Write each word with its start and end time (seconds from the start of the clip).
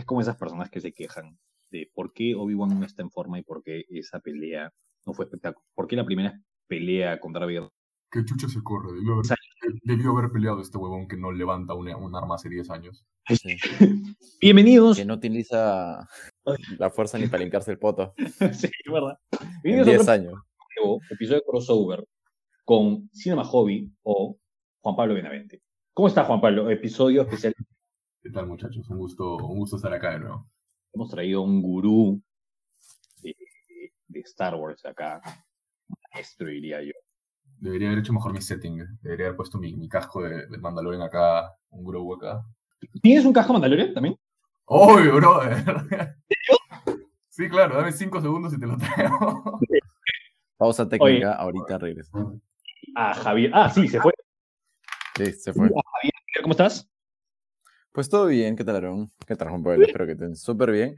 es 0.00 0.06
como 0.06 0.20
esas 0.20 0.36
personas 0.36 0.70
que 0.70 0.80
se 0.80 0.92
quejan 0.92 1.38
de 1.70 1.90
por 1.94 2.12
qué 2.12 2.34
Obi-Wan 2.34 2.80
no 2.80 2.84
está 2.84 3.02
en 3.02 3.10
forma 3.10 3.38
y 3.38 3.42
por 3.42 3.62
qué 3.62 3.84
esa 3.88 4.18
pelea 4.18 4.72
no 5.06 5.14
fue 5.14 5.26
espectacular. 5.26 5.64
¿Por 5.74 5.86
qué 5.86 5.96
la 5.96 6.04
primera 6.04 6.40
pelea 6.66 7.20
contra 7.20 7.46
Vader? 7.46 7.68
Que 8.10 8.24
chucha 8.24 8.48
se 8.48 8.62
corre. 8.62 8.92
Debió 8.92 9.12
haber, 9.12 9.26
debió 9.84 10.10
haber 10.10 10.32
peleado 10.32 10.60
este 10.60 10.78
huevón 10.78 11.06
que 11.06 11.16
no 11.16 11.30
levanta 11.30 11.74
un, 11.74 11.88
un 11.88 12.16
arma 12.16 12.34
hace 12.34 12.48
10 12.48 12.70
años. 12.70 13.06
Sí. 13.28 13.56
Bienvenidos. 14.40 14.96
Que 14.96 15.04
no 15.04 15.14
utiliza 15.14 16.08
la 16.78 16.90
fuerza 16.90 17.18
ni 17.18 17.28
para 17.28 17.42
limpiarse 17.42 17.70
el 17.70 17.78
poto. 17.78 18.14
sí, 18.52 18.66
es 18.66 18.92
verdad. 18.92 19.16
En 19.30 19.62
Bienvenidos 19.62 19.86
a 19.86 19.90
10 19.90 20.00
otro 20.00 20.12
años. 20.12 20.42
nuevo 20.76 21.00
episodio 21.10 21.38
de 21.40 21.44
crossover 21.46 22.04
con 22.64 23.08
Cinema 23.12 23.44
Hobby 23.44 23.92
o 24.02 24.36
Juan 24.80 24.96
Pablo 24.96 25.14
Benavente. 25.14 25.62
¿Cómo 25.92 26.08
está 26.08 26.24
Juan 26.24 26.40
Pablo? 26.40 26.70
Episodio 26.70 27.22
especial. 27.22 27.54
¿Qué 28.22 28.28
tal, 28.30 28.46
muchachos? 28.46 28.86
Un 28.90 28.98
gusto, 28.98 29.36
un 29.36 29.58
gusto 29.60 29.76
estar 29.76 29.94
acá 29.94 30.10
de 30.10 30.20
nuevo. 30.20 30.46
Hemos 30.92 31.08
traído 31.08 31.40
un 31.40 31.62
gurú 31.62 32.22
de, 33.22 33.34
de 34.08 34.20
Star 34.20 34.56
Wars 34.56 34.84
acá. 34.84 35.22
Maestro, 36.12 36.48
diría 36.48 36.82
yo. 36.82 36.92
Debería 37.56 37.88
haber 37.88 38.00
hecho 38.00 38.12
mejor 38.12 38.34
mi 38.34 38.42
setting. 38.42 38.84
Debería 39.00 39.26
haber 39.26 39.36
puesto 39.36 39.56
mi, 39.58 39.74
mi 39.74 39.88
casco 39.88 40.22
de, 40.22 40.46
de 40.46 40.58
Mandalorian 40.58 41.00
acá, 41.02 41.50
un 41.70 41.82
Grogu 41.82 42.16
acá. 42.16 42.44
¿Tienes 43.00 43.24
un 43.24 43.32
casco 43.32 43.54
Mandalorian 43.54 43.94
también? 43.94 44.16
¡Oye, 44.66 45.10
brother! 45.10 46.16
Sí, 47.32 47.48
claro, 47.48 47.76
dame 47.76 47.90
5 47.92 48.20
segundos 48.20 48.52
y 48.52 48.60
te 48.60 48.66
lo 48.66 48.76
traigo. 48.76 49.58
Pausa 50.58 50.86
técnica, 50.86 51.36
ahorita 51.36 51.78
regresa. 51.78 52.10
A 52.94 53.14
Javier. 53.14 53.50
Ah, 53.54 53.70
sí, 53.70 53.88
se 53.88 53.98
fue. 53.98 54.12
Sí, 55.16 55.32
se 55.32 55.52
fue. 55.54 55.68
Javier, 55.68 56.12
¿cómo 56.42 56.52
estás? 56.52 56.90
Pues 57.92 58.08
todo 58.08 58.26
bien, 58.26 58.56
¿qué 58.56 58.64
tal, 58.64 58.76
Aaron? 58.76 59.10
¿Qué 59.26 59.34
tal, 59.36 59.48
Juan 59.48 59.62
Pablo? 59.62 59.84
Espero 59.84 60.06
que 60.06 60.12
estén 60.12 60.36
súper 60.36 60.70
bien. 60.70 60.96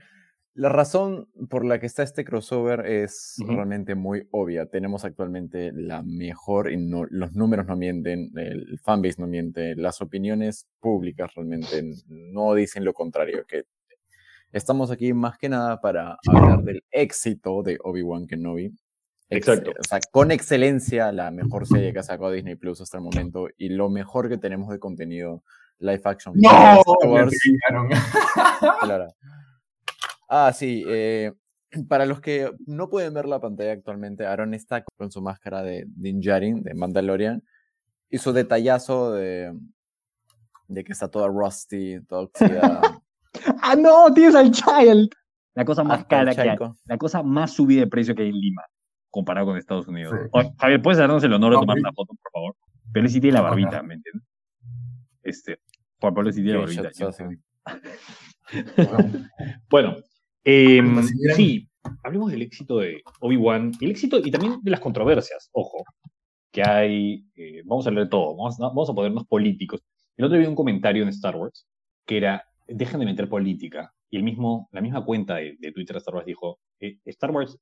La 0.55 0.69
razón 0.69 1.29
por 1.49 1.65
la 1.65 1.81
que 1.81 1.87
está 1.87 2.03
este 2.03 2.25
crossover 2.27 2.85
es 2.85 3.37
realmente 3.55 3.95
muy 3.95 4.29
obvia. 4.31 4.67
Tenemos 4.67 5.03
actualmente 5.07 5.73
la 5.73 6.03
mejor, 6.03 6.71
y 6.71 6.77
no- 6.77 7.07
los 7.09 7.33
números 7.33 7.67
no 7.67 7.77
mienten, 7.77 8.31
el 8.37 8.79
fanbase 8.81 9.15
no 9.19 9.27
miente, 9.27 9.75
las 9.77 10.03
opiniones 10.03 10.69
públicas 10.81 11.33
realmente 11.35 11.83
no 12.09 12.53
dicen 12.53 12.85
lo 12.85 12.93
contrario, 12.93 13.47
que 13.49 13.65
estamos 14.53 14.91
aquí 14.91 15.15
más 15.15 15.39
que 15.39 15.49
nada 15.49 15.81
para 15.81 16.19
hablar 16.29 16.63
del 16.63 16.85
éxito 16.91 17.63
de 17.63 17.79
Obi-Wan 17.83 18.27
Kenobi. 18.27 18.67
Ex- 19.31 19.49
Exacto. 19.49 19.71
O 19.71 19.83
sea, 19.85 20.01
con 20.11 20.31
excelencia, 20.31 21.11
la 21.13 21.31
mejor 21.31 21.67
serie 21.67 21.95
que 21.95 22.01
ha 22.01 22.03
sacado 22.03 22.31
Disney 22.31 22.57
Plus 22.57 22.83
hasta 22.83 22.99
el 22.99 23.05
momento 23.05 23.49
y 23.57 23.71
lo 23.71 23.89
mejor 23.89 24.29
que 24.29 24.37
tenemos 24.37 24.69
de 24.69 24.79
contenido 24.79 25.43
live 25.83 26.03
action. 26.05 26.35
¡No! 26.37 26.51
Claro. 28.81 29.09
Ah, 30.29 30.53
sí. 30.53 30.85
eh, 30.87 31.33
para 31.89 32.07
los 32.07 32.21
que 32.21 32.51
no 32.67 32.89
pueden 32.89 33.15
ver 33.15 33.27
la 33.27 33.41
pantalla 33.41 33.73
actualmente, 33.73 34.27
Aaron 34.27 34.55
está 34.55 34.85
con 34.97 35.11
su 35.11 35.21
máscara 35.23 35.63
de 35.63 35.85
Din 35.89 36.21
Djarin, 36.21 36.63
de 36.63 36.75
Mandalorian, 36.75 37.43
y 38.11 38.19
su 38.19 38.33
detallazo 38.33 39.13
de, 39.13 39.53
de 40.69 40.85
que 40.85 40.93
está 40.93 41.09
toda 41.09 41.29
rusty, 41.29 42.01
toda 42.07 42.23
oxidada. 42.23 42.81
¡Ah, 43.63 43.77
no! 43.77 44.13
¡Tienes 44.13 44.35
al 44.35 44.51
Child! 44.51 45.11
La 45.55 45.65
cosa 45.65 45.85
más 45.85 46.01
Hasta 46.01 46.21
el 46.21 46.27
cara 46.27 46.43
que 46.43 46.51
hay. 46.51 46.71
La 46.87 46.99
cosa 46.99 47.23
más 47.23 47.53
subida 47.53 47.81
de 47.81 47.87
precio 47.87 48.15
que 48.15 48.23
hay 48.23 48.29
en 48.29 48.39
Lima, 48.39 48.63
comparado 49.11 49.47
con 49.49 49.57
Estados 49.57 49.87
Unidos. 49.87 50.15
Sí. 50.19 50.29
Oye, 50.33 50.53
Javier, 50.59 50.83
¿puedes 50.83 50.99
darnos 50.99 51.25
el 51.25 51.33
honor 51.33 51.51
de 51.51 51.57
No, 51.57 51.61
tomar 51.61 51.79
una 51.79 51.93
foto, 51.93 52.15
por 52.15 52.33
favor? 52.33 52.57
Pero 52.93 53.07
él 53.07 53.13
sí 53.13 53.21
tiene 53.21 53.35
la 53.35 53.43
barbita, 53.43 53.83
¿me 53.83 53.95
entiendes? 53.95 54.27
Este, 55.23 55.59
Juan 56.03 56.15
Pablo 56.15 56.33
sí 56.33 56.43
tiene 56.43 56.59
barbita. 56.59 56.83
Bueno, 59.71 59.97
em, 60.45 60.95
sí, 61.37 61.69
hablemos 62.05 62.31
del 62.31 62.43
éxito 62.43 62.79
de 62.79 63.03
Obi-Wan, 63.21 63.73
el 63.81 63.91
éxito 63.91 64.19
y 64.23 64.31
también 64.31 64.59
de 64.63 64.71
las 64.71 64.81
controversias, 64.81 65.49
ojo, 65.53 65.85
que 66.51 66.63
hay, 66.63 67.25
eh, 67.35 67.63
vamos 67.65 67.87
a 67.87 67.91
de 67.91 68.07
todo, 68.07 68.37
vamos, 68.37 68.61
a- 68.61 68.69
vamos 68.69 68.91
a 68.91 68.95
ponernos 68.95 69.27
políticos. 69.27 69.81
El 70.17 70.27
otro 70.27 70.37
día 70.37 70.47
vi 70.47 70.51
un 70.51 70.55
comentario 70.57 71.03
en 71.03 71.09
Star 71.09 71.37
Wars 71.37 71.67
que 72.05 72.17
era, 72.19 72.45
dejen 72.67 73.01
de 73.01 73.07
meter 73.07 73.29
política, 73.29 73.93
y 74.11 74.17
el 74.19 74.23
mismo, 74.25 74.69
la 74.73 74.81
misma 74.83 75.05
cuenta 75.05 75.37
de, 75.37 75.57
de 75.59 75.73
Twitter 75.73 75.95
de 75.95 75.99
Star 75.99 76.15
Wars 76.15 76.27
dijo, 76.27 76.59
eh, 76.81 76.99
Star 77.07 77.31
Wars 77.31 77.59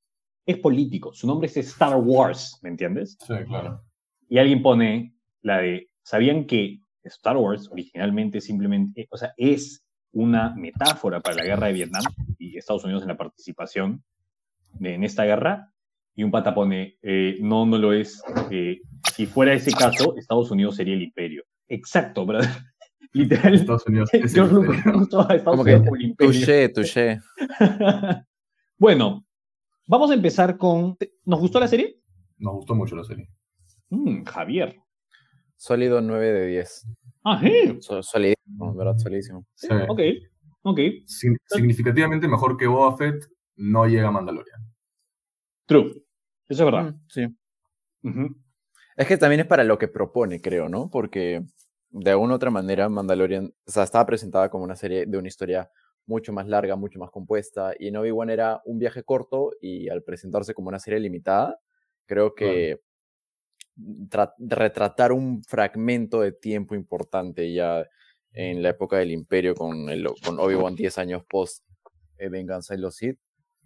es 0.47 0.57
político, 0.59 1.13
su 1.15 1.27
nombre 1.27 1.47
es 1.47 1.57
Star 1.59 1.97
Wars, 1.97 2.59
¿me 2.63 2.71
entiendes? 2.71 3.17
Sí, 3.21 3.35
claro. 3.47 3.83
Y 4.29 4.39
alguien 4.39 4.63
pone 4.63 5.15
la 5.43 5.59
de, 5.59 5.89
¿sabían 6.03 6.47
que 6.47 6.81
Star 7.05 7.37
Wars 7.37 7.69
originalmente 7.71 8.41
simplemente, 8.41 9.03
eh, 9.03 9.09
o 9.11 9.17
sea, 9.17 9.33
es 9.37 9.85
una 10.13 10.55
metáfora 10.57 11.21
para 11.21 11.37
la 11.37 11.45
guerra 11.45 11.69
de 11.69 11.73
Vietnam 11.73 12.03
y 12.39 12.57
Estados 12.59 12.85
Unidos 12.85 13.03
en 13.03 13.09
la 13.09 13.17
participación 13.17 14.03
de- 14.75 14.95
en 14.95 15.05
esta 15.05 15.25
guerra? 15.25 15.73
Y 16.17 16.25
un 16.25 16.31
pata 16.33 16.53
pone, 16.55 16.99
eh, 17.03 17.39
no, 17.41 17.65
no 17.65 17.79
lo 17.79 17.93
es. 17.93 18.23
eh, 18.51 18.81
si 19.15 19.27
fuera 19.27 19.53
ese 19.55 19.71
caso, 19.73 20.17
Estados 20.17 20.51
Unidos 20.51 20.77
sería 20.77 20.95
el 20.95 21.03
imperio. 21.03 21.45
Exacto, 21.69 22.27
brother. 22.27 22.49
Literal. 23.13 23.55
Estados 23.55 23.87
Unidos 23.87 24.11
es 24.13 24.35
George 24.35 24.55
el- 24.55 24.63
Lucas 24.63 24.85
usó 24.97 25.21
a 25.31 25.35
Estados 25.35 25.45
Como 25.45 25.65
que 25.65 25.71
Unidos 25.77 25.85
como 25.85 25.97
el 25.97 26.03
imperio. 26.03 26.33
Touché, 26.33 26.69
touché. 26.69 27.21
bueno, 28.79 29.25
vamos 29.87 30.11
a 30.11 30.15
empezar 30.15 30.57
con... 30.57 30.97
¿Nos 31.25 31.41
gustó 31.41 31.61
la 31.61 31.69
serie? 31.69 31.97
Nos 32.39 32.55
gustó 32.55 32.75
mucho 32.75 32.97
la 32.97 33.05
serie. 33.05 33.29
Mm, 33.91 34.25
Javier. 34.25 34.77
Sólido 35.61 36.01
9 36.01 36.33
de 36.33 36.47
10. 36.47 36.87
Ah, 37.23 37.39
sí. 37.39 37.77
So- 37.83 38.03
solidísimo, 38.03 38.75
¿verdad? 38.75 38.97
Solidísimo. 38.97 39.45
Sí. 39.55 39.69
Ok, 39.89 40.01
ok. 40.63 40.79
Sin- 41.05 41.37
significativamente 41.45 42.27
mejor 42.27 42.57
que 42.57 42.67
Boba 42.67 42.97
Fett 42.97 43.27
no 43.57 43.87
llega 43.87 44.09
a 44.09 44.11
Mandalorian. 44.11 44.59
True. 45.67 46.03
Eso 46.49 46.63
es 46.63 46.65
verdad. 46.65 46.95
Mm, 46.95 47.01
Sí. 47.09 47.27
Es 48.97 49.07
que 49.07 49.19
también 49.19 49.41
es 49.43 49.47
para 49.47 49.63
lo 49.65 49.77
que 49.79 49.87
propone, 49.89 50.41
creo, 50.41 50.71
¿no? 50.71 50.89
Porque 50.89 51.43
de 51.91 52.11
alguna 52.11 52.33
u 52.33 52.37
otra 52.37 52.51
manera 52.51 52.89
Mandalorian, 52.89 53.53
o 53.67 53.71
sea, 53.71 53.83
estaba 53.83 54.07
presentada 54.07 54.49
como 54.49 54.65
una 54.65 54.77
serie 54.77 55.05
de 55.05 55.19
una 55.19 55.29
historia 55.29 55.71
mucho 56.07 56.33
más 56.33 56.49
larga, 56.49 56.75
mucho 56.75 56.99
más 56.99 57.11
compuesta, 57.11 57.75
y 57.79 57.89
en 57.89 57.97
Obi-Wan 57.99 58.31
era 58.31 58.63
un 58.65 58.79
viaje 58.79 59.03
corto 59.05 59.53
y 59.61 59.91
al 59.91 60.03
presentarse 60.03 60.55
como 60.55 60.69
una 60.69 60.79
serie 60.79 61.01
limitada, 61.01 61.61
creo 62.07 62.35
que 62.35 62.81
retratar 64.39 65.13
un 65.13 65.43
fragmento 65.43 66.21
de 66.21 66.33
tiempo 66.33 66.75
importante 66.75 67.53
ya 67.53 67.87
en 68.33 68.63
la 68.63 68.71
época 68.71 68.99
del 68.99 69.11
Imperio 69.11 69.55
con, 69.55 69.89
el, 69.89 70.07
con 70.25 70.39
Obi-Wan 70.39 70.75
10 70.75 70.99
años 70.99 71.25
post 71.29 71.65
eh, 72.19 72.29
Venganza 72.29 72.75
de 72.75 72.81
los 72.81 72.97
Sith, 72.97 73.19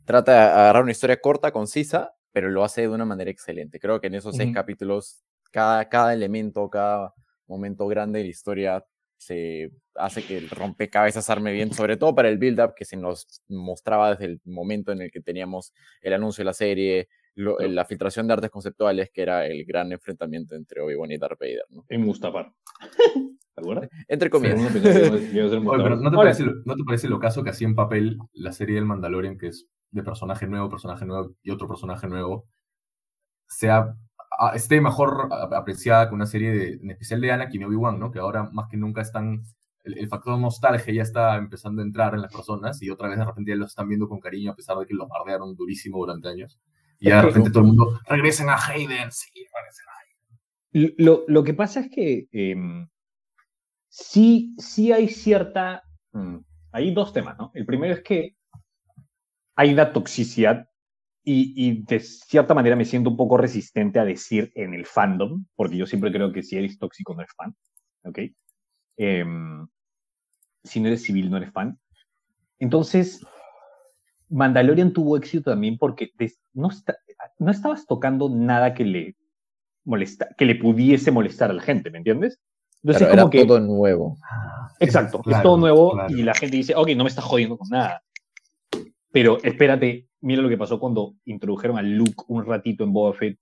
trata 0.05 0.33
de 0.33 0.39
agarrar 0.39 0.83
una 0.83 0.93
historia 0.93 1.21
corta, 1.21 1.51
concisa, 1.51 2.15
pero 2.33 2.49
lo 2.49 2.65
hace 2.65 2.83
de 2.83 2.89
una 2.89 3.05
manera 3.05 3.31
excelente. 3.31 3.79
Creo 3.79 4.01
que 4.01 4.07
en 4.07 4.15
esos 4.15 4.37
seis 4.37 4.49
Ujú. 4.49 4.55
capítulos, 4.55 5.25
cada, 5.51 5.89
cada 5.89 6.15
elemento, 6.15 6.69
cada 6.71 7.15
momento 7.47 7.87
grande 7.87 8.21
de 8.21 8.25
la 8.25 8.31
historia 8.31 8.85
se 9.17 9.71
hace 9.95 10.23
que 10.23 10.37
el 10.37 10.51
rompecabezas 10.51 11.31
arme 11.31 11.53
bien, 11.53 11.73
sobre 11.73 11.97
todo 11.97 12.15
para 12.15 12.29
el 12.29 12.39
build-up 12.39 12.75
que 12.75 12.85
se 12.85 12.97
nos 12.97 13.43
mostraba 13.49 14.11
desde 14.11 14.27
el 14.27 14.41
momento 14.45 14.93
en 14.93 15.03
el 15.03 15.11
que 15.11 15.21
teníamos 15.21 15.73
el 16.03 16.13
anuncio 16.13 16.43
de 16.43 16.47
la 16.47 16.53
serie, 16.53 17.09
lo- 17.37 17.59
la 17.59 17.85
filtración 17.85 18.27
de 18.27 18.33
artes 18.35 18.51
conceptuales, 18.51 19.11
que 19.13 19.23
era 19.23 19.47
el 19.47 19.65
gran 19.65 19.91
enfrentamiento 19.93 20.55
entre 20.55 20.81
Obi-Wan 20.81 21.11
y 21.13 21.19
Darth 21.19 21.39
Vader, 21.41 21.65
¿no? 21.71 21.85
En 21.89 22.03
Mustafar. 22.03 22.53
¿Te 23.55 23.61
acuerdas? 23.61 23.89
Entre 24.09 24.31
comillas. 24.31 24.59
Oye, 25.71 25.83
pero 25.85 25.97
¿no 25.97 26.11
te, 26.11 26.17
parece, 26.17 26.43
lo- 26.45 26.55
¿no 26.65 26.75
te 26.75 26.85
parece 26.85 27.09
lo 27.09 27.19
caso 27.21 27.45
que 27.45 27.51
hacía 27.51 27.69
en 27.69 27.75
papel 27.77 28.19
la 28.33 28.53
serie 28.53 28.75
del 28.77 28.85
Mandalorian, 28.85 29.39
que 29.39 29.49
es 29.49 29.69
de 29.93 30.03
personaje 30.03 30.47
nuevo, 30.49 30.69
personaje 30.69 31.07
nuevo 31.07 31.35
y 31.43 31.51
otro 31.51 31.69
personaje 31.69 32.09
nuevo, 32.09 32.49
sea, 33.47 33.95
a- 34.39 34.55
esté 34.57 34.81
mejor 34.81 35.29
a- 35.31 35.57
apreciada 35.57 36.09
que 36.09 36.15
una 36.15 36.27
serie 36.27 36.51
de, 36.53 36.69
en 36.83 36.91
especial 36.91 37.21
de 37.21 37.31
Anakin 37.33 37.61
y 37.63 37.65
Obi-Wan, 37.65 38.01
¿no? 38.01 38.11
Que 38.11 38.19
ahora 38.19 38.49
más 38.53 38.67
que 38.69 38.77
nunca 38.77 39.03
están, 39.03 39.41
el, 39.85 39.99
el 39.99 40.09
factor 40.09 40.39
nostalgia 40.39 40.93
ya 40.95 41.03
está 41.03 41.37
empezando 41.37 41.83
a 41.83 41.85
entrar 41.85 42.15
en 42.15 42.23
las 42.23 42.33
personas 42.33 42.83
y 42.83 42.91
otra 42.91 43.09
vez 43.09 43.19
de 43.19 43.25
repente 43.25 43.51
ya 43.53 43.57
los 43.57 43.69
están 43.71 43.89
viendo 43.89 44.09
con 44.09 44.19
cariño 44.19 44.51
a 44.53 44.57
pesar 44.57 44.77
de 44.79 44.87
que 44.87 44.95
los 44.95 45.09
bardearon 45.09 45.55
durísimo 45.55 45.99
durante 45.99 46.29
años. 46.29 46.59
Y 46.99 47.09
ya 47.09 47.17
de 47.17 47.23
repente 47.23 47.51
todo 47.51 47.61
el 47.61 47.67
mundo, 47.67 48.01
regresen 48.09 48.49
a 48.49 48.57
Hayden, 48.57 49.13
sí, 49.13 49.31
regresen 49.55 49.87
a 49.89 51.03
Lo, 51.03 51.25
lo 51.29 51.45
que 51.45 51.55
pasa 51.55 51.81
es 51.81 51.91
que 51.91 52.29
em, 52.33 52.89
sí, 53.89 54.55
sí 54.59 54.93
hay 54.93 55.09
cierta. 55.09 55.83
mm, 56.13 56.39
hay 56.73 56.93
dos 56.93 57.13
temas, 57.13 57.39
¿no? 57.39 57.51
El 57.55 57.67
primero 57.67 57.95
es 57.95 58.03
que 58.03 58.37
hay 59.57 59.73
una 59.73 59.93
toxicidad 59.93 60.69
y, 61.23 61.55
y 61.57 61.83
de 61.85 62.01
cierta 62.01 62.53
manera 62.53 62.77
me 62.77 62.85
siento 62.85 63.11
un 63.11 63.17
poco 63.17 63.39
resistente 63.39 63.99
a 63.99 64.05
decir 64.05 64.53
en 64.55 64.75
el 64.75 64.85
fandom, 64.85 65.47
porque 65.55 65.77
yo 65.77 65.87
siempre 65.87 66.13
creo 66.13 66.33
que 66.33 66.43
si 66.43 66.57
eres 66.57 66.79
tóxico 66.79 67.15
no 67.15 67.23
eres 67.23 67.35
fan, 67.35 67.55
¿ok? 68.05 68.19
Em, 68.97 69.67
si 70.63 70.81
no 70.81 70.89
eres 70.89 71.03
civil 71.03 71.31
no 71.31 71.37
eres 71.37 71.53
fan. 71.53 71.79
Entonces, 72.59 73.25
Mandalorian 74.35 74.93
tuvo 74.93 75.17
éxito 75.17 75.51
también 75.53 75.79
porque 75.79 76.11
no, 76.55 76.69
está- 76.69 76.97
no 77.39 77.51
estabas 77.51 77.87
tocando 77.87 78.29
nada 78.29 78.75
que 78.75 78.85
le 78.85 79.17
molesta, 79.85 80.29
que 80.37 80.45
le 80.45 80.57
pudiese 80.57 81.11
molestar 81.13 81.51
a 81.51 81.55
la 81.55 81.63
gente, 81.63 81.91
¿me 81.91 81.99
entiendes? 81.99 82.41
Entonces 82.83 83.07
Claro, 83.07 83.13
es 83.15 83.21
como 83.21 83.33
era 83.33 83.43
que... 83.43 83.47
todo 83.47 83.61
nuevo. 83.61 84.17
Exacto, 84.81 85.19
es 85.19 85.23
Claro, 85.25 85.43
todo 85.43 85.57
nuevo 85.59 85.93
claro. 85.93 86.13
y 86.13 86.23
la 86.23 86.35
gente 86.35 86.57
dice, 86.57 86.75
ok, 86.75 86.89
no 86.97 87.05
me 87.05 87.11
estás 87.11 87.25
jodiendo 87.25 87.57
con 87.57 87.69
nada. 87.71 88.03
Pero 89.13 89.39
espérate, 89.43 90.09
mira 90.21 90.43
lo 90.43 90.49
que 90.49 90.59
pasó 90.59 90.81
cuando 90.81 91.15
introdujeron 91.25 91.79
a 91.79 91.83
Luke 91.83 92.25
un 92.29 92.45
ratito 92.45 92.83
en 92.85 92.93
Boba 92.93 93.15
Fett 93.15 93.39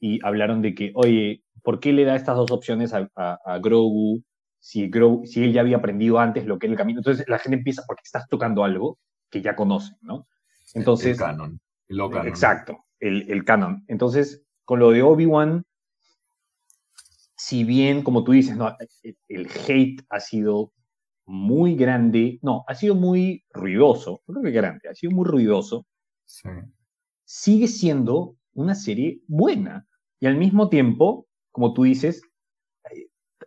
y 0.00 0.18
hablaron 0.26 0.60
de 0.62 0.74
que, 0.74 0.90
oye, 0.94 1.44
¿por 1.62 1.78
qué 1.80 1.92
le 1.92 2.04
da 2.04 2.16
estas 2.16 2.36
dos 2.36 2.50
opciones 2.50 2.92
a, 2.92 3.08
a- 3.14 3.38
a 3.44 3.58
Grogu 3.58 4.22
si, 4.58 4.88
Grogu 4.88 5.26
si 5.26 5.44
él 5.44 5.52
ya 5.52 5.60
había 5.60 5.76
aprendido 5.76 6.18
antes 6.18 6.44
lo 6.44 6.58
que 6.58 6.66
era 6.66 6.72
el 6.72 6.78
camino? 6.78 6.98
Entonces 7.00 7.24
la 7.28 7.38
gente 7.38 7.56
empieza 7.58 7.82
porque 7.86 8.02
estás 8.04 8.28
tocando 8.28 8.64
algo 8.64 8.98
que 9.34 9.42
ya 9.42 9.56
conocen, 9.56 9.96
¿no? 10.00 10.28
Entonces, 10.74 11.18
el 11.18 11.24
canon. 11.26 11.60
El 11.88 11.96
low 11.96 12.08
canon. 12.08 12.28
Exacto, 12.28 12.84
el, 13.00 13.28
el 13.28 13.44
canon. 13.44 13.84
Entonces, 13.88 14.44
con 14.64 14.78
lo 14.78 14.92
de 14.92 15.02
Obi-Wan, 15.02 15.64
si 17.36 17.64
bien, 17.64 18.02
como 18.04 18.22
tú 18.22 18.30
dices, 18.30 18.56
no, 18.56 18.76
el, 19.28 19.48
hate 19.66 20.02
ha 20.08 20.20
sido 20.20 20.72
muy 21.26 21.74
grande, 21.74 22.38
no, 22.42 22.64
ha 22.68 22.74
sido 22.76 22.94
muy 22.94 23.44
ruidoso, 23.50 24.22
no 24.28 24.34
creo 24.40 24.44
que 24.44 24.50
grande, 24.52 24.88
ha 24.88 24.94
sido 24.94 25.10
muy 25.12 25.24
ruidoso, 25.26 25.84
Sí. 26.26 26.48
sigue 27.24 27.66
siendo 27.66 28.36
una 28.54 28.74
serie 28.76 29.20
buena. 29.26 29.86
Y 30.20 30.26
al 30.26 30.36
mismo 30.36 30.68
tiempo, 30.68 31.26
como 31.50 31.74
tú 31.74 31.82
dices, 31.82 32.22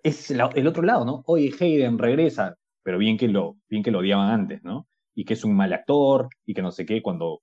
es 0.04 0.30
la- 0.32 0.52
el 0.54 0.68
otro 0.68 0.84
lado, 0.84 1.06
¿no? 1.06 1.24
Oye, 1.28 1.54
Hayden 1.60 1.98
regresa, 1.98 2.56
pero 2.84 2.98
bien 2.98 3.18
que 3.18 3.28
lo, 3.30 3.58
bien 3.70 3.84
que 3.84 3.92
lo 3.92 4.00
odiaban 4.00 4.30
antes, 4.30 4.62
¿no? 4.64 4.86
Y 5.20 5.26
que 5.26 5.34
es 5.34 5.44
un 5.44 5.56
mal 5.56 5.74
actor, 5.74 6.30
y 6.46 6.54
que 6.54 6.62
no 6.62 6.72
sé 6.72 6.86
qué, 6.86 7.02
cuando 7.02 7.42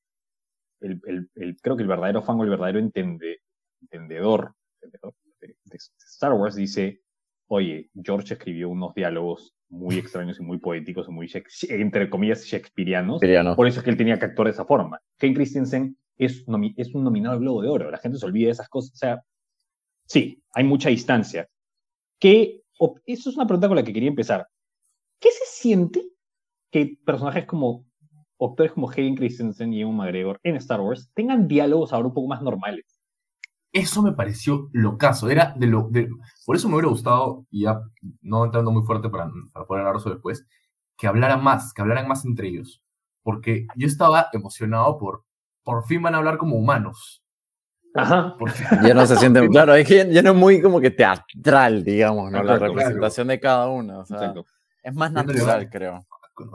el, 0.81 1.01
el- 1.07 1.29
el- 1.35 1.57
creo 1.61 1.77
que 1.77 1.83
el 1.83 1.89
verdadero 1.89 2.23
fan 2.23 2.39
o 2.39 2.45
el 2.45 2.51
verdadero 2.51 2.79
entende- 2.79 3.39
entendedor, 3.83 4.55
entendedor 4.81 5.15
de, 5.41 5.57
de 5.65 5.77
Star 6.07 6.33
Wars 6.35 6.55
dice, 6.55 7.01
oye, 7.49 7.91
George 8.01 8.35
escribió 8.35 8.69
unos 8.69 8.95
diálogos 8.95 9.55
muy 9.71 9.97
extraños 9.97 10.39
y 10.39 10.43
muy 10.45 10.59
poéticos, 10.59 11.09
y 11.09 11.11
muy, 11.11 11.29
entre 11.69 12.09
comillas, 12.09 12.45
shakespearianos, 12.45 13.19
por 13.57 13.67
eso 13.67 13.81
es 13.81 13.85
que 13.85 13.91
él 13.91 13.97
tenía 13.97 14.19
que 14.21 14.27
actuar 14.27 14.47
de 14.47 14.53
esa 14.53 14.65
forma. 14.65 15.01
Ken 15.19 15.35
Christensen 15.35 15.97
es, 16.17 16.45
es 16.77 16.95
un 16.95 17.03
nominado 17.03 17.35
al 17.35 17.41
Globo 17.41 17.61
de 17.63 17.69
Oro. 17.71 17.91
La 17.91 17.99
gente 17.99 18.19
se 18.19 18.27
olvida 18.27 18.47
de 18.47 18.53
esas 18.53 18.69
cosas. 18.69 18.93
O 18.93 18.97
sea, 18.97 19.21
sí, 20.07 20.41
hay 20.53 20.63
mucha 20.63 20.91
distancia. 20.91 21.49
¿Qué, 22.21 22.63
o- 22.79 22.95
eso 23.05 23.31
es 23.31 23.37
una 23.37 23.47
pregunta 23.49 23.67
con 23.67 23.77
la 23.77 23.83
que 23.83 23.93
quería 23.93 24.11
empezar. 24.11 24.47
¿Qué 25.19 25.31
se 25.33 25.45
siente 25.47 26.05
que 26.75 26.99
personajes 27.07 27.47
como 27.47 27.87
actores 28.41 28.73
como 28.73 28.91
Hayden 28.91 29.15
Christensen 29.15 29.73
y 29.73 29.83
Ewan 29.83 29.95
McGregor 29.97 30.41
en 30.43 30.57
Star 30.57 30.81
Wars 30.81 31.09
tengan 31.15 31.47
diálogos 31.47 31.93
ahora 31.93 32.09
un 32.09 32.15
poco 32.15 32.27
más 32.27 32.43
normales? 32.43 33.01
Eso 33.73 34.03
me 34.03 34.11
pareció 34.13 34.69
locazo. 34.73 35.31
Era 35.31 35.55
de 35.57 35.69
lo. 35.69 35.89
de- 35.89 36.09
por 36.45 36.57
eso 36.57 36.69
me 36.69 36.75
hubiera 36.75 36.89
gustado, 36.89 37.47
y 37.49 37.63
ya 37.63 37.81
no 38.23 38.45
entrando 38.45 38.73
muy 38.73 38.83
fuerte 38.83 39.09
para, 39.09 39.31
para 39.53 39.67
poder 39.67 39.83
hablar 39.87 40.01
eso 40.01 40.11
después, 40.11 40.45
que 40.97 41.07
hablaran 41.07 41.45
más, 41.45 41.73
que 41.73 41.81
hablaran 41.81 42.09
más 42.09 42.25
entre 42.25 42.49
ellos. 42.49 42.83
Porque 43.23 43.67
yo 43.77 43.87
estaba 43.87 44.27
emocionado 44.33 44.99
por. 44.99 45.23
Por 45.63 45.85
fin 45.87 46.03
van 46.03 46.15
a 46.15 46.19
hablar 46.19 46.39
como 46.39 46.57
humanos. 46.57 47.25
Ajá. 47.95 48.35
Porque, 48.37 48.59
Ya 48.83 48.95
no 48.95 49.07
se 49.07 49.17
sienten, 49.17 49.49
claro, 49.49 49.75
es 49.77 49.87
que 49.87 49.97
ya, 49.99 50.07
ya 50.09 50.23
no 50.23 50.31
es 50.31 50.37
muy 50.37 50.61
como 50.61 50.81
que 50.81 50.91
teatral, 50.91 51.85
digamos, 51.85 52.33
¿no? 52.33 52.43
La 52.43 52.59
representación 52.59 53.29
de 53.29 53.39
cada 53.39 53.69
uno. 53.69 54.01
O 54.01 54.05
sea, 54.05 54.17
Exacto. 54.19 54.45
es 54.83 54.93
más 54.95 55.13
natural, 55.13 55.71
creo. 55.71 56.05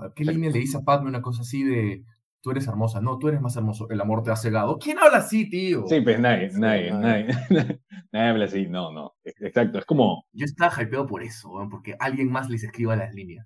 ¿A 0.01 0.13
¿qué 0.13 0.25
línea 0.25 0.49
le 0.51 0.59
dice 0.59 0.77
a 0.77 0.81
Padme 0.81 1.09
una 1.09 1.21
cosa 1.21 1.41
así 1.41 1.63
de. 1.63 2.03
Tú 2.41 2.51
eres 2.51 2.67
hermosa, 2.67 3.01
no, 3.01 3.17
tú 3.19 3.27
eres 3.27 3.41
más 3.41 3.57
hermoso, 3.57 3.89
el 3.89 3.99
amor 3.99 4.23
te 4.23 4.31
ha 4.31 4.35
cegado. 4.37 4.77
¿Quién 4.79 4.97
habla 4.97 5.17
así, 5.17 5.49
tío? 5.49 5.85
Sí, 5.87 5.99
pues 5.99 6.19
nadie, 6.21 6.49
Sí, 6.49 6.57
nadie, 6.59 6.91
nadie. 6.91 7.25
nadie, 7.49 7.81
nadie 8.13 8.29
habla 8.29 8.45
así. 8.45 8.65
No, 8.67 8.93
no. 8.93 9.13
Exacto. 9.25 9.79
Es 9.79 9.85
como, 9.85 10.25
Yo 10.31 10.45
estaba 10.45 10.71
hypeado 10.81 11.05
por 11.05 11.21
eso, 11.21 11.51
porque 11.69 11.95
alguien 11.99 12.31
más 12.31 12.49
les 12.49 12.63
escriba 12.63 12.95
las 12.95 13.13
líneas. 13.13 13.45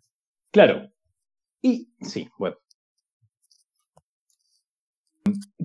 Claro. 0.52 0.92
Y 1.64 1.92
sí, 2.02 2.30
bueno. 2.38 2.56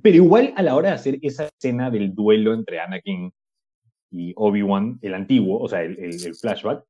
Pero 0.02 0.16
igual 0.16 0.54
a 0.56 0.62
la 0.62 0.74
hora 0.76 0.90
de 0.90 0.94
hacer 0.94 1.18
esa 1.22 1.44
escena 1.46 1.90
del 1.90 2.14
duelo 2.14 2.54
entre 2.54 2.80
Anakin 2.80 3.32
y 4.10 4.32
Obi-Wan, 4.36 4.98
el 5.02 5.14
antiguo, 5.14 5.60
o 5.60 5.68
sea, 5.68 5.82
el, 5.82 5.98
el- 5.98 6.24
el 6.26 6.34
flashback, 6.34 6.84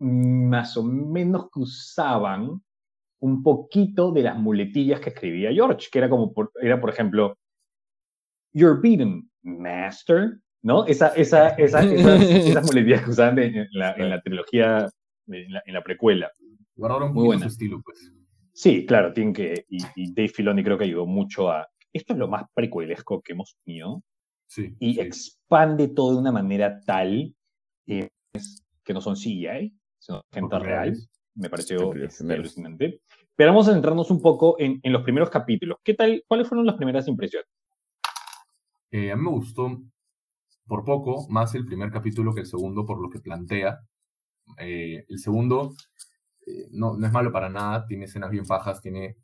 más 0.00 0.76
o 0.76 0.82
menos 0.84 1.50
que 1.52 1.60
usaban 1.60 2.62
un 3.20 3.42
poquito 3.42 4.12
de 4.12 4.22
las 4.22 4.36
muletillas 4.38 5.00
que 5.00 5.10
escribía 5.10 5.52
George, 5.52 5.88
que 5.90 5.98
era 5.98 6.08
como, 6.08 6.32
por, 6.32 6.52
era 6.62 6.80
por 6.80 6.90
ejemplo, 6.90 7.36
You're 8.52 8.80
beaten, 8.80 9.30
master, 9.42 10.38
¿no? 10.62 10.86
Esa, 10.86 11.08
esa, 11.08 11.50
esa, 11.50 11.80
esas, 11.84 12.22
esas 12.22 12.64
muletillas 12.72 13.02
que 13.04 13.10
usaban 13.10 13.36
de- 13.36 13.46
en, 13.46 13.66
la, 13.72 13.92
en 13.94 14.10
la 14.10 14.20
trilogía, 14.22 14.88
en 15.26 15.52
la, 15.52 15.62
en 15.66 15.74
la 15.74 15.82
precuela. 15.82 16.30
Guardaron 16.76 17.12
Muy 17.12 17.38
su 17.38 17.46
estilo, 17.48 17.80
pues. 17.84 18.12
Sí, 18.52 18.86
claro, 18.86 19.12
tienen 19.12 19.32
que. 19.32 19.66
Y, 19.68 19.78
y 19.94 20.12
Dave 20.14 20.28
Filoni 20.28 20.64
creo 20.64 20.78
que 20.78 20.84
ayudó 20.84 21.06
mucho 21.06 21.50
a. 21.50 21.66
Esto 21.92 22.12
es 22.14 22.18
lo 22.18 22.28
más 22.28 22.44
precuelesco 22.54 23.20
que 23.22 23.32
hemos 23.32 23.56
tenido. 23.64 24.02
Sí. 24.48 24.74
Y 24.80 24.94
sí. 24.94 25.00
expande 25.00 25.88
todo 25.88 26.12
de 26.14 26.18
una 26.20 26.32
manera 26.32 26.80
tal 26.80 27.34
eh, 27.86 28.08
es- 28.32 28.64
que 28.84 28.94
no 28.94 29.00
son 29.00 29.14
CGI, 29.16 29.76
sino 29.98 30.22
gente 30.32 30.58
real. 30.58 30.90
vez. 30.90 31.10
Me 31.34 31.50
pareció 31.50 31.94
este, 31.94 32.32
alucinante. 32.32 33.00
Pero 33.38 33.52
vamos 33.52 33.68
a 33.68 33.72
centrarnos 33.72 34.10
un 34.10 34.20
poco 34.20 34.56
en, 34.58 34.80
en 34.82 34.92
los 34.92 35.04
primeros 35.04 35.30
capítulos. 35.30 35.78
¿Qué 35.84 35.94
tal? 35.94 36.24
¿Cuáles 36.26 36.48
fueron 36.48 36.66
las 36.66 36.74
primeras 36.74 37.06
impresiones? 37.06 37.48
Eh, 38.90 39.12
a 39.12 39.16
mí 39.16 39.22
me 39.22 39.30
gustó 39.30 39.80
por 40.66 40.84
poco 40.84 41.28
más 41.28 41.54
el 41.54 41.64
primer 41.64 41.92
capítulo 41.92 42.34
que 42.34 42.40
el 42.40 42.46
segundo 42.46 42.84
por 42.84 43.00
lo 43.00 43.08
que 43.08 43.20
plantea. 43.20 43.78
Eh, 44.58 45.04
el 45.08 45.18
segundo 45.20 45.72
eh, 46.48 46.66
no, 46.72 46.96
no 46.96 47.06
es 47.06 47.12
malo 47.12 47.30
para 47.30 47.48
nada, 47.48 47.86
tiene 47.86 48.06
escenas 48.06 48.32
bien 48.32 48.44
pajas, 48.44 48.82
tiene... 48.82 49.18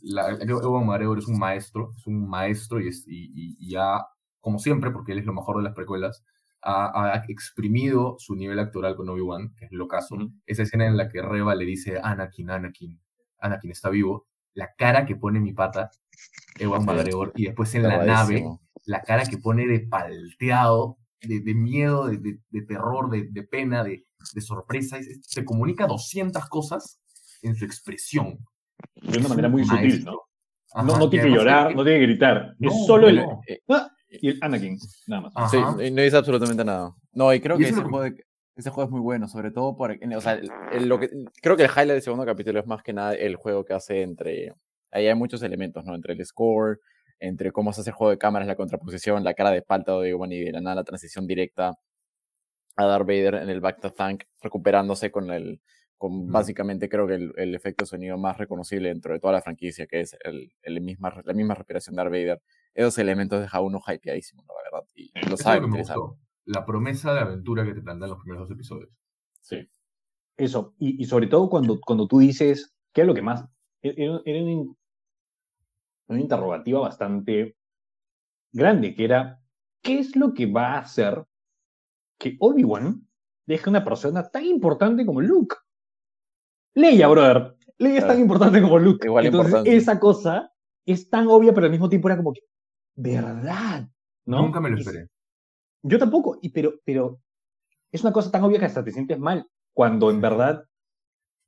La, 0.00 0.30
Ewan 0.30 0.86
McGregor 0.86 1.18
es 1.18 1.28
un 1.28 1.38
maestro, 1.38 1.92
es 1.96 2.08
un 2.08 2.28
maestro 2.28 2.80
y, 2.80 2.88
es, 2.88 3.04
y, 3.06 3.30
y- 3.56 3.76
como 4.40 4.58
siempre, 4.58 4.90
porque 4.90 5.12
él 5.12 5.18
es 5.18 5.26
lo 5.26 5.32
mejor 5.32 5.58
de 5.58 5.62
las 5.62 5.74
precuelas, 5.74 6.24
ha, 6.68 7.12
ha 7.14 7.24
exprimido 7.28 8.16
su 8.18 8.34
nivel 8.34 8.58
actoral 8.58 8.96
con 8.96 9.08
Obi-Wan, 9.08 9.54
que 9.54 9.66
es 9.66 9.72
lo 9.72 9.86
caso. 9.86 10.14
Ujú. 10.16 10.32
Esa 10.46 10.62
escena 10.64 10.86
en 10.86 10.96
la 10.96 11.08
que 11.08 11.22
Reba 11.22 11.54
le 11.54 11.64
dice, 11.64 11.98
Anakin, 12.02 12.50
Anakin, 12.50 13.00
Anakin 13.40 13.70
está 13.70 13.88
vivo, 13.90 14.26
la 14.54 14.74
cara 14.76 15.04
que 15.06 15.16
pone 15.16 15.38
mi 15.40 15.52
pata, 15.52 15.90
Ewan. 16.58 16.84
McGregor, 16.84 17.32
y 17.36 17.44
después 17.46 17.74
en 17.74 17.82
la 17.84 18.04
nave, 18.04 18.44
la 18.84 19.02
cara 19.02 19.24
que 19.24 19.38
pone 19.38 19.66
de 19.66 19.80
palteado, 19.80 20.98
de, 21.20 21.40
de 21.40 21.54
miedo, 21.54 22.06
de, 22.08 22.18
de- 22.18 22.38
de 22.50 22.62
terror, 22.62 23.10
de, 23.10 23.28
de 23.30 23.42
pena, 23.42 23.82
de, 23.84 24.06
de 24.34 24.40
sorpresa. 24.40 24.98
Es- 24.98 25.20
se 25.22 25.44
comunica 25.44 25.86
200 25.86 26.48
cosas 26.48 27.00
en 27.42 27.54
su 27.56 27.64
expresión. 27.64 28.38
De 29.02 29.18
una 29.18 29.28
manera 29.28 29.48
muy 29.48 29.64
sutil. 29.64 30.04
¿no? 30.04 30.20
Ajá, 30.72 30.86
no, 30.86 30.98
no 30.98 31.10
tiene 31.10 31.26
que 31.28 31.34
llorar, 31.34 31.68
que- 31.68 31.74
no 31.74 31.84
tiene 31.84 31.98
que 32.00 32.06
gritar. 32.06 32.54
No, 32.58 32.70
es 32.70 32.86
solo 32.86 33.08
el. 33.08 33.16
no. 33.16 33.40
Eh, 33.46 33.60
Ah, 33.68 33.90
y 34.08 34.28
el 34.30 34.38
Anakin, 34.40 34.78
nada 35.06 35.22
más. 35.22 35.32
Ajá. 35.36 35.48
Sí, 35.78 35.84
y 35.86 35.90
no 35.90 36.02
dice 36.02 36.16
absolutamente 36.16 36.64
nada. 36.64 36.94
No, 37.12 37.32
y 37.34 37.40
creo 37.40 37.56
Y 37.56 37.60
que 37.60 37.64
ese 37.64 37.72
es 37.78 37.82
lo 37.82 37.88
juego, 37.90 38.04
de- 38.04 38.24
ese 38.56 38.70
juego 38.70 38.88
es 38.88 38.90
muy 38.92 39.00
bueno, 39.00 39.28
sobre 39.28 39.50
todo 39.50 39.76
por, 39.76 39.90
o 39.92 40.20
sea, 40.20 40.32
el- 40.34 40.50
el- 40.72 40.88
lo 40.88 40.98
que, 40.98 41.10
creo 41.42 41.56
que 41.56 41.64
el 41.64 41.70
highlight 41.70 41.90
del 41.90 42.02
segundo 42.02 42.24
capítulo 42.24 42.58
es 42.60 42.66
más 42.66 42.82
que 42.82 42.92
nada 42.92 43.14
el 43.14 43.36
juego 43.36 43.64
que 43.64 43.74
hace 43.74 44.02
entre, 44.02 44.54
ahí 44.90 45.06
hay 45.08 45.14
muchos 45.14 45.42
elementos, 45.42 45.84
¿no? 45.84 45.94
Entre 45.94 46.14
el 46.14 46.24
score, 46.24 46.78
entre 47.18 47.50
cómo 47.52 47.72
se 47.72 47.80
hace 47.82 47.90
el 47.90 47.96
juego 47.96 48.10
de 48.12 48.18
cámaras, 48.18 48.46
la 48.48 48.56
contraposición, 48.56 49.24
la 49.24 49.34
cara 49.34 49.50
de 49.50 49.62
palta 49.62 49.92
de 49.92 49.98
Obi-Wan 50.14 50.32
y 50.32 50.40
de 50.44 50.52
la 50.52 50.60
nada 50.60 50.76
la 50.76 50.84
transición 50.84 51.26
directa 51.26 51.74
a 52.76 52.84
Darth 52.86 53.06
Vader 53.06 53.34
en 53.36 53.48
el 53.50 53.60
Back 53.60 53.80
to 53.80 53.92
Tank, 53.92 54.24
recuperándose 54.42 55.10
con 55.10 55.30
el, 55.30 55.60
con 55.96 56.30
básicamente 56.30 56.88
creo 56.90 57.06
que 57.06 57.14
el, 57.14 57.32
el 57.36 57.54
efecto 57.54 57.84
de 57.84 57.88
sonido 57.88 58.18
más 58.18 58.36
reconocible 58.36 58.88
dentro 58.90 59.14
de 59.14 59.20
toda 59.20 59.32
la 59.32 59.40
franquicia, 59.42 59.86
que 59.86 60.00
es 60.00 60.14
el, 60.24 60.52
el 60.62 60.80
misma, 60.82 61.14
la 61.24 61.32
misma 61.32 61.54
respiración 61.54 61.96
de 61.96 62.02
Darth 62.02 62.12
Vader. 62.12 62.42
Esos 62.76 62.98
elementos 62.98 63.40
deja 63.40 63.60
uno 63.60 63.80
hypeadísimo, 63.86 64.44
la 64.46 64.54
verdad, 64.70 64.88
y 64.94 65.10
lo 65.28 65.36
saben 65.36 65.62
lo 65.62 65.68
utilizar. 65.68 65.96
gustó. 65.98 66.18
La 66.44 66.64
promesa 66.66 67.12
de 67.14 67.20
aventura 67.20 67.64
que 67.64 67.72
te 67.74 67.80
plantean 67.80 68.10
los 68.10 68.20
primeros 68.20 68.48
dos 68.48 68.54
episodios. 68.54 68.90
Sí. 69.40 69.68
Eso, 70.36 70.74
y, 70.78 71.02
y 71.02 71.06
sobre 71.06 71.26
todo 71.26 71.48
cuando, 71.48 71.80
cuando 71.80 72.06
tú 72.06 72.18
dices, 72.18 72.76
¿qué 72.92 73.00
es 73.00 73.06
lo 73.06 73.14
que 73.14 73.22
más? 73.22 73.44
e-, 73.82 73.94
Era, 73.96 74.20
era 74.24 74.42
una, 74.42 74.50
in- 74.52 74.76
una 76.08 76.20
interrogativa 76.20 76.80
bastante 76.80 77.56
grande, 78.52 78.94
que 78.94 79.04
era, 79.06 79.40
¿qué 79.82 79.98
es 79.98 80.14
lo 80.14 80.34
que 80.34 80.44
va 80.46 80.74
a 80.74 80.78
hacer 80.80 81.24
que 82.18 82.36
Obi-Wan 82.38 83.08
deje 83.46 83.70
una 83.70 83.82
persona 83.84 84.28
tan 84.28 84.44
importante 84.44 85.06
como 85.06 85.20
Luke? 85.22 85.56
Leia, 86.74 87.08
brother. 87.08 87.56
Leia 87.78 87.98
es 88.00 88.06
tan 88.06 88.20
importante 88.20 88.60
como 88.60 88.78
Luke. 88.78 89.06
Igual 89.06 89.26
Entonces, 89.26 89.48
importante. 89.52 89.76
esa 89.76 89.98
cosa 89.98 90.52
es 90.84 91.08
tan 91.08 91.26
obvia, 91.28 91.54
pero 91.54 91.64
al 91.66 91.72
mismo 91.72 91.88
tiempo 91.88 92.08
era 92.08 92.16
como 92.18 92.32
que, 92.32 92.40
¿verdad? 92.96 93.88
¿No? 94.24 94.42
Nunca 94.42 94.60
me 94.60 94.70
lo 94.70 94.78
esperé. 94.78 95.06
yo 95.82 95.98
tampoco, 95.98 96.38
y 96.42 96.48
pero, 96.48 96.74
pero 96.84 97.20
es 97.92 98.02
una 98.02 98.12
cosa 98.12 98.30
tan 98.30 98.42
obvia 98.44 98.58
que 98.58 98.64
hasta 98.64 98.82
te 98.84 98.90
sientes 98.92 99.18
mal 99.18 99.46
cuando 99.72 100.10
en 100.10 100.20
verdad 100.20 100.64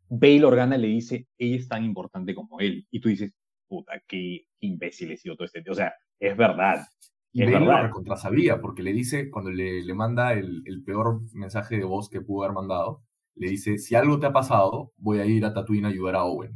Bail 0.08 0.44
Organa 0.44 0.76
le 0.78 0.88
dice, 0.88 1.26
ella 1.36 1.56
es 1.56 1.68
tan 1.68 1.84
importante 1.84 2.34
como 2.34 2.60
él. 2.60 2.86
Y 2.90 3.00
tú 3.00 3.08
dices, 3.08 3.32
puta, 3.66 4.00
qué 4.06 4.46
imbécil 4.60 5.10
he 5.12 5.16
sido 5.16 5.34
todo 5.36 5.46
este. 5.46 5.62
O 5.70 5.74
sea, 5.74 5.92
es 6.18 6.36
verdad. 6.36 6.86
Y 7.32 7.42
Es 7.42 7.46
Bale 7.50 7.64
lo 7.64 7.70
verdad. 7.72 7.82
recontrasabía, 7.84 8.60
porque 8.60 8.82
le 8.82 8.92
dice, 8.92 9.30
cuando 9.30 9.50
le, 9.50 9.82
le 9.84 9.94
manda 9.94 10.32
el, 10.32 10.62
el 10.66 10.82
peor 10.82 11.20
mensaje 11.34 11.76
de 11.76 11.84
voz 11.84 12.08
que 12.08 12.20
pudo 12.22 12.44
haber 12.44 12.54
mandado, 12.54 13.02
le 13.34 13.50
dice, 13.50 13.76
si 13.78 13.94
algo 13.94 14.18
te 14.18 14.26
ha 14.26 14.32
pasado, 14.32 14.92
voy 14.96 15.18
a 15.18 15.26
ir 15.26 15.44
a 15.44 15.52
Tatooine 15.52 15.84
a 15.86 15.88
ayudar 15.88 16.16
a 16.16 16.24
Owen. 16.24 16.52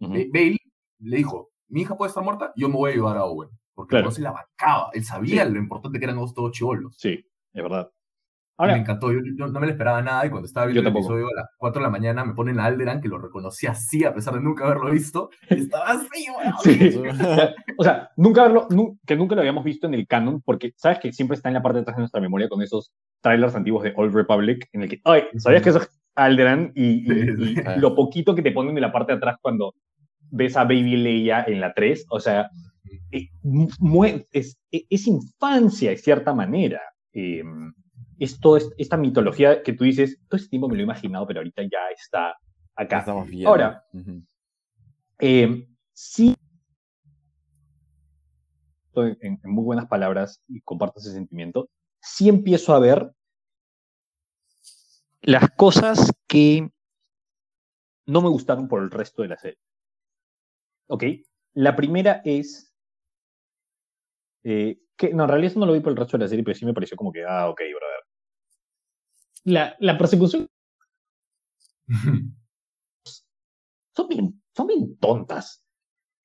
Ujú. 0.00 0.12
Ba- 0.12 0.18
Bale 0.32 0.56
le 1.00 1.16
dijo, 1.18 1.50
mi 1.68 1.82
hija 1.82 1.96
puede 1.96 2.08
estar 2.08 2.24
muerta, 2.24 2.52
yo 2.56 2.68
me 2.68 2.76
voy 2.76 2.90
a 2.90 2.94
ayudar 2.94 3.18
a 3.18 3.24
Owen. 3.24 3.50
Porque 3.74 3.90
Claro. 3.90 4.04
no 4.06 4.10
se 4.12 4.22
la 4.22 4.30
bancaba, 4.32 4.90
él 4.92 5.04
sabía 5.04 5.44
Sí. 5.46 5.52
lo 5.52 5.58
importante 5.58 5.98
que 5.98 6.04
eran 6.04 6.16
los 6.16 6.32
todos 6.34 6.52
chivolos. 6.52 6.96
Sí, 6.98 7.24
es 7.52 7.62
verdad. 7.62 7.90
me 8.56 8.62
Ahora, 8.66 8.76
encantó, 8.76 9.10
yo, 9.12 9.18
yo 9.36 9.48
no 9.48 9.58
me 9.58 9.66
lo 9.66 9.72
esperaba 9.72 10.00
nada 10.00 10.24
y 10.26 10.30
cuando 10.30 10.46
estaba 10.46 10.66
viendo 10.66 10.78
el 10.82 10.84
tampoco. 10.84 11.06
episodio 11.06 11.26
a 11.26 11.40
las 11.40 11.50
4 11.58 11.80
de 11.80 11.86
la 11.86 11.90
mañana 11.90 12.24
me 12.24 12.34
ponen 12.34 12.60
a 12.60 12.66
Alderan 12.66 13.00
que 13.00 13.08
lo 13.08 13.18
reconocí 13.18 13.66
así 13.66 14.04
a 14.04 14.14
pesar 14.14 14.34
de 14.34 14.40
nunca 14.42 14.64
haberlo 14.64 14.92
visto 14.92 15.28
y 15.50 15.54
estaba 15.54 15.86
así, 15.90 16.06
weón. 16.30 16.54
sí. 16.62 17.02
o 17.76 17.82
sea, 17.82 18.10
nunca 18.16 18.42
verlo, 18.44 18.68
nu- 18.70 18.96
que 19.04 19.16
nunca 19.16 19.34
lo 19.34 19.40
habíamos 19.40 19.64
visto 19.64 19.88
en 19.88 19.94
el 19.94 20.06
canon, 20.06 20.40
porque 20.40 20.72
sabes 20.76 21.00
que 21.00 21.12
siempre 21.12 21.34
está 21.34 21.48
en 21.48 21.54
la 21.54 21.62
parte 21.62 21.78
de 21.78 21.82
atrás 21.82 21.96
de 21.96 22.02
nuestra 22.02 22.20
memoria 22.20 22.48
con 22.48 22.62
esos 22.62 22.92
trailers 23.20 23.56
antiguos 23.56 23.82
de 23.82 23.92
Old 23.96 24.14
Republic, 24.14 24.68
en 24.72 24.82
el 24.82 24.88
que, 24.88 25.00
ay, 25.02 25.24
¿sabías 25.38 25.60
que 25.62 25.70
eso 25.70 25.78
es 25.80 25.90
Alderan? 26.14 26.70
Y, 26.76 27.10
y- 27.12 27.36
Sí, 27.36 27.54
y 27.76 27.80
lo 27.80 27.96
poquito 27.96 28.36
que 28.36 28.42
te 28.42 28.52
ponen 28.52 28.76
en 28.76 28.82
la 28.82 28.92
parte 28.92 29.10
de 29.10 29.18
atrás 29.18 29.36
cuando 29.42 29.74
ves 30.30 30.56
a 30.56 30.62
Baby 30.62 30.96
Leia 30.98 31.42
en 31.48 31.60
la 31.60 31.74
3, 31.74 32.06
o 32.08 32.20
sea, 32.20 32.48
es, 34.32 34.58
e- 34.70 34.86
es 34.88 35.06
infancia 35.06 35.90
de 35.90 35.96
cierta 35.96 36.34
manera. 36.34 36.80
Eh, 37.12 37.42
es 38.18 38.38
toda 38.40 38.58
est- 38.58 38.72
esta 38.78 38.96
mitología 38.96 39.62
que 39.62 39.72
tú 39.72 39.84
dices, 39.84 40.18
todo 40.28 40.36
este 40.36 40.50
tiempo 40.50 40.68
me 40.68 40.74
lo 40.76 40.80
he 40.80 40.84
imaginado, 40.84 41.26
pero 41.26 41.40
ahorita 41.40 41.62
ya 41.62 41.90
está 41.96 42.34
acá. 42.74 43.00
estamos 43.00 43.28
viendo. 43.28 43.48
Ahora. 43.50 43.84
Eh, 45.18 45.68
sí, 45.92 46.34
en, 48.96 49.18
en 49.42 49.50
muy 49.50 49.64
buenas 49.64 49.86
palabras 49.86 50.42
y 50.48 50.60
comparto 50.60 51.00
ese 51.00 51.12
sentimiento, 51.12 51.68
sí 52.00 52.28
empiezo 52.28 52.74
a 52.74 52.78
ver 52.78 53.12
las 55.22 55.50
cosas 55.50 56.12
que 56.26 56.70
no 58.06 58.20
me 58.20 58.28
gustaron 58.28 58.68
por 58.68 58.82
el 58.82 58.90
resto 58.90 59.22
de 59.22 59.28
la 59.28 59.38
serie. 59.38 59.58
¿Ok? 60.88 61.04
La 61.54 61.74
primera 61.76 62.20
es 62.24 62.63
eh, 64.44 64.78
que, 64.96 65.12
no, 65.12 65.24
en 65.24 65.28
realidad 65.28 65.50
eso 65.50 65.60
no 65.60 65.66
lo 65.66 65.72
vi 65.72 65.80
por 65.80 65.90
el 65.92 65.96
resto 65.98 66.16
de 66.16 66.24
la 66.24 66.28
serie, 66.28 66.44
pero 66.44 66.56
sí 66.56 66.64
me 66.64 66.74
pareció 66.74 66.96
como 66.96 67.10
que, 67.12 67.24
ah, 67.26 67.48
ok, 67.48 67.58
brother. 67.60 68.04
La, 69.44 69.76
la 69.80 69.98
persecución 69.98 70.46
son 73.94 74.08
bien, 74.08 74.42
son 74.56 74.66
bien 74.66 74.96
tontas. 74.98 75.62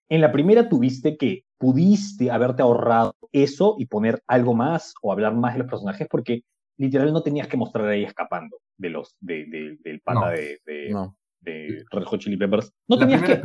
En 0.09 0.21
la 0.21 0.31
primera 0.31 0.69
tuviste 0.69 1.17
que 1.17 1.45
pudiste 1.57 2.31
haberte 2.31 2.61
ahorrado 2.61 3.13
eso 3.31 3.75
y 3.77 3.85
poner 3.85 4.23
algo 4.27 4.53
más 4.55 4.93
o 5.01 5.11
hablar 5.11 5.35
más 5.35 5.53
de 5.53 5.59
los 5.59 5.69
personajes 5.69 6.07
porque 6.09 6.43
literal 6.77 7.11
no 7.13 7.21
tenías 7.21 7.47
que 7.47 7.57
mostrar 7.57 7.87
ahí 7.87 8.03
escapando 8.05 8.57
de 8.77 8.89
los 8.89 9.15
de, 9.19 9.45
de- 9.45 9.77
del 9.83 9.99
pata 10.01 10.19
No. 10.21 10.31
de, 10.31 10.59
de, 10.65 10.89
No. 10.89 11.17
de 11.41 11.83
Red 11.91 12.03
Hot 12.05 12.21
Chili 12.21 12.37
Peppers. 12.37 12.71
No 12.87 12.95
La 12.95 13.01
tenías 13.01 13.21
que. 13.23 13.41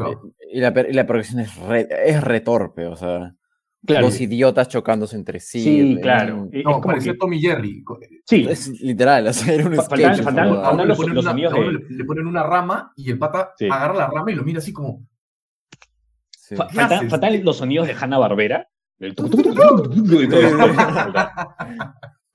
Y 0.53 0.61
la, 0.61 0.73
y 0.89 0.93
la 0.93 1.07
progresión 1.07 1.41
es 1.41 1.55
re, 1.57 1.89
es 2.07 2.23
retorpe, 2.23 2.87
o 2.87 2.97
sea, 2.97 3.35
Claro, 3.87 4.07
dos 4.07 4.21
idiotas 4.21 4.69
chocándose 4.69 5.15
entre 5.17 5.41
sí. 5.41 5.61
Sí, 5.63 5.99
claro. 6.01 6.43
un- 6.43 6.49
Es 6.55 6.65
No, 6.65 6.73
como 6.73 6.83
parecía 6.87 7.13
que- 7.13 7.19
Tommy 7.19 7.39
Jerry. 7.41 7.85
Sí, 8.27 8.47
Es 8.49 8.81
literal, 8.81 9.27
o 9.27 9.33
sea, 9.33 9.53
era 9.55 9.67
un 9.67 9.75
sketch. 9.75 9.89
faltan- 9.91 10.13
esa 10.13 10.23
faltan- 10.23 10.51
huevada. 10.51 10.69
A 10.69 10.73
uno 10.73 10.79
faltan 10.85 10.89
le 10.89 10.95
ponen 10.97 11.15
los 11.15 11.25
una- 11.25 11.31
sonidos 11.33 11.53
a 11.53 11.57
uno 11.57 11.67
de- 11.67 11.73
le- 11.75 11.97
le 11.97 12.05
ponen 12.05 12.27
una 12.27 12.43
rama 12.43 12.93
y 12.97 13.11
el 13.11 13.19
pata 13.19 13.53
Sí. 13.59 13.67
agarra 13.67 13.95
la 13.95 14.07
rama 14.09 14.33
y 14.33 14.35
lo 14.35 14.43
mira 14.45 14.59
así 14.59 14.73
como. 14.73 15.07
Sí. 16.31 16.57
fa- 16.57 16.67
¿Qué 16.69 16.75
faltan, 16.77 16.99
haces? 16.99 17.11
faltan 17.11 17.45
los 17.45 17.57
sonidos 17.57 17.87
de 17.87 17.95
Hanna 17.95 18.19
Barbera. 18.19 18.69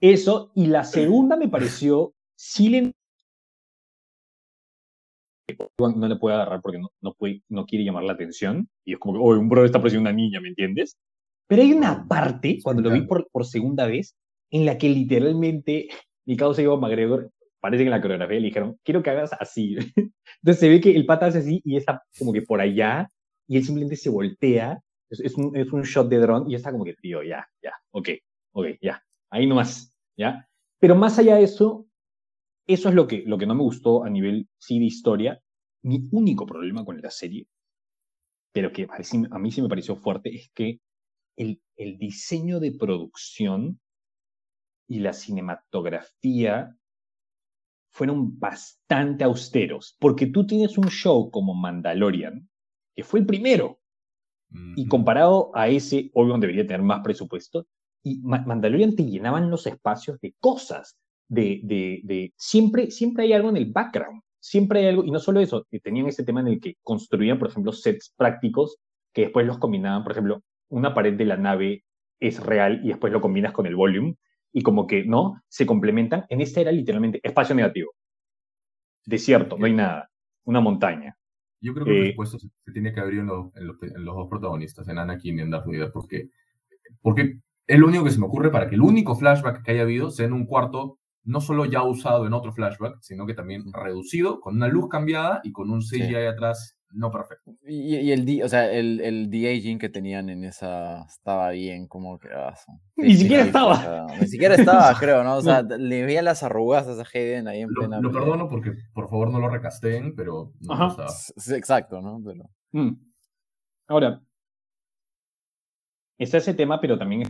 Eso, 0.02 0.52
y 0.56 0.68
la 0.68 0.84
segunda 0.84 1.36
me 1.36 1.48
pareció 1.50 2.14
silent. 2.36 2.94
No 5.80 6.08
le 6.08 6.16
puede 6.16 6.36
agarrar 6.36 6.62
porque 6.62 6.78
no, 6.80 6.92
no, 7.02 7.14
puede, 7.14 7.42
no 7.50 7.66
quiere 7.66 7.84
llamar 7.84 8.04
la 8.04 8.14
atención. 8.14 8.70
Y 8.86 8.94
es 8.94 9.00
como 9.00 9.14
que, 9.16 9.20
oye, 9.22 9.40
un 9.40 9.50
bro 9.50 9.66
está 9.66 9.80
pareciendo 9.80 10.08
una 10.10 10.16
niña, 10.16 10.40
¿me 10.40 10.50
entiendes? 10.50 10.96
Pero 11.50 11.64
hay 11.64 11.74
una 11.74 12.08
parte, 12.08 12.60
cuando 12.62 12.84
lo 12.84 12.92
vi 12.92 13.02
por, 13.02 13.28
por 13.32 13.44
segunda 13.44 13.88
vez, 13.88 14.16
en 14.52 14.66
la 14.66 14.78
que 14.78 14.88
literalmente 14.88 15.88
mi 16.26 16.38
causa 16.38 16.62
Ivo 16.62 16.80
McGregor, 16.80 17.32
parece 17.60 17.84
que 17.84 17.88
en 17.88 17.92
la 17.92 18.02
coreografía 18.02 18.40
le 18.40 18.46
dijeron, 18.46 18.80
quiero 18.84 19.02
que 19.02 19.10
hagas 19.10 19.32
así. 19.34 19.76
Entonces 20.44 20.60
se 20.60 20.70
ve 20.70 20.80
que 20.80 20.96
el 20.96 21.08
pata 21.08 21.26
hace 21.26 21.40
así 21.40 21.60
y 21.66 21.76
está 21.76 22.04
como 22.20 22.32
que 22.32 22.44
por 22.44 22.62
allá, 22.62 23.12
y 23.48 23.58
él 23.58 23.64
simplemente 23.64 23.96
se 23.96 24.12
voltea. 24.12 24.80
Es, 25.10 25.22
es 25.22 25.36
un, 25.38 25.58
es 25.58 25.74
un 25.74 25.82
shot 25.82 26.08
de 26.08 26.20
dron 26.20 26.50
y 26.50 26.54
está 26.54 26.72
como 26.72 26.86
que, 26.86 26.94
tío, 26.94 27.24
ya, 27.24 27.48
ya, 27.64 27.74
ok, 27.90 28.10
ok, 28.54 28.68
ya. 28.80 29.04
Ahí 29.32 29.48
nomás, 29.48 29.92
¿ya? 30.16 30.48
Pero 30.80 30.96
más 30.96 31.18
allá 31.18 31.38
de 31.38 31.44
eso, 31.44 31.88
eso 32.68 32.90
es 32.90 32.96
lo 32.96 33.08
que, 33.08 33.24
lo 33.26 33.40
que 33.40 33.48
no 33.48 33.56
me 33.56 33.64
gustó 33.64 34.04
a 34.04 34.10
nivel, 34.12 34.48
sí, 34.60 34.78
de 34.78 34.86
historia. 34.86 35.42
Mi 35.82 36.08
único 36.12 36.46
problema 36.46 36.86
con 36.86 37.02
la 37.02 37.10
serie, 37.10 37.48
pero 38.54 38.72
que 38.72 38.88
a 38.88 39.40
mí 39.40 39.52
sí 39.52 39.62
me 39.64 39.70
pareció 39.70 39.96
fuerte, 39.96 40.30
es 40.36 40.52
que 40.54 40.80
el, 41.40 41.62
el 41.78 41.98
diseño 41.98 42.60
de 42.60 42.74
producción 42.74 43.80
y 44.88 45.00
la 45.00 45.14
cinematografía 45.14 46.76
fueron 47.92 48.40
bastante 48.40 49.24
austeros, 49.24 49.96
porque 50.00 50.28
tú 50.28 50.46
tienes 50.46 50.78
un 50.78 50.90
show 50.90 51.32
como 51.32 51.54
Mandalorian, 51.56 52.48
que 52.96 53.04
fue 53.04 53.22
el 53.22 53.26
primero, 53.26 53.80
y 54.76 54.88
comparado 54.88 55.52
a 55.54 55.68
ese, 55.68 56.10
Obi-Wan 56.14 56.40
debería 56.40 56.66
tener 56.66 56.82
más 56.82 57.02
presupuesto. 57.04 57.68
Y 58.04 58.20
Ma- 58.20 58.44
Mandalorian 58.46 58.96
te 58.96 59.06
llenaban 59.06 59.52
los 59.52 59.68
espacios 59.68 60.20
de 60.22 60.34
cosas, 60.40 60.98
de, 61.28 61.62
de, 61.64 62.02
de- 62.04 62.34
siempre, 62.36 62.90
siempre 62.90 63.26
hay 63.26 63.34
algo 63.34 63.50
en 63.50 63.58
el 63.58 63.72
background, 63.72 64.22
siempre 64.40 64.80
hay 64.80 64.88
algo, 64.88 65.04
y 65.04 65.12
no 65.12 65.20
solo 65.20 65.40
eso, 65.40 65.68
que 65.70 65.80
tenían 65.80 66.08
ese 66.08 66.24
tema 66.24 66.42
en 66.42 66.48
el 66.48 66.60
que 66.60 66.78
construían, 66.82 67.38
por 67.38 67.50
ejemplo, 67.50 67.72
sets 67.72 68.12
prácticos 68.18 68.78
que 69.14 69.24
después 69.24 69.46
los 69.46 69.60
combinaban, 69.60 70.04
por 70.04 70.14
ejemplo, 70.14 70.42
una 70.70 70.94
pared 70.94 71.14
de 71.16 71.26
la 71.26 71.38
nave 71.38 71.84
es 72.20 72.40
real 72.44 72.82
y 72.84 72.90
después 72.90 73.12
lo 73.14 73.22
combinas 73.22 73.54
con 73.54 73.66
el 73.66 73.76
volume, 73.76 74.16
y 74.52 74.62
como 74.62 74.88
que, 74.88 75.04
¿no? 75.06 75.42
Se 75.48 75.66
complementan. 75.66 76.26
En 76.30 76.42
esta 76.42 76.62
era 76.62 76.72
literalmente 76.72 77.20
espacio 77.24 77.56
negativo. 77.56 77.92
Desierto, 79.06 79.58
no 79.58 79.66
hay 79.66 79.74
nada. 79.74 80.10
Una 80.46 80.60
montaña. 80.62 81.16
Yo 81.62 81.74
creo 81.74 81.86
que 81.86 81.92
el 81.92 81.98
Eh, 81.98 82.02
presupuesto 82.02 82.40
se, 82.40 82.48
se 82.66 82.72
tiene 82.72 82.94
que 82.94 83.00
abrir 83.00 83.20
en, 83.20 83.28
los- 83.28 83.56
en 83.56 83.68
los, 83.68 83.82
en 83.84 84.06
los 84.06 84.16
dos 84.16 84.28
protagonistas, 84.30 84.88
en 84.88 84.98
Anakin 84.98 85.38
y 85.38 85.42
en 85.42 85.50
Darth 85.52 85.66
Vader, 85.66 85.92
porque, 85.92 86.30
porque 87.02 87.40
es 87.68 87.80
lo 87.80 87.88
único 87.88 88.04
que 88.06 88.12
se 88.12 88.20
me 88.20 88.26
ocurre 88.26 88.50
para 88.52 88.68
que 88.70 88.76
el 88.76 88.82
único 88.82 89.16
flashback 89.16 89.64
que 89.64 89.72
haya 89.72 89.82
habido 89.84 90.10
sea 90.10 90.26
en 90.26 90.34
un 90.34 90.46
cuarto 90.46 90.98
no 91.26 91.42
solo 91.42 91.66
ya 91.66 91.84
usado 91.84 92.26
en 92.26 92.34
otro 92.34 92.54
flashback, 92.54 92.98
sino 93.02 93.28
que 93.28 93.34
también 93.36 93.64
reducido, 93.74 94.40
con 94.40 94.56
una 94.56 94.68
luz 94.68 94.88
cambiada 94.90 95.42
y 95.44 95.52
con 95.52 95.70
un 95.70 95.82
CGI 95.82 96.26
atrás 96.28 96.79
no 96.92 97.12
perfecto. 97.12 97.52
Y, 97.66 97.96
y 97.98 98.12
el, 98.12 98.42
o 98.44 98.50
sea, 98.50 98.72
el, 98.72 99.00
el 99.02 99.30
de-aging 99.30 99.78
que 99.80 99.90
tenían 99.90 100.30
en 100.30 100.44
esa 100.44 101.04
estaba 101.06 101.52
bien, 101.52 101.88
como 101.88 102.18
que... 102.20 102.30
ah, 102.34 102.56
son- 102.56 102.80
Ni 102.98 103.16
siquiera 103.16 103.44
50-50, 103.44 103.48
estaba. 103.48 103.74
o 103.74 103.76
sea, 104.10 104.18
ni 104.22 104.28
siquiera 104.28 104.56
estaba, 104.56 104.94
creo, 105.00 105.24
¿no? 105.24 105.38
O 105.38 105.42
sea, 105.42 105.62
le 105.62 106.06
veía 106.06 106.22
las 106.22 106.44
arrugas 106.44 106.88
a 106.88 106.94
esa 106.94 107.06
Hayden 107.14 107.48
ahí 107.48 107.62
en 107.62 107.70
Lo, 107.70 107.76
plena... 107.82 108.00
lo 108.02 108.12
perdono 108.12 108.48
porque 108.50 108.74
por 108.94 109.10
favor 109.10 109.32
no 109.32 109.40
lo 109.40 109.50
recasteen, 109.50 110.16
pero 110.16 110.54
no 110.62 110.74
Ajá. 110.74 111.08
Sí, 111.10 111.54
exacto, 111.54 112.02
¿no? 112.02 112.22
Pero, 112.24 112.50
Mm. 112.72 112.92
Ahora, 113.88 114.22
está 116.18 116.38
ese 116.38 116.54
tema, 116.54 116.80
pero 116.80 116.98
también, 116.98 117.24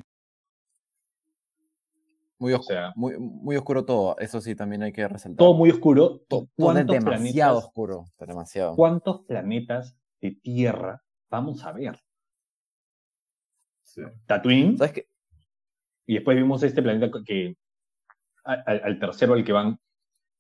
muy, 2.39 2.53
o 2.53 2.60
oscu- 2.60 2.63
sea, 2.63 2.93
muy, 2.96 3.17
muy 3.19 3.55
oscuro 3.58 3.86
todo, 3.86 4.17
eso 4.19 4.39
sí 4.41 4.55
también 4.55 4.81
hay 4.84 4.91
que 4.91 5.08
resaltar. 5.08 5.38
todo 5.38 5.53
muy 5.53 5.69
oscuro. 5.69 6.19
To- 6.27 6.27
todo 6.27 6.46
es 6.48 6.50
¿Cuántos 6.55 6.93
demasiado 6.96 7.51
planetas, 7.53 7.65
oscuro, 7.67 8.05
demasiado. 8.19 8.75
¿Cuántos 8.75 9.22
planetas 9.25 9.98
de 10.22 10.31
Tierra 10.41 11.03
vamos 11.29 11.63
a 11.65 11.72
ver? 11.74 12.00
Sí. 13.84 14.01
Tatooine, 14.27 14.77
¿Sabes 14.77 14.93
qué? 14.93 15.08
y 16.05 16.15
después 16.15 16.36
vimos 16.38 16.63
este 16.63 16.81
planeta 16.81 17.12
que, 17.25 17.55
al, 18.43 19.00
tercero 19.00 19.34
al 19.34 19.43
que 19.43 19.51
van, 19.51 19.79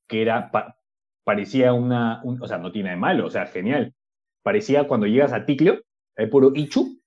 que 0.07 0.21
era, 0.21 0.49
pa- 0.51 0.77
parecía 1.23 1.73
una, 1.73 2.21
un- 2.23 2.41
o 2.41 2.47
sea, 2.47 2.57
no 2.57 2.71
tiene 2.71 2.91
de 2.91 2.95
malo, 2.95 3.27
o 3.27 3.29
sea, 3.29 3.45
genial. 3.45 3.93
Parecía 4.41 4.87
cuando 4.87 5.05
llegas 5.05 5.31
a 5.33 5.45
Ticlio, 5.45 5.81
hay 6.15 6.27
puro 6.27 6.51
Ichu, 6.55 6.99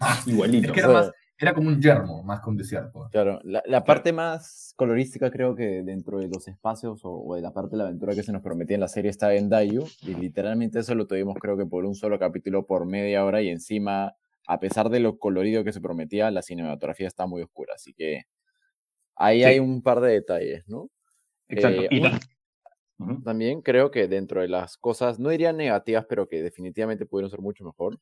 igualito. 0.26 0.68
Es 0.68 0.72
que 0.72 0.80
era, 0.80 0.88
O 0.90 0.92
más, 0.92 1.12
era 1.38 1.54
como 1.54 1.68
un 1.68 1.80
yermo, 1.80 2.22
más 2.22 2.40
que 2.40 2.50
un 2.50 2.56
desierto. 2.56 3.08
Claro, 3.12 3.40
la, 3.44 3.62
la 3.66 3.84
parte 3.84 4.12
más 4.12 4.72
colorística 4.76 5.30
creo 5.30 5.54
que 5.54 5.82
dentro 5.82 6.18
de 6.18 6.28
los 6.28 6.48
espacios 6.48 7.04
o, 7.04 7.10
o 7.12 7.34
de 7.36 7.42
la 7.42 7.52
parte 7.52 7.70
de 7.72 7.78
la 7.78 7.84
aventura 7.84 8.14
que 8.14 8.22
se 8.22 8.32
nos 8.32 8.42
prometía 8.42 8.74
en 8.74 8.80
la 8.80 8.88
serie 8.88 9.10
está 9.10 9.32
en 9.34 9.48
Dayu 9.48 9.84
y 10.02 10.14
literalmente 10.14 10.80
eso 10.80 10.94
lo 10.94 11.06
tuvimos 11.06 11.36
creo 11.40 11.56
que 11.56 11.64
por 11.66 11.84
un 11.84 11.94
solo 11.94 12.18
capítulo 12.18 12.66
por 12.66 12.86
media 12.86 13.24
hora 13.24 13.40
y 13.40 13.48
encima, 13.48 14.14
a 14.46 14.60
pesar 14.60 14.88
de 14.90 15.00
lo 15.00 15.18
colorido 15.18 15.64
que 15.64 15.72
se 15.72 15.80
prometía, 15.80 16.30
la 16.30 16.42
cinematografía 16.42 17.06
está 17.06 17.26
muy 17.26 17.42
oscura, 17.42 17.74
así 17.76 17.94
que 17.94 18.24
ahí 19.16 19.38
Sí. 19.40 19.44
hay 19.44 19.58
un 19.60 19.82
par 19.82 20.00
de 20.00 20.12
detalles, 20.12 20.64
¿no? 20.68 20.90
Exacto. 21.48 21.82
Eh, 21.82 21.88
y 21.90 21.98
un- 21.98 22.10
ta- 22.10 22.18
Ujú. 23.00 23.22
También 23.22 23.62
creo 23.62 23.92
que 23.92 24.08
dentro 24.08 24.40
de 24.40 24.48
las 24.48 24.76
cosas, 24.76 25.20
no 25.20 25.28
diría 25.28 25.52
negativas, 25.52 26.04
pero 26.08 26.26
que 26.28 26.42
definitivamente 26.42 27.06
pudieron 27.06 27.30
ser 27.30 27.40
mucho 27.40 27.64
mejor, 27.64 28.00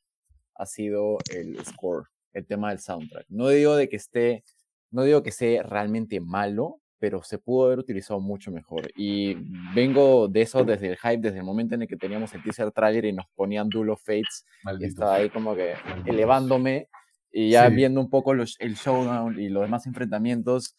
ha 0.54 0.64
sido 0.64 1.18
el 1.34 1.62
score, 1.66 2.04
el 2.36 2.46
tema 2.46 2.70
del 2.70 2.78
soundtrack. 2.78 3.26
No 3.28 3.48
digo 3.48 3.76
de 3.76 3.88
que 3.88 3.96
esté 3.96 4.44
no 4.90 5.02
digo 5.02 5.22
que 5.22 5.32
sea 5.32 5.62
realmente 5.62 6.20
malo, 6.20 6.80
pero 6.98 7.22
se 7.22 7.38
pudo 7.38 7.66
haber 7.66 7.78
utilizado 7.78 8.20
mucho 8.20 8.50
mejor. 8.50 8.90
Y 8.96 9.34
vengo 9.74 10.28
de 10.28 10.42
eso 10.42 10.64
desde 10.64 10.88
el 10.88 10.96
hype, 10.96 11.18
desde 11.18 11.38
el 11.38 11.44
momento 11.44 11.74
en 11.74 11.82
el 11.82 11.88
que 11.88 11.96
teníamos 11.96 12.32
el 12.34 12.42
teaser 12.42 12.72
trailer 12.72 13.04
y 13.04 13.12
nos 13.12 13.26
ponían 13.34 13.68
Duel 13.68 13.90
of 13.90 14.00
Fates, 14.02 14.46
y 14.80 14.84
estaba 14.84 15.16
ahí 15.16 15.28
como 15.28 15.54
que 15.54 15.74
elevándome 16.06 16.88
y 17.30 17.50
ya 17.50 17.68
viendo 17.68 18.00
un 18.00 18.08
poco 18.08 18.32
los, 18.32 18.56
el 18.60 18.74
showdown 18.74 19.38
y 19.38 19.48
los 19.50 19.62
demás 19.64 19.86
enfrentamientos. 19.86 20.74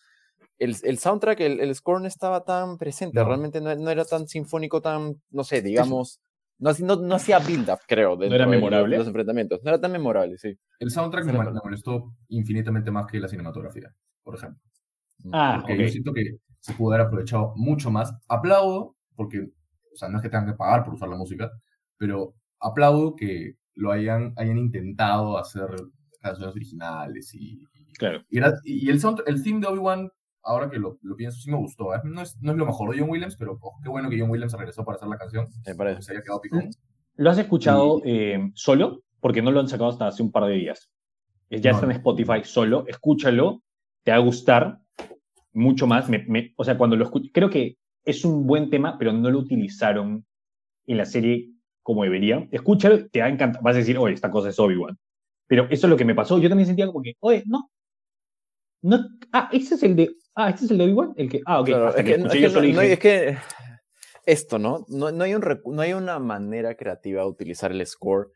El, 0.58 0.76
el 0.82 0.98
soundtrack, 0.98 1.40
el, 1.42 1.60
el, 1.60 1.76
score 1.76 2.02
no 2.02 2.08
estaba 2.08 2.44
tan 2.44 2.80
presente, 2.80 3.24
realmente 3.24 3.62
no, 3.62 3.76
no, 3.76 3.92
era 3.92 4.06
tan 4.06 4.28
sinfónico, 4.28 4.82
tan, 4.82 5.22
no 5.30 5.44
sé, 5.44 5.62
digamos, 5.62 6.20
no, 6.60 6.72
no, 6.80 6.96
no 6.96 7.16
hacía 7.16 7.40
build-up, 7.40 7.80
creo. 7.88 8.16
¿No 8.16 8.24
era 8.24 8.48
memorable? 8.48 8.96
De 8.96 9.00
los 9.00 9.08
enfrentamientos. 9.08 9.60
No 9.64 9.70
era 9.70 9.80
tan 9.80 9.92
memorable, 9.92 10.38
sí. 10.38 10.58
El 10.80 10.90
soundtrack 10.90 11.26
me, 11.26 11.34
me, 11.34 11.52
molestó 11.52 12.14
infinitamente 12.30 12.92
más 12.92 13.06
que 13.06 13.20
la 13.20 13.28
cinematografía, 13.28 13.94
por 14.24 14.36
ejemplo. 14.36 14.62
Mm. 15.24 15.32
Ah, 15.34 15.58
porque 15.60 15.74
okay. 15.74 15.86
yo 15.86 15.92
siento 15.92 16.14
que 16.14 16.38
se 16.60 16.74
pudo 16.74 16.94
haber 16.94 17.08
aprovechado 17.08 17.54
mucho 17.56 17.92
más. 17.92 18.14
Aplaudo, 18.28 18.96
porque, 19.16 19.42
o 19.42 19.96
sea, 19.96 20.10
no 20.10 20.18
es 20.18 20.24
que 20.24 20.30
tengan 20.30 20.48
que 20.48 20.58
pagar 20.58 20.84
por 20.84 20.96
usar 20.96 21.10
la 21.10 21.16
música, 21.16 21.52
pero 21.98 22.34
aplaudo 22.60 23.16
que 23.16 23.56
lo 23.76 23.92
hayan, 23.92 24.34
hayan 24.38 24.58
intentado 24.58 25.38
hacer 25.38 25.68
canciones 26.22 26.56
originales 26.56 27.34
y, 27.36 27.62
y, 27.74 27.94
claro. 27.94 28.24
y, 28.30 28.38
era, 28.38 28.54
y 28.64 28.90
el, 28.90 29.00
sound, 29.00 29.22
el 29.28 29.44
theme 29.44 29.62
de 29.62 29.68
Obi-Wan, 29.68 30.10
ahora 30.48 30.70
que 30.70 30.78
lo, 30.78 30.98
lo, 31.02 31.16
pienso, 31.16 31.40
sí 31.40 31.52
me 31.52 31.58
gustó. 31.58 31.94
¿eh? 31.94 32.00
No, 32.04 32.22
es, 32.22 32.38
no 32.42 32.52
es 32.52 32.58
lo 32.58 32.66
mejor 32.66 32.92
de 32.92 33.00
John 33.00 33.10
Williams, 33.10 33.36
pero 33.36 33.58
oh, 33.62 33.80
qué 33.84 33.90
bueno 33.90 34.10
que 34.10 34.20
John 34.20 34.30
Williams 34.30 34.54
regresó 34.54 34.84
para 34.84 34.96
hacer 34.96 35.10
la 35.10 35.18
canción. 35.18 35.48
Me 35.66 35.76
parece. 35.76 36.02
Se 36.02 36.12
había 36.12 36.24
quedado 36.24 36.42
picón. 36.42 36.70
¿Lo 37.16 37.30
has 37.30 37.38
escuchado 37.38 38.02
y... 38.04 38.12
eh, 38.12 38.52
solo? 38.56 39.04
Porque 39.20 39.42
no 39.42 39.52
lo 39.52 39.60
han 39.60 39.68
sacado 39.68 39.90
hasta 39.90 40.08
hace 40.08 40.24
un 40.24 40.32
par 40.32 40.46
de 40.46 40.54
días. 40.54 40.90
Ya 41.50 41.72
no. 41.72 41.78
está 41.78 41.86
en 41.86 41.92
Spotify 41.94 42.44
solo. 42.44 42.86
Escúchalo, 42.88 43.64
te 44.04 44.12
va 44.12 44.18
a 44.18 44.22
gustar 44.22 44.80
mucho 45.54 45.88
más. 45.88 46.10
Me, 46.10 46.26
me, 46.28 46.54
o 46.56 46.64
sea, 46.64 46.78
cuando 46.78 46.96
lo 46.96 47.06
escucho, 47.06 47.30
creo 47.34 47.50
que 47.50 47.78
es 48.06 48.24
un 48.24 48.48
buen 48.48 48.70
tema, 48.70 48.98
pero 48.98 49.12
no 49.12 49.30
lo 49.30 49.40
utilizaron 49.40 50.26
en 50.86 50.98
la 50.98 51.06
serie 51.06 51.52
como 51.84 52.04
debería. 52.04 52.48
Escúchalo, 52.52 53.08
te 53.08 53.22
va 53.22 53.28
a 53.28 53.30
encantar. 53.30 53.62
Vas 53.62 53.76
a 53.76 53.80
decir, 53.80 53.98
oye, 53.98 54.14
esta 54.14 54.30
cosa 54.30 54.50
es 54.50 54.60
Obi-Wan. 54.60 54.98
Pero 55.48 55.68
eso 55.70 55.88
es 55.88 55.90
lo 55.90 55.98
que 55.98 56.06
me 56.06 56.16
pasó. 56.16 56.38
Yo 56.40 56.50
también 56.50 56.68
sentía 56.68 56.88
como 56.88 57.02
que, 57.02 57.14
oye, 57.20 57.44
no. 57.48 57.70
No 58.88 59.00
ah, 59.34 59.50
ese 59.52 59.76
es 59.76 59.84
el 59.84 59.96
de. 59.96 60.16
Ah, 60.36 60.50
este 60.50 60.66
es 60.66 60.72
el 60.72 60.78
de 60.78 60.86
Obi-Wan. 60.86 61.14
El 61.18 61.30
que. 61.30 61.42
Ah, 61.46 61.60
ok. 61.60 61.66
Claro, 61.68 61.90
es, 61.90 61.96
que, 62.06 62.12
es, 62.14 62.32
que 62.32 62.50
no, 62.50 62.62
no, 62.62 62.82
es 62.82 63.00
que 63.00 63.38
esto, 64.26 64.60
¿no? 64.60 64.86
No, 64.88 65.12
no, 65.12 65.24
hay 65.24 65.36
un, 65.36 65.44
no 65.66 65.82
hay 65.82 65.94
una 65.94 66.20
manera 66.20 66.76
creativa 66.76 67.24
de 67.24 67.28
utilizar 67.28 67.72
el 67.72 67.86
score. 67.86 68.32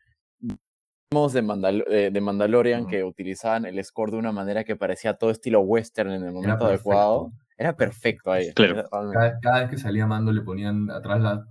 De, 1.10 1.42
Mandal 1.42 1.84
eh, 1.90 2.08
de 2.10 2.20
Mandalorian 2.22 2.84
uh 2.84 2.86
-huh. 2.86 2.90
que 2.90 3.04
utilizaban 3.04 3.66
el 3.66 3.84
score 3.84 4.12
de 4.12 4.16
una 4.16 4.32
manera 4.32 4.64
que 4.64 4.76
parecía 4.76 5.12
todo 5.12 5.30
estilo 5.30 5.60
western 5.60 6.10
en 6.10 6.24
el 6.24 6.32
momento 6.32 6.64
Era 6.64 6.74
adecuado. 6.74 7.32
Era 7.58 7.76
perfecto 7.76 8.32
ahí. 8.32 8.50
Claro. 8.54 8.88
Cada, 8.90 9.38
cada, 9.40 9.60
vez 9.60 9.70
que 9.70 9.76
salía 9.76 10.06
Mando 10.06 10.32
le 10.32 10.40
ponían 10.40 10.90
atrás 10.90 11.20
la. 11.20 11.44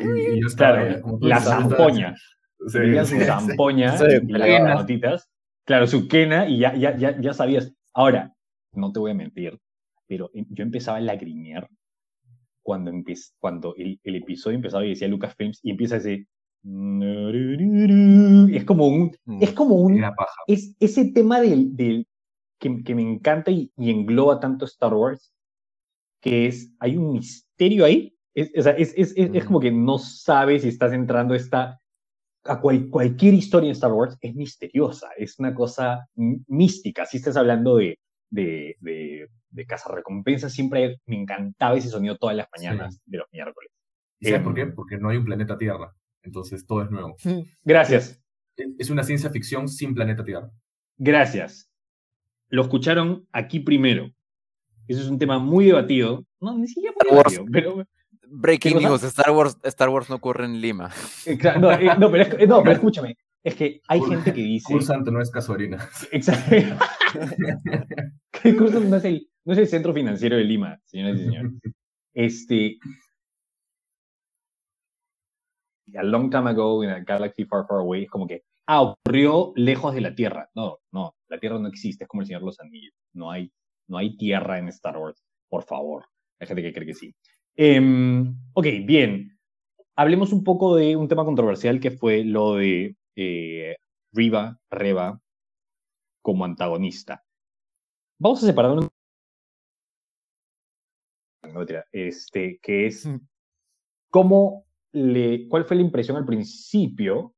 Y, 0.00 0.36
y 0.36 0.40
yo 0.40 0.48
estaba, 0.48 0.84
claro, 0.84 1.18
la 1.20 1.40
zampoña. 1.40 2.14
Sí, 2.68 2.78
Veían 2.78 3.04
su 3.04 3.18
zampoña 3.20 3.98
sí, 3.98 4.04
y 4.22 4.32
las 4.32 4.76
notitas. 4.76 5.28
Claro, 5.64 5.86
su 5.88 6.06
quena 6.06 6.48
y 6.48 6.58
ya, 6.58 6.74
ya, 6.74 6.96
ya, 6.96 7.20
ya 7.20 7.34
sabías. 7.34 7.72
Ahora, 7.94 8.32
no 8.72 8.92
te 8.92 9.00
voy 9.00 9.10
a 9.10 9.14
mentir, 9.14 9.58
pero 10.06 10.30
yo 10.32 10.62
empezaba 10.62 10.98
a 10.98 11.00
lagrimear 11.00 11.68
cuando, 12.62 12.90
empe 12.90 13.14
cuando 13.38 13.74
el, 13.76 13.98
el, 14.04 14.16
episodio 14.16 14.56
empezaba 14.56 14.84
y 14.84 14.90
decía 14.90 15.08
Lucasfilms 15.08 15.60
y 15.62 15.70
empieza 15.70 15.96
ese 15.96 16.26
es 16.64 18.64
como 18.64 18.86
un 18.86 19.16
es 19.40 19.52
como 19.52 19.74
un 19.74 20.00
es 20.46 20.76
ese 20.78 21.06
tema 21.06 21.40
del, 21.40 21.74
del 21.74 22.06
que, 22.60 22.84
que, 22.84 22.94
me 22.94 23.02
encanta 23.02 23.50
y, 23.50 23.72
y, 23.76 23.90
engloba 23.90 24.38
tanto 24.38 24.64
Star 24.66 24.94
Wars 24.94 25.32
que 26.20 26.46
es 26.46 26.72
hay 26.78 26.96
un 26.96 27.14
misterio 27.14 27.84
ahí. 27.84 28.16
Es, 28.32 28.50
es, 28.54 28.66
es, 28.66 28.94
es, 28.96 29.12
es, 29.16 29.30
es 29.34 29.44
como 29.44 29.60
que 29.60 29.72
no 29.72 29.98
sabes 29.98 30.62
si 30.62 30.68
estás 30.68 30.92
entrando 30.92 31.34
esta 31.34 31.81
a 32.44 32.60
cual, 32.60 32.88
cualquier 32.88 33.34
historia 33.34 33.68
en 33.68 33.72
Star 33.72 33.92
Wars 33.92 34.16
es 34.20 34.34
misteriosa, 34.34 35.08
es 35.16 35.38
una 35.38 35.54
cosa 35.54 36.08
mística. 36.14 37.06
Si 37.06 37.18
estás 37.18 37.36
hablando 37.36 37.76
de, 37.76 37.98
de, 38.30 38.76
de, 38.80 39.28
de 39.50 39.66
cazarrecompensas, 39.66 40.52
siempre 40.52 41.00
me 41.06 41.20
encantaba 41.20 41.76
ese 41.76 41.88
sonido 41.88 42.16
todas 42.16 42.36
las 42.36 42.48
mañanas 42.56 42.94
sí. 42.94 43.00
de 43.06 43.18
los 43.18 43.26
miércoles. 43.32 43.70
¿Sabes 44.20 44.40
eh, 44.40 44.44
por 44.44 44.54
qué? 44.54 44.66
Porque 44.66 44.98
no 44.98 45.08
hay 45.08 45.16
un 45.18 45.24
planeta 45.24 45.56
Tierra, 45.58 45.94
entonces 46.22 46.66
todo 46.66 46.82
es 46.82 46.90
nuevo. 46.90 47.16
Gracias. 47.64 48.20
Es 48.78 48.90
una 48.90 49.02
ciencia 49.02 49.30
ficción 49.30 49.68
sin 49.68 49.94
planeta 49.94 50.24
Tierra. 50.24 50.50
Gracias. 50.96 51.70
Lo 52.48 52.62
escucharon 52.62 53.26
aquí 53.32 53.60
primero. 53.60 54.10
Eso 54.86 55.00
es 55.00 55.08
un 55.08 55.18
tema 55.18 55.38
muy 55.38 55.66
debatido. 55.66 56.24
No, 56.40 56.58
ni 56.58 56.68
siquiera 56.68 56.94
muy 57.00 57.10
debatido, 57.10 57.44
pero 57.50 57.84
Breaking 58.34 58.78
news, 58.78 59.02
Star 59.02 59.30
Wars, 59.30 59.58
Star 59.62 59.90
Wars 59.90 60.08
no 60.08 60.16
ocurre 60.16 60.46
en 60.46 60.58
Lima. 60.58 60.90
No, 61.60 61.70
eh, 61.70 61.90
no, 61.98 62.10
pero, 62.10 62.24
es, 62.24 62.48
no, 62.48 62.62
pero 62.62 62.72
escúchame, 62.72 63.16
es 63.44 63.54
que 63.54 63.82
hay 63.86 64.00
gente 64.00 64.32
que 64.32 64.40
dice... 64.40 64.72
Cursanto 64.72 65.10
no 65.10 65.20
es 65.20 65.30
casuarina. 65.30 65.86
Exacto. 66.10 66.56
Cursanto 68.58 68.88
no 68.88 68.96
es, 68.96 69.04
el, 69.04 69.28
no 69.44 69.52
es 69.52 69.58
el 69.58 69.68
centro 69.68 69.92
financiero 69.92 70.36
de 70.36 70.44
Lima, 70.44 70.80
señoras 70.84 71.20
y 71.20 71.24
señores. 71.24 71.52
Este... 72.14 72.78
A 75.94 76.02
long 76.02 76.30
time 76.30 76.48
ago 76.48 76.82
in 76.82 76.88
a 76.88 77.00
galaxy 77.00 77.44
far, 77.44 77.66
far 77.66 77.80
away, 77.80 78.04
es 78.04 78.10
como 78.10 78.26
que, 78.26 78.44
ah, 78.66 78.80
ocurrió 78.80 79.52
lejos 79.56 79.94
de 79.94 80.00
la 80.00 80.14
Tierra. 80.14 80.48
No, 80.54 80.78
no, 80.90 81.16
la 81.28 81.38
Tierra 81.38 81.58
no 81.58 81.68
existe, 81.68 82.04
es 82.04 82.08
como 82.08 82.22
el 82.22 82.26
Señor 82.26 82.40
de 82.40 82.46
los 82.46 82.60
Anillos. 82.60 82.94
No 83.12 83.30
hay, 83.30 83.52
no 83.88 83.98
hay 83.98 84.16
Tierra 84.16 84.58
en 84.58 84.68
Star 84.68 84.96
Wars, 84.96 85.22
por 85.50 85.64
favor. 85.64 86.06
Hay 86.40 86.46
gente 86.46 86.62
que 86.62 86.72
cree 86.72 86.86
que 86.86 86.94
sí. 86.94 87.14
Eh, 87.56 87.80
ok, 88.54 88.66
bien. 88.84 89.38
Hablemos 89.94 90.32
un 90.32 90.42
poco 90.42 90.76
de 90.76 90.96
un 90.96 91.08
tema 91.08 91.24
controversial 91.24 91.80
que 91.80 91.90
fue 91.90 92.24
lo 92.24 92.54
de 92.54 92.96
eh, 93.16 93.76
Riva, 94.12 94.58
Reba, 94.70 95.20
como 96.22 96.44
antagonista. 96.44 97.24
Vamos 98.18 98.42
a 98.42 98.46
separar 98.46 98.72
un... 98.72 98.88
Este, 101.90 102.58
que 102.62 102.86
es 102.86 103.08
cómo 104.08 104.64
le, 104.92 105.48
cuál 105.48 105.64
fue 105.64 105.76
la 105.76 105.82
impresión 105.82 106.16
al 106.16 106.24
principio 106.24 107.34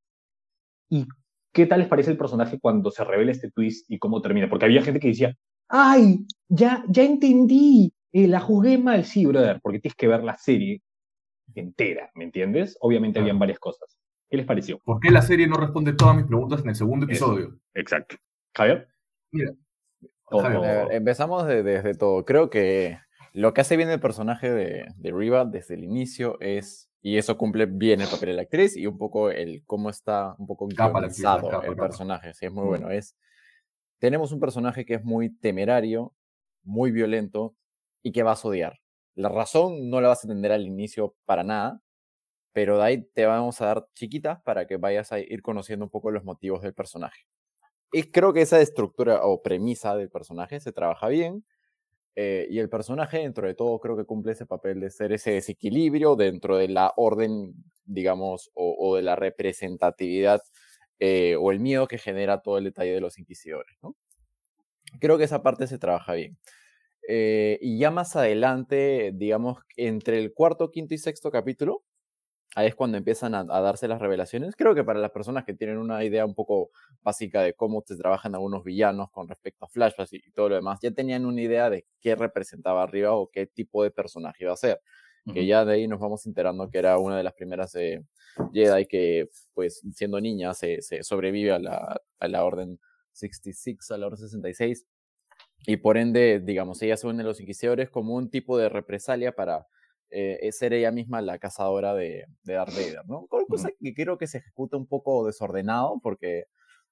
y 0.91 1.07
qué 1.53 1.67
tal 1.67 1.81
les 1.81 1.89
parece 1.89 2.11
el 2.11 2.19
personaje 2.19 2.61
cuando 2.61 2.91
se 2.91 3.03
revela 3.03 3.33
este 3.33 3.51
twist 3.51 3.91
y 3.91 3.99
cómo 3.99 4.21
termina. 4.21 4.49
Porque 4.49 4.67
había 4.67 4.83
gente 4.83 5.01
que 5.01 5.09
decía, 5.09 5.35
¡ay! 5.69 6.27
Ya, 6.49 6.85
ya 6.89 7.03
entendí 7.03 7.94
eh, 8.15 8.29
la 8.29 8.39
jugué 8.39 8.79
mal, 8.79 9.05
sí, 9.05 9.27
brother, 9.27 9.61
porque 9.61 9.81
tienes 9.81 9.97
que 9.97 10.07
ver 10.07 10.23
la 10.23 10.39
serie 10.39 10.81
entera, 11.57 12.11
¿me 12.15 12.23
entiendes? 12.23 12.79
Obviamente 12.81 13.19
habían 13.19 13.41
varias 13.41 13.59
cosas. 13.59 13.99
¿Qué 14.31 14.37
les 14.37 14.47
pareció? 14.47 14.79
¿Por 14.79 15.01
qué 15.01 15.11
la 15.11 15.21
serie 15.21 15.49
no 15.49 15.57
responde 15.57 15.95
todas 15.95 16.17
mis 16.17 16.25
preguntas 16.25 16.63
en 16.63 16.69
el 16.69 16.77
segundo 16.77 17.07
episodio? 17.07 17.49
Eso, 17.49 17.61
exacto. 17.75 18.17
Javier. 18.55 18.89
Mira. 19.33 19.53
Javier. 20.31 20.93
empezamos 20.93 21.45
desde 21.47 21.65
de, 21.65 21.83
de 21.83 21.95
todo. 21.95 22.25
Creo 22.25 22.51
que 22.51 22.99
lo 23.33 23.53
que 23.53 23.63
hace 23.63 23.77
bien 23.77 23.91
el 23.91 23.99
personaje 23.99 24.49
de, 24.49 24.87
de 24.97 25.13
Riva 25.13 25.45
desde 25.45 25.75
el 25.75 25.83
inicio 25.83 26.39
es, 26.41 26.89
y 27.03 27.19
eso 27.19 27.37
cumple 27.37 27.67
bien 27.67 28.01
el 28.01 28.07
papel 28.07 28.29
de 28.29 28.35
la 28.37 28.43
actriz 28.43 28.77
y 28.77 28.87
un 28.87 28.97
poco 28.97 29.31
el 29.31 29.65
cómo 29.67 29.91
está 29.91 30.37
un 30.39 30.47
poco 30.47 30.69
guionizado 30.69 31.63
el 31.63 31.75
personaje. 31.75 32.33
Sí, 32.33 32.47
es 32.47 32.53
muy 32.53 32.65
mm. 32.65 32.69
bueno. 32.69 32.91
Es, 32.91 33.17
tenemos 33.99 34.31
un 34.31 34.39
personaje 34.39 34.85
que 34.85 34.95
es 34.95 35.05
muy 35.05 35.31
temerario, 35.31 36.15
muy 36.63 36.93
violento, 36.93 37.57
y 38.05 38.13
que 38.13 38.23
vas 38.23 38.45
a 38.45 38.49
odiar. 38.49 38.79
La 39.17 39.29
razón 39.29 39.91
no 39.91 40.01
la 40.01 40.09
vas 40.09 40.23
a 40.23 40.29
entender 40.29 40.53
al 40.53 40.67
inicio 40.67 41.17
para 41.25 41.43
nada, 41.43 41.81
pero 42.53 42.77
de 42.79 42.85
ahí 42.85 43.03
te 43.15 43.27
vamos 43.27 43.61
a 43.61 43.67
dar 43.67 43.89
chiquitas 43.95 44.41
para 44.43 44.67
que 44.67 44.77
vayas 44.77 45.11
a 45.11 45.19
ir 45.19 45.43
conociendo 45.43 45.87
un 45.87 45.91
poco 45.91 46.13
los 46.13 46.23
motivos 46.23 46.63
del 46.63 46.75
personaje. 46.75 47.27
Y 47.93 48.11
creo 48.11 48.33
que 48.33 48.43
esa 48.43 48.61
estructura 48.61 49.25
o 49.25 49.43
premisa 49.43 49.97
del 49.97 50.11
personaje 50.11 50.61
se 50.61 50.73
trabaja 50.73 51.09
bien. 51.09 51.45
Eh, 52.17 52.47
y 52.51 52.59
el 52.59 52.69
personaje, 52.69 53.19
dentro 53.19 53.47
de 53.47 53.55
todo, 53.55 53.81
creo 53.81 53.97
que 53.97 54.05
cumple 54.05 54.33
ese 54.33 54.47
papel 54.47 54.81
de 54.81 54.91
ser 54.91 55.13
ese 55.13 55.33
desequilibrio 55.33 56.15
dentro 56.15 56.57
de 56.57 56.69
la 56.69 56.93
orden, 56.97 57.55
digamos, 57.85 58.51
o, 58.55 58.97
de 58.97 59.03
la 59.03 59.17
representatividad 59.17 60.43
eh, 60.99 61.37
o 61.37 61.51
el 61.53 61.61
miedo 61.61 61.89
que 61.89 61.99
genera 61.99 62.43
todo 62.43 62.59
el 62.59 62.65
detalle 62.65 62.93
de 62.93 63.01
los 63.01 63.19
inquisidores. 63.19 63.77
¿no? 63.83 63.97
Creo 65.01 65.19
que 65.19 65.25
esa 65.25 65.43
parte 65.43 65.67
se 65.67 65.79
trabaja 65.79 66.15
bien. 66.15 66.37
Eh, 67.09 67.59
y 67.61 67.79
ya 67.79 67.91
más 67.91 68.17
adelante, 68.17 69.13
digamos, 69.15 69.59
entre 69.77 70.19
el 70.19 70.33
cuarto, 70.33 70.71
quinto 70.71 70.95
y 70.95 70.99
sexto 70.99 71.31
capítulo, 71.31 71.83
ahí 72.55 72.69
es 72.69 72.75
cuando 72.75 72.97
empiezan 72.97 73.35
a, 73.35 73.41
a, 73.41 73.61
darse 73.61 73.89
las 73.89 74.01
revelaciones. 74.01 74.55
Creo 74.57 74.75
que 74.75 74.85
para 74.85 75.01
las 75.01 75.11
personas 75.11 75.45
que 75.45 75.55
tienen 75.55 75.79
una 75.79 76.05
idea 76.05 76.25
un 76.25 76.35
poco 76.35 76.71
básica 77.03 77.43
de 77.43 77.55
cómo 77.55 77.83
se 77.87 77.97
trabajan 77.97 78.35
algunos 78.35 78.65
villanos 78.65 79.11
con 79.11 79.29
respecto 79.29 79.65
a 79.67 79.69
flashbacks 79.69 80.13
y, 80.15 80.17
y 80.25 80.31
todo 80.33 80.49
lo 80.51 80.55
demás, 80.57 80.79
ya 80.83 80.91
tenían 80.93 81.27
una 81.27 81.43
idea 81.43 81.71
de 81.71 81.87
qué 82.01 82.15
representaba 82.15 82.83
arriba 82.83 83.13
o 83.13 83.29
qué 83.31 83.47
tipo 83.47 83.83
de 83.83 83.91
personaje 83.91 84.45
iba 84.45 84.53
a 84.53 84.57
ser. 84.57 84.81
Uh 85.27 85.31
-huh. 85.31 85.35
Que 85.35 85.47
ya 85.47 85.65
de 85.65 85.75
ahí 85.75 85.89
nos 85.89 86.01
vamos 86.01 86.27
enterando 86.27 86.71
que 86.71 86.79
era 86.79 86.99
una 86.99 87.17
de 87.17 87.23
las 87.25 87.35
primeras 87.35 87.75
eh, 87.75 88.03
Jedi 88.53 88.87
que, 88.87 89.29
pues, 89.53 89.83
siendo 89.93 90.21
niña, 90.21 90.55
se, 90.55 90.83
se 90.83 91.03
sobrevive 91.03 91.53
a 91.53 91.59
la, 91.59 92.01
a 92.19 92.29
la 92.29 92.45
Orden 92.45 92.79
66, 93.13 93.91
a 93.91 93.99
la 93.99 94.07
Orden 94.07 94.19
66 94.19 94.87
y 95.67 95.77
por 95.77 95.97
ende, 95.97 96.41
digamos, 96.41 96.83
ella 96.83 96.97
se 96.97 97.07
une 97.07 97.23
a 97.23 97.27
los 97.27 97.41
inquisidores 97.41 97.91
como 97.91 98.15
un 98.15 98.31
tipo 98.31 98.59
de 98.59 98.69
represalia 98.69 99.33
para 99.33 99.67
eh, 100.11 100.51
ser 100.53 100.73
ella 100.73 100.91
misma 100.91 101.23
la 101.23 101.39
cazadora 101.39 101.95
de, 101.95 102.27
de 102.43 102.55
Darth 102.55 102.75
Vader, 102.75 103.07
¿no? 103.07 103.27
Cosa 103.27 103.71
que 103.81 103.95
creo 103.95 104.19
que 104.19 104.27
se 104.27 104.39
ejecuta 104.39 104.77
un 104.77 104.87
poco 104.87 105.27
desordenado 105.27 105.99
porque 106.03 106.45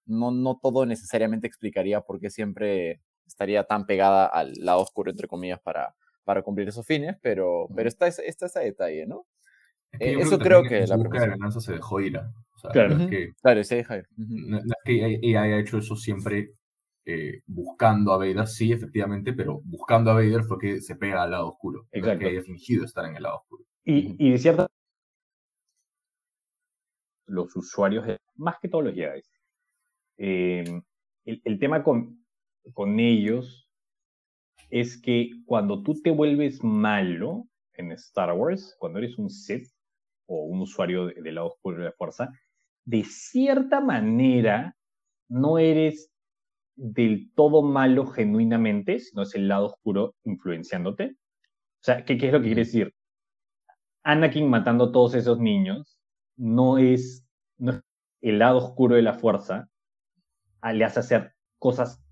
no, 0.07 0.31
no 0.31 0.59
todo 0.61 0.87
necesariamente 0.87 1.47
explicaría 1.47 2.01
por 2.01 2.21
qué 2.21 2.31
siempre 2.31 3.01
estaría 3.27 3.65
tan 3.65 3.87
pegada 3.87 4.27
al 4.27 4.53
lado 4.55 4.81
oscuro, 4.81 5.11
entre 5.11 5.29
comillas, 5.29 5.61
para, 5.61 5.95
para 6.25 6.43
cumplir 6.43 6.69
esos 6.69 6.87
fines, 6.87 7.17
pero, 7.23 7.69
pero 7.75 7.89
está, 7.89 8.09
está 8.09 8.47
ese 8.47 8.61
detalle, 8.61 9.07
¿no? 9.07 9.27
Eh, 9.99 10.17
eso 10.19 10.39
creo 10.39 10.63
que, 10.63 10.87
la 10.87 10.97
búsqueda 10.97 11.23
de 11.23 11.31
venganza 11.31 11.61
se 11.61 11.73
dejó 11.73 12.01
ir. 12.01 12.19
claro, 12.73 13.09
que, 13.09 13.33
claro, 13.43 13.63
se 13.63 13.77
deja 13.77 13.99
ir. 13.99 14.09
no, 14.17 14.59
es 14.59 14.65
que 14.85 15.19
ella 15.23 15.43
haya 15.43 15.59
hecho 15.59 15.79
eso 15.79 15.97
siempre 15.97 16.55
eh, 17.05 17.43
buscando 17.47 18.13
a 18.13 18.19
Vader, 18.19 18.47
sí, 18.47 18.73
efectivamente, 18.73 19.33
pero 19.33 19.61
buscando 19.65 20.11
a 20.11 20.15
Vader 20.15 20.45
fue 20.45 20.59
que 20.59 20.81
se 20.81 20.97
pega 20.97 21.23
al 21.23 21.33
lado 21.33 21.49
oscuro. 21.49 21.87
Exacto. 21.91 22.21
que 22.21 22.27
haya 22.27 22.43
fingido 22.43 22.85
estar 22.85 23.05
en 23.05 23.17
el 23.17 23.23
lado 23.23 23.39
oscuro. 23.39 23.65
Y, 23.85 24.15
y 24.25 24.31
de 24.31 24.39
cierta 24.39 24.69
los 27.33 27.57
usuarios, 27.57 28.05
más 28.37 28.57
que 28.61 28.69
todos 28.69 28.85
los 28.85 28.95
Jedi, 28.95 29.23
eh, 30.19 30.65
el, 31.25 31.41
el, 31.45 31.59
tema 31.59 31.83
con, 31.83 32.23
con 32.75 33.01
ellos 33.01 33.71
es 34.71 35.01
que 35.01 35.31
cuando 35.47 35.83
tú 35.83 36.01
te 36.03 36.11
vuelves 36.11 36.63
malo 36.63 37.49
en 37.75 37.93
Star 37.93 38.33
Wars, 38.35 38.77
cuando 38.79 38.99
eres 38.99 39.19
un 39.19 39.31
Sith 39.31 39.69
o 40.27 40.45
un 40.45 40.61
usuario 40.61 41.07
del 41.07 41.35
lado 41.35 41.49
oscuro 41.49 41.79
de 41.79 41.85
la 41.85 41.93
fuerza, 41.93 42.29
de 42.85 43.05
cierta 43.05 43.81
manera 43.81 44.77
no 45.29 45.59
eres 45.59 46.12
del 46.75 47.33
todo 47.35 47.63
malo 47.63 48.07
genuinamente, 48.07 48.99
sino 49.01 49.23
es 49.23 49.35
el 49.35 49.49
lado 49.49 49.67
oscuro 49.67 50.15
influenciándote. 50.25 51.15
O 51.15 51.85
sea, 51.85 52.05
¿qué, 52.05 52.17
qué 52.17 52.27
es 52.27 52.33
lo 52.33 52.41
que 52.41 52.47
quiere 52.47 52.65
decir? 52.65 52.95
Anakin 54.05 54.49
matando 54.49 54.85
a 54.85 54.93
todos 54.93 55.15
esos 55.15 55.39
niños 55.39 56.01
no 56.37 56.79
es, 56.79 57.27
no 57.59 57.73
es 57.73 57.83
el 58.21 58.39
lado 58.39 58.59
oscuro 58.59 58.97
de 58.97 59.03
la 59.03 59.15
fuerza, 59.15 59.69
le 60.73 60.85
hace 60.85 61.01
hacer 61.01 61.35
cosas 61.59 62.03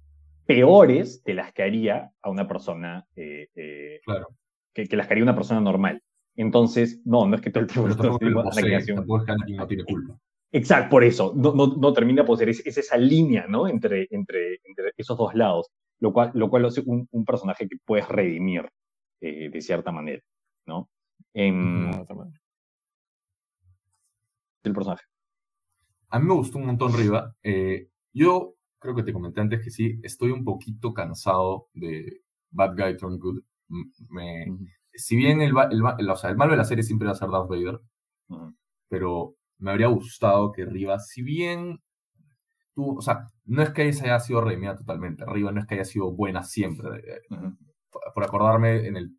peores 0.46 1.23
de 1.25 1.35
las 1.35 1.53
que 1.53 1.62
haría 1.62 2.12
a 2.23 2.31
una 2.31 2.49
persona, 2.49 3.07
eh, 3.14 3.49
eh, 3.55 4.01
claro. 4.05 4.29
que, 4.75 4.87
que, 4.87 4.96
las 4.96 5.07
que 5.07 5.14
haría 5.14 5.25
una 5.25 5.37
persona 5.37 5.61
normal. 5.61 6.03
Entonces, 6.37 7.01
no, 7.05 7.27
no 7.27 7.37
es 7.37 7.40
que 7.40 7.51
todo 7.51 7.62
el 7.62 7.68
tiempo... 7.68 7.88
no 9.57 9.66
tiene 9.66 9.85
culpa. 9.85 10.18
Exacto, 10.52 10.90
por 10.90 11.04
eso, 11.04 11.32
no, 11.36 11.52
no, 11.54 11.68
no 11.76 11.92
termina 11.92 12.24
por 12.24 12.36
ser, 12.36 12.48
es, 12.48 12.64
es, 12.66 12.76
esa 12.78 12.96
línea, 12.96 13.46
¿no? 13.46 13.68
Entre, 13.68 14.08
entre, 14.10 14.58
entre 14.64 14.92
esos 14.96 15.16
dos 15.16 15.34
lados, 15.34 15.68
lo 16.00 16.12
cual, 16.12 16.32
lo 16.34 16.50
cual 16.50 16.64
hace 16.64 16.82
un, 16.84 17.06
un 17.12 17.24
personaje 17.24 17.68
que 17.68 17.76
puedes 17.84 18.08
redimir 18.08 18.68
eh, 19.20 19.48
de 19.48 19.60
cierta 19.60 19.92
manera, 19.92 20.22
¿no? 20.66 20.88
En... 21.34 21.90
El 24.62 24.74
personaje. 24.74 25.04
A 26.08 26.18
mí 26.18 26.26
me 26.26 26.34
gustó 26.34 26.58
un 26.58 26.66
montón 26.66 26.92
Riva. 26.92 27.34
Eh, 27.42 27.88
yo 28.12 28.56
creo 28.78 28.94
que 28.94 29.04
te 29.04 29.12
comenté 29.12 29.40
antes 29.40 29.62
que 29.62 29.70
sí, 29.70 30.00
estoy 30.02 30.32
un 30.32 30.44
poquito 30.44 30.92
cansado 30.92 31.68
de 31.72 32.22
Bad 32.50 32.76
Guy 32.76 32.96
Turn 32.96 33.18
Good. 33.18 33.42
Me, 34.08 34.46
Si 34.92 35.16
bien 35.16 35.40
el, 35.40 35.52
el, 35.70 35.82
el, 35.98 36.10
o 36.10 36.16
sea, 36.16 36.30
el 36.30 36.36
malo 36.36 36.52
de 36.52 36.56
la 36.56 36.64
serie 36.64 36.82
siempre 36.82 37.06
va 37.06 37.12
a 37.12 37.16
ser 37.16 37.30
Darth 37.30 37.48
Vader, 37.48 37.80
pero 38.88 39.36
me 39.61 39.70
habría 39.70 39.88
gustado 39.88 40.53
que 40.53 40.64
Riva, 40.64 40.99
si 40.99 41.23
bien 41.23 41.81
tú, 42.75 42.99
o 42.99 43.03
sea, 43.03 43.27
no 43.44 43.62
es 43.62 43.70
que 43.70 43.87
ella 43.87 44.03
haya 44.05 44.20
sido 44.20 44.40
redimida 44.40 44.77
totalmente, 44.77 45.25
Riva 45.27 45.53
no 45.53 45.61
es 45.61 45.66
que 45.66 45.75
haya 45.75 45.85
sido 45.85 46.11
buena 46.12 46.42
siempre. 46.42 46.88
Eh, 46.99 47.20
por, 48.14 48.25
acordarme, 48.25 48.87
en 48.87 48.96
el 48.96 49.11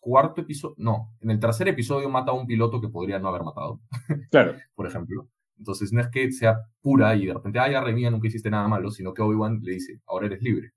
cuarto 0.00 0.40
episodio, 0.40 0.74
no, 0.78 1.14
en 1.20 1.30
el 1.30 1.38
tercer 1.40 1.68
episodio 1.68 2.08
mata 2.08 2.32
a 2.32 2.34
un 2.34 2.46
piloto 2.46 2.80
que 2.80 2.88
podría 2.88 3.18
no 3.18 3.28
haber 3.28 3.42
matado. 3.42 3.80
Claro. 4.30 4.56
por 4.74 4.86
ejemplo. 4.86 5.28
Entonces 5.56 5.92
no 5.92 6.00
es 6.00 6.08
que 6.08 6.32
sea 6.32 6.58
pura 6.80 7.14
y 7.14 7.26
de 7.26 7.34
repente, 7.34 7.60
ah, 7.60 7.70
ya 7.70 8.10
nunca 8.10 8.26
hiciste 8.26 8.50
nada 8.50 8.66
malo, 8.66 8.90
sino 8.90 9.14
que 9.14 9.22
Obi-Wan 9.22 9.60
le 9.62 9.74
dice, 9.74 10.00
ahora 10.06 10.26
eres 10.26 10.42
libre, 10.42 10.72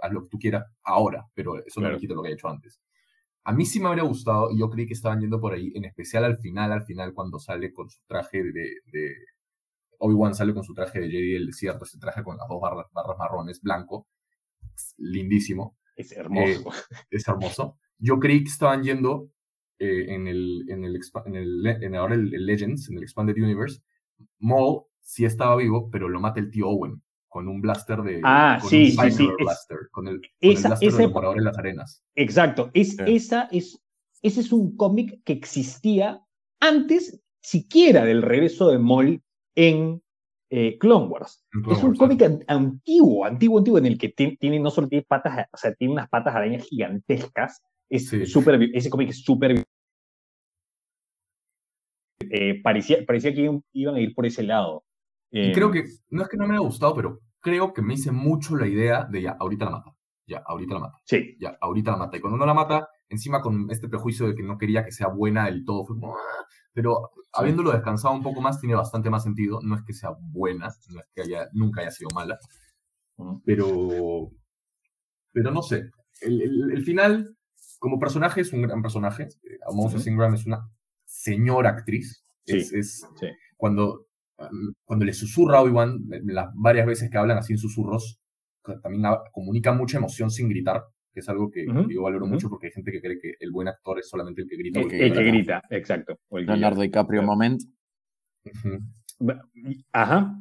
haz 0.00 0.12
lo 0.12 0.22
que 0.22 0.28
tú 0.28 0.38
quieras 0.38 0.64
ahora, 0.84 1.26
pero 1.34 1.64
eso 1.64 1.80
no 1.80 1.90
le 1.90 1.98
quita 1.98 2.14
lo 2.14 2.22
que 2.22 2.28
ha 2.28 2.32
hecho 2.32 2.48
antes. 2.48 2.80
A 3.44 3.52
mí 3.52 3.64
sí 3.64 3.80
me 3.80 3.88
habría 3.88 4.04
gustado, 4.04 4.50
y 4.50 4.58
yo 4.58 4.68
creí 4.68 4.86
que 4.86 4.92
estaban 4.92 5.20
yendo 5.20 5.40
por 5.40 5.54
ahí, 5.54 5.72
en 5.74 5.84
especial 5.84 6.24
al 6.24 6.38
final, 6.38 6.72
al 6.72 6.84
final, 6.84 7.14
cuando 7.14 7.38
sale 7.38 7.72
con 7.72 7.88
su 7.90 8.00
traje 8.06 8.42
de. 8.42 8.80
de 8.92 9.14
Obi-Wan 10.02 10.34
sale 10.34 10.54
con 10.54 10.64
su 10.64 10.72
traje 10.72 10.98
de 10.98 11.10
Jedi 11.10 11.32
del 11.32 11.46
desierto, 11.46 11.84
ese 11.84 11.98
traje 11.98 12.22
con 12.22 12.38
las 12.38 12.48
dos 12.48 12.58
barras, 12.60 12.86
barras 12.92 13.18
marrones, 13.18 13.60
blanco, 13.60 14.08
lindísimo. 14.96 15.76
Es 15.94 16.12
hermoso. 16.12 16.70
Eh, 16.70 16.96
es 17.10 17.28
hermoso. 17.28 17.78
Yo 17.98 18.18
creí 18.18 18.42
que 18.42 18.48
estaban 18.48 18.82
yendo 18.82 19.30
eh, 19.78 20.06
en, 20.08 20.26
el, 20.26 20.64
en, 20.70 20.84
el, 20.84 20.98
en, 21.26 21.36
el, 21.36 21.66
en 21.66 21.94
ahora 21.96 22.14
el, 22.14 22.30
Legends, 22.30 22.88
en 22.88 22.96
el 22.96 23.02
Expanded 23.02 23.36
Universe. 23.36 23.82
Maul 24.38 24.84
sí 25.00 25.26
estaba 25.26 25.56
vivo, 25.56 25.90
pero 25.90 26.08
lo 26.08 26.18
mata 26.18 26.40
el 26.40 26.50
tío 26.50 26.68
Owen 26.68 27.02
con 27.30 27.48
un 27.48 27.62
blaster 27.62 28.02
de. 28.02 28.20
Ah, 28.22 28.58
con 28.60 28.68
sí, 28.68 28.94
un 28.98 29.04
sí, 29.04 29.10
sí. 29.12 29.28
Blaster, 29.38 29.78
con 29.92 30.08
el, 30.08 30.16
con 30.16 30.30
esa, 30.40 30.60
el 30.60 30.68
blaster 30.68 30.88
ese, 30.88 30.98
devorador 30.98 31.38
en 31.38 31.44
las 31.44 31.56
arenas. 31.56 32.04
Exacto. 32.16 32.70
Es, 32.74 32.96
sí. 32.96 33.04
esa 33.06 33.48
es, 33.50 33.80
ese 34.20 34.40
es 34.40 34.52
un 34.52 34.76
cómic 34.76 35.22
que 35.24 35.32
existía 35.32 36.20
antes 36.60 37.22
siquiera 37.40 38.04
del 38.04 38.20
regreso 38.20 38.68
de 38.68 39.20
en 39.54 40.02
eh, 40.50 40.76
Clone 40.78 41.06
Wars. 41.06 41.46
Clone 41.50 41.72
es 41.72 41.82
un 41.82 41.94
cómic 41.94 42.22
antiguo, 42.48 43.24
antiguo, 43.24 43.58
antiguo, 43.58 43.78
en 43.78 43.86
el 43.86 43.96
que 43.96 44.08
tiene, 44.10 44.58
no 44.58 44.70
solo 44.70 44.88
tiene 44.88 45.04
patas, 45.08 45.46
o 45.52 45.56
sea, 45.56 45.72
tiene 45.74 45.94
unas 45.94 46.08
patas 46.08 46.34
arañas 46.34 46.64
gigantescas. 46.64 47.62
Es 47.88 48.08
sí. 48.08 48.26
super, 48.26 48.60
ese 48.74 48.90
cómic 48.90 49.10
es 49.10 49.22
súper. 49.22 49.64
Eh, 52.28 52.60
parecía, 52.62 52.98
parecía 53.06 53.32
que 53.32 53.60
iban 53.72 53.94
a 53.94 54.00
ir 54.00 54.14
por 54.14 54.26
ese 54.26 54.42
lado. 54.42 54.84
Y 55.30 55.52
creo 55.52 55.70
que, 55.70 55.84
no 56.10 56.22
es 56.22 56.28
que 56.28 56.36
no 56.36 56.46
me 56.46 56.54
haya 56.54 56.64
gustado, 56.64 56.94
pero 56.94 57.20
creo 57.40 57.72
que 57.72 57.82
me 57.82 57.94
hice 57.94 58.10
mucho 58.10 58.56
la 58.56 58.66
idea 58.66 59.04
de 59.04 59.22
ya, 59.22 59.36
ahorita 59.38 59.64
la 59.64 59.70
mata. 59.70 59.90
Ya, 60.26 60.42
ahorita 60.46 60.74
la 60.74 60.80
mata. 60.80 60.98
Sí. 61.04 61.36
Ya, 61.40 61.56
ahorita 61.60 61.92
la 61.92 61.96
mata. 61.96 62.16
Y 62.16 62.20
cuando 62.20 62.38
no 62.38 62.46
la 62.46 62.54
mata, 62.54 62.88
encima 63.08 63.40
con 63.40 63.68
este 63.70 63.88
prejuicio 63.88 64.28
de 64.28 64.34
que 64.34 64.42
no 64.42 64.58
quería 64.58 64.84
que 64.84 64.92
sea 64.92 65.08
buena 65.08 65.46
del 65.46 65.64
todo, 65.64 65.84
fue 65.84 65.96
como, 65.96 66.14
ah", 66.14 66.44
pero 66.72 67.10
habiéndolo 67.32 67.72
descansado 67.72 68.14
un 68.14 68.22
poco 68.22 68.40
más, 68.40 68.60
tiene 68.60 68.76
bastante 68.76 69.10
más 69.10 69.24
sentido. 69.24 69.60
No 69.62 69.76
es 69.76 69.82
que 69.82 69.92
sea 69.92 70.10
buena, 70.20 70.68
no 70.90 71.00
es 71.00 71.06
que 71.14 71.22
haya, 71.22 71.48
nunca 71.52 71.80
haya 71.80 71.90
sido 71.90 72.10
mala. 72.14 72.38
Pero, 73.44 74.30
pero 75.32 75.50
no 75.50 75.62
sé. 75.62 75.90
El, 76.20 76.42
el, 76.42 76.70
el 76.72 76.84
final, 76.84 77.36
como 77.78 77.98
personaje, 77.98 78.42
es 78.42 78.52
un 78.52 78.62
gran 78.62 78.82
personaje. 78.82 79.28
Moses 79.72 80.02
uh 80.02 80.04
-huh. 80.04 80.12
Ingram 80.12 80.34
es 80.34 80.46
una 80.46 80.68
señora 81.04 81.70
actriz. 81.70 82.24
Sí. 82.46 82.56
Es, 82.56 82.72
es 82.72 83.06
sí. 83.18 83.26
cuando 83.56 84.06
cuando 84.84 85.04
le 85.04 85.12
susurra 85.12 85.58
a 85.58 85.62
Obi-Wan, 85.62 85.98
las 86.24 86.48
varias 86.54 86.86
veces 86.86 87.10
que 87.10 87.18
hablan 87.18 87.38
así 87.38 87.52
en 87.52 87.58
susurros, 87.58 88.18
también 88.82 89.04
comunica 89.32 89.72
mucha 89.72 89.98
emoción 89.98 90.30
sin 90.30 90.48
gritar, 90.48 90.82
que 91.12 91.20
es 91.20 91.28
algo 91.28 91.50
que, 91.50 91.66
uh 91.66 91.72
-huh. 91.72 91.92
yo 91.92 92.02
valoro 92.02 92.24
uh 92.24 92.28
-huh. 92.28 92.32
mucho 92.32 92.48
porque 92.48 92.68
hay 92.68 92.72
gente 92.72 92.92
que 92.92 93.00
cree 93.00 93.18
que 93.18 93.34
el 93.40 93.50
buen 93.50 93.68
actor 93.68 93.98
es 93.98 94.08
solamente 94.08 94.42
el 94.42 94.48
que 94.48 94.56
grita. 94.56 94.80
El, 94.80 94.88
que, 94.88 95.06
el 95.06 95.12
que 95.12 95.24
grita, 95.24 95.62
exacto. 95.70 96.18
Leonardo 96.30 96.82
DiCaprio 96.82 97.22
moment. 97.22 97.62
Uh 98.44 98.50
-huh. 99.20 99.42
Ajá. 99.92 100.36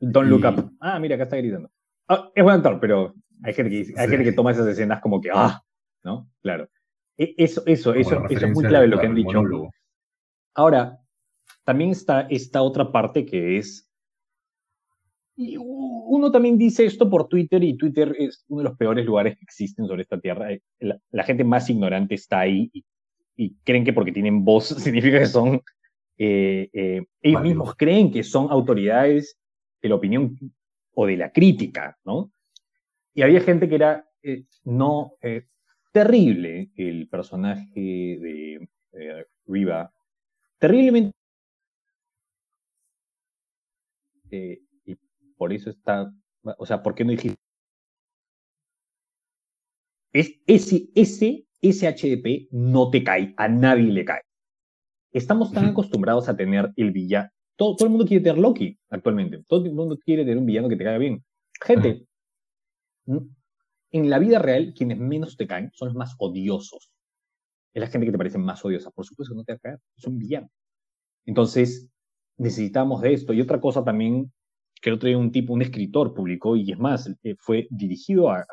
Don't 0.00 0.28
look 0.28 0.42
y... 0.42 0.46
up. 0.46 0.70
Ah, 0.80 0.98
mira, 0.98 1.14
acá 1.14 1.24
está 1.24 1.36
gritando. 1.36 1.70
Ah, 2.08 2.30
es 2.34 2.42
buen 2.42 2.56
actor, 2.56 2.78
pero 2.80 3.14
hay 3.42 3.54
gente 3.54 3.70
que, 3.70 3.76
hay 3.76 3.84
sí. 3.84 4.10
gente 4.10 4.24
que 4.24 4.32
toma 4.32 4.50
esas 4.50 4.66
escenas 4.66 5.00
como 5.00 5.20
que, 5.20 5.30
ah, 5.32 5.60
¿no? 6.04 6.28
Claro. 6.42 6.68
E, 7.16 7.34
eso, 7.36 7.62
eso, 7.66 7.94
eso, 7.94 8.24
eso 8.28 8.46
es 8.46 8.52
muy 8.52 8.64
clave 8.64 8.88
lo 8.88 8.98
que 8.98 9.06
han 9.06 9.14
dicho. 9.14 9.28
Monólogo. 9.28 9.70
Ahora, 10.54 10.98
también 11.64 11.90
está 11.90 12.22
esta 12.22 12.62
otra 12.62 12.90
parte 12.90 13.24
que 13.24 13.58
es... 13.58 13.88
Y 15.34 15.56
uno 15.58 16.30
también 16.30 16.58
dice 16.58 16.84
esto 16.84 17.08
por 17.08 17.26
Twitter 17.26 17.64
y 17.64 17.76
Twitter 17.76 18.14
es 18.18 18.44
uno 18.48 18.62
de 18.62 18.68
los 18.68 18.76
peores 18.76 19.04
lugares 19.06 19.34
que 19.36 19.44
existen 19.44 19.86
sobre 19.86 20.02
esta 20.02 20.20
tierra. 20.20 20.52
Eh, 20.52 20.60
la, 20.78 20.98
la 21.10 21.24
gente 21.24 21.42
más 21.42 21.70
ignorante 21.70 22.14
está 22.14 22.40
ahí 22.40 22.70
y, 22.72 22.84
y, 23.36 23.54
creen 23.64 23.82
que 23.84 23.94
porque 23.94 24.12
tienen 24.12 24.44
voz 24.44 24.66
significa 24.78 25.18
que 25.18 25.26
son... 25.26 25.62
Eh, 26.18 26.68
eh, 26.72 27.04
ellos 27.22 27.40
vale. 27.40 27.48
mismos 27.48 27.74
creen 27.74 28.12
que 28.12 28.22
son 28.22 28.50
autoridades 28.50 29.38
de 29.80 29.88
la 29.88 29.94
opinión 29.94 30.38
o 30.94 31.06
de 31.06 31.16
la 31.16 31.32
crítica, 31.32 31.98
¿no? 32.04 32.30
Y 33.14 33.22
había 33.22 33.40
gente 33.40 33.68
que 33.68 33.74
era 33.74 34.06
eh, 34.22 34.44
no 34.64 35.14
terrible, 35.92 36.70
el 36.76 37.08
personaje 37.08 37.70
de 37.74 38.68
Riva, 39.46 39.92
terriblemente 40.58 41.12
eh, 44.32 44.60
y 44.84 44.96
por 45.36 45.52
eso 45.52 45.70
está, 45.70 46.12
o 46.42 46.66
sea, 46.66 46.82
¿por 46.82 46.94
qué 46.94 47.04
no 47.04 47.10
dijiste? 47.10 47.38
Es, 50.12 50.34
ese, 50.46 50.88
ese, 50.94 51.46
ese 51.60 51.88
HDP 51.88 52.48
no 52.50 52.90
te 52.90 53.04
cae, 53.04 53.34
a 53.36 53.48
nadie 53.48 53.84
le 53.84 54.04
cae. 54.04 54.22
Estamos 55.12 55.52
tan 55.52 55.66
acostumbrados 55.66 56.28
a 56.28 56.36
tener 56.36 56.72
el 56.76 56.90
villano. 56.90 57.28
Todo, 57.56 57.76
todo, 57.76 57.86
el 57.86 57.90
mundo 57.90 58.06
quiere 58.06 58.24
tener 58.24 58.38
Loki 58.38 58.78
actualmente. 58.88 59.44
Todo 59.46 59.64
el 59.66 59.72
mundo 59.72 59.98
quiere 59.98 60.22
tener 60.22 60.38
un 60.38 60.46
villano 60.46 60.68
que 60.68 60.76
te 60.76 60.84
caiga 60.84 60.98
bien. 60.98 61.22
Gente, 61.60 62.06
en 63.06 64.10
la 64.10 64.18
vida 64.18 64.38
real, 64.38 64.72
quienes 64.74 64.98
menos 64.98 65.36
te 65.36 65.46
caen 65.46 65.70
son 65.74 65.88
los 65.88 65.94
más 65.94 66.14
odiosos. 66.18 66.90
Es 67.74 67.80
la 67.80 67.88
gente 67.88 68.06
que 68.06 68.12
te 68.12 68.18
parece 68.18 68.38
más 68.38 68.64
odiosa. 68.64 68.90
Por 68.90 69.04
supuesto 69.04 69.34
que 69.34 69.36
no 69.36 69.44
te 69.44 69.52
va 69.52 69.56
a 69.56 69.60
caer, 69.60 69.78
es 69.96 70.06
un 70.06 70.18
villano. 70.18 70.48
Entonces, 71.26 71.91
necesitamos 72.38 73.00
de 73.02 73.14
esto. 73.14 73.32
Y 73.32 73.40
otra 73.40 73.60
cosa 73.60 73.84
también 73.84 74.32
que 74.80 74.92
otro 74.92 75.16
un 75.18 75.30
tipo, 75.30 75.52
un 75.52 75.62
escritor 75.62 76.12
publicó, 76.12 76.56
y 76.56 76.72
es 76.72 76.78
más, 76.78 77.08
eh, 77.22 77.36
fue 77.38 77.68
dirigido 77.70 78.30
a, 78.30 78.44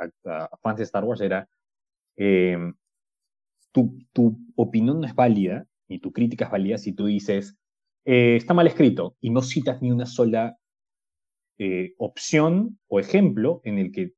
fans 0.61 0.77
de 0.77 0.83
Star 0.83 1.03
Wars, 1.03 1.21
era, 1.21 1.49
em, 2.15 2.73
tu, 3.71 3.97
tu, 4.13 4.37
opinión 4.55 5.01
no 5.01 5.07
es 5.07 5.15
válida, 5.15 5.65
ni 5.87 5.99
tu 5.99 6.11
crítica 6.11 6.45
es 6.45 6.51
válida 6.51 6.77
si 6.77 6.93
tú 6.93 7.07
dices, 7.07 7.57
eh, 8.05 8.35
está 8.35 8.53
mal 8.53 8.67
escrito, 8.67 9.15
y 9.21 9.31
no 9.31 9.41
citas 9.41 9.81
ni 9.81 9.91
una 9.91 10.05
sola 10.05 10.55
eh, 11.57 11.93
opción 11.97 12.79
o 12.87 13.01
ejemplo 13.01 13.59
en 13.65 13.79
el 13.79 13.91
que 13.91 14.13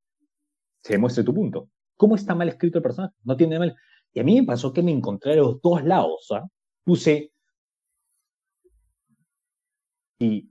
se 0.80 0.92
demuestre 0.92 1.24
tu 1.24 1.34
punto. 1.34 1.70
¿Cómo 1.96 2.14
está 2.14 2.36
mal 2.36 2.48
escrito 2.48 2.78
el 2.78 2.82
personaje? 2.82 3.14
No 3.24 3.36
tiene 3.36 3.58
mal. 3.58 3.74
Y 4.12 4.20
a 4.20 4.24
mí 4.24 4.40
me 4.40 4.46
pasó 4.46 4.72
que 4.72 4.82
me 4.82 4.92
encontré 4.92 5.32
a 5.32 5.36
los 5.36 5.60
dos 5.60 5.82
lados. 5.84 6.28
¿ah? 6.30 6.46
Puse. 6.84 7.31
Y 10.22 10.50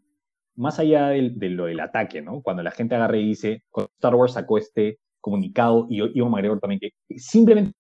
más 0.56 0.80
allá 0.80 1.08
de, 1.10 1.50
lo 1.50 1.66
del 1.66 1.80
ataque, 1.80 2.22
¿no? 2.22 2.42
Cuando 2.42 2.62
la 2.62 2.72
gente 2.72 2.96
agarra 2.96 3.18
y 3.18 3.26
dice, 3.26 3.64
Star 3.96 4.16
Wars 4.16 4.34
sacó 4.34 4.58
este 4.58 5.00
comunicado 5.22 5.88
y 5.90 5.98
Ivo 6.18 6.30
McGregor 6.30 6.60
también, 6.60 6.80
que 6.80 6.92
simplemente. 7.18 7.74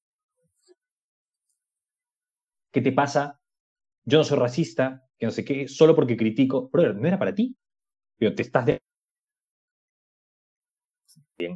¿Qué 2.71 2.81
te 2.81 2.93
pasa? 2.93 3.39
Yo 4.05 4.19
no 4.19 4.23
soy 4.23 4.39
racista, 4.39 5.05
que 5.19 5.25
no 5.25 5.31
sé 5.31 5.43
qué, 5.43 5.67
solo 5.67 5.95
porque 5.95 6.15
critico. 6.15 6.69
Pero 6.71 6.93
no 6.93 7.05
era 7.05 7.19
para 7.19 7.35
ti. 7.35 7.55
Pero 8.17 8.33
te 8.33 8.43
estás 8.43 8.65
de 8.65 8.79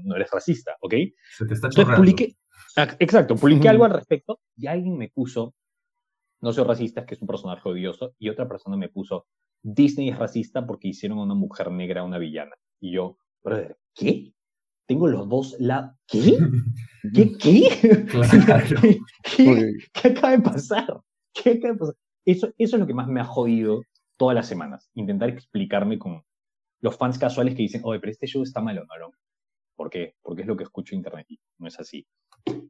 no 0.04 0.16
eres 0.16 0.30
racista, 0.32 0.76
¿ok? 0.82 0.94
Se 1.38 1.46
te 1.46 1.54
está 1.54 1.68
Entonces 1.68 1.96
publiqué, 1.96 2.38
ah, 2.78 2.96
exacto, 3.00 3.36
publiqué 3.36 3.70
algo 3.70 3.86
al 3.86 3.94
respecto 3.94 4.40
y 4.58 4.68
alguien 4.68 4.98
me 4.98 5.10
puso, 5.10 5.54
no 6.42 6.52
soy 6.52 6.64
racista, 6.64 7.02
es 7.02 7.08
que 7.08 7.16
es 7.16 7.22
un 7.22 7.28
personaje 7.28 7.68
odioso, 7.70 8.16
y 8.20 8.30
otra 8.30 8.48
persona 8.48 8.78
me 8.78 8.90
puso, 8.90 9.28
Disney 9.66 10.10
es 10.10 10.20
racista 10.20 10.68
porque 10.68 10.90
hicieron 10.90 11.18
a 11.18 11.24
una 11.24 11.34
mujer 11.34 11.72
negra 11.72 12.04
una 12.04 12.20
villana. 12.20 12.56
Y 12.80 12.92
yo, 12.92 13.18
brother, 13.44 13.78
¿qué? 13.96 14.32
Tengo 14.86 15.08
los 15.08 15.28
dos 15.28 15.56
lados. 15.60 15.96
¿Qué? 16.08 16.38
¿Qué? 17.12 17.36
¿Qué? 17.40 18.06
Claro. 18.06 18.80
¿Qué? 19.36 19.74
¿Qué 19.92 20.08
acaba 20.08 20.38
de 20.38 20.44
pasar? 20.44 21.02
¿Qué 21.34 21.52
acaba 21.52 21.74
de 21.74 21.80
pasar? 21.80 21.96
Eso, 22.26 22.54
eso 22.60 22.76
es 22.76 22.80
lo 22.80 22.86
que 22.86 22.94
más 22.94 23.08
me 23.08 23.20
ha 23.20 23.26
jodido 23.26 23.82
todas 24.18 24.36
las 24.36 24.48
semanas. 24.48 24.88
Intentar 24.94 25.30
explicarme 25.30 25.98
con 25.98 26.24
los 26.82 26.96
fans 26.96 27.18
casuales 27.18 27.56
que 27.56 27.64
dicen, 27.64 27.82
oye, 27.86 28.00
pero 28.00 28.12
este 28.12 28.28
show 28.28 28.44
está 28.44 28.62
malo, 28.62 28.86
¿no? 28.86 29.12
¿Por 29.76 29.90
qué? 29.90 30.14
Porque 30.22 30.44
es 30.44 30.48
lo 30.48 30.56
que 30.56 30.64
escucho 30.64 30.94
en 30.94 31.00
internet 31.00 31.26
y 31.28 31.40
no 31.58 31.68
es 31.68 31.80
así. 31.80 32.06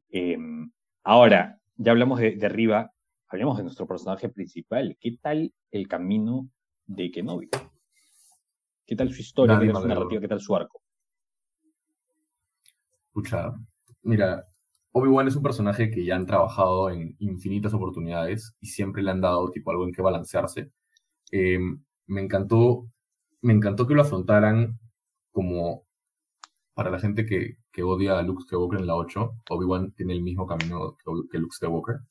Em, 0.10 0.72
ahora, 1.04 1.60
ya 1.76 1.92
hablamos 1.92 2.22
de, 2.22 2.40
arriba, 2.46 2.94
hablemos 3.28 3.58
de 3.58 3.64
nuestro 3.64 3.86
personaje 3.86 4.30
principal. 4.30 4.96
¿Qué 5.02 5.18
tal 5.22 5.54
el 5.72 5.90
camino 5.90 6.50
de 6.88 7.12
Kenobi? 7.12 7.50
¿Qué 8.86 8.96
tal 8.96 9.12
su 9.12 9.22
historia? 9.22 9.60
¿Qué 9.60 9.68
tal 9.72 9.82
su 9.82 9.88
narrativa? 9.88 10.22
¿Qué 10.22 10.28
tal 10.28 10.42
su 10.42 10.56
arco? 10.56 10.82
Escucha, 13.08 13.54
mira, 14.04 14.46
Obi-Wan 14.92 15.28
es 15.28 15.36
un 15.36 15.44
personaje 15.44 15.90
que 15.90 16.06
ya 16.06 16.16
han 16.16 16.26
trabajado 16.26 16.90
en 16.90 17.16
infinitas 17.20 17.74
oportunidades 17.74 18.56
y 18.62 18.68
siempre 18.68 19.04
le 19.04 19.12
han 19.12 19.22
dado 19.22 19.50
tipo 19.52 19.72
algo 19.72 19.86
en 19.86 19.94
que 19.94 20.02
balancearse. 20.02 20.72
Em, 21.32 21.84
me 22.08 22.22
encantó, 22.22 22.88
me 23.42 23.54
encantó 23.54 23.88
que 23.88 23.94
lo 23.94 24.02
afrontaran 24.02 24.80
como 25.32 25.86
para 26.74 26.92
la 26.92 27.00
gente 27.00 27.26
que, 27.26 27.58
que 27.72 27.84
odia 27.84 28.20
a 28.20 28.22
Luke 28.22 28.44
Skywalker 28.44 28.80
en 28.80 28.88
la 28.88 28.96
8, 28.96 29.42
Obi-Wan 29.50 29.94
tiene 29.94 30.14
el 30.14 30.22
mismo 30.22 30.46
camino 30.46 30.98
que, 31.30 31.38
Luke 31.40 31.56
Skywalker. 31.56 32.02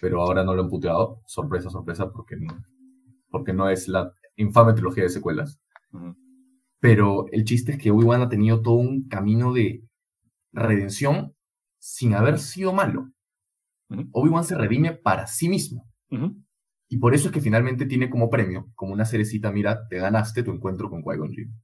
Pero, 0.00 0.22
ahora 0.22 0.44
no 0.44 0.54
lo 0.54 0.62
han 0.62 0.68
puteado. 0.70 1.20
Sorpresa, 1.26 1.68
sorpresa, 1.68 2.10
porque 2.10 2.36
no, 2.36 2.64
porque 3.30 3.52
no 3.52 3.68
es 3.68 3.88
la 3.88 4.12
infame 4.36 4.72
trilogía 4.72 5.04
de 5.04 5.10
secuelas. 5.10 5.60
Pero 6.78 7.26
el 7.30 7.44
chiste 7.44 7.72
es 7.72 7.78
que 7.78 7.90
Obi-Wan 7.90 8.22
ha 8.22 8.28
tenido 8.28 8.62
todo 8.62 8.74
un 8.74 9.08
camino 9.08 9.52
de 9.52 9.82
redención 10.52 11.34
sin 11.78 12.14
haber 12.14 12.38
sido 12.38 12.72
malo. 12.72 13.10
Obi-Wan 14.12 14.44
se 14.44 14.56
redime 14.56 14.92
para 14.92 15.26
sí 15.26 15.48
mismo. 15.48 15.86
Y 16.88 16.98
por 16.98 17.14
eso 17.14 17.28
es 17.28 17.34
que 17.34 17.40
finalmente 17.40 17.86
tiene 17.86 18.10
como 18.10 18.30
premio, 18.30 18.68
como 18.74 18.92
una 18.92 19.04
cerecita, 19.04 19.52
mira, 19.52 19.86
te 19.88 19.98
ganaste 19.98 20.42
tu 20.42 20.50
encuentro 20.50 20.90
con 20.90 21.02
Qui-Gon 21.02 21.32
Jinn 21.32 21.54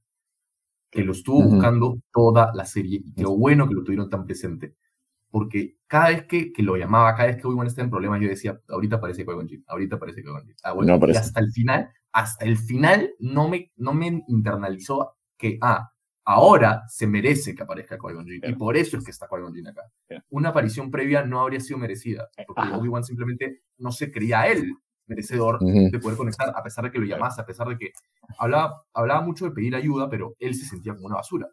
que 0.89 1.03
lo 1.03 1.11
estuvo 1.11 1.43
buscando 1.43 1.99
toda 2.11 2.51
la 2.53 2.65
serie 2.65 3.01
y 3.03 3.21
lo 3.21 3.35
bueno 3.35 3.67
que 3.67 3.75
lo 3.75 3.83
tuvieron 3.83 4.09
tan 4.09 4.25
presente. 4.25 4.75
Porque 5.29 5.77
cada 5.87 6.09
vez 6.09 6.25
que, 6.25 6.51
que 6.51 6.63
lo 6.63 6.75
llamaba, 6.75 7.13
cada 7.15 7.27
vez 7.27 7.37
que 7.37 7.47
Obi-Wan 7.47 7.67
estaba 7.67 7.85
en 7.85 7.91
problemas, 7.91 8.21
yo 8.21 8.29
decía, 8.29 8.59
ahorita 8.69 8.99
parece 8.99 9.25
que 9.25 9.31
Jinn, 9.47 9.63
ahorita 9.67 9.99
parece 9.99 10.21
que 10.21 10.29
Jinn. 10.29 10.55
Ah, 10.63 10.73
bueno, 10.73 10.99
y 11.07 11.15
hasta 11.15 11.39
el 11.39 11.51
final, 11.51 11.89
hasta 12.11 12.45
el 12.45 12.57
final 12.57 13.11
no 13.19 13.47
me, 13.47 13.71
no 13.75 13.93
me 13.93 14.23
internalizó 14.27 15.17
que, 15.37 15.57
ah, 15.61 15.91
ahora 16.25 16.83
se 16.89 17.07
merece 17.07 17.55
que 17.55 17.63
aparezca 17.63 17.97
Qui-Gon 17.97 18.25
Jinn. 18.25 18.41
Y 18.43 18.53
por 18.53 18.75
eso 18.75 18.97
es 18.97 19.03
que 19.03 19.11
está 19.11 19.27
Qui-Gon 19.27 19.67
acá. 19.67 19.83
Una 20.29 20.49
aparición 20.49 20.91
previa 20.91 21.23
no 21.23 21.41
habría 21.41 21.59
sido 21.59 21.79
merecida, 21.79 22.29
eh, 22.37 22.43
porque 22.45 22.69
Obi-Wan 22.73 23.03
simplemente 23.03 23.61
no 23.77 23.91
se 23.91 24.11
creía 24.11 24.47
él 24.47 24.73
merecedor 25.07 25.59
de 25.59 25.99
poder 25.99 26.17
conectar, 26.17 26.53
a 26.53 26.61
pesar 26.61 26.83
de 26.83 26.91
que 26.91 26.99
lo 26.99 27.05
llamase, 27.05 27.39
a 27.39 27.45
pesar 27.45 27.67
de 27.69 27.77
que 27.77 27.93
hablaba, 28.37 28.83
hablaba 28.93 29.21
mucho 29.21 29.45
de 29.45 29.51
pedir 29.51 29.73
ayuda, 29.73 30.09
pero 30.09 30.35
él 30.37 30.53
se 30.53 30.65
sentía 30.65 30.93
como 30.93 31.07
una 31.07 31.15
basura. 31.15 31.47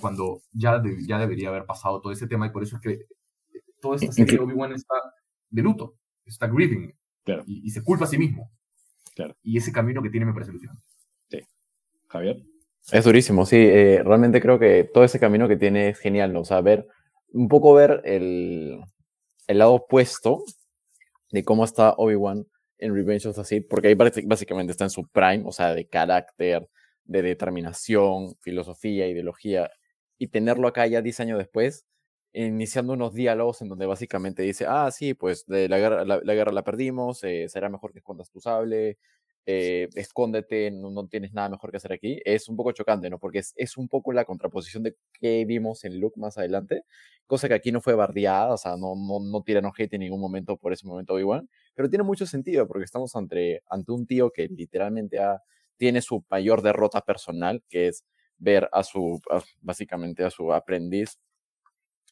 Cuando 0.00 0.42
ya, 0.52 0.82
ya 1.06 1.18
debería 1.18 1.48
haber 1.48 1.64
pasado 1.64 2.00
todo 2.00 2.12
ese 2.12 2.26
tema, 2.26 2.46
y 2.46 2.50
por 2.50 2.62
eso 2.62 2.76
es 2.76 2.82
que 2.82 3.06
toda 3.80 3.96
esta 3.96 4.12
serie 4.12 4.36
de 4.36 4.42
Obi-Wan 4.42 4.72
está 4.72 4.94
de 5.50 5.62
luto, 5.62 5.96
está 6.24 6.46
grieving, 6.46 6.94
y, 7.46 7.70
se 7.70 7.82
culpa 7.82 8.04
a 8.04 8.08
sí 8.08 8.18
mismo. 8.18 8.50
Claro. 9.14 9.36
Y 9.42 9.58
ese 9.58 9.72
camino 9.72 10.02
que 10.02 10.10
tiene 10.10 10.26
me 10.26 10.32
parece 10.32 10.50
ilusionante. 10.50 10.82
Sí. 11.30 11.40
Javier. 12.08 12.42
Es 12.90 13.04
durísimo, 13.04 13.46
sí. 13.46 13.56
Eh, 13.56 14.02
realmente 14.02 14.40
creo 14.40 14.58
que 14.58 14.84
todo 14.84 15.04
ese 15.04 15.20
camino 15.20 15.46
que 15.46 15.56
tiene 15.56 15.90
es 15.90 15.98
genial, 15.98 16.32
¿no? 16.32 16.40
O 16.40 16.44
sea, 16.44 16.60
ver, 16.60 16.86
un 17.32 17.48
poco 17.48 17.74
ver 17.74 18.00
el, 18.04 18.80
el 19.46 19.58
lado 19.58 19.74
opuesto 19.74 20.42
de 21.30 21.44
cómo 21.44 21.64
está 21.64 21.94
Obi-Wan 21.96 22.46
en 22.78 22.94
Revenge 22.94 23.28
of 23.28 23.36
the 23.36 23.44
Sith, 23.44 23.66
porque 23.68 23.88
ahí 23.88 23.94
básicamente 23.94 24.72
está 24.72 24.84
en 24.84 24.90
su 24.90 25.06
prime, 25.08 25.42
o 25.44 25.52
sea, 25.52 25.74
de 25.74 25.86
carácter, 25.86 26.66
de 27.04 27.22
determinación, 27.22 28.36
filosofía, 28.40 29.08
ideología, 29.08 29.70
y 30.18 30.28
tenerlo 30.28 30.68
acá 30.68 30.86
ya 30.86 31.02
10 31.02 31.20
años 31.20 31.38
después, 31.38 31.86
iniciando 32.32 32.92
unos 32.92 33.14
diálogos 33.14 33.62
en 33.62 33.68
donde 33.68 33.86
básicamente 33.86 34.42
dice, 34.42 34.66
ah, 34.68 34.90
sí, 34.90 35.14
pues 35.14 35.46
de 35.46 35.68
la, 35.68 35.78
guerra, 35.78 36.04
la, 36.04 36.34
guerra 36.34 36.52
la 36.52 36.62
perdimos, 36.64 37.24
eh, 37.24 37.48
será 37.48 37.68
mejor 37.68 37.92
que 37.92 37.98
escondas 37.98 38.30
tu 38.30 38.40
sable, 38.40 38.98
eh, 39.46 39.88
escóndete, 39.94 40.70
no, 40.70 41.08
tienes 41.08 41.32
nada 41.32 41.48
mejor 41.48 41.70
que 41.70 41.78
hacer 41.78 41.92
aquí, 41.92 42.20
es 42.24 42.48
un 42.48 42.56
poco 42.56 42.72
chocante, 42.72 43.08
¿no? 43.10 43.18
Porque 43.18 43.38
es, 43.38 43.52
es 43.56 43.76
un 43.76 43.88
poco 43.88 44.12
la 44.12 44.24
contraposición 44.24 44.82
de 44.82 44.96
que 45.14 45.44
vimos 45.44 45.84
en 45.84 45.98
Luke 45.98 46.20
más 46.20 46.38
adelante, 46.38 46.84
cosa 47.26 47.48
que 47.48 47.54
aquí 47.54 47.72
no 47.72 47.80
fue 47.80 47.94
bardeada, 47.94 48.52
o 48.54 48.56
sea, 48.58 48.76
no, 48.76 48.94
no, 48.94 49.20
no 49.20 49.42
tiran 49.42 49.64
hate 49.76 49.94
en 49.94 50.00
ningún 50.00 50.20
momento 50.20 50.56
por 50.56 50.72
ese 50.72 50.86
momento 50.86 51.18
igual, 51.18 51.48
pero 51.74 51.88
tiene 51.88 52.04
mucho 52.04 52.26
sentido 52.26 52.66
porque 52.68 52.84
estamos 52.84 53.16
ante, 53.16 53.62
ante 53.68 53.92
un 53.92 54.06
tío 54.06 54.30
que 54.30 54.46
literalmente 54.48 55.18
tiene 55.80 56.02
su 56.02 56.22
mayor 56.28 56.60
derrota 56.60 57.00
personal, 57.00 57.64
que 57.70 57.88
es 57.88 58.04
ver 58.36 58.68
a 58.70 58.82
su, 58.82 59.18
básicamente 59.62 60.22
a 60.24 60.30
su 60.30 60.52
aprendiz 60.52 61.18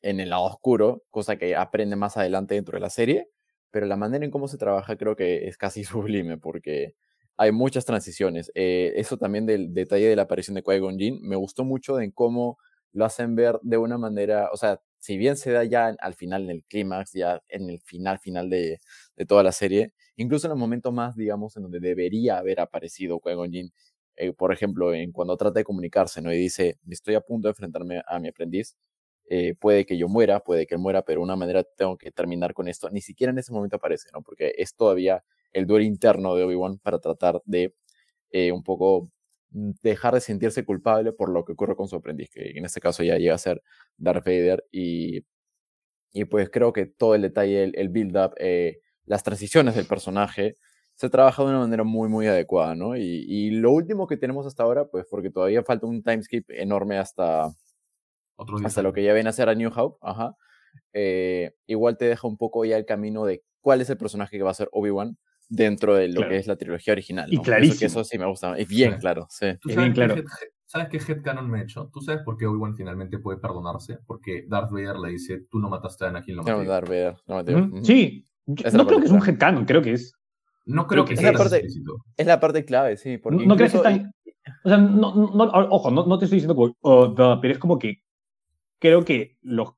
en 0.00 0.20
el 0.20 0.30
lado 0.30 0.44
oscuro, 0.44 1.04
cosa 1.10 1.36
que 1.36 1.54
aprende 1.54 1.94
más 1.94 2.16
adelante 2.16 2.54
dentro 2.54 2.76
de 2.76 2.80
la 2.80 2.88
serie, 2.88 3.28
pero 3.70 3.84
la 3.84 3.96
manera 3.96 4.24
en 4.24 4.30
cómo 4.30 4.48
se 4.48 4.56
trabaja 4.56 4.96
creo 4.96 5.16
que 5.16 5.48
es 5.48 5.58
casi 5.58 5.84
sublime 5.84 6.38
porque 6.38 6.94
hay 7.36 7.52
muchas 7.52 7.84
transiciones. 7.84 8.50
Eh, 8.54 8.94
eso 8.96 9.18
también 9.18 9.44
del 9.44 9.74
detalle 9.74 10.08
de 10.08 10.16
la 10.16 10.22
aparición 10.22 10.54
de 10.54 10.62
Qui-Gon 10.64 10.98
Jinn, 10.98 11.20
me 11.20 11.36
gustó 11.36 11.62
mucho 11.62 12.00
en 12.00 12.10
cómo 12.10 12.56
lo 12.92 13.04
hacen 13.04 13.36
ver 13.36 13.58
de 13.60 13.76
una 13.76 13.98
manera, 13.98 14.48
o 14.50 14.56
sea, 14.56 14.80
si 14.98 15.18
bien 15.18 15.36
se 15.36 15.52
da 15.52 15.62
ya 15.64 15.94
al 16.00 16.14
final, 16.14 16.44
en 16.44 16.50
el 16.50 16.64
clímax, 16.64 17.12
ya 17.12 17.42
en 17.48 17.68
el 17.68 17.80
final, 17.82 18.18
final 18.18 18.48
de, 18.48 18.80
de, 19.18 19.26
toda 19.26 19.42
la 19.42 19.52
serie, 19.52 19.92
incluso 20.16 20.46
en 20.46 20.50
los 20.50 20.58
momentos 20.58 20.92
más, 20.92 21.16
digamos, 21.16 21.56
en 21.56 21.64
donde 21.64 21.80
debería 21.80 22.38
haber 22.38 22.60
aparecido 22.60 23.20
Qui-Gon 23.20 23.72
eh, 24.16 24.32
por 24.32 24.52
ejemplo, 24.52 24.94
en 24.94 25.12
cuando 25.12 25.36
trata 25.36 25.60
de 25.60 25.64
comunicarse, 25.64 26.20
¿no? 26.20 26.32
Y 26.32 26.38
dice, 26.38 26.78
estoy 26.88 27.14
a 27.14 27.20
punto 27.20 27.46
de 27.48 27.50
enfrentarme 27.52 28.02
a 28.06 28.18
mi 28.18 28.28
aprendiz, 28.28 28.76
eh, 29.30 29.54
puede 29.54 29.84
que 29.86 29.98
yo 29.98 30.08
muera, 30.08 30.40
puede 30.40 30.66
que 30.66 30.74
él 30.74 30.80
muera, 30.80 31.02
pero 31.02 31.20
de 31.20 31.24
una 31.24 31.36
manera 31.36 31.62
tengo 31.76 31.98
que 31.98 32.10
terminar 32.10 32.54
con 32.54 32.66
esto. 32.68 32.90
Ni 32.90 33.00
siquiera 33.00 33.30
en 33.30 33.38
ese 33.38 33.52
momento 33.52 33.76
aparece, 33.76 34.08
¿no? 34.14 34.22
Porque 34.22 34.54
es 34.56 34.74
todavía 34.74 35.22
el 35.52 35.66
duelo 35.66 35.84
interno 35.84 36.34
de 36.34 36.44
Obi-Wan 36.44 36.78
para 36.78 36.98
tratar 36.98 37.42
de 37.44 37.74
eh, 38.30 38.52
un 38.52 38.62
poco 38.62 39.10
mm, 39.50 39.72
dejar 39.82 40.14
de 40.14 40.20
sentirse 40.20 40.64
culpable 40.64 41.12
por 41.12 41.30
lo 41.30 41.44
que 41.44 41.52
ocurre 41.52 41.76
con 41.76 41.88
su 41.88 41.96
aprendiz, 41.96 42.30
que 42.30 42.50
en 42.56 42.64
este 42.64 42.80
caso 42.80 43.02
ya 43.02 43.18
llega 43.18 43.34
a 43.34 43.38
ser 43.38 43.62
Darth 43.98 44.24
Vader. 44.24 44.64
Y, 44.72 45.24
y 46.12 46.24
pues 46.24 46.50
creo 46.50 46.72
que 46.72 46.86
todo 46.86 47.14
el 47.14 47.22
detalle, 47.22 47.64
el, 47.74 47.88
build-up, 47.90 48.34
eh, 48.38 48.80
las 49.08 49.22
transiciones 49.22 49.74
del 49.74 49.86
personaje, 49.86 50.56
se 50.94 51.08
trabaja 51.10 51.42
de 51.42 51.50
una 51.50 51.60
manera 51.60 51.84
muy, 51.84 52.08
muy 52.08 52.26
adecuada, 52.26 52.74
¿no? 52.74 52.96
Y, 52.96 53.24
y, 53.28 53.50
lo 53.50 53.70
último 53.72 54.06
que 54.06 54.16
tenemos 54.16 54.46
hasta 54.46 54.62
ahora, 54.64 54.86
pues 54.86 55.06
porque 55.10 55.30
todavía 55.30 55.62
falta 55.62 55.86
un 55.86 56.02
timeskip 56.02 56.50
enorme 56.50 56.98
hasta, 56.98 57.52
Otros 58.36 58.60
10 58.60 58.66
hasta 58.68 58.82
lo 58.82 58.92
que 58.92 59.02
ya 59.04 59.12
viene 59.14 59.28
a 59.28 59.32
ser 59.32 59.48
a 59.48 59.54
New 59.54 59.70
Hope, 59.74 59.98
ajá, 60.02 60.34
eh, 60.92 61.52
igual 61.66 61.96
te 61.96 62.06
deja 62.06 62.26
un 62.28 62.36
poco 62.36 62.64
ya 62.64 62.76
el 62.76 62.84
camino 62.84 63.24
de 63.24 63.42
cuál 63.60 63.80
es 63.80 63.90
el 63.90 63.96
personaje 63.96 64.36
que 64.36 64.42
va 64.42 64.50
a 64.50 64.54
ser 64.54 64.68
Obi-Wan 64.72 65.16
dentro 65.48 65.94
de 65.94 66.08
lo 66.08 66.14
Claro. 66.16 66.30
que 66.30 66.36
es 66.38 66.46
la 66.46 66.56
trilogía 66.56 66.92
original. 66.92 67.32
Y 67.32 67.36
¿no? 67.36 67.42
Eso, 67.42 67.44
que 67.44 67.50
clarísimo. 67.50 67.86
eso 67.86 68.04
sí 68.04 68.18
me 68.18 68.26
gusta, 68.26 68.56
es 68.58 68.68
bien 68.68 68.94
Sí. 68.94 68.98
claro, 69.00 69.26
sí. 69.30 69.46
¿Tú 69.60 69.68
Es 69.70 69.74
sabes 69.76 69.76
bien 69.76 69.92
claro. 69.94 70.14
Qué 70.16 70.20
head- 70.22 70.52
¿Sabes 70.66 70.88
qué 70.90 70.98
headcanon 70.98 71.48
me 71.50 71.60
he 71.60 71.62
hecho? 71.62 71.88
¿Tú 71.90 72.02
sabes 72.02 72.20
por 72.22 72.36
qué 72.36 72.44
Obi-Wan 72.46 72.74
finalmente 72.74 73.18
puede 73.18 73.38
perdonarse? 73.38 74.00
Porque 74.06 74.44
Darth 74.46 74.70
Vader 74.70 74.96
le 74.98 75.10
dice, 75.12 75.46
tú 75.50 75.58
no 75.58 75.70
mataste 75.70 76.04
a 76.04 76.08
Anakin, 76.08 76.36
lo 76.36 76.42
No, 76.42 76.50
maté. 76.58 76.64
yo". 76.64 76.70
Darth 76.70 76.88
Vader, 76.88 77.16
no. 77.26 77.38
Ujú. 77.40 77.76
Ujú. 77.76 77.84
Sí, 77.86 78.26
Esa 78.56 78.76
no 78.76 78.84
la 78.84 78.88
creo 78.88 78.98
que 79.00 79.06
es 79.06 79.10
un 79.12 79.18
parte 79.18 79.30
headcanon, 79.32 79.64
creo 79.64 79.82
que 79.82 79.92
es. 79.92 80.12
No 80.66 80.86
creo 80.86 81.04
que 81.04 81.14
que 81.14 81.20
sea 81.20 81.30
esa 81.30 81.38
parte- 81.38 81.56
explícito. 81.56 81.96
Es 82.16 82.26
la 82.26 82.40
parte 82.40 82.64
clave, 82.64 82.96
sí. 82.96 83.18
Porque 83.18 83.38
No, 83.38 83.44
no 83.46 83.56
crees 83.56 83.72
que 83.72 83.78
está. 83.78 84.12
O 84.64 84.68
sea, 84.68 84.78
no, 84.78 85.14
no, 85.14 85.30
no, 85.34 85.44
ojo, 85.70 85.90
no, 85.90 86.06
no 86.06 86.18
te 86.18 86.24
estoy 86.24 86.36
diciendo 86.36 86.54
como, 86.54 86.74
oh, 86.80 87.14
pero 87.40 87.52
es 87.52 87.58
como 87.58 87.78
que 87.78 88.02
creo 88.78 89.04
que 89.04 89.36
los, 89.42 89.74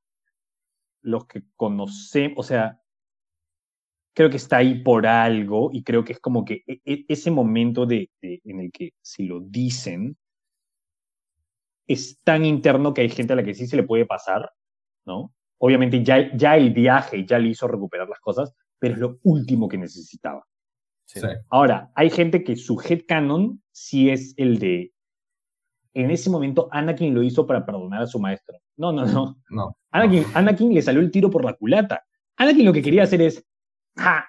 los 1.02 1.26
que 1.26 1.42
conocemos, 1.56 2.38
o 2.38 2.42
sea, 2.42 2.80
creo 4.14 4.30
que 4.30 4.36
está 4.36 4.58
ahí 4.58 4.82
por 4.82 5.06
algo 5.06 5.70
y 5.72 5.82
creo 5.82 6.04
que 6.04 6.12
es 6.12 6.20
como 6.20 6.44
que 6.44 6.62
e- 6.66 6.80
e- 6.84 7.04
ese 7.08 7.30
momento 7.30 7.86
de, 7.86 8.10
de- 8.20 8.40
en 8.44 8.60
el 8.60 8.70
que 8.72 8.92
si 9.00 9.24
lo 9.26 9.40
dicen 9.40 10.16
es 11.86 12.20
tan 12.22 12.44
interno 12.44 12.94
que 12.94 13.00
hay 13.00 13.08
gente 13.08 13.32
a 13.32 13.36
la 13.36 13.42
que 13.42 13.54
sí 13.54 13.66
se 13.66 13.76
le 13.76 13.82
puede 13.82 14.06
pasar, 14.06 14.52
¿no? 15.04 15.32
Obviamente 15.62 16.02
ya, 16.02 16.34
ya 16.36 16.56
el 16.56 16.72
viaje 16.72 17.24
ya 17.26 17.38
le 17.38 17.48
hizo 17.50 17.68
recuperar 17.68 18.08
las 18.08 18.18
cosas, 18.20 18.54
pero 18.78 18.94
es 18.94 19.00
lo 19.00 19.18
último 19.24 19.68
que 19.68 19.76
necesitaba. 19.78 20.44
sí. 21.04 21.20
Ahora, 21.50 21.90
hay 21.94 22.08
gente 22.10 22.42
que 22.42 22.56
su 22.56 22.80
headcanon 22.80 23.62
sí 23.70 24.10
es 24.10 24.32
el 24.36 24.58
de. 24.58 24.92
En 25.92 26.10
ese 26.10 26.30
momento, 26.30 26.68
Anakin 26.70 27.14
lo 27.14 27.22
hizo 27.22 27.46
para 27.46 27.66
perdonar 27.66 28.02
a 28.02 28.06
su 28.06 28.18
maestro. 28.20 28.56
No, 28.76 28.92
no, 28.92 29.04
no. 29.06 29.36
No. 29.50 29.76
Anakin, 29.90 30.24
Anakin 30.34 30.72
le 30.72 30.80
salió 30.82 31.00
el 31.00 31.10
tiro 31.10 31.28
por 31.30 31.44
la 31.44 31.52
culata. 31.54 32.04
Anakin 32.36 32.64
lo 32.64 32.72
que 32.72 32.80
quería 32.82 33.02
hacer 33.02 33.20
es. 33.22 33.44
¡Ja! 33.96 34.24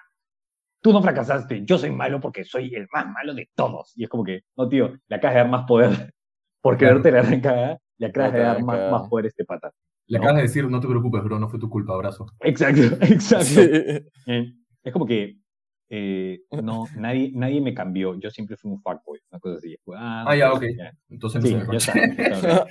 Tú 0.82 0.92
no 0.92 1.00
fracasaste. 1.00 1.64
Yo 1.64 1.78
soy 1.78 1.90
malo 1.92 2.20
porque 2.20 2.44
soy 2.44 2.74
el 2.74 2.88
más 2.92 3.06
malo 3.06 3.32
de 3.34 3.48
todos. 3.54 3.92
Y 3.96 4.02
es 4.04 4.10
como 4.10 4.24
que, 4.24 4.42
no, 4.56 4.68
tío, 4.68 4.92
le 5.06 5.16
acabas 5.16 5.34
de 5.36 5.40
dar 5.40 5.48
más 5.50 5.64
poder. 5.66 5.88
Por 6.60 6.76
Claro. 6.76 7.00
quererte 7.02 7.10
la 7.12 7.20
arrancada, 7.20 7.78
le 7.98 8.06
acabas 8.06 8.32
de 8.32 8.38
dar 8.40 8.62
más, 8.62 8.90
más 8.90 9.08
poder 9.08 9.24
a 9.26 9.28
este 9.28 9.44
pata. 9.44 9.72
Le 10.12 10.18
No. 10.18 10.24
acabas 10.24 10.36
de 10.36 10.42
decir, 10.42 10.68
no 10.68 10.78
te 10.78 10.86
preocupes, 10.88 11.24
bro, 11.24 11.38
no 11.38 11.48
fue 11.48 11.58
tu 11.58 11.70
culpa, 11.70 11.94
abrazo. 11.94 12.26
Exacto, 12.40 12.82
exacto. 13.00 13.46
Sí. 13.46 13.60
Eh, 14.26 14.52
es 14.84 14.92
como 14.92 15.06
que 15.06 15.38
eh, 15.88 16.42
no, 16.62 16.84
nadie, 16.96 17.30
nadie 17.34 17.62
me 17.62 17.72
cambió. 17.72 18.14
Yo 18.20 18.30
siempre 18.30 18.58
fui 18.58 18.70
un 18.70 18.82
fuckboy, 18.82 19.20
una 19.30 19.40
cosa 19.40 19.56
así. 19.56 19.74
Ah, 19.94 20.24
Ah, 20.28 20.36
ya, 20.36 20.52
ok, 20.52 20.64
ya. 20.76 20.92
Entonces 21.08 21.42
Sí, 21.42 21.52
ya 21.52 21.76
está. 21.78 22.66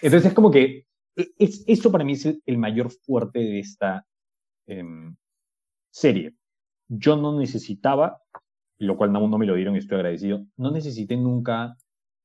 Entonces 0.00 0.24
es 0.26 0.32
como 0.32 0.50
que 0.50 0.86
e- 1.16 1.28
es, 1.38 1.64
eso 1.66 1.92
para 1.92 2.02
mí 2.02 2.14
es 2.14 2.24
el, 2.24 2.42
el 2.46 2.56
mayor 2.56 2.90
fuerte 2.90 3.40
de 3.40 3.58
esta 3.58 4.06
em, 4.66 5.14
serie. 5.90 6.34
Yo 6.88 7.16
no 7.16 7.38
necesitaba, 7.38 8.22
lo 8.78 8.96
cual 8.96 9.14
aún 9.16 9.30
no 9.30 9.36
me 9.36 9.44
lo 9.46 9.54
dieron 9.54 9.74
y 9.74 9.80
estoy 9.80 9.96
agradecido, 9.96 10.46
no 10.56 10.70
necesité 10.70 11.18
nunca 11.18 11.76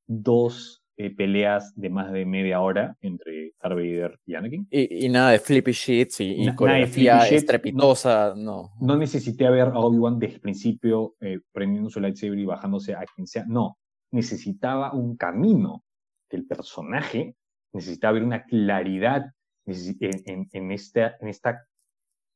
dos 0.06 0.81
eh, 0.96 1.14
peleas 1.14 1.72
de 1.74 1.88
más 1.90 2.12
de 2.12 2.24
media 2.26 2.60
hora 2.60 2.96
entre 3.00 3.54
Darth 3.62 3.74
Vader 3.76 4.20
y 4.26 4.34
Anakin. 4.34 4.66
Y, 4.70 5.06
y 5.06 5.08
nada 5.08 5.30
de 5.30 5.38
flippy 5.38 5.72
shits 5.72 6.20
y, 6.20 6.24
y 6.24 6.36
Na- 6.38 6.42
nada 6.44 6.50
de 6.52 6.56
coreografía 6.56 7.18
estrepitosa, 7.36 8.34
no. 8.36 8.72
No 8.80 8.96
necesité 8.96 9.48
ver 9.50 9.68
a 9.68 9.78
Obi-Wan 9.78 10.18
desde 10.18 10.34
el 10.34 10.40
principio 10.40 11.14
eh, 11.20 11.40
prendiendo 11.52 11.88
su 11.90 12.00
lightsaber 12.00 12.38
y 12.38 12.44
bajándose 12.44 12.94
a 12.94 13.04
quien 13.14 13.26
sea. 13.26 13.44
No, 13.48 13.78
necesitaba 14.10 14.92
un 14.92 15.16
camino 15.16 15.82
del 16.30 16.46
personaje, 16.46 17.36
necesitaba 17.72 18.12
ver 18.14 18.24
una 18.24 18.44
claridad 18.44 19.32
en, 19.66 20.22
en- 20.26 20.48
en 20.52 20.72
esta, 20.72 21.16
en 21.20 21.28
esta 21.28 21.66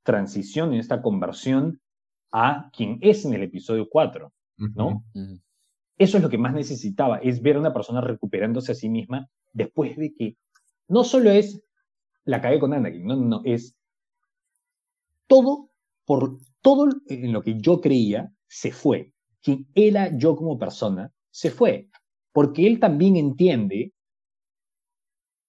transición, 0.04 0.72
en 0.72 0.80
esta 0.80 1.02
conversión 1.02 1.80
a 2.32 2.70
quien 2.74 2.98
es 3.02 3.24
en 3.24 3.34
el 3.34 3.42
episodio 3.42 3.88
4, 3.88 4.32
¿no? 4.74 5.04
Ujú. 5.14 5.40
Eso 5.98 6.18
es 6.18 6.22
lo 6.22 6.28
que 6.28 6.38
más 6.38 6.52
necesitaba, 6.52 7.18
es 7.18 7.40
ver 7.40 7.56
a 7.56 7.60
una 7.60 7.72
persona 7.72 8.00
recuperándose 8.00 8.72
a 8.72 8.74
sí 8.74 8.88
misma 8.88 9.28
después 9.52 9.96
de 9.96 10.14
que 10.14 10.36
no 10.88 11.04
solo 11.04 11.30
es 11.30 11.62
la 12.24 12.40
cagué 12.40 12.58
con 12.58 12.74
Anakin, 12.74 13.06
no, 13.06 13.16
no, 13.16 13.24
no, 13.24 13.40
es 13.44 13.78
todo, 15.26 15.70
por 16.04 16.38
todo 16.60 16.88
en 17.06 17.32
lo 17.32 17.42
que 17.42 17.58
yo 17.58 17.80
creía, 17.80 18.32
se 18.46 18.72
fue. 18.72 19.12
Quien 19.42 19.66
era 19.74 20.16
yo 20.16 20.36
como 20.36 20.58
persona, 20.58 21.12
se 21.30 21.50
fue. 21.50 21.88
Porque 22.32 22.66
él 22.66 22.80
también 22.80 23.16
entiende 23.16 23.92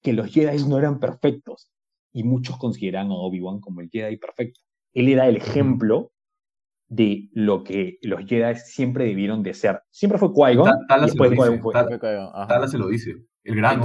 que 0.01 0.13
los 0.13 0.31
Jedi 0.31 0.63
no 0.65 0.77
eran 0.77 0.99
perfectos. 0.99 1.71
Y 2.13 2.23
muchos 2.23 2.57
consideran 2.57 3.11
a 3.11 3.15
Obi-Wan 3.15 3.59
como 3.59 3.81
el 3.81 3.89
Jedi 3.89 4.17
perfecto. 4.17 4.61
Él 4.93 5.09
era 5.09 5.27
el 5.27 5.37
ejemplo 5.37 6.11
de 6.89 7.29
lo 7.33 7.63
que 7.63 7.97
los 8.01 8.25
Jedi 8.25 8.55
siempre 8.55 9.05
debieron 9.05 9.43
de 9.43 9.53
ser. 9.53 9.81
Siempre 9.91 10.17
fue 10.19 10.29
Qui-Gon. 10.29 10.65
Ta- 10.65 10.77
Tala 10.87 11.07
se. 11.07 11.17
Tala 12.47 12.67
se 12.67 12.77
lo 12.77 12.87
dice. 12.87 13.15
El 13.43 13.55
gran 13.55 13.81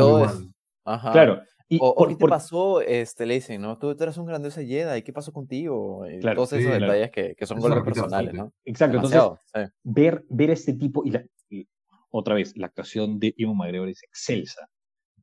Ajá. 0.85 1.12
Claro. 1.12 1.41
Y 1.69 1.79
O, 1.81 1.95
por- 1.95 2.09
¿qué 2.09 2.15
te 2.17 2.21
por- 2.21 2.31
pasó? 2.31 2.81
Este, 2.83 3.25
le 3.25 3.35
dicen, 3.35 3.62
¿no? 3.62 3.79
Tú, 3.79 3.97
tú 3.97 4.03
eres 4.03 4.19
un 4.19 4.27
grandioso 4.27 4.61
Jedi, 4.61 5.03
¿qué 5.03 5.12
pasó 5.12 5.33
contigo? 5.33 6.07
Y 6.07 6.19
Claro, 6.21 6.37
todos 6.37 6.51
sí, 6.51 6.57
esos 6.57 6.69
claro. 6.77 6.93
detalles 6.93 7.11
que, 7.11 7.35
que 7.35 7.47
son 7.47 7.61
golpes 7.61 7.83
personales, 7.83 8.33
bastante. 8.33 8.37
¿no? 8.38 8.53
Exacto. 8.65 8.97
Entonces, 8.97 9.21
Demasiado, 9.21 9.38
sí. 9.69 9.73
ver, 9.85 10.25
ver 10.29 10.51
a 10.51 10.53
este 10.53 10.75
tipo 10.75 11.03
y, 11.05 11.11
la- 11.12 11.25
y 11.49 11.67
otra 12.11 12.35
vez, 12.35 12.55
la 12.57 12.67
actuación 12.67 13.19
de 13.19 13.33
Ivo 13.38 13.55
McGregor 13.55 13.88
es 13.88 14.03
excelsa. 14.03 14.69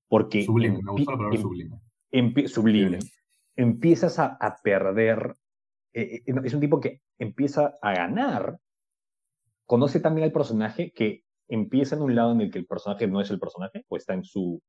Porque 0.08 0.44
Sublime, 0.44 0.80
me 0.82 0.92
gustó 0.92 1.12
la 1.12 1.18
palabra 1.18 1.36
em- 1.36 1.42
sublime. 1.44 2.48
sublime. 2.48 3.00
Empiezas 3.56 4.18
a, 4.18 4.38
a 4.42 4.56
perder. 4.64 5.36
Eh, 5.94 6.22
eh, 6.26 6.34
es 6.44 6.54
un 6.54 6.60
tipo 6.60 6.80
que 6.80 7.02
empieza 7.18 7.78
a 7.82 7.94
ganar. 7.94 8.60
Conoce 9.66 10.00
también 10.00 10.26
al 10.26 10.32
personaje 10.32 10.92
que 10.92 11.24
empieza 11.48 11.96
en 11.96 12.02
un 12.02 12.16
lado 12.16 12.32
en 12.32 12.42
el 12.42 12.52
que 12.52 12.60
el 12.60 12.66
personaje 12.66 13.08
no 13.08 13.22
es 13.22 13.30
el 13.30 13.40
personaje, 13.40 13.86
o 13.88 13.98
está 13.98 14.14
en 14.14 14.24
su 14.24 14.62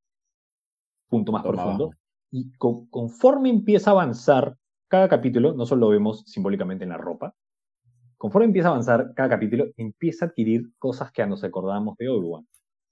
punto 1.09 1.33
más 1.33 1.43
profundo. 1.43 1.91
Y 2.31 2.53
con- 2.57 2.87
conforme 2.87 3.51
empieza 3.51 3.91
a 3.91 3.93
avanzar 3.95 4.57
cada 4.89 5.09
capítulo, 5.09 5.53
no 5.53 5.67
solo 5.67 5.87
lo 5.87 5.89
vemos 5.91 6.23
simbólicamente 6.27 6.85
en 6.85 6.91
la 6.91 6.97
ropa, 6.99 7.35
conforme 8.17 8.47
empieza 8.47 8.69
a 8.69 8.73
avanzar 8.73 9.13
cada 9.15 9.29
capítulo, 9.31 9.67
empieza 9.77 10.25
a 10.25 10.29
adquirir 10.29 10.73
cosas 10.79 11.11
que 11.13 11.27
nos 11.27 11.43
acordábamos 11.45 11.97
de 11.97 12.09
Obi-Wan. 12.09 12.47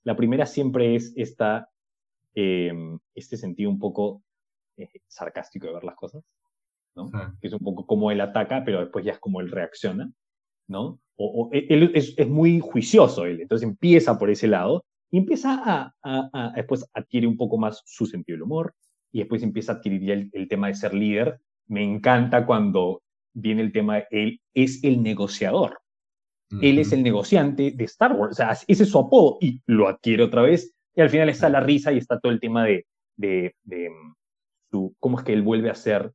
La 0.04 0.16
primera 0.16 0.46
siempre 0.46 0.94
es 0.96 1.12
esta, 1.16 1.68
eh, 2.34 2.72
este 3.14 3.36
sentido 3.36 3.70
un 3.70 3.78
poco 3.78 4.22
eh, 4.76 4.88
sarcástico 5.06 5.66
de 5.66 5.74
ver 5.74 5.84
las 5.84 5.96
cosas, 5.96 6.24
¿no? 6.98 7.08
Sí. 7.08 7.18
Que 7.40 7.46
es 7.48 7.52
un 7.54 7.60
poco 7.60 7.86
como 7.86 8.10
él 8.10 8.20
ataca, 8.20 8.62
pero 8.64 8.80
después 8.80 9.04
ya 9.04 9.12
es 9.12 9.18
como 9.18 9.40
él 9.40 9.50
reacciona, 9.50 10.10
¿no? 10.68 11.00
O, 11.16 11.44
o- 11.44 11.50
él 11.52 11.90
es, 11.94 12.14
es 12.16 12.28
muy 12.28 12.60
juicioso, 12.60 13.24
él, 13.24 13.40
entonces 13.40 13.66
empieza 13.68 14.18
por 14.18 14.30
ese 14.30 14.46
lado 14.48 14.84
y 15.10 15.18
empieza 15.18 15.54
a, 15.64 15.94
a- 16.02 16.30
a- 16.32 16.52
después 16.54 16.84
adquiere 16.94 17.26
un 17.26 17.36
poco 17.36 17.56
más 17.58 17.82
su 17.86 18.04
sentido 18.06 18.36
del 18.36 18.42
humor 18.42 18.74
y 19.12 19.18
después 19.20 19.42
empieza 19.42 19.72
a 19.72 19.74
adquirir 19.76 20.02
ya 20.02 20.12
el, 20.14 20.30
el 20.32 20.46
tema 20.48 20.68
de 20.68 20.74
ser 20.74 20.92
líder. 20.94 21.40
Me 21.66 21.82
encanta 21.82 22.44
cuando 22.46 23.02
viene 23.34 23.62
el 23.62 23.72
tema 23.72 23.96
de 23.96 24.06
él 24.10 24.40
es 24.54 24.82
el 24.84 25.02
negociador. 25.02 25.78
Él 26.62 26.78
es 26.78 26.92
el 26.92 27.02
negociante 27.02 27.72
de 27.72 27.84
Star 27.84 28.12
Wars. 28.14 28.32
O 28.32 28.34
sea, 28.34 28.52
ese 28.52 28.82
es 28.82 28.88
su 28.90 28.98
apodo 28.98 29.36
y 29.40 29.60
lo 29.66 29.86
adquiere 29.88 30.22
otra 30.22 30.42
vez. 30.42 30.74
Y 30.94 31.00
al 31.02 31.10
final 31.10 31.28
está 31.28 31.48
la 31.50 31.60
risa 31.60 31.92
y 31.92 31.98
está 31.98 32.18
todo 32.20 32.32
el 32.32 32.40
tema 32.40 32.64
de, 32.64 32.86
de, 33.16 33.54
de, 33.64 33.90
mm, 33.90 34.14
su, 34.70 34.94
cómo 34.98 35.18
es 35.18 35.24
que 35.24 35.34
él 35.34 35.42
vuelve 35.42 35.68
a 35.70 35.74
ser 35.74 36.12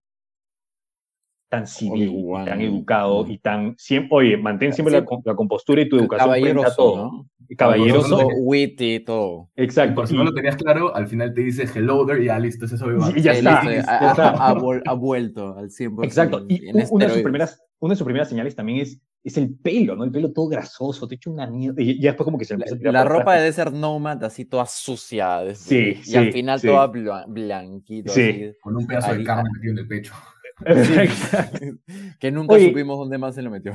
tan 1.54 1.68
civil, 1.68 2.12
y 2.12 2.46
tan 2.46 2.62
educado 2.62 3.28
y 3.28 3.38
tan... 3.38 3.76
Siempre, 3.78 4.10
oye, 4.12 4.38
mantén 4.38 4.74
siempre 4.74 4.94
la, 5.00 5.06
compostura 5.36 5.82
y 5.82 5.88
tu 5.90 5.98
educación 6.00 6.26
Caballeroso, 6.30 6.76
todo. 6.76 6.96
¿no? 7.12 7.30
Caballeroso. 7.56 8.28
Witty, 8.42 9.02
todo. 9.02 9.50
Y 9.56 9.64
Exacto. 9.64 9.94
por 9.94 10.08
si 10.08 10.16
no 10.16 10.24
lo 10.24 10.34
tenías 10.34 10.56
claro, 10.56 10.96
al 10.96 11.06
final 11.08 11.32
te 11.34 11.42
dice 11.42 11.66
hello 11.76 12.06
there 12.08 12.24
y 12.24 12.26
ya 12.26 12.40
listo, 12.40 12.66
ese 12.66 12.74
es 12.76 12.82
Obi-Wan. 12.82 13.14
Y 13.16 13.22
ya 13.22 13.34
Sí, 13.34 13.38
está, 13.40 13.64
listo, 13.64 13.72
ya 13.88 13.98
ha, 14.00 14.10
está. 14.12 14.30
ha- 14.32 14.50
ha 14.50 14.56
vuel- 14.56 14.82
ha 14.86 14.94
vuelto 14.94 15.56
al 15.56 15.70
100%. 15.70 16.04
Exacto. 16.06 16.46
Y 16.50 16.68
en 16.70 16.78
u- 16.78 16.88
una 16.90 17.06
de, 17.06 17.14
sus 17.14 17.22
primeras, 17.22 17.62
una 17.80 17.94
de 17.94 17.98
sus 17.98 18.06
primeras 18.06 18.30
señales 18.30 18.56
también 18.56 18.80
es, 18.80 19.00
es 19.24 19.38
el 19.38 19.54
pelo, 19.56 19.96
¿no? 19.96 20.04
El 20.06 20.12
pelo 20.12 20.32
todo 20.34 20.48
grasoso, 20.48 21.08
te 21.08 21.16
echa 21.16 21.30
una 21.30 21.46
mierda. 21.46 21.80
Y 21.82 22.00
ya 22.02 22.10
después 22.10 22.26
como 22.26 22.40
que 22.40 22.46
se 22.46 22.54
La, 22.54 22.56
empieza 22.56 22.76
a 22.76 22.78
tirar 22.80 22.94
la 22.94 23.04
ropa 23.04 23.36
debe 23.36 23.52
ser 23.54 23.72
nomad, 23.72 24.24
así 24.24 24.46
toda 24.46 24.66
sucia. 24.66 25.42
desde- 25.42 25.64
Sí, 25.96 26.00
y 26.02 26.04
sí, 26.04 26.18
al 26.18 26.32
final 26.34 26.60
sí. 26.60 26.68
toda 26.68 26.92
blan- 26.92 27.26
blanquito. 27.28 28.12
Sí. 28.12 28.22
así. 28.30 28.52
Con 28.64 28.76
un 28.78 28.88
pedazo 28.88 29.14
de 29.14 29.24
carne 29.24 29.50
metido 29.54 29.74
en 29.74 29.78
el 29.78 29.88
pecho. 29.88 30.14
Que 32.20 32.32
nunca 32.32 32.54
Oye, 32.54 32.70
supimos 32.70 32.98
dónde 32.98 33.18
más 33.18 33.36
se 33.36 33.42
lo 33.42 33.50
metió. 33.52 33.74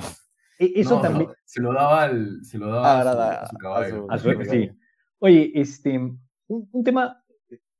E- 0.58 0.72
Eso 0.76 0.96
No, 0.96 1.02
también. 1.02 1.28
no, 1.28 1.34
se 1.44 1.60
lo 1.60 1.72
daba 1.72 2.02
al, 2.02 2.44
se 2.44 2.58
lo 2.58 2.66
daba 2.68 2.92
Ah, 2.92 2.98
a, 2.98 3.02
su, 3.02 3.08
verdad, 3.08 3.42
a 3.42 3.46
su 3.48 3.56
a 3.56 3.58
caballo. 3.58 4.06
su- 4.06 4.12
A 4.12 4.18
su- 4.18 4.50
sí. 4.50 4.70
Oye, 5.20 5.52
este, 5.54 5.98
un, 5.98 6.20
un 6.72 6.84
tema 6.84 7.22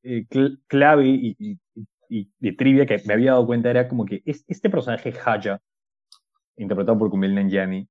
eh, 0.03 0.26
cl- 0.28 0.61
clave 0.66 1.07
y, 1.09 1.36
y- 1.38 1.59
y 2.09 2.32
de 2.38 2.53
trivia 2.53 2.86
que 2.86 3.01
me 3.05 3.14
había 3.14 3.32
dado 3.32 3.46
cuenta 3.46 3.70
era 3.70 3.88
como 3.88 4.05
que 4.07 4.22
es- 4.24 4.44
este 4.49 4.70
personaje 4.70 5.12
Haya, 5.24 5.61
interpretado 6.57 6.99
por 6.99 7.11
Kumail 7.11 7.34
Nanjiani, 7.34 7.88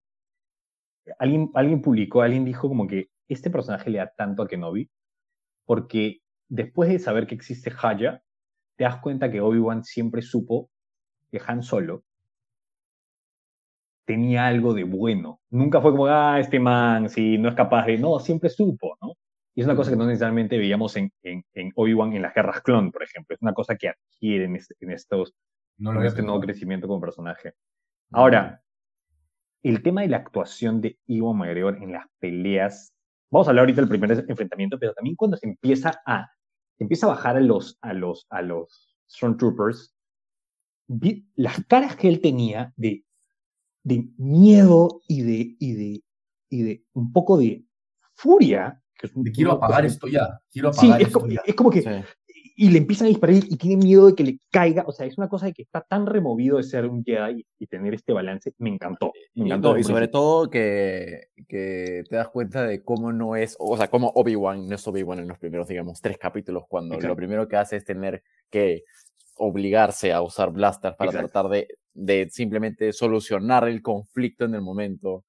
alguien, 1.19 1.49
alguien 1.53 1.81
publicó, 1.81 2.21
alguien 2.21 2.45
dijo 2.45 2.67
como 2.67 2.87
que 2.87 3.09
este 3.27 3.49
personaje 3.49 3.89
le 3.89 3.99
da 3.99 4.11
tanto 4.15 4.43
a 4.43 4.47
Kenobi, 4.47 4.89
porque 5.65 6.21
después 6.49 6.89
de 6.89 6.99
saber 6.99 7.27
que 7.27 7.35
existe 7.35 7.71
Haya, 7.81 8.21
te 8.77 8.83
das 8.85 8.97
cuenta 9.01 9.29
que 9.31 9.41
Obi-Wan 9.41 9.83
siempre 9.83 10.21
supo 10.21 10.69
que 11.29 11.41
Han 11.45 11.63
Solo 11.63 12.03
tenía 14.07 14.47
algo 14.47 14.73
de 14.73 14.85
bueno. 14.85 15.41
Nunca 15.49 15.81
fue 15.81 15.91
como, 15.91 16.07
ah, 16.07 16.39
este 16.39 16.59
man, 16.59 17.09
si 17.09 17.37
no 17.37 17.49
es 17.49 17.55
capaz 17.55 17.85
de. 17.85 17.97
No, 17.97 18.19
siempre 18.19 18.49
supo, 18.49 18.97
¿no? 19.01 19.13
Y 19.53 19.61
es 19.61 19.67
una 19.67 19.75
cosa 19.75 19.91
que 19.91 19.97
no 19.97 20.05
necesariamente 20.05 20.57
veíamos 20.57 20.95
en, 20.95 21.11
en, 21.23 21.43
en 21.53 21.71
Obi-Wan 21.75 22.13
en 22.13 22.21
las 22.21 22.33
guerras 22.33 22.61
clon, 22.61 22.91
por 22.91 23.03
ejemplo. 23.03 23.35
Es 23.35 23.41
una 23.41 23.53
cosa 23.53 23.75
que 23.75 23.89
adquiere 23.89 24.45
en, 24.45 24.57
en 24.79 24.91
estos, 24.91 25.33
No 25.77 25.91
lo 25.91 25.99
había 25.99 26.09
este 26.09 26.21
nuevo 26.21 26.39
crecimiento 26.39 26.87
como 26.87 27.01
personaje. 27.01 27.53
Ahora, 28.11 28.61
el 29.63 29.83
tema 29.83 30.01
de 30.01 30.07
la 30.07 30.17
actuación 30.17 30.79
de 30.79 30.97
Iwan 31.07 31.37
McGregor 31.37 31.83
en 31.83 31.91
las 31.91 32.05
peleas. 32.19 32.93
Vamos 33.29 33.47
a 33.47 33.51
hablar 33.51 33.63
ahorita 33.63 33.81
del 33.81 33.89
primer 33.89 34.11
enfrentamiento, 34.11 34.79
pero 34.79 34.93
también 34.93 35.17
cuando 35.17 35.35
se 35.35 35.47
empieza 35.47 36.01
a, 36.05 36.31
se 36.77 36.83
empieza 36.85 37.07
a 37.07 37.09
bajar 37.09 37.35
a 37.35 37.41
los, 37.41 37.77
a 37.81 37.93
los, 37.93 38.25
a 38.29 38.41
los 38.41 38.95
Stormtroopers, 39.09 39.96
vi 40.87 41.27
las 41.35 41.63
caras 41.65 41.95
que 41.95 42.07
él 42.07 42.21
tenía 42.21 42.73
de, 42.77 43.03
de 43.83 44.09
miedo 44.17 45.01
y 45.07 45.21
de, 45.21 45.55
y 45.59 45.73
de, 45.73 46.03
y 46.49 46.61
de 46.63 46.83
un 46.93 47.11
poco 47.13 47.37
de 47.37 47.63
furia. 48.13 48.81
Que 48.99 49.07
es 49.07 49.15
un- 49.15 49.23
De 49.23 49.31
quiero 49.31 49.51
apagar 49.53 49.83
cosa- 49.83 49.93
esto 49.93 50.07
ya. 50.07 50.39
Quiero 50.51 50.73
Sí, 50.73 50.87
apagar 50.87 51.01
es 51.01 51.07
esto 51.07 51.19
como, 51.19 51.31
ya. 51.31 51.41
es 51.45 51.55
como 51.55 51.69
que 51.69 51.81
Sí. 51.83 51.89
y 52.59 52.69
le 52.71 52.79
empiezan 52.79 53.05
a 53.05 53.09
disparar 53.09 53.35
y 53.35 53.55
tiene 53.57 53.77
miedo 53.77 54.07
de 54.07 54.15
que 54.15 54.23
le 54.23 54.39
caiga. 54.49 54.83
O 54.87 54.91
sea, 54.91 55.05
es 55.05 55.15
una 55.19 55.29
cosa 55.29 55.45
de 55.45 55.53
que 55.53 55.61
está 55.61 55.81
tan 55.81 56.07
removido 56.07 56.57
de 56.57 56.63
ser 56.63 56.87
un 56.87 57.03
Jedi 57.03 57.45
y 57.59 57.67
tener 57.67 57.93
este 57.93 58.13
balance. 58.13 58.53
Me 58.57 58.69
encantó. 58.71 59.11
Me 59.35 59.43
Y, 59.43 59.45
encantó. 59.45 59.73
no, 59.73 59.77
y 59.79 59.83
sobre 59.83 60.07
todo 60.07 60.49
que, 60.49 61.27
que 61.47 62.03
te 62.09 62.15
das 62.15 62.29
cuenta 62.29 62.63
de 62.65 62.83
cómo 62.83 63.13
no 63.13 63.35
es, 63.35 63.55
o 63.59 63.77
sea, 63.77 63.89
cómo 63.89 64.11
Obi-Wan 64.15 64.67
no 64.67 64.73
es 64.75 64.87
Obi-Wan 64.87 65.19
en 65.19 65.27
los 65.27 65.37
primeros, 65.37 65.67
digamos, 65.67 66.01
tres 66.01 66.17
capítulos, 66.17 66.63
cuando 66.67 66.95
Exacto. 66.95 67.09
lo 67.09 67.15
primero 67.15 67.47
que 67.47 67.57
hace 67.57 67.75
es 67.75 67.85
tener 67.85 68.23
que 68.49 68.83
obligarse 69.39 70.13
a 70.13 70.21
usar 70.21 70.51
blasters 70.51 70.95
para 70.97 71.11
Exacto. 71.11 71.29
tratar 71.29 71.49
de, 71.51 71.67
de 71.93 72.29
simplemente 72.29 72.93
solucionar 72.93 73.67
el 73.67 73.81
conflicto 73.81 74.45
en 74.45 74.55
el 74.55 74.61
momento. 74.61 75.25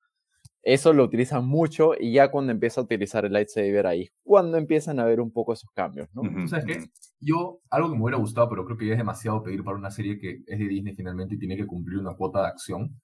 Eso 0.63 0.93
lo 0.93 1.05
utilizan 1.05 1.47
mucho 1.47 1.93
y 1.99 2.13
ya 2.15 2.31
cuando 2.31 2.53
empieza 2.53 2.81
a 2.81 2.85
utilizar 2.85 3.25
el 3.25 3.33
lightsaber 3.33 3.87
ahí, 3.87 4.09
cuando 4.25 4.59
empiezan 4.59 5.01
a 5.01 5.07
ver 5.07 5.21
un 5.21 5.33
poco 5.33 5.53
esos 5.55 5.71
cambios, 5.73 6.09
¿no? 6.15 6.23
Ujú, 6.23 6.41
¿Tú 6.43 6.49
sabes 6.49 6.65
qué? 6.67 6.79
ujú. 6.79 6.91
Yo, 7.21 7.61
algo 7.71 7.91
que 7.91 7.97
me 7.97 8.03
hubiera 8.03 8.19
gustado, 8.19 8.49
pero 8.49 8.65
creo 8.65 8.77
que 8.77 8.87
ya 8.87 8.93
es 8.93 8.99
demasiado 8.99 9.43
pedir 9.43 9.63
para 9.65 9.77
una 9.77 9.91
serie 9.91 10.19
que 10.19 10.43
es 10.47 10.59
de 10.59 10.69
Disney 10.69 10.95
finalmente 10.95 11.35
y 11.35 11.39
tiene 11.39 11.57
que 11.57 11.67
cumplir 11.67 11.99
una 11.99 12.15
cuota 12.15 12.43
de 12.43 12.49
acción. 12.49 13.01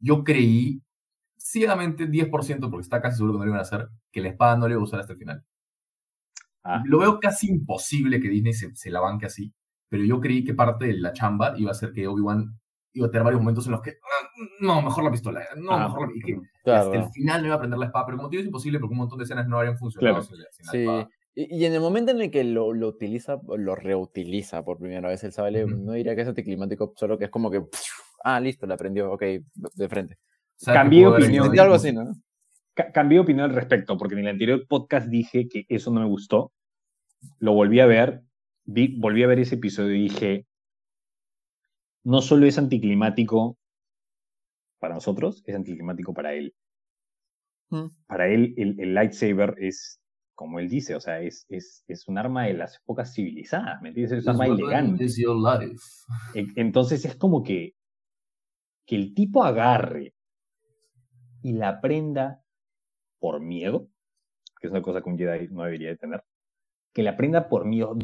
Yo 0.00 0.24
creí, 0.24 0.82
ciegamente 1.38 2.06
10%, 2.06 2.70
porque 2.70 2.84
está 2.84 3.02
casi 3.02 3.16
seguro 3.18 3.34
que 3.34 3.38
no 3.40 3.44
lo 3.46 3.50
iban 3.50 3.60
a 3.60 3.62
hacer, 3.62 3.88
que 4.12 4.20
la 4.22 4.30
espada 4.30 4.56
no 4.56 4.68
le 4.68 4.74
iba 4.74 4.82
a 4.82 4.84
usar 4.84 5.00
hasta 5.00 5.14
el 5.14 5.18
final. 5.18 5.44
Ah, 6.64 6.82
Lo 6.86 6.98
veo 7.00 7.20
casi 7.20 7.48
imposible 7.50 8.20
que 8.20 8.28
Disney 8.28 8.52
se, 8.52 8.74
se 8.74 8.90
la 8.90 9.00
banque 9.00 9.26
así, 9.26 9.52
pero 9.88 10.04
yo 10.04 10.20
creí 10.20 10.44
que 10.44 10.54
parte 10.54 10.86
de 10.86 10.94
la 10.98 11.12
chamba 11.12 11.54
iba 11.56 11.70
a 11.70 11.74
ser 11.74 11.92
que 11.92 12.06
Obi-Wan 12.06 12.58
iba 12.94 13.06
a 13.06 13.10
tener 13.10 13.24
varios 13.24 13.40
momentos 13.42 13.66
en 13.66 13.72
los 13.72 13.80
que, 13.82 13.90
"Ah, 13.90 14.26
no, 14.60 14.82
mejor 14.82 15.04
la 15.04 15.10
pistola, 15.10 15.42
no, 15.56 15.72
ah, 15.72 15.88
mejor 15.88 16.08
la 16.10 16.16
y 16.16 16.20
que 16.20 16.34
ujú. 16.34 16.46
Claro, 16.64 16.92
hasta 16.92 17.04
el 17.06 17.10
final 17.12 17.40
no 17.40 17.46
iba 17.48 17.56
a 17.56 17.58
prender 17.60 17.78
la 17.78 17.86
espada, 17.86 18.06
pero 18.06 18.16
como 18.18 18.28
te 18.28 18.36
digo, 18.36 18.40
es 18.42 18.46
imposible 18.46 18.78
porque 18.80 18.92
un 18.92 18.98
montón 18.98 19.18
de 19.18 19.24
escenas 19.24 19.46
no 19.46 19.56
habrían 19.58 19.76
funcionado 19.78 20.16
Claro. 20.16 20.26
sin 20.26 20.38
la, 20.38 20.46
sin 20.50 20.66
la 20.66 20.72
Sí, 20.72 20.78
espada. 20.78 21.08
y, 21.34 21.56
y 21.58 21.64
en 21.66 21.72
el 21.74 21.80
momento 21.80 22.10
en 22.12 22.20
el 22.20 22.30
que 22.30 22.44
lo, 22.44 22.72
lo 22.72 22.88
utiliza, 22.88 23.38
lo 23.56 23.74
reutiliza 23.76 24.64
por 24.64 24.78
primera 24.78 25.08
vez 25.08 25.22
el 25.24 25.32
sable, 25.32 25.64
Ujú. 25.64 25.76
no 25.76 25.92
diría 25.92 26.14
que 26.16 26.22
es 26.22 26.28
anticlimático, 26.28 26.92
solo 26.96 27.16
que 27.18 27.26
es 27.26 27.30
como 27.30 27.50
que, 27.50 27.62
ah, 28.24 28.40
listo, 28.40 28.66
la 28.66 28.74
aprendió, 28.74 29.12
ok, 29.12 29.22
de 29.54 29.88
frente. 29.88 30.18
¿Sabes 30.56 30.78
qué 30.80 30.82
Cambié 30.82 31.06
opinión. 31.06 31.58
algo 31.60 31.74
así, 31.74 31.92
¿no? 31.92 32.14
Ca- 32.74 32.90
Cambié 32.92 33.18
de 33.18 33.22
opinión 33.22 33.48
al 33.50 33.54
respecto, 33.56 33.96
porque 33.96 34.14
en 34.14 34.20
el 34.20 34.28
anterior 34.28 34.66
podcast 34.68 35.08
dije 35.08 35.48
que 35.48 35.64
eso 35.68 35.90
no 35.92 36.00
me 36.00 36.06
gustó. 36.06 36.52
Lo 37.38 37.52
volví 37.52 37.80
a 37.80 37.86
ver, 37.86 38.22
vi- 38.68 38.98
volví 38.98 39.22
a 39.22 39.26
ver 39.26 39.40
ese 39.40 39.56
episodio 39.56 39.94
y 39.94 40.02
dije, 40.04 40.46
no 42.04 42.20
solo 42.20 42.46
es 42.46 42.58
anticlimático 42.58 43.56
para 44.78 44.94
nosotros, 44.94 45.42
es 45.46 45.54
anticlimático 45.54 46.14
para 46.14 46.34
él. 46.34 46.54
Mm. 47.70 47.86
Para 48.06 48.28
él, 48.28 48.54
el, 48.56 48.78
el 48.80 48.94
lightsaber 48.94 49.56
es, 49.58 50.00
como 50.34 50.58
él 50.60 50.68
dice, 50.68 50.94
o 50.94 51.00
sea, 51.00 51.20
es, 51.20 51.44
es, 51.48 51.84
es 51.88 52.06
un 52.08 52.16
arma 52.18 52.44
de 52.46 52.54
las 52.54 52.76
épocas 52.76 53.12
civilizadas, 53.12 53.82
¿me 53.82 53.88
entiendes? 53.88 54.18
Es 54.18 54.24
un 54.24 54.30
arma 54.30 54.46
elegante. 54.62 55.04
Entonces 56.56 57.04
es 57.04 57.16
como 57.16 57.42
que, 57.42 57.74
que 58.86 58.96
el 58.96 59.14
tipo 59.14 59.44
agarre 59.44 60.14
y 61.42 61.52
la 61.52 61.68
aprenda 61.68 62.42
por 63.20 63.40
miedo, 63.40 63.88
que 64.60 64.68
es 64.68 64.70
una 64.70 64.82
cosa 64.82 65.02
que 65.02 65.10
un 65.10 65.18
Jedi 65.18 65.48
no 65.48 65.64
debería 65.64 65.88
de 65.88 65.96
tener, 65.96 66.22
que 66.94 67.02
la 67.02 67.10
aprenda 67.10 67.48
por 67.48 67.64
miedo, 67.66 67.96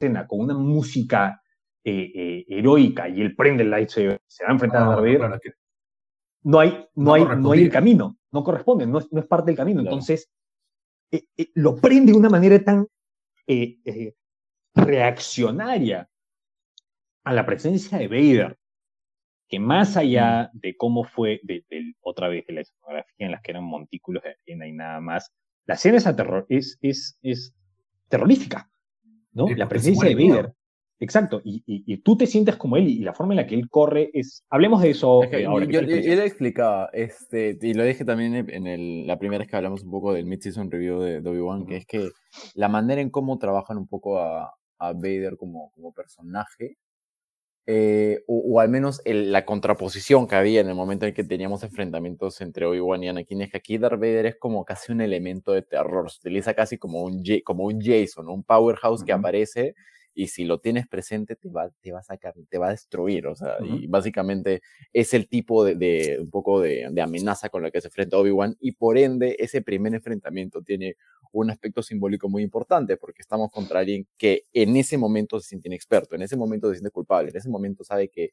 escena 0.00 0.26
con 0.26 0.40
una 0.40 0.54
música 0.54 1.42
eh, 1.84 2.12
eh, 2.14 2.44
heroica 2.48 3.08
y 3.08 3.20
él 3.20 3.36
prende 3.36 3.62
el 3.62 3.70
lightsaber, 3.70 4.20
se 4.26 4.44
va 4.44 4.50
a 4.50 4.52
enfrentar 4.52 4.82
a 4.82 4.84
No, 4.84 4.90
Darth 4.92 5.02
Vader, 5.02 5.18
claro, 5.18 5.40
que- 5.40 5.52
no 6.42 6.58
hay, 6.58 6.70
no 6.94 7.04
No 7.04 7.14
hay, 7.14 7.24
no 7.36 7.52
hay 7.52 7.62
el 7.62 7.70
camino, 7.70 8.16
no 8.32 8.42
corresponde, 8.42 8.86
no 8.86 8.98
es, 8.98 9.12
no 9.12 9.20
es 9.20 9.26
parte 9.26 9.50
del 9.50 9.56
camino. 9.56 9.82
Claro. 9.82 9.96
Entonces, 9.96 10.30
eh, 11.10 11.24
lo 11.54 11.76
prende 11.76 12.12
de 12.12 12.18
una 12.18 12.30
manera 12.30 12.62
tan 12.64 12.86
reaccionaria 14.74 16.08
a 17.24 17.32
la 17.34 17.44
presencia 17.44 17.98
de 17.98 18.08
Vader, 18.08 18.58
que 19.48 19.58
más 19.58 19.96
allá 19.96 20.50
de 20.54 20.76
cómo 20.76 21.04
fue, 21.04 21.40
de, 21.42 21.64
otra 22.00 22.28
vez 22.28 22.46
de 22.46 22.54
la 22.54 22.60
escenografía 22.62 23.26
en 23.26 23.32
las 23.32 23.42
que 23.42 23.50
eran 23.50 23.64
montículos 23.64 24.22
de 24.22 24.30
arena 24.30 24.66
y 24.66 24.72
nada 24.72 25.00
más, 25.00 25.30
la 25.66 25.74
escena 25.74 25.98
es, 26.48 26.78
es, 26.80 27.18
es 27.20 27.54
terrorífica, 28.08 28.69
¿no? 29.32 29.46
Sí, 29.48 29.54
la 29.54 29.68
presencia 29.68 30.08
de. 30.08 30.14
Vader. 30.14 30.52
Exacto, 31.02 31.40
y, 31.42 31.62
y, 31.66 31.82
y 31.94 31.96
tú 32.02 32.14
te 32.14 32.26
sientes 32.26 32.56
como 32.56 32.76
él 32.76 32.86
y, 32.86 32.98
la 32.98 33.14
forma 33.14 33.32
en 33.32 33.38
la 33.38 33.46
que 33.46 33.54
él 33.54 33.70
corre 33.70 34.10
es... 34.12 34.44
Hablemos 34.50 34.82
de 34.82 34.90
eso 34.90 35.24
eh, 35.24 35.46
ahora. 35.46 35.64
yo, 35.64 35.70
¿qué 35.70 35.78
tal 35.78 35.88
yo- 35.88 35.96
yo 35.96 36.14
le 36.14 36.26
explicaba, 36.26 36.90
este, 36.92 37.56
y 37.62 37.72
lo 37.72 37.84
dije 37.84 38.04
también 38.04 38.34
en 38.34 38.66
el, 38.66 39.06
la 39.06 39.18
primera 39.18 39.38
vez 39.38 39.48
que 39.48 39.56
hablamos 39.56 39.82
un 39.82 39.90
poco 39.90 40.12
del 40.12 40.26
mid-season 40.26 40.70
review 40.70 41.00
de, 41.00 41.22
de 41.22 41.30
Obi-Wan, 41.30 41.64
que 41.64 41.78
es 41.78 41.86
que 41.86 42.10
la 42.54 42.68
manera 42.68 43.00
en 43.00 43.08
cómo 43.08 43.38
trabajan 43.38 43.78
un 43.78 43.88
poco 43.88 44.18
a, 44.18 44.52
a 44.78 44.92
Vader 44.92 45.38
como, 45.38 45.70
como 45.72 45.90
personaje, 45.94 46.76
eh, 47.72 48.24
o, 48.26 48.38
o 48.56 48.60
al 48.60 48.68
menos 48.68 49.00
el- 49.04 49.30
la 49.32 49.44
contraposición 49.44 50.26
que 50.26 50.34
había 50.36 50.60
en 50.60 50.68
el 50.68 50.74
momento 50.74 51.06
en 51.06 51.14
que 51.14 51.24
teníamos 51.24 51.62
enfrentamientos 51.62 52.40
entre 52.40 52.66
Obi-Wan 52.66 53.02
y 53.04 53.08
Anakin, 53.08 53.42
es 53.42 53.50
que 53.50 53.58
aquí 53.58 53.78
Darth 53.78 54.00
Vader 54.00 54.26
es 54.26 54.36
como 54.36 54.64
casi 54.64 54.92
un 54.92 55.00
elemento 55.00 55.52
de 55.52 55.62
terror, 55.62 56.10
se 56.10 56.18
utiliza 56.20 56.54
casi 56.54 56.78
como 56.78 57.02
un, 57.04 57.22
como 57.44 57.64
un 57.64 57.80
Jason, 57.80 58.28
un 58.28 58.42
powerhouse 58.44 59.04
que 59.04 59.12
Ujú. 59.12 59.18
aparece 59.20 59.74
y 60.14 60.26
si 60.28 60.44
lo 60.44 60.58
tienes 60.60 60.86
presente 60.88 61.36
te 61.36 61.48
va, 61.50 61.70
te 61.80 61.92
va 61.92 62.00
a 62.00 62.02
sacar, 62.02 62.34
te 62.48 62.58
va 62.58 62.68
a 62.68 62.70
destruir, 62.70 63.26
o 63.26 63.34
sea, 63.36 63.56
y 63.62 63.86
básicamente 63.86 64.62
es 64.92 65.14
el 65.14 65.28
tipo 65.28 65.64
de, 65.64 65.74
de- 65.76 66.18
un 66.20 66.30
poco 66.30 66.60
de, 66.60 66.88
de 66.90 67.00
amenaza 67.02 67.48
con 67.48 67.62
la 67.62 67.70
que 67.70 67.80
se 67.80 67.88
enfrenta 67.88 68.18
Obi-Wan 68.18 68.56
y 68.60 68.72
por 68.72 68.98
ende 68.98 69.36
ese 69.38 69.62
primer 69.62 69.94
enfrentamiento 69.94 70.62
tiene 70.62 70.96
un 71.32 71.50
aspecto 71.50 71.82
simbólico 71.82 72.28
muy 72.28 72.42
importante 72.42 72.96
porque 72.96 73.22
estamos 73.22 73.50
contra 73.52 73.80
alguien 73.80 74.06
que 74.18 74.46
en 74.52 74.76
ese 74.76 74.98
momento 74.98 75.38
se 75.40 75.48
siente 75.48 75.68
inexperto, 75.68 76.16
en 76.16 76.22
ese 76.22 76.36
momento 76.36 76.68
se 76.68 76.74
siente 76.76 76.90
culpable, 76.90 77.30
en 77.30 77.36
ese 77.36 77.48
momento 77.48 77.84
sabe 77.84 78.08
que 78.08 78.30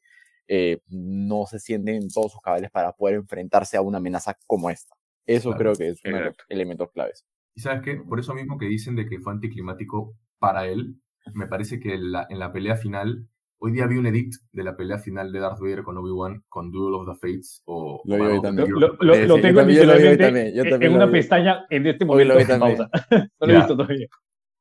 eh, 0.48 0.80
no 0.88 1.46
se 1.46 1.58
siente 1.58 1.94
en 1.94 2.08
todos 2.08 2.32
sus 2.32 2.40
cabales 2.40 2.70
para 2.70 2.92
poder 2.92 3.16
enfrentarse 3.16 3.76
a 3.76 3.82
una 3.82 3.98
amenaza 3.98 4.36
como 4.46 4.70
esta. 4.70 4.94
Eso 5.26 5.50
Claro, 5.50 5.58
creo 5.58 5.76
que 5.76 5.88
es 5.90 6.00
uno 6.04 6.16
de 6.16 6.24
los 6.24 6.36
elementos 6.48 6.90
claves. 6.90 7.26
¿Y 7.54 7.60
sabes 7.60 7.82
qué? 7.82 7.96
Por 7.96 8.18
eso 8.18 8.34
mismo 8.34 8.56
que 8.58 8.66
dicen 8.66 8.96
de 8.96 9.06
que 9.06 9.20
fue 9.20 9.32
anticlimático 9.32 10.16
para 10.38 10.66
él, 10.66 10.96
me 11.34 11.46
parece 11.46 11.78
que 11.80 11.94
en 11.94 12.12
la, 12.12 12.26
en 12.28 12.38
la 12.38 12.52
pelea 12.52 12.76
final, 12.76 13.26
hoy 13.60 13.72
día 13.72 13.86
vi 13.86 13.96
un 13.96 14.06
edit 14.06 14.32
de 14.52 14.62
la 14.64 14.76
pelea 14.76 14.98
final 14.98 15.32
de 15.32 15.40
Darth 15.40 15.60
Vader 15.60 15.82
con 15.82 15.96
Obi-Wan 15.98 16.44
con 16.48 16.70
Duel 16.70 16.94
of 16.94 17.06
the 17.06 17.14
Fates 17.14 17.62
o... 17.66 18.02
Lo 18.04 18.14
o 18.14 18.32
vi 18.32 18.40
también. 18.42 18.70
Lo, 18.70 18.78
lo- 18.78 18.88
Sí, 18.90 18.96
lo 19.00 19.14
sí, 19.14 19.20
yo 19.28 19.40
tengo 19.40 19.58
también- 19.60 19.78
yo 19.80 19.86
lo 19.86 19.92
vi 19.92 19.98
hoy 19.98 20.10
literalmente 20.10 20.24
también, 20.24 20.54
yo 20.54 20.62
en- 20.64 20.70
también 20.70 20.92
en 20.92 20.98
lo 20.98 21.04
una 21.04 21.12
vi. 21.12 21.18
pestaña 21.18 21.66
en 21.70 21.86
este 21.86 22.04
Hoy 22.08 22.24
lo 22.24 22.34
momento 22.34 22.54
vi 22.54 22.60
pausa. 22.60 22.90
No 23.10 23.46
lo 23.46 23.52
he 23.52 23.56
visto 23.56 23.76
todavía. 23.76 24.06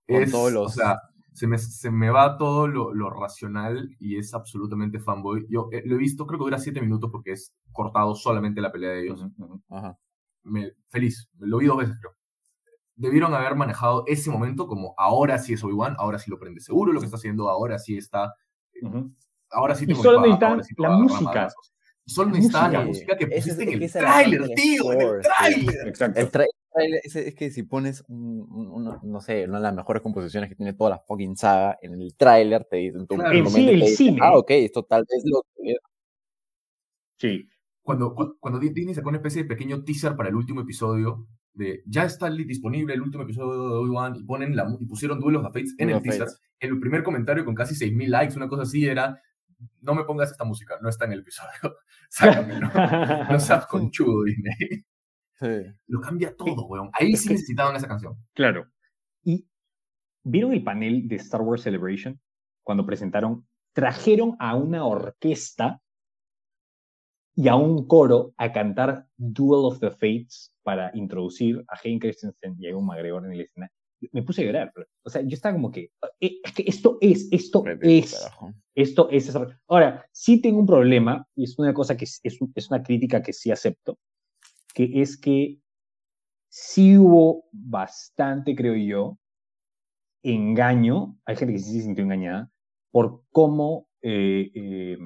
Con 0.08 0.24
Es, 0.24 0.32
todos 0.32 0.48
O 0.52 0.54
los- 0.54 0.74
sea, 0.74 0.98
se 1.34 1.46
me, 1.48 1.58
se 1.60 1.92
me 1.92 2.10
va 2.10 2.36
todo 2.38 2.68
lo, 2.68 2.94
lo 2.96 3.10
racional 3.12 3.90
y 4.00 4.18
es 4.18 4.34
absolutamente 4.34 5.00
fanboy. 5.00 5.46
Yo 5.50 5.70
eh, 5.72 5.84
lo 5.86 5.96
he 5.96 6.00
visto, 6.00 6.26
creo 6.26 6.40
que 6.40 6.46
dura 6.46 6.58
siete 6.58 6.82
minutos 6.82 7.12
porque 7.12 7.34
es 7.34 7.54
cortado 7.72 8.16
solamente 8.16 8.60
la 8.62 8.72
pelea 8.72 8.90
de 8.92 9.04
ellos. 9.04 9.24
Ajá. 9.70 9.96
me, 10.44 10.72
feliz, 10.90 11.30
lo 11.38 11.60
vi 11.60 11.68
dos 11.68 11.78
veces 11.78 11.96
creo. 12.02 12.14
Debieron 13.00 13.34
haber 13.34 13.56
manejado 13.56 14.04
ese 14.08 14.30
momento 14.32 14.68
como 14.68 14.94
ahora 14.98 15.38
sí 15.38 15.54
es 15.54 15.64
Obi-Wan, 15.64 15.96
ahora 16.00 16.18
sí 16.20 16.30
lo 16.32 16.40
prende 16.40 16.60
seguro 16.62 16.92
lo 16.92 17.00
que 17.00 17.06
está 17.06 17.18
haciendo, 17.18 17.48
ahora 17.48 17.78
sí 17.80 17.96
está, 17.98 18.34
Ujú. 18.82 19.12
ahora 19.52 19.76
sí 19.76 19.84
Y 19.86 19.88
tengo 19.88 20.02
solo 20.04 20.22
necesitan 20.22 20.58
la 20.78 20.90
música. 20.98 21.48
Y 22.06 22.12
solo 22.12 22.30
La 22.32 22.36
necesitaban 22.38 22.74
la 22.74 22.82
música. 22.82 23.18
que 23.18 23.28
pusiste 23.28 23.52
es 23.64 23.68
en 23.70 23.74
el 23.76 23.84
es 23.84 23.94
la 23.96 24.02
tráiler, 24.02 24.48
tío, 24.56 24.94
en 24.94 25.02
el 25.02 25.22
tráiler. 25.22 25.88
Exacto. 25.88 26.20
El 26.20 26.30
trailer 26.32 27.02
es, 27.04 27.16
es 27.16 27.36
que 27.36 27.52
si 27.52 27.64
pones, 27.64 28.04
un- 28.08 29.00
no 29.04 29.22
sé, 29.22 29.46
una 29.46 29.58
de 29.58 29.64
las 29.64 29.76
mejores 29.76 30.02
composiciones 30.02 30.50
que 30.50 30.56
tiene 30.56 30.74
toda 30.74 30.90
la 30.92 31.00
fucking 31.00 31.36
saga, 31.38 31.78
en 31.82 31.94
el 32.02 32.16
tráiler 32.16 32.66
te 32.66 32.78
dicen, 32.78 33.06
tu 33.08 33.16
Claro. 33.16 33.48
sí, 33.50 33.68
el 33.70 33.80
te 33.80 33.86
dice, 33.86 33.96
cine. 33.96 34.20
ah, 34.24 34.38
ok, 34.38 34.50
esto 34.52 34.84
tal 34.84 35.06
vez 35.08 35.22
lo... 35.26 35.44
Sí. 37.18 37.48
Cuando, 37.82 38.14
cu- 38.14 38.38
cuando 38.40 38.60
Di- 38.60 38.70
Disney 38.70 38.94
sacó 38.96 39.10
una 39.10 39.18
especie 39.18 39.44
de 39.44 39.50
pequeño 39.50 39.84
teaser 39.84 40.16
para 40.16 40.30
el 40.30 40.36
último 40.36 40.62
episodio, 40.62 41.26
de 41.58 41.82
ya 41.86 42.04
está 42.06 42.30
disponible 42.30 42.94
el 42.94 43.02
último 43.02 43.24
episodio 43.24 43.54
de 43.70 43.76
Obi-Wan 43.76 44.16
y, 44.16 44.24
ponen 44.24 44.56
la, 44.56 44.66
mu- 44.66 44.78
y 44.80 44.86
pusieron 44.86 45.20
Duel 45.20 45.38
of 45.38 45.46
Fates 45.48 45.76
en 45.78 45.88
Duel 45.88 45.98
el 45.98 46.04
teaser. 46.04 46.22
Fates. 46.28 46.42
El 46.60 46.80
primer 46.80 47.04
comentario 47.04 47.44
con 47.46 47.56
casi 47.56 47.76
6.000 47.76 48.08
likes, 48.08 48.36
una 48.36 48.48
cosa 48.48 48.64
así, 48.64 48.86
era 48.86 49.20
no 49.82 49.96
me 49.96 50.04
pongas 50.04 50.32
esta 50.32 50.44
música, 50.44 50.78
no 50.82 50.90
está 50.90 51.06
en 51.06 51.14
el 51.14 51.20
episodio. 51.22 51.78
Sácamelo. 52.10 52.70
no 53.32 53.40
seas 53.40 53.66
conchudo, 53.66 54.24
Disney. 54.24 54.86
Sí. 55.40 55.74
Lo 55.88 56.00
cambia 56.02 56.36
todo, 56.36 56.66
weón. 56.68 56.90
Ahí 56.94 57.14
es 57.14 57.22
sí 57.22 57.28
que- 57.30 57.34
necesitaban 57.36 57.76
esa 57.76 57.88
canción. 57.88 58.16
Claro. 58.34 58.68
Y 59.24 59.48
vieron 60.24 60.54
el 60.54 60.64
panel 60.64 61.08
de 61.08 61.16
Star 61.18 61.42
Wars 61.42 61.64
Celebration 61.64 62.20
cuando 62.64 62.86
presentaron, 62.86 63.48
trajeron 63.74 64.36
a 64.40 64.56
una 64.56 64.86
orquesta 64.86 65.82
y 67.40 67.48
a 67.48 67.56
un 67.56 67.86
coro 67.88 68.34
a 68.38 68.52
cantar 68.52 69.08
Duel 69.16 69.66
of 69.66 69.80
the 69.80 69.92
Fates 69.92 70.52
para 70.64 70.90
introducir 70.96 71.64
a 71.68 71.78
Hayden 71.82 72.00
Christensen 72.00 72.56
y 72.60 72.66
a 72.66 72.72
Ewan 72.72 72.86
McGregor 72.86 73.24
en 73.26 73.38
la 73.38 73.44
escena. 73.44 73.72
Me 74.12 74.24
puse 74.24 74.42
a 74.42 74.46
llorar. 74.46 74.74
O 75.04 75.10
sea, 75.10 75.22
yo 75.22 75.36
estaba 75.36 75.54
como 75.54 75.72
que, 75.72 75.92
eh, 76.20 76.40
es 76.44 76.52
que 76.54 76.64
esto 76.68 76.98
es, 77.00 77.28
esto 77.32 77.64
Repito, 77.64 77.88
es, 78.06 78.14
carajo. 78.20 78.54
esto 78.76 79.10
es. 79.12 79.32
Ahora, 79.68 80.04
sí 80.12 80.42
tengo 80.42 80.60
un 80.60 80.66
problema, 80.66 81.28
y 81.36 81.44
es 81.44 81.58
una 81.60 81.74
cosa 81.76 81.96
que 81.96 82.06
es, 82.06 82.20
es 82.24 82.42
un- 82.42 82.52
es 82.56 82.70
una 82.72 82.82
crítica 82.82 83.22
que 83.22 83.34
sí 83.34 83.52
acepto, 83.52 84.00
que 84.74 85.02
es 85.02 85.16
que 85.18 85.60
sí 86.50 86.98
hubo 86.98 87.46
bastante, 87.52 88.56
creo 88.56 88.76
yo, 88.76 89.18
engaño, 90.24 91.18
hay 91.26 91.36
gente 91.36 91.54
que 91.54 91.60
sí 91.60 91.72
se 91.74 91.82
sintió 91.84 92.04
engañada, 92.04 92.52
por 92.92 93.24
cómo, 93.32 93.88
eh, 94.02 94.50
eh, 94.54 94.98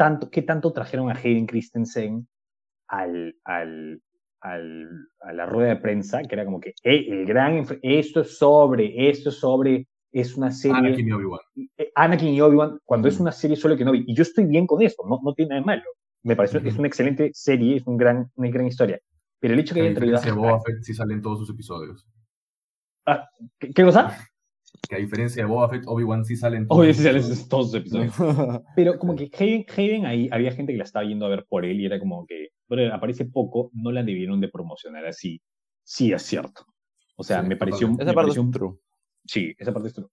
tanto, 0.00 0.30
qué 0.30 0.40
tanto 0.42 0.72
trajeron 0.72 1.10
a 1.10 1.14
Hayden 1.14 1.46
Christensen 1.46 2.26
al, 2.88 3.36
al, 3.44 4.00
al, 4.40 4.88
a 5.20 5.32
la 5.34 5.44
rueda 5.44 5.68
de 5.74 5.76
prensa, 5.76 6.22
que 6.22 6.34
era 6.34 6.44
como 6.46 6.58
que, 6.58 6.72
"Ey, 6.82 7.08
el 7.10 7.26
gran, 7.26 7.66
esto 7.82 8.22
es 8.22 8.38
sobre, 8.38 9.10
esto 9.10 9.28
es 9.28 9.36
sobre, 9.38 9.86
es 10.10 10.36
una 10.38 10.50
serie... 10.50 10.78
Anakin 10.78 11.08
y 11.08 11.12
Obi-Wan. 11.12 11.40
eh, 11.76 11.92
Anakin 11.94 12.28
y 12.28 12.40
Obi-Wan 12.40 12.78
cuando 12.84 13.08
es 13.08 13.20
una 13.20 13.30
serie 13.32 13.56
solo 13.56 13.76
que 13.76 13.84
no 13.84 13.92
vi. 13.92 14.04
Y 14.06 14.14
yo 14.14 14.22
estoy 14.22 14.46
bien 14.46 14.66
con 14.66 14.80
eso, 14.80 15.02
no, 15.06 15.18
no 15.22 15.34
tiene 15.34 15.50
nada 15.50 15.60
de 15.60 15.66
malo. 15.66 15.82
Me 16.24 16.34
parece 16.36 16.62
que 16.62 16.68
es 16.70 16.78
una 16.78 16.88
excelente 16.88 17.30
serie, 17.34 17.76
es 17.76 17.86
un 17.86 17.96
gran, 17.98 18.30
una 18.36 18.48
gran 18.50 18.66
historia. 18.66 18.98
Pero 19.38 19.52
el 19.54 19.60
hecho 19.60 19.74
que 19.74 19.80
A 19.80 19.84
hayan 19.84 19.94
traído 19.94 20.16
diferencia 20.18 20.42
de 20.42 20.48
a- 20.48 20.50
Boba 20.50 20.62
Fett, 20.64 20.82
sí 20.82 20.94
salen 20.94 21.20
todos 21.22 21.38
sus 21.40 21.50
episodios. 21.50 22.06
a- 23.06 23.28
¿qué, 23.58 23.70
qué 23.72 23.84
cosa? 23.84 24.02
Que 24.88 24.96
a 24.96 24.98
diferencia 24.98 25.42
de 25.42 25.48
Boba 25.48 25.68
Fett, 25.68 25.84
Obi-Wan 25.86 26.24
sí 26.24 26.36
salen 26.36 26.66
todos 26.66 26.86
sus 26.86 26.96
sí 26.96 27.02
salen 27.02 27.48
todos 27.48 27.66
los 27.66 27.74
episodios. 27.74 28.14
Pero 28.76 28.98
como 28.98 29.14
que 29.14 29.30
Hayden, 29.38 29.64
Hayden 29.76 30.06
ahí 30.06 30.28
había 30.32 30.52
gente 30.52 30.72
que 30.72 30.78
la 30.78 30.84
estaba 30.84 31.04
yendo 31.04 31.26
a 31.26 31.28
ver 31.28 31.46
por 31.48 31.64
él 31.64 31.80
y 31.80 31.86
era 31.86 31.98
como 32.00 32.26
que, 32.26 32.48
bueno, 32.68 32.92
aparece 32.94 33.24
poco, 33.26 33.70
no 33.74 33.92
la 33.92 34.02
debieron 34.02 34.40
de 34.40 34.48
promocionar 34.48 35.06
así. 35.06 35.40
Sí, 35.84 36.12
es 36.12 36.22
cierto. 36.22 36.64
O 37.16 37.22
sea, 37.22 37.42
Sí, 37.42 37.48
me 37.48 37.56
pareció. 37.56 37.86
Esa 37.88 37.96
me 37.98 38.04
parte 38.04 38.14
pareció 38.14 38.40
es 38.42 38.46
un- 38.46 38.50
true. 38.52 38.78
Sí, 39.26 39.54
esa 39.58 39.72
parte 39.72 39.88
es 39.88 39.94
true. 39.94 40.08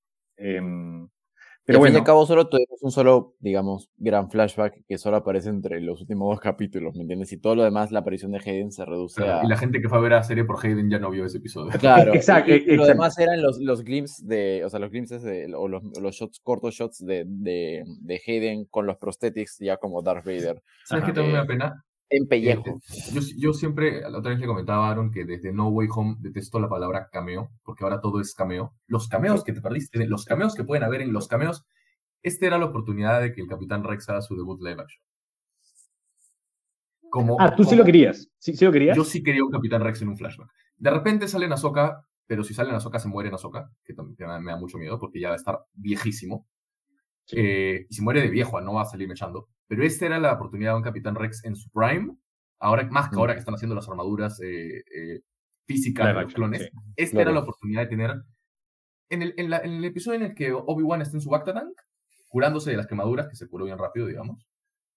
Y 1.67 1.73
pero 1.73 1.79
al 1.79 1.85
fin 1.87 1.95
y 1.95 1.97
al 1.97 2.05
cabo 2.05 2.25
solo 2.25 2.47
tuvimos 2.47 2.81
un 2.81 2.91
solo, 2.91 3.35
digamos, 3.39 3.89
gran 3.97 4.29
flashback 4.29 4.85
que 4.87 4.97
solo 4.97 5.17
aparece 5.17 5.49
entre 5.49 5.81
los 5.81 5.99
últimos 5.99 6.29
dos 6.33 6.39
capítulos, 6.39 6.95
¿me 6.95 7.01
entiendes? 7.01 7.33
Y 7.33 7.37
todo 7.41 7.55
lo 7.55 7.63
demás, 7.65 7.91
la 7.91 7.99
aparición 7.99 8.31
de 8.31 8.39
Hayden 8.39 8.71
se 8.71 8.85
reduce 8.85 9.21
Claro, 9.21 9.41
a... 9.41 9.43
Y 9.43 9.49
la 9.49 9.57
gente 9.57 9.81
que 9.81 9.89
fue 9.89 9.97
a 9.97 10.01
ver 10.01 10.11
la 10.13 10.23
serie 10.23 10.45
por 10.45 10.65
Hayden 10.65 10.89
ya 10.89 10.97
no 10.99 11.09
vio 11.11 11.25
ese 11.25 11.39
episodio. 11.39 11.71
Claro, 11.79 12.13
Exacto, 12.13 12.51
y, 12.55 12.63
y 12.65 12.75
lo 12.77 12.85
demás 12.85 13.17
eran 13.19 13.41
los, 13.41 13.59
los 13.59 13.83
glimpses 13.83 14.25
de, 14.25 14.63
o 14.63 14.69
sea, 14.69 14.79
los 14.79 14.91
glimpses 14.91 15.21
de, 15.23 15.53
o 15.53 15.67
los, 15.67 15.83
los 16.01 16.15
shots, 16.15 16.39
cortos 16.41 16.73
shots 16.73 17.05
de, 17.05 17.25
de, 17.27 17.83
de 18.01 18.21
Hayden 18.25 18.63
con 18.65 18.85
los 18.87 18.95
prosthetics 18.97 19.57
ya 19.59 19.75
como 19.75 20.01
Darth 20.01 20.23
Vader 20.25 20.61
¿Sabes 20.85 21.03
Ajá. 21.03 21.11
qué 21.11 21.15
también 21.15 21.31
me 21.33 21.37
da 21.39 21.43
Eh, 21.43 21.47
pena? 21.47 21.85
En 22.09 22.23
Eh, 22.23 22.27
pellejo. 22.27 22.79
yo, 23.13 23.21
yo 23.37 23.53
siempre, 23.53 24.01
la 24.01 24.19
otra 24.19 24.31
vez 24.31 24.39
le 24.39 24.47
comentaba 24.47 24.87
a 24.87 24.91
Aaron 24.91 25.11
que 25.11 25.25
desde 25.25 25.51
No 25.51 25.69
Way 25.69 25.87
Home 25.91 26.15
detesto 26.19 26.59
la 26.59 26.69
palabra 26.69 27.09
cameo, 27.11 27.51
porque 27.63 27.83
ahora 27.83 28.01
todo 28.01 28.21
es 28.21 28.33
cameo. 28.33 28.73
Los 28.87 29.07
cameos 29.07 29.43
que 29.43 29.53
te 29.53 29.61
perdiste, 29.61 30.05
los 30.07 30.25
cameos 30.25 30.55
que 30.55 30.63
pueden 30.63 30.83
haber 30.83 31.01
en 31.01 31.13
los 31.13 31.27
cameos, 31.27 31.65
esta 32.23 32.45
era 32.47 32.57
la 32.57 32.65
oportunidad 32.65 33.21
de 33.21 33.31
que 33.33 33.41
el 33.41 33.47
Capitán 33.47 33.83
Rex 33.83 34.09
haga 34.09 34.21
su 34.21 34.35
debut 34.35 34.61
live 34.61 34.81
action. 34.81 35.03
Como, 37.09 37.37
ah, 37.39 37.55
tú 37.55 37.63
sí 37.63 37.75
lo 37.75 37.85
querías. 37.85 38.29
¿Sí, 38.37 38.55
sí 38.55 38.65
lo 38.65 38.71
querías? 38.71 38.95
Yo 38.97 39.03
sí 39.03 39.23
quería 39.23 39.43
un 39.43 39.51
Capitán 39.51 39.81
Rex 39.81 40.01
en 40.01 40.09
un 40.09 40.17
flashback. 40.17 40.49
De 40.77 40.91
repente 40.91 41.27
sale 41.27 41.45
en 41.45 41.53
Ahsoka, 41.53 42.05
pero 42.25 42.43
si 42.43 42.53
sale 42.53 42.69
en 42.69 42.75
Ahsoka 42.75 42.99
se 42.99 43.07
muere 43.07 43.29
en 43.29 43.35
Ahsoka, 43.35 43.71
que 43.83 43.93
también 43.93 44.43
me 44.43 44.51
da 44.51 44.57
mucho 44.57 44.77
miedo 44.77 44.99
porque 44.99 45.19
ya 45.19 45.29
va 45.29 45.33
a 45.33 45.37
estar 45.37 45.59
viejísimo. 45.73 46.45
Eh, 47.31 47.85
y 47.89 47.93
se 47.93 48.01
muere 48.01 48.21
de 48.21 48.29
viejo, 48.29 48.59
no 48.61 48.73
va 48.73 48.81
a 48.83 48.85
salir 48.85 49.09
echando. 49.11 49.49
Pero 49.67 49.83
esta 49.83 50.05
era 50.05 50.19
la 50.19 50.33
oportunidad 50.33 50.71
de 50.71 50.77
un 50.77 50.83
Capitán 50.83 51.15
Rex 51.15 51.43
en 51.45 51.55
su 51.55 51.69
prime. 51.71 52.15
Ahora, 52.59 52.87
más 52.89 53.09
que 53.09 53.15
ahora 53.17 53.33
que 53.33 53.39
están 53.39 53.55
haciendo 53.55 53.75
las 53.75 53.87
armaduras 53.87 54.39
eh, 54.41 54.77
eh, 54.93 55.21
físicas 55.65 56.07
de 56.07 56.13
los 56.13 56.23
action, 56.23 56.35
clones. 56.49 56.61
sí. 56.63 56.69
Esta 56.95 57.11
Claro. 57.17 57.29
era 57.29 57.39
la 57.39 57.43
oportunidad 57.43 57.81
de 57.81 57.87
tener. 57.87 58.21
En 59.09 59.21
el, 59.21 59.33
en 59.37 59.49
la- 59.49 59.59
en 59.59 59.71
el 59.73 59.85
episodio 59.85 60.19
en 60.19 60.25
el 60.27 60.35
que 60.35 60.51
Obi-Wan 60.53 61.01
está 61.01 61.17
en 61.17 61.21
su 61.21 61.29
Bacta 61.29 61.53
Tank, 61.53 61.73
curándose 62.29 62.71
de 62.71 62.77
las 62.77 62.87
quemaduras, 62.87 63.27
que 63.29 63.35
se 63.35 63.47
curó 63.47 63.65
bien 63.65 63.77
rápido, 63.77 64.07
digamos. 64.07 64.45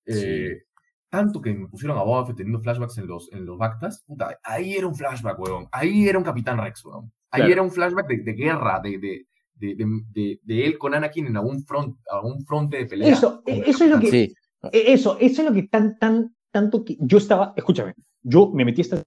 eh, 0.07 0.63
tanto 1.09 1.41
que 1.41 1.53
me 1.53 1.69
pusieron 1.69 1.99
a 1.99 2.03
Boba 2.03 2.25
Fett 2.27 2.37
teniendo 2.37 2.61
flashbacks 2.61 2.99
en 2.99 3.07
los, 3.07 3.31
en 3.33 3.45
los 3.45 3.59
Bactas, 3.59 4.03
puta, 4.07 4.39
ahí 4.43 4.75
era 4.77 4.87
un 4.87 4.95
flashback, 4.95 5.39
weón. 5.39 5.69
Ahí 5.73 6.09
era 6.09 6.19
un 6.19 6.25
Capitán 6.25 6.59
Rex, 6.59 6.85
weón. 6.85 7.13
Ahí 7.31 7.41
Claro. 7.41 7.53
era 7.53 7.63
un 7.63 7.71
flashback 7.71 8.07
de, 8.09 8.19
de 8.19 8.33
guerra, 8.33 8.81
de, 8.81 8.99
de, 8.99 9.27
de, 9.55 9.75
de, 9.75 9.87
de- 10.13 10.41
de 10.43 10.65
él 10.67 10.79
con 10.79 10.95
Anakin 10.95 11.27
en 11.27 11.37
algún, 11.37 11.65
front, 11.65 11.97
algún 12.11 12.45
fronte 12.47 12.79
de 12.79 12.87
pelea. 12.87 13.13
Eso, 13.13 13.43
e- 13.47 13.63
eso 13.67 13.85
es 13.85 13.91
lo 13.91 14.01
que, 14.01 14.11
Sí, 14.11 14.35
Eso, 14.73 15.17
eso 15.19 15.43
es 15.43 15.49
lo 15.49 15.55
que 15.55 15.65
tan, 15.65 15.99
tan, 15.99 16.35
tanto 16.51 16.85
que 16.85 16.97
yo 17.01 17.19
estaba, 17.19 17.55
escúchame, 17.57 17.95
yo 18.23 18.51
me 18.51 18.65
metí 18.65 18.83
esta... 18.83 19.03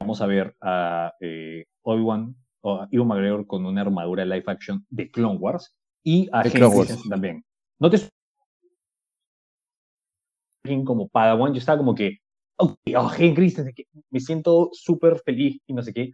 Vamos 0.00 0.20
a 0.22 0.26
ver 0.26 0.56
a 0.60 1.12
eh, 1.20 1.66
Obi-Wan, 1.82 2.34
o 2.62 2.80
a 2.80 2.88
Ewan 2.90 3.08
McGregor 3.08 3.46
con 3.46 3.66
una 3.66 3.80
armadura 3.80 4.24
live 4.24 4.44
action 4.46 4.84
de 4.90 5.10
Clone 5.10 5.38
Wars 5.38 5.74
y 6.02 6.28
a 6.32 6.42
De 6.42 6.66
Wars. 6.66 7.02
También. 7.08 7.44
No 7.78 7.90
te 7.90 7.98
como 10.84 11.08
Padawan, 11.08 11.52
yo 11.52 11.58
estaba 11.58 11.78
como 11.78 11.94
que, 11.94 12.18
ok, 12.56 12.78
oh, 12.96 13.10
que 13.16 13.86
me 14.10 14.20
siento 14.20 14.70
súper 14.72 15.18
feliz 15.18 15.60
y 15.66 15.72
no 15.72 15.82
sé 15.82 15.92
qué. 15.92 16.12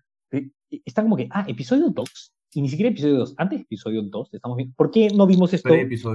Está 0.84 1.02
como 1.02 1.16
que, 1.16 1.28
ah, 1.30 1.44
episodio 1.48 1.90
2, 1.90 2.32
y 2.56 2.62
ni 2.62 2.68
siquiera 2.70 2.90
episodio 2.90 3.18
2, 3.18 3.34
antes 3.36 3.58
de 3.58 3.62
episodio 3.64 4.02
2, 4.02 4.32
estamos 4.32 4.56
viendo, 4.56 4.74
¿por 4.76 4.90
qué 4.90 5.08
no 5.14 5.26
vimos 5.26 5.52
esto? 5.52 5.68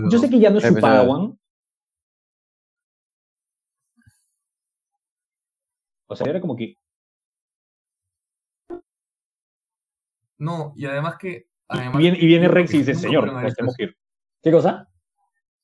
Yo 0.10 0.18
sé 0.20 0.28
que 0.30 0.40
ya 0.40 0.50
no 0.50 0.58
es 0.58 0.66
su 0.66 0.74
Padawan. 0.76 1.38
O 6.08 6.16
sea, 6.16 6.28
era 6.30 6.42
como 6.42 6.56
que. 6.56 6.76
No, 10.40 10.74
y 10.76 10.86
además 10.86 11.18
que. 11.20 11.48
Y 11.70 11.78
además 11.78 11.98
viene, 11.98 12.18
y 12.20 12.26
viene 12.26 12.48
nunca- 12.48 12.56
Rex 12.56 12.74
y 12.74 12.78
dice: 12.80 12.96
Señor, 12.96 13.32
nos 13.32 13.54
tenemos 13.54 13.76
que 13.78 13.84
ir. 13.84 13.98
¿Qué 14.42 14.52
cosa? 14.52 14.88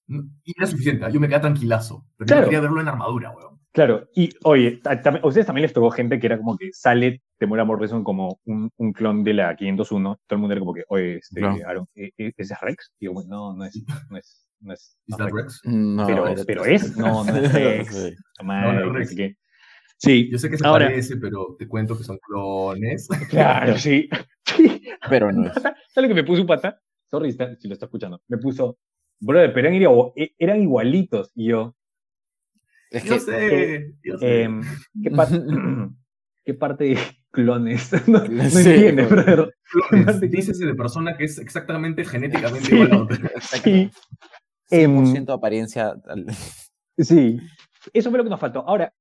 Y 0.07 0.53
era 0.55 0.67
suficiente, 0.67 1.11
yo 1.11 1.19
me 1.19 1.27
quedé 1.27 1.39
tranquilazo. 1.39 2.05
Pero 2.17 2.27
Claro. 2.27 2.41
yo 2.43 2.45
quería 2.45 2.61
verlo 2.61 2.79
en 2.81 2.87
armadura, 2.87 3.31
weón. 3.31 3.59
Claro, 3.73 4.07
y 4.15 4.29
oye, 4.43 4.79
a 4.85 5.25
ustedes 5.27 5.45
también 5.47 5.63
les 5.63 5.73
tocó 5.73 5.91
gente 5.91 6.19
que 6.19 6.27
era 6.27 6.37
como 6.37 6.55
que 6.57 6.71
sale 6.71 7.21
Temura 7.37 7.63
Morrison 7.65 8.03
como 8.03 8.39
un, 8.45 8.71
un 8.77 8.93
clon 8.93 9.23
de 9.23 9.33
la 9.33 9.55
501. 9.55 10.19
Todo 10.27 10.35
el 10.35 10.39
mundo 10.39 10.53
era 10.53 10.59
como 10.59 10.73
que, 10.73 10.83
oye, 10.89 11.17
este. 11.17 11.43
Aaron, 11.43 11.87
¿e- 11.95 12.11
e- 12.17 12.33
¿ese 12.37 12.53
es 12.53 12.61
Rex? 12.61 12.91
Y 12.99 13.05
yo, 13.05 13.13
bueno, 13.13 13.29
no, 13.29 13.55
no 13.57 13.65
es. 13.65 13.83
No 14.09 14.17
es, 14.17 14.47
no 14.59 14.73
es, 14.73 14.97
¿Is 15.05 15.17
no 15.17 15.25
Rex. 15.27 15.35
Rex? 15.35 15.61
no, 15.65 16.07
Pero, 16.07 16.27
era- 16.27 16.43
pero 16.45 16.65
es, 16.65 16.97
no, 16.97 17.23
no 17.23 17.35
es 17.35 17.53
Rex. 17.53 17.95
Sí. 17.95 18.15
Madre, 18.43 18.73
No, 18.79 18.85
no, 18.87 18.91
que 18.93 18.97
Rex. 18.99 19.09
sé 19.09 19.15
qué. 19.15 19.37
Sí, 19.99 20.29
Yo 20.31 20.37
sé 20.37 20.49
que 20.49 20.57
se 20.57 20.65
Ahora- 20.67 20.85
parece, 20.87 21.17
pero 21.17 21.55
te 21.57 21.67
cuento 21.67 21.97
que 21.97 22.03
son 22.03 22.17
clones. 22.19 23.07
claro, 23.29 23.77
sí. 23.77 24.09
Sí. 24.45 24.81
Pero 25.09 25.31
no 25.31 25.45
es. 25.47 25.53
¿Sabes 25.53 25.75
lo 25.97 26.07
que 26.07 26.13
me 26.13 26.23
puso 26.23 26.41
un 26.41 26.47
pata? 26.47 26.79
Sorry 27.11 27.31
si 27.33 27.67
lo 27.67 27.73
está 27.73 27.85
escuchando. 27.85 28.21
Me 28.29 28.37
puso, 28.37 28.77
brother, 29.19 29.53
pero 29.53 29.67
eran, 29.69 30.11
e- 30.15 30.33
eran 30.39 30.61
igualitos. 30.61 31.31
Y 31.35 31.47
yo, 31.49 31.75
Es 32.89 33.03
Yo 33.03 33.13
que 33.15 33.19
sé, 33.19 33.93
yo 34.03 34.17
sé. 34.17 34.43
em, 34.43 34.61
¿qué, 35.03 35.11
par- 35.11 35.27
¿qué 36.45 36.53
parte 36.53 36.83
de 36.85 36.97
clones? 37.31 37.91
no 38.07 38.19
no 38.27 38.49
Sí, 38.49 38.69
entiendes, 38.69 39.07
bueno. 39.09 39.23
brother. 39.23 39.55
Clones, 39.89 40.21
dícese 40.21 40.65
de 40.65 40.75
persona 40.75 41.15
que 41.17 41.25
es 41.25 41.37
exactamente 41.39 42.03
genéticamente 42.05 42.65
Sí. 42.67 42.75
igual 42.75 42.91
a 42.93 42.97
otra. 43.03 43.31
Sí, 43.41 43.89
em, 44.71 45.05
100% 45.05 45.33
apariencia. 45.33 45.93
al- 46.07 46.25
sí. 46.97 47.39
Eso 47.93 48.09
fue 48.09 48.17
lo 48.17 48.23
que 48.23 48.29
nos 48.29 48.39
faltó. 48.39 48.67
Ahora, 48.67 48.93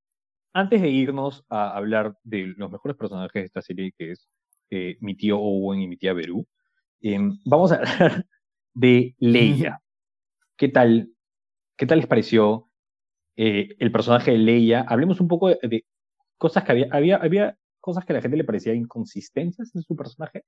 antes 0.52 0.80
de 0.80 0.88
irnos 0.88 1.44
a 1.48 1.76
hablar 1.76 2.16
de 2.22 2.54
los 2.56 2.70
mejores 2.70 2.96
personajes 2.96 3.42
de 3.42 3.46
esta 3.46 3.62
serie, 3.62 3.92
que 3.96 4.12
es 4.12 4.28
eh, 4.70 4.96
mi 5.00 5.14
tío 5.16 5.38
Owen 5.38 5.80
y 5.80 5.88
mi 5.88 5.96
tía 5.96 6.12
Beru, 6.12 6.46
em, 7.00 7.38
vamos 7.44 7.72
a 7.72 7.76
hablar 7.76 8.24
de 8.74 9.14
Leia. 9.18 9.80
¿Qué 10.56 10.68
tal? 10.68 11.10
¿Qué 11.76 11.86
tal 11.86 11.98
les 11.98 12.06
pareció 12.06 12.70
eh, 13.36 13.74
el 13.78 13.92
personaje 13.92 14.30
de 14.32 14.38
Leia? 14.38 14.80
Hablemos 14.88 15.20
un 15.20 15.28
poco 15.28 15.48
de, 15.48 15.58
de 15.62 15.84
cosas 16.38 16.64
que 16.64 16.72
había, 16.72 16.88
había, 16.90 17.16
había 17.16 17.56
cosas 17.86 18.04
que 18.04 18.12
a 18.12 18.16
la 18.16 18.20
gente 18.22 18.36
le 18.36 18.42
parecía 18.44 18.74
inconsistencias 18.74 19.72
en 19.76 19.82
su 19.82 19.94
personaje, 19.94 20.42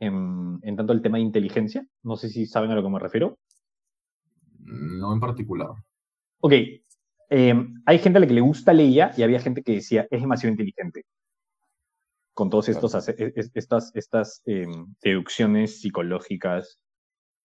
en, 0.00 0.58
en 0.62 0.76
tanto 0.76 0.92
el 0.92 1.00
tema 1.00 1.18
de 1.18 1.22
inteligencia. 1.22 1.86
No 2.02 2.16
sé 2.16 2.28
si 2.28 2.44
saben 2.46 2.72
a 2.72 2.74
lo 2.74 2.82
que 2.82 2.88
me 2.90 2.98
refiero. 2.98 3.38
No 4.58 5.12
en 5.12 5.20
particular. 5.20 5.68
Ok, 6.40 6.52
eh, 7.30 7.54
hay 7.86 7.98
gente 8.00 8.16
a 8.18 8.20
la 8.20 8.26
que 8.26 8.34
le 8.34 8.40
gusta 8.40 8.72
Leia 8.72 9.12
y 9.16 9.22
había 9.22 9.38
gente 9.38 9.62
que 9.62 9.74
decía 9.74 10.08
es 10.10 10.20
demasiado 10.20 10.50
inteligente. 10.50 11.04
Con 12.34 12.50
todas 12.50 12.66
Claro. 12.66 12.86
estas, 12.86 13.92
estas 13.94 14.42
eh, 14.44 14.66
deducciones 15.02 15.80
psicológicas 15.80 16.78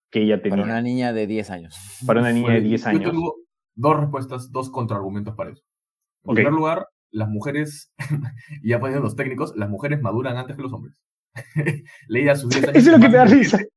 que 0.09 0.23
ella 0.23 0.41
tenía 0.41 0.57
Para 0.63 0.71
una 0.73 0.81
niña 0.81 1.13
de 1.13 1.27
10 1.27 1.49
años. 1.51 1.75
para 2.07 2.21
una 2.21 2.31
niña 2.33 2.47
de 2.47 2.53
Bueno, 2.55 2.67
10 2.69 2.81
Yo 2.81 2.89
años. 2.89 3.11
tengo 3.11 3.35
dos 3.75 3.99
respuestas, 4.01 4.51
dos 4.51 4.69
contraargumentos 4.71 5.35
para 5.35 5.51
eso. 5.51 5.61
En 6.23 6.35
primer 6.35 6.53
lugar, 6.53 6.87
las 7.11 7.29
mujeres, 7.29 7.91
y 8.61 8.69
ya 8.69 8.79
poniendo 8.79 9.03
los 9.03 9.15
técnicos, 9.15 9.53
las 9.55 9.69
mujeres 9.69 10.01
maduran 10.01 10.37
antes 10.37 10.55
que 10.55 10.61
los 10.61 10.73
hombres. 10.73 10.95
Leia 12.07 12.33
a 12.33 12.35
sus 12.35 12.49
10 12.49 12.63
años. 12.69 12.77
Eso 12.77 12.89
es 12.91 12.97
lo 12.97 13.01
que 13.01 13.09
me 13.09 13.17
da 13.17 13.23
más 13.25 13.33
risa. 13.33 13.57
inteligente- 13.57 13.71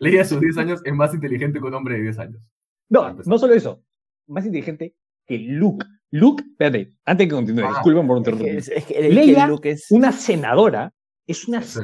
Leia 0.00 0.22
a 0.22 0.24
sus 0.24 0.40
10 0.40 0.56
años 0.58 0.80
es 0.84 0.94
más 0.94 1.14
inteligente 1.14 1.58
que 1.60 1.66
un 1.66 1.74
hombre 1.74 1.96
de 1.96 2.02
10 2.02 2.18
años. 2.18 2.42
No, 2.88 3.12
no 3.12 3.38
solo 3.38 3.54
eso. 3.54 3.82
Más 4.28 4.44
inteligente 4.46 4.94
que 5.26 5.38
Luke. 5.38 5.86
Luke, 6.12 6.42
espérate, 6.44 6.94
antes 7.04 7.24
de 7.24 7.28
que 7.28 7.34
continúe, 7.34 7.64
Ah, 7.64 7.68
disculpen 7.74 8.06
por 8.06 8.18
Es 8.18 8.24
que, 8.24 8.30
interrumpir. 8.30 8.58
es, 8.58 8.68
es 8.68 8.84
que- 8.86 9.06
es 9.08 9.14
Leia, 9.14 9.46
Luke 9.46 9.70
es- 9.70 9.86
Una 9.90 10.12
senadora 10.12 10.92
es 11.26 11.46
una 11.46 11.62
Sí. 11.62 11.80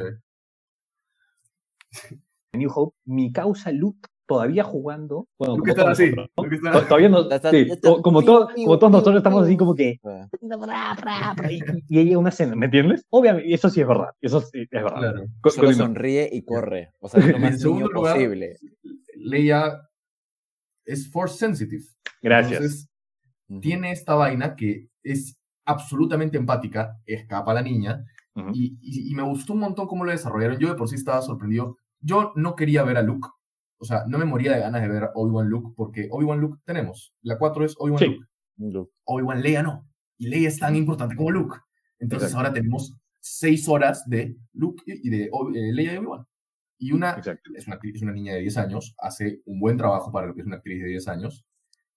New 2.53 2.69
Hope, 2.73 2.95
mi 3.05 3.31
causa 3.31 3.71
Luke 3.71 4.09
todavía 4.27 4.63
jugando. 4.63 5.27
Bueno, 5.39 5.53
como 5.57 5.73
todos 5.73 5.89
así. 5.89 6.11
Todavía 6.87 7.09
no. 7.09 7.29
Está- 7.29 7.49
sí, 7.51 7.65
está- 7.69 7.89
co- 7.89 8.01
como, 8.01 8.19
piu, 8.19 8.25
todo- 8.27 8.47
piu, 8.53 8.65
como 8.65 8.77
todos 8.79 8.91
nosotros 8.91 9.17
estamos 9.17 9.43
así 9.45 9.57
como 9.57 9.73
que. 9.73 9.99
Y, 11.89 11.99
ella 11.99 12.17
una 12.17 12.31
cena, 12.31 12.55
¿me 12.55 12.65
entiendes? 12.65 13.05
Obviamente, 13.09 13.53
eso 13.53 13.69
sí 13.69 13.81
es 13.81 13.87
verdad. 13.87 14.09
Eso 14.21 14.41
sí 14.41 14.59
es 14.61 14.69
verdad. 14.69 14.99
Claro. 14.99 15.21
Solo 15.49 15.67
sonríe 15.73 16.29
y 16.31 16.43
corre. 16.43 16.91
O 16.99 17.07
sea, 17.09 17.19
es 17.21 17.27
lo 17.27 17.39
más 17.39 17.63
niño 17.63 17.87
lugar, 17.87 18.13
posible. 18.15 18.57
Leia 19.15 19.81
es 20.85 21.09
force 21.11 21.37
sensitive. 21.37 21.83
Gracias. 22.21 22.59
Entonces, 22.61 22.89
tiene 23.61 23.91
esta 23.91 24.15
vaina 24.15 24.55
que 24.55 24.87
es 25.03 25.37
absolutamente 25.65 26.37
empática, 26.37 26.97
escapa 27.05 27.51
a 27.51 27.55
la 27.55 27.61
niña, 27.61 28.03
y- 28.53 28.77
y 28.81 29.15
me 29.15 29.23
gustó 29.23 29.53
un 29.53 29.59
montón 29.59 29.87
cómo 29.87 30.05
lo 30.05 30.11
desarrollaron. 30.11 30.59
Yo 30.59 30.67
de 30.69 30.75
por 30.75 30.87
sí 30.87 30.95
estaba 30.95 31.21
sorprendido. 31.21 31.77
Yo 31.99 32.33
no 32.35 32.55
quería 32.55 32.83
ver 32.83 32.97
a 32.97 33.01
Luke. 33.01 33.27
O 33.79 33.85
sea, 33.85 34.05
no 34.07 34.17
me 34.17 34.25
moría 34.25 34.53
de 34.53 34.59
ganas 34.59 34.81
de 34.81 34.87
ver 34.87 35.09
Obi-Wan 35.13 35.47
Luke, 35.47 35.73
porque 35.75 36.07
Obi-Wan 36.11 36.39
Luke 36.39 36.59
tenemos. 36.65 37.13
La 37.21 37.37
4 37.37 37.65
es 37.65 37.75
Obi-Wan 37.77 37.99
Sí. 37.99 38.19
Luke. 38.57 38.91
Obi-Wan 39.05 39.41
Leia 39.41 39.63
no. 39.63 39.87
Y 40.17 40.27
Leia 40.27 40.47
es 40.47 40.57
tan 40.59 40.75
importante 40.75 41.15
como 41.15 41.31
Luke. 41.31 41.57
Entonces 41.99 42.29
Exacto. 42.29 42.47
ahora 42.47 42.53
tenemos 42.53 42.97
seis 43.19 43.67
horas 43.67 44.07
de 44.07 44.35
Luke 44.53 44.83
y 44.85 45.09
de 45.09 45.23
eh, 45.25 45.73
Leia 45.73 45.93
y 45.93 45.97
Obi-Wan. 45.97 46.25
Y 46.79 46.91
una 46.91 47.13
es 47.13 47.67
una, 47.67 47.79
es 47.81 48.01
una 48.03 48.11
niña 48.11 48.35
de 48.35 48.41
10 48.41 48.57
años, 48.57 48.95
hace 48.99 49.41
un 49.45 49.59
buen 49.59 49.77
trabajo 49.77 50.11
para 50.11 50.27
lo 50.27 50.35
que 50.35 50.41
es 50.41 50.47
una 50.47 50.57
actriz 50.57 50.81
de 50.83 50.89
10 50.89 51.07
años. 51.07 51.43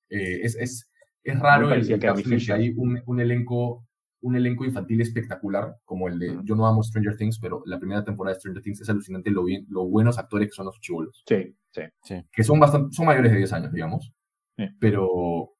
Eh, 0.08 0.40
es, 0.42 0.56
es, 0.56 0.90
es 1.22 1.38
raro 1.38 1.72
el, 1.72 1.90
el 1.90 1.98
que 2.00 2.52
hay 2.52 2.72
un, 2.76 2.98
un 3.04 3.20
elenco 3.20 3.86
un 4.22 4.36
elenco 4.36 4.64
infantil 4.64 5.00
espectacular, 5.00 5.76
como 5.84 6.08
el 6.08 6.18
de, 6.18 6.38
yo 6.44 6.54
no 6.54 6.66
amo 6.66 6.82
Stranger 6.82 7.16
Things, 7.16 7.38
pero 7.38 7.62
la 7.66 7.78
primera 7.78 8.04
temporada 8.04 8.34
de 8.34 8.40
Stranger 8.40 8.62
Things 8.62 8.80
es 8.80 8.90
alucinante 8.90 9.30
lo, 9.30 9.44
bien, 9.44 9.66
lo 9.68 9.84
buenos 9.86 10.18
actores 10.18 10.48
que 10.48 10.54
son 10.54 10.66
los 10.66 10.78
chivolos, 10.80 11.22
Sí, 11.26 11.54
sí. 12.02 12.14
que 12.30 12.44
son 12.44 12.60
bastante, 12.60 12.94
son 12.94 13.06
mayores 13.06 13.32
de 13.32 13.38
10 13.38 13.52
años, 13.52 13.72
digamos, 13.72 14.12
Sí. 14.58 14.66
pero, 14.78 15.52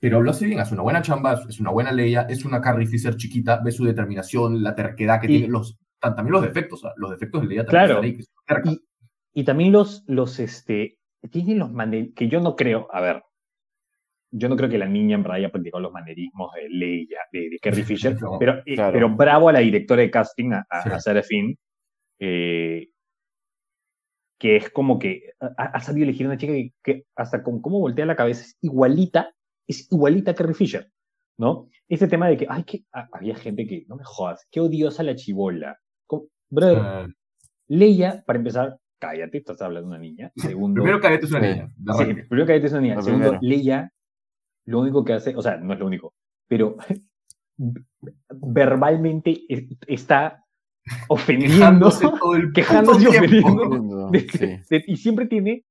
pero 0.00 0.20
lo 0.22 0.30
hace 0.30 0.44
bien, 0.46 0.60
hace 0.60 0.74
una 0.74 0.82
buena 0.82 1.00
chamba, 1.02 1.40
es- 1.48 1.60
una 1.60 1.70
buena 1.70 1.92
Leia, 1.92 2.22
es 2.22 2.44
una 2.44 2.60
Carrie 2.60 2.86
Fisher 2.86 3.16
chiquita, 3.16 3.60
ve 3.64 3.72
su 3.72 3.84
determinación, 3.84 4.62
la 4.62 4.74
terquedad 4.74 5.20
que 5.20 5.26
Y- 5.26 5.30
tiene, 5.38 5.48
los, 5.48 5.78
también 6.00 6.32
los 6.32 6.42
defectos, 6.42 6.82
los 6.96 7.10
defectos 7.10 7.40
de 7.40 7.46
Leia 7.48 7.64
también 7.64 7.86
Claro. 7.86 8.02
ahí, 8.02 8.16
que. 8.16 8.24
Y, 8.70 9.40
y 9.40 9.44
también 9.44 9.72
los, 9.72 10.04
los, 10.06 10.38
este, 10.40 10.98
tienen 11.30 11.58
los 11.58 11.70
que 12.14 12.28
yo 12.28 12.40
no 12.40 12.54
creo, 12.54 12.86
a 12.92 13.00
ver, 13.00 13.22
yo 14.36 14.48
no 14.48 14.56
creo 14.56 14.68
que 14.68 14.78
la 14.78 14.88
niña 14.88 15.14
en 15.14 15.22
verdad 15.22 15.36
haya 15.38 15.52
practicado 15.52 15.80
los 15.82 15.92
manerismos 15.92 16.52
de 16.54 16.68
Leia, 16.68 17.20
de, 17.32 17.50
de 17.50 17.58
Carrie 17.60 17.84
Fisher, 17.84 18.20
No, 18.20 18.38
pero, 18.38 18.58
eh, 18.66 18.76
pero 18.76 19.14
bravo 19.14 19.48
a 19.48 19.52
la 19.52 19.60
directora 19.60 20.02
de 20.02 20.10
casting, 20.10 20.52
a, 20.52 20.66
a, 20.68 20.98
Sí. 21.00 21.10
a 21.10 21.22
eh, 22.20 22.88
que 24.38 24.56
es 24.56 24.70
como 24.70 24.98
que 24.98 25.32
ha, 25.40 25.64
ha 25.66 25.80
sabido 25.80 26.04
elegir 26.04 26.26
una 26.26 26.36
chica 26.36 26.52
que, 26.52 26.72
que 26.82 27.04
hasta 27.16 27.42
con 27.42 27.62
cómo 27.62 27.78
voltea 27.78 28.06
la 28.06 28.16
cabeza 28.16 28.42
es 28.42 28.58
igualita, 28.60 29.32
es 29.68 29.90
igualita 29.90 30.32
a 30.32 30.34
Carrie 30.34 30.54
Fisher, 30.54 30.90
¿no? 31.38 31.68
Ese 31.88 32.08
tema 32.08 32.28
de 32.28 32.36
que, 32.36 32.46
ay, 32.48 32.64
que 32.64 32.84
ah, 32.92 33.08
había 33.12 33.36
gente 33.36 33.66
que, 33.66 33.84
no 33.88 33.96
me 33.96 34.04
jodas, 34.04 34.46
qué 34.50 34.60
odiosa 34.60 35.02
la 35.02 35.14
chibola. 35.14 35.78
Como- 36.06 36.26
Brother, 36.50 36.78
Ah, 36.80 37.06
Leia, 37.68 38.22
para 38.26 38.38
empezar, 38.38 38.78
cállate, 38.98 39.38
estás 39.38 39.62
hablando 39.62 39.90
de 39.90 39.96
una 39.96 40.02
niña. 40.04 40.32
Segundo, 40.36 40.82
primero 40.82 41.00
cállate 41.00 41.26
es 41.26 41.30
una 41.30 41.40
niña, 41.40 41.68
sí, 41.98 42.04
primero 42.28 42.46
cállate 42.46 42.66
es 42.66 42.72
una 42.72 42.80
niña. 42.80 42.94
Lo 42.96 43.02
Segundo. 43.02 43.38
Leia, 43.40 43.90
lo 44.66 44.80
único 44.80 45.04
que 45.04 45.12
hace, 45.14 45.34
o 45.36 45.42
sea, 45.42 45.56
no 45.56 45.72
es 45.74 45.78
lo 45.78 45.86
único, 45.86 46.14
pero 46.48 46.76
verbalmente 48.30 49.42
es- 49.48 49.64
está 49.86 50.44
ofendiendo 51.08 51.56
Quejándose 51.56 52.04
todo 52.18 52.34
el 52.34 52.52
quejándose 52.54 53.02
y 53.04 53.06
ofendiendo. 53.06 54.10
de- 54.10 54.20
Sí. 54.30 54.46
de- 54.70 54.84
y 54.86 54.96
siempre 54.96 55.26
tiene 55.26 55.64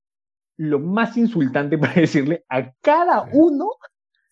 lo 0.57 0.79
más 0.79 1.17
insultante 1.17 1.77
para 1.77 1.93
decirle 1.93 2.43
a 2.49 2.71
cada 2.81 3.25
Sí. 3.25 3.31
uno 3.33 3.69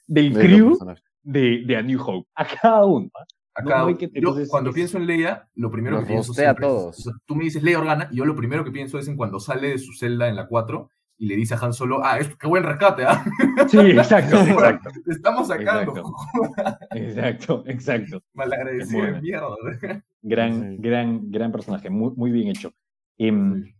del 0.07 0.33
De 0.33 0.43
los 0.57 0.77
crew 0.77 0.95
de, 1.23 1.63
de 1.65 1.75
A 1.77 1.81
New 1.81 2.01
Hope. 2.01 2.27
A 2.35 2.45
cada 2.45 2.85
uno. 2.85 3.09
¿ah? 3.15 3.23
Acá, 3.53 3.77
No, 3.79 3.81
no 3.83 3.87
hay 3.89 3.95
que- 3.95 4.09
yo 4.13 4.33
cuando 4.49 4.69
es- 4.69 4.75
pienso 4.75 4.97
en 4.97 5.05
Leia, 5.07 5.47
lo 5.55 5.69
primero 5.69 5.99
que 5.99 6.05
pienso 6.05 6.31
a 6.31 6.35
siempre 6.35 6.65
es- 6.65 6.71
todos. 6.73 6.99
o 6.99 7.01
sea, 7.01 7.13
tú 7.25 7.35
me 7.35 7.43
dices 7.43 7.61
Leia 7.63 7.79
Organa, 7.79 8.07
y 8.11 8.15
yo 8.17 8.25
lo 8.25 8.35
primero 8.35 8.63
que 8.63 8.71
pienso 8.71 8.97
es 8.97 9.07
en 9.09 9.17
cuando 9.17 9.39
sale 9.39 9.69
de 9.69 9.77
su 9.77 9.93
celda 9.93 10.29
en 10.29 10.35
la 10.37 10.47
4 10.47 10.89
y 11.21 11.27
le 11.27 11.35
dice 11.35 11.53
a 11.53 11.57
Han 11.61 11.71
Solo, 11.71 12.03
ah, 12.03 12.17
esto, 12.17 12.35
qué 12.35 12.47
buen 12.47 12.63
rescate, 12.63 13.03
¿ah? 13.05 13.23
Sí, 13.69 13.77
exacto, 13.77 14.37
exacto, 14.41 14.89
Te 15.05 15.11
estamos 15.11 15.47
sacando, 15.47 15.91
Exacto. 15.95 16.15
exacto, 16.95 17.63
exacto. 17.67 18.23
malagradecido 18.33 19.05
Es 19.05 19.13
de 19.13 19.21
mierda. 19.21 19.47
Gran, 20.23 20.71
Sí. 20.71 20.77
gran, 20.79 21.29
gran 21.29 21.51
personaje, 21.51 21.91
muy, 21.91 22.11
muy 22.15 22.31
bien 22.31 22.47
hecho. 22.47 22.73
Em, 23.19 23.71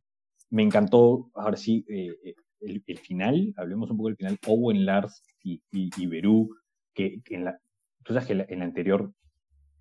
me 0.52 0.62
encantó, 0.62 1.32
ahora 1.34 1.58
sí, 1.58 1.84
eh, 1.90 2.14
eh, 2.24 2.36
el, 2.60 2.84
el 2.86 2.98
final, 3.00 3.52
hablemos 3.58 3.90
un 3.90 3.98
poco 3.98 4.10
del 4.10 4.18
final, 4.18 4.38
Owen, 4.46 4.86
Lars 4.86 5.24
y, 5.44 5.64
y, 5.72 5.90
y 5.98 6.06
Beru, 6.06 6.48
que, 6.94 7.24
que 7.26 7.34
en 7.34 7.46
la, 7.46 7.58
tú 8.04 8.14
sabes 8.14 8.28
que 8.28 8.34
en 8.34 8.38
la, 8.38 8.46
en 8.50 8.60
la 8.60 8.66
anterior, 8.66 9.12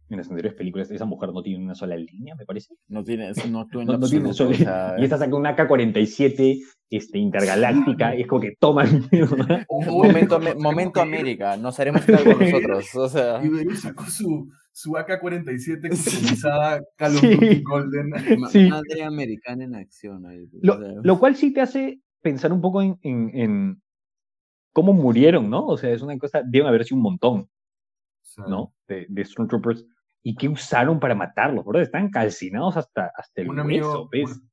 en 0.09 0.17
las 0.17 0.31
anteriores 0.31 0.57
películas, 0.57 0.91
esa 0.91 1.05
mujer 1.05 1.31
no 1.35 1.43
tiene 1.43 1.63
una 1.63 1.75
sola 1.75 1.95
línea, 1.95 2.35
me 2.37 2.47
parece. 2.47 2.75
No 2.89 3.05
tiene, 3.05 3.33
no 3.51 3.67
No, 3.71 3.99
no 3.99 4.09
tiene 4.09 4.33
sola 4.33 4.97
Y 4.99 5.05
esta 5.05 5.19
saca 5.19 5.37
una 5.37 5.51
AK-47 5.55 6.59
este, 6.91 7.19
intergaláctica, 7.19 8.17
y 8.17 8.23
es 8.23 8.27
como 8.27 8.41
que 8.43 8.57
toma 8.59 8.85
el 8.85 9.05
mierda. 9.11 9.67
momento, 9.87 10.41
momento 10.59 11.01
América, 11.01 11.57
nos 11.57 11.79
haremos 11.79 12.03
cargo 12.03 12.35
nosotros. 12.41 12.95
O 12.97 13.09
sea, 13.09 13.41
Y 13.45 13.77
sacó 13.77 14.05
su, 14.05 14.51
su 14.73 14.97
AK-47 14.97 15.89
customizada 15.89 16.83
Call 16.97 17.15
of 17.15 17.21
Sí. 17.21 17.35
Duty 17.35 17.63
Golden. 17.63 18.11
Sí. 18.51 18.69
Madre 18.69 19.05
americana 19.05 19.65
en 19.65 19.75
acción. 19.77 20.27
ahí, 20.27 20.45
o 20.45 20.49
Lo, 20.63 20.79
sea, 20.79 20.95
lo 21.03 21.19
cual 21.19 21.37
sí 21.37 21.53
te 21.53 21.61
hace 21.61 22.01
pensar 22.21 22.53
un 22.53 22.61
poco 22.61 22.83
en, 22.83 22.99
en, 23.03 23.31
en 23.35 23.83
cómo 24.73 24.93
murieron, 24.93 25.49
¿no? 25.49 25.67
O 25.67 25.77
sea, 25.77 25.91
es 25.91 26.03
una 26.03 26.19
cosa, 26.19 26.43
deben 26.45 26.69
haber 26.69 26.85
sido 26.85 26.97
un 26.97 27.03
montón, 27.03 27.49
¿no? 28.49 28.75
De, 28.89 29.07
de 29.09 29.25
Stormtroopers. 29.25 29.87
¿Y 30.23 30.35
qué 30.35 30.49
usaron 30.49 31.01
para 31.01 31.15
matarlos? 31.15 31.65
Bro? 31.65 31.81
Están 31.81 32.11
calcinados 32.11 32.77
hasta, 32.77 33.11
hasta 33.17 33.41
el 33.41 33.49
Un 33.49 33.57
hueso, 33.61 33.63
amigo, 33.63 34.09
¿ves? 34.13 34.31
un, 34.31 34.50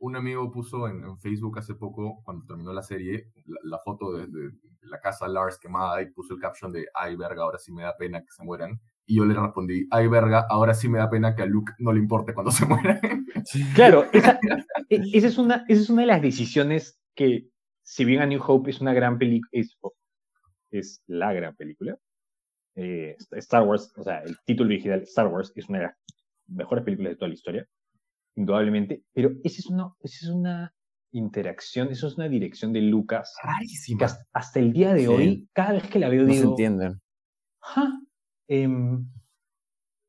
un 0.00 0.16
amigo 0.16 0.50
puso 0.50 0.88
en, 0.88 1.02
en 1.04 1.18
Facebook 1.18 1.58
hace 1.58 1.74
poco, 1.74 2.22
cuando 2.24 2.44
terminó 2.46 2.72
la 2.72 2.82
serie, 2.82 3.32
la, 3.46 3.58
la 3.64 3.78
foto 3.78 4.12
de, 4.12 4.26
de- 4.26 4.50
de 4.50 4.88
la 4.90 5.00
casa 5.00 5.26
Lars 5.26 5.58
quemada 5.58 6.00
y 6.02 6.10
puso 6.12 6.34
el 6.34 6.40
caption 6.40 6.70
de, 6.72 6.86
ay 6.94 7.16
verga, 7.16 7.42
ahora 7.42 7.58
sí 7.58 7.72
me 7.72 7.82
da 7.82 7.96
pena 7.96 8.20
que 8.20 8.30
se 8.30 8.44
mueran. 8.44 8.80
Y 9.06 9.16
yo 9.16 9.24
le 9.24 9.34
respondí, 9.34 9.86
ay 9.90 10.06
verga, 10.08 10.46
ahora 10.48 10.74
sí 10.74 10.88
me 10.88 10.98
da 10.98 11.08
pena 11.10 11.34
que 11.34 11.42
a 11.42 11.46
Luke 11.46 11.72
no 11.78 11.92
le 11.92 11.98
importe 12.00 12.34
cuando 12.34 12.50
se 12.52 12.66
muera. 12.66 13.00
Claro, 13.74 14.06
esa, 14.12 14.38
e- 14.90 15.10
esa, 15.12 15.26
es 15.28 15.38
una, 15.38 15.64
esa 15.68 15.80
es 15.82 15.90
una 15.90 16.02
de 16.02 16.06
las 16.08 16.22
decisiones 16.22 16.98
que, 17.14 17.48
si 17.82 18.04
bien 18.04 18.20
A 18.20 18.26
New 18.26 18.40
Hope 18.44 18.70
es 18.70 18.80
una 18.80 18.92
gran 18.94 19.18
película, 19.18 19.48
es, 19.52 19.76
es 20.70 21.02
la 21.06 21.32
gran 21.32 21.54
película, 21.54 21.96
eh, 22.74 23.16
Star 23.32 23.62
Wars, 23.62 23.92
o 23.96 24.02
sea, 24.02 24.20
el 24.22 24.36
título 24.44 24.68
original 24.68 25.00
Star 25.02 25.28
Wars 25.28 25.52
es 25.54 25.68
una 25.68 25.78
de 25.78 25.84
las 25.86 25.96
mejores 26.48 26.84
películas 26.84 27.12
de 27.12 27.16
toda 27.16 27.28
la 27.28 27.34
historia, 27.34 27.66
indudablemente, 28.36 29.02
pero 29.12 29.30
esa 29.42 29.58
es 29.58 29.66
una, 29.66 29.92
esa 30.00 30.26
es 30.26 30.30
una 30.30 30.72
interacción, 31.12 31.88
eso 31.90 32.06
es 32.08 32.16
una 32.16 32.28
dirección 32.28 32.72
de 32.72 32.82
Lucas 32.82 33.34
que 33.40 33.48
Rarísima. 33.48 34.04
hasta, 34.06 34.24
hasta 34.32 34.58
el 34.60 34.72
día 34.72 34.92
de 34.94 35.00
Sí. 35.00 35.06
hoy, 35.06 35.48
cada 35.52 35.72
vez 35.72 35.88
que 35.88 35.98
la 35.98 36.08
veo 36.08 36.22
no 36.24 36.28
se 36.32 36.38
digo, 36.40 36.50
entienden. 36.50 37.00
"Ja, 37.60 37.90
em, 38.48 39.06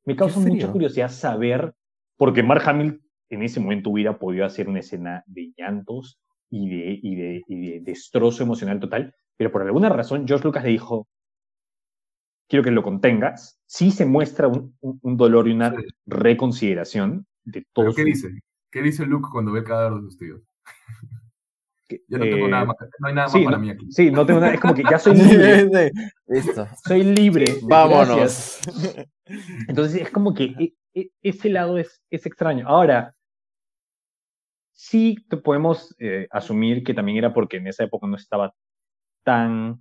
me 0.05 0.15
causa 0.15 0.41
¿Qué 0.43 0.49
mucha 0.51 0.71
curiosidad 0.71 1.09
saber, 1.09 1.73
porque 2.17 2.43
Mark 2.43 2.63
Hamill 2.67 3.01
en 3.29 3.43
ese 3.43 3.59
momento 3.59 3.89
hubiera 3.89 4.17
podido 4.19 4.45
hacer 4.45 4.69
una 4.69 4.79
escena 4.79 5.23
de 5.25 5.51
llantos 5.57 6.19
y 6.49 6.69
de, 6.69 6.99
y 7.01 7.15
de, 7.15 7.41
y 7.47 7.69
de 7.71 7.79
destrozo 7.81 8.43
emocional 8.43 8.79
total, 8.79 9.13
pero 9.37 9.51
por 9.51 9.61
alguna 9.63 9.89
razón 9.89 10.25
George 10.27 10.45
Lucas 10.45 10.63
le 10.63 10.69
dijo, 10.69 11.07
quiero 12.49 12.63
que 12.63 12.71
lo 12.71 12.83
contengas, 12.83 13.59
sí 13.65 13.91
se 13.91 14.05
muestra 14.05 14.47
un, 14.47 14.77
un- 14.81 15.17
dolor 15.17 15.47
y 15.47 15.51
una 15.51 15.73
reconsideración 16.05 17.27
de 17.47 17.65
todo 17.73 17.85
¿Pero 17.85 17.95
qué 17.95 18.03
dice? 18.03 18.29
¿Qué 18.71 18.81
dice 18.81 19.05
Luke 19.05 19.27
cuando 19.31 19.51
ve 19.53 19.59
el 19.59 19.65
cadáver 19.65 19.93
de 19.93 20.01
sus 20.01 20.17
tíos? 20.17 20.41
Yo 22.09 22.17
no 22.17 22.25
tengo 22.25 22.47
eh, 22.47 22.49
nada 22.49 22.65
más, 22.65 22.75
no 22.99 23.07
hay 23.07 23.13
nada 23.13 23.27
más 23.27 23.31
sí, 23.31 23.43
para 23.45 23.57
no- 23.57 23.63
mí 23.63 23.69
aquí. 23.69 23.91
Sí, 23.91 24.11
no 24.11 24.25
tengo 24.25 24.41
nada, 24.41 24.53
es 24.53 24.59
como 24.59 24.73
que 24.73 24.83
ya 24.83 24.99
soy 24.99 25.15
libre, 25.15 25.91
Listo. 26.27 26.67
soy 26.83 27.03
libre. 27.03 27.45
Vámonos. 27.63 28.07
gracias. 28.17 28.61
Entonces 29.69 30.01
es 30.01 30.09
como 30.11 30.33
que 30.33 30.43
e- 30.59 30.73
e- 30.93 31.11
ese 31.21 31.49
lado 31.49 31.77
es, 31.77 32.01
es 32.09 32.25
extraño. 32.25 32.67
Ahora, 32.67 33.15
sí 34.73 35.15
podemos 35.43 35.95
eh, 35.99 36.27
asumir 36.29 36.83
que 36.83 36.93
también 36.93 37.17
era 37.17 37.33
porque 37.33 37.57
en 37.57 37.67
esa 37.67 37.85
época 37.85 38.05
no 38.07 38.17
estaba 38.17 38.53
tan... 39.23 39.79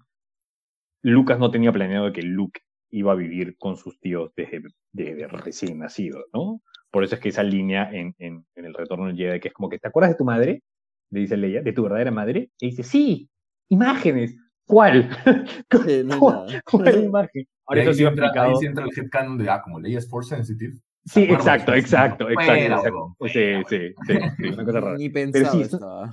Lucas 1.03 1.39
no 1.39 1.51
tenía 1.51 1.73
planeado 1.73 2.13
que 2.13 2.23
Luke 2.23 2.61
iba 2.91 3.13
a 3.13 3.17
vivir 3.17 3.57
con 3.59 3.77
sus 3.77 3.99
tíos 4.01 4.33
desde, 4.37 4.63
desde 4.93 5.27
recién 5.29 5.79
nacido, 5.79 6.25
¿no? 6.33 6.61
Por 6.91 7.05
eso 7.05 7.17
es 7.17 7.21
que 7.21 7.29
esa 7.29 7.43
línea 7.43 7.91
en, 7.93 8.15
en, 8.19 8.47
en 8.55 8.65
el 8.65 8.75
retorno 8.75 9.07
del 9.07 9.17
Jedi, 9.17 9.41
que 9.41 9.49
es 9.49 9.55
como 9.55 9.69
que, 9.69 9.79
¿te 9.79 9.89
acuerdas 9.89 10.13
de 10.13 10.17
tu 10.17 10.25
madre? 10.25 10.63
Le 11.11 11.21
dice 11.21 11.37
Leia, 11.37 11.63
¿de 11.63 11.73
tu 11.73 11.83
verdadera 11.83 12.11
madre? 12.11 12.51
Y 12.59 12.71
dice, 12.71 12.83
sí, 12.83 13.29
imágenes. 13.69 14.37
¿Cuál? 14.67 15.09
Sí, 15.87 16.03
no 16.05 16.19
¿Cuál, 16.19 16.63
cuál 16.65 17.05
imagen? 17.05 17.47
Ahora 17.67 17.83
ahí, 17.83 17.89
eso 17.89 17.97
sí 17.97 18.05
entra, 18.05 18.27
ahí 18.27 18.29
explicado. 18.29 18.57
sí 18.57 18.67
entra 18.67 18.85
el 18.85 18.91
headcanon 18.97 19.39
de, 19.39 19.51
ah, 19.51 19.63
como 19.63 19.81
Leia 19.81 19.99
es 19.99 20.09
force 20.09 20.35
sensitive. 20.35 20.75
Sí, 21.05 21.23
exacto, 21.23 21.73
exacto, 21.73 22.29
exacto. 22.29 23.17
Sí, 23.27 23.53
sí, 23.69 23.95
sí, 24.07 24.15
sí, 24.37 24.49
una 24.49 24.65
cosa 24.65 24.81
rara. 24.81 24.97
Ni 24.99 25.11
sí, 25.11 25.61
estaba. 25.61 26.11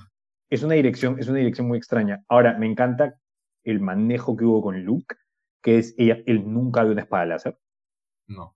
es 0.49 0.63
una 0.63 0.75
dirección, 0.75 1.17
es 1.19 1.27
una 1.27 1.39
dirección 1.39 1.67
muy 1.67 1.77
extraña. 1.79 2.23
Ahora, 2.27 2.57
me 2.57 2.67
encanta 2.67 3.15
el 3.63 3.79
manejo 3.79 4.35
que 4.35 4.45
hubo 4.45 4.61
con 4.61 4.83
Luke, 4.83 5.15
que 5.63 5.79
es 5.79 5.95
ella, 5.97 6.21
él 6.27 6.43
nunca 6.51 6.83
vio 6.83 6.91
una 6.91 7.01
espada 7.01 7.25
láser 7.25 7.57
No. 8.27 8.55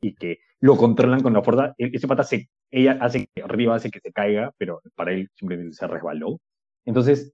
y 0.00 0.14
que 0.16 0.38
lo 0.60 0.76
controlan 0.76 1.22
con 1.22 1.32
la 1.32 1.42
fuerza. 1.42 1.74
E- 1.78 1.90
Ese 1.94 2.06
pata 2.06 2.24
se, 2.24 2.50
ella 2.70 2.98
hace 3.00 3.26
que 3.34 3.42
arriba 3.42 3.74
hace 3.74 3.90
que 3.90 4.00
se 4.00 4.12
caiga, 4.12 4.52
pero 4.58 4.80
para 4.94 5.12
él 5.12 5.30
simplemente 5.34 5.74
se 5.74 5.86
resbaló. 5.86 6.40
Entonces, 6.84 7.32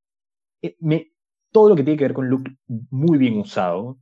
eh, 0.63 0.77
me, 0.81 1.11
todo 1.51 1.71
lo 1.71 1.77
que 1.77 1.83
tiene 1.83 1.99
que 1.99 2.05
ver 2.05 2.15
con 2.15 2.29
Luke, 2.29 2.51
muy 2.91 3.19
bien 3.19 3.39
usado. 3.39 3.99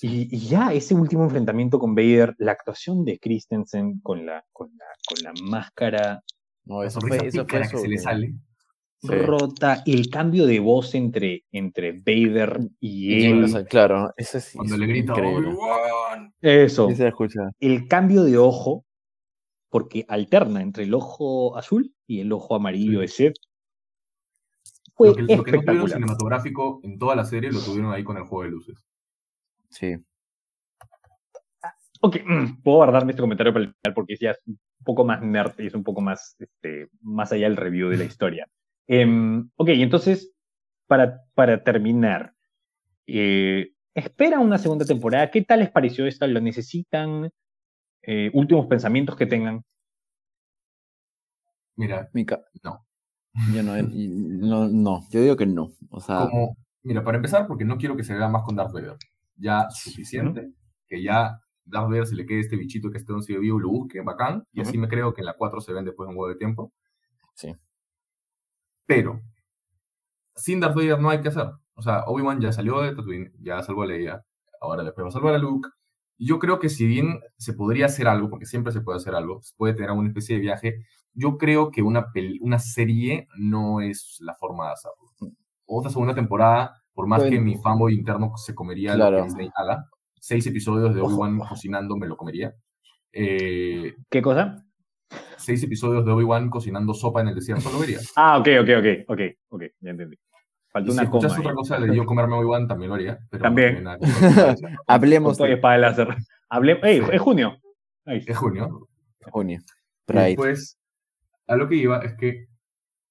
Y, 0.00 0.34
y 0.34 0.48
ya 0.48 0.72
ese 0.72 0.94
último 0.94 1.24
enfrentamiento 1.24 1.78
con 1.78 1.94
Vader, 1.94 2.34
la 2.38 2.52
actuación 2.52 3.04
de 3.04 3.18
Christensen 3.18 4.00
con 4.00 4.26
la, 4.26 4.44
con 4.52 4.70
la, 4.76 4.84
con 5.06 5.22
la 5.22 5.32
máscara 5.50 6.22
No, 6.64 6.82
eso 6.82 7.00
fue, 7.00 7.16
eso 7.26 7.46
fue 7.46 7.60
que 7.62 7.78
se 7.78 7.88
le 7.88 7.98
sale. 7.98 8.34
Sí. 9.14 9.14
rota, 9.14 9.82
el 9.86 10.08
cambio 10.10 10.46
de 10.46 10.58
voz 10.60 10.94
entre, 10.94 11.44
entre 11.52 11.92
Vader 11.92 12.60
y 12.80 13.24
él. 13.26 13.66
claro, 13.68 14.12
eso 14.16 14.40
sí. 14.40 14.56
Cuando 14.56 14.74
es 14.74 14.80
le 14.80 14.86
grita. 14.86 15.14
Eso. 16.40 16.88
Sí 16.88 16.96
se 16.96 17.08
escucha. 17.08 17.50
El 17.60 17.88
cambio 17.88 18.24
de 18.24 18.38
ojo, 18.38 18.84
porque 19.70 20.04
alterna 20.08 20.62
entre 20.62 20.84
el 20.84 20.94
ojo 20.94 21.56
azul 21.56 21.92
y 22.06 22.20
el 22.20 22.32
ojo 22.32 22.54
amarillo 22.54 23.00
Sí. 23.00 23.02
de 23.02 23.08
Seth. 23.08 23.36
Fue 24.94 25.08
Lo 25.08 25.14
que, 25.14 25.22
lo 25.22 25.42
que 25.44 25.52
no 25.52 25.60
tuvieron 25.60 25.88
cinematográfico 25.90 26.80
en 26.82 26.98
toda 26.98 27.14
la 27.16 27.24
serie 27.24 27.52
lo 27.52 27.60
tuvieron 27.60 27.92
ahí 27.92 28.02
con 28.02 28.16
el 28.16 28.22
juego 28.24 28.44
de 28.44 28.50
luces. 28.50 28.82
Sí. 29.68 29.94
Ok, 32.00 32.16
puedo 32.64 32.76
guardarme 32.78 33.12
este 33.12 33.20
comentario 33.22 33.52
para 33.52 33.64
el 33.66 33.72
final 33.74 33.94
porque 33.94 34.16
ya 34.20 34.30
es 34.30 34.38
un 34.46 34.58
poco 34.84 35.04
más 35.04 35.20
nerd 35.20 35.52
y 35.58 35.66
es 35.66 35.74
un 35.74 35.82
poco 35.84 36.00
más, 36.00 36.36
este, 36.38 36.88
más 37.02 37.32
allá 37.32 37.46
del 37.48 37.56
review 37.56 37.88
de 37.90 37.96
la 37.98 38.04
historia. 38.14 38.48
Em, 38.88 39.50
ok, 39.56 39.68
entonces, 39.70 40.32
para, 40.86 41.22
para 41.34 41.62
terminar, 41.64 42.34
eh, 43.06 43.72
¿espera 43.94 44.40
una 44.40 44.58
segunda 44.58 44.84
temporada? 44.84 45.30
¿Qué 45.30 45.42
tal 45.42 45.60
les 45.60 45.70
pareció 45.70 46.06
esta? 46.06 46.26
¿Lo 46.26 46.40
necesitan? 46.40 47.30
Eh, 48.02 48.30
últimos 48.34 48.66
pensamientos 48.66 49.16
que 49.16 49.26
tengan. 49.26 49.62
Mira, 51.76 52.08
Mi 52.12 52.24
ca- 52.24 52.42
no. 52.62 52.86
Yo 53.54 53.62
no, 53.62 53.72
no, 53.82 54.68
no, 54.68 55.02
yo 55.10 55.20
digo 55.20 55.36
que 55.36 55.46
no. 55.46 55.72
O 55.90 56.00
sea, 56.00 56.28
Como, 56.30 56.56
mira, 56.82 57.04
para 57.04 57.18
empezar, 57.18 57.46
porque 57.46 57.64
no 57.64 57.76
quiero 57.76 57.96
que 57.96 58.04
se 58.04 58.14
vea 58.14 58.28
más 58.28 58.42
con 58.44 58.56
Darth 58.56 58.72
Vader. 58.72 58.96
Ya 59.36 59.68
suficiente, 59.70 60.52
que 60.86 61.02
ya 61.02 61.38
Darth 61.64 61.88
Vader 61.90 62.06
se 62.06 62.14
le 62.14 62.24
quede 62.24 62.40
este 62.40 62.56
bichito 62.56 62.90
que 62.90 62.98
esté 62.98 63.12
un 63.12 63.22
sigue 63.22 63.38
vivo 63.40 63.58
y 63.58 63.62
lo 63.62 63.68
busque, 63.68 64.00
bacán, 64.00 64.44
y 64.52 64.62
así 64.62 64.78
me 64.78 64.88
creo 64.88 65.12
que 65.12 65.20
en 65.20 65.26
la 65.26 65.34
4 65.36 65.60
se 65.60 65.72
ven 65.74 65.84
después 65.84 66.06
de 66.06 66.12
un 66.14 66.18
huevo 66.18 66.32
de 66.32 66.38
tiempo. 66.38 66.72
Sí. 67.34 67.54
Pero, 68.86 69.20
sin 70.34 70.60
Darth 70.60 70.74
Vader 70.76 71.00
no 71.00 71.10
hay 71.10 71.20
que 71.20 71.28
hacer. 71.28 71.48
O 71.74 71.82
sea, 71.82 72.04
Obi-Wan 72.06 72.40
ya 72.40 72.52
salió 72.52 72.80
de 72.80 72.94
Tatooine, 72.94 73.32
ya 73.40 73.62
salvó 73.62 73.82
a 73.82 73.86
Leia, 73.86 74.24
ahora 74.60 74.82
después 74.84 75.04
va 75.04 75.08
a 75.08 75.12
salvar 75.12 75.34
a 75.34 75.38
Luke. 75.38 75.68
Yo 76.18 76.38
creo 76.38 76.58
que 76.58 76.68
si 76.70 76.86
bien 76.86 77.20
se 77.36 77.52
podría 77.52 77.86
hacer 77.86 78.08
algo, 78.08 78.30
porque 78.30 78.46
siempre 78.46 78.72
se 78.72 78.80
puede 78.80 78.96
hacer 78.96 79.14
algo, 79.14 79.42
se 79.42 79.54
puede 79.56 79.74
tener 79.74 79.90
alguna 79.90 80.08
especie 80.08 80.36
de 80.36 80.40
viaje, 80.40 80.84
yo 81.12 81.36
creo 81.36 81.70
que 81.70 81.82
una, 81.82 82.06
una 82.40 82.58
serie 82.58 83.28
no 83.38 83.80
es 83.80 84.16
la 84.20 84.34
forma 84.34 84.66
de 84.66 84.72
hacerlo. 84.72 85.34
Otra 85.66 85.90
segunda 85.90 86.14
temporada, 86.14 86.82
por 86.94 87.06
más 87.06 87.22
que 87.22 87.28
Bueno. 87.30 87.44
mi 87.44 87.56
fanboy 87.56 87.94
interno 87.94 88.32
se 88.36 88.54
comería 88.54 88.92
lo 88.92 88.96
Claro. 88.98 89.16
que 89.18 89.22
Disney 89.24 89.50
haga, 89.56 89.84
seis 90.20 90.46
episodios 90.46 90.94
de. 90.94 91.00
Obi-Wan 91.02 91.38
cocinando 91.40 91.96
me 91.96 92.06
lo 92.06 92.16
comería. 92.16 92.54
Eh, 93.12 93.94
¿Qué 94.10 94.22
cosa? 94.22 94.64
Seis 95.36 95.62
episodios 95.62 96.04
de 96.04 96.12
Obi-Wan 96.12 96.50
cocinando 96.50 96.94
sopa 96.94 97.20
en 97.20 97.28
el 97.28 97.34
desierto 97.34 97.70
lo 97.70 97.78
vería. 97.78 97.98
Ah, 98.16 98.38
ok, 98.38 98.48
ok, 98.62 98.68
ok, 98.78 98.86
ok, 99.08 99.20
ok, 99.50 99.62
ya 99.80 99.90
entendí. 99.90 100.18
Falta 100.72 100.88
Y 100.88 100.92
si 100.92 100.98
una 100.98 101.10
coma. 101.10 101.26
escuchas 101.26 101.38
otra 101.38 101.54
cosa 101.54 101.78
de 101.80 101.96
yo 101.96 102.04
comerme 102.04 102.34
Obi-Wan, 102.34 102.66
también 102.68 102.88
lo 102.90 102.94
haría. 102.96 103.18
Pero 103.30 103.42
no 103.42 103.44
También. 103.48 103.84
Con 103.84 103.98
hablemos 104.86 105.38
de 105.38 105.52
espada 105.54 105.78
láser. 105.78 106.16
Hable... 106.48 106.78
¡Ey! 106.82 107.00
Sí. 107.00 107.06
Es 107.12 107.20
junio. 107.20 107.56
Ahí. 108.04 108.24
Es 108.26 108.36
junio. 108.36 108.88
junio. 109.30 109.58
Y 109.60 110.06
Pride. 110.06 110.26
después, 110.26 110.78
a 111.46 111.56
lo 111.56 111.68
que 111.68 111.76
iba 111.76 111.98
es 112.00 112.14
que 112.16 112.46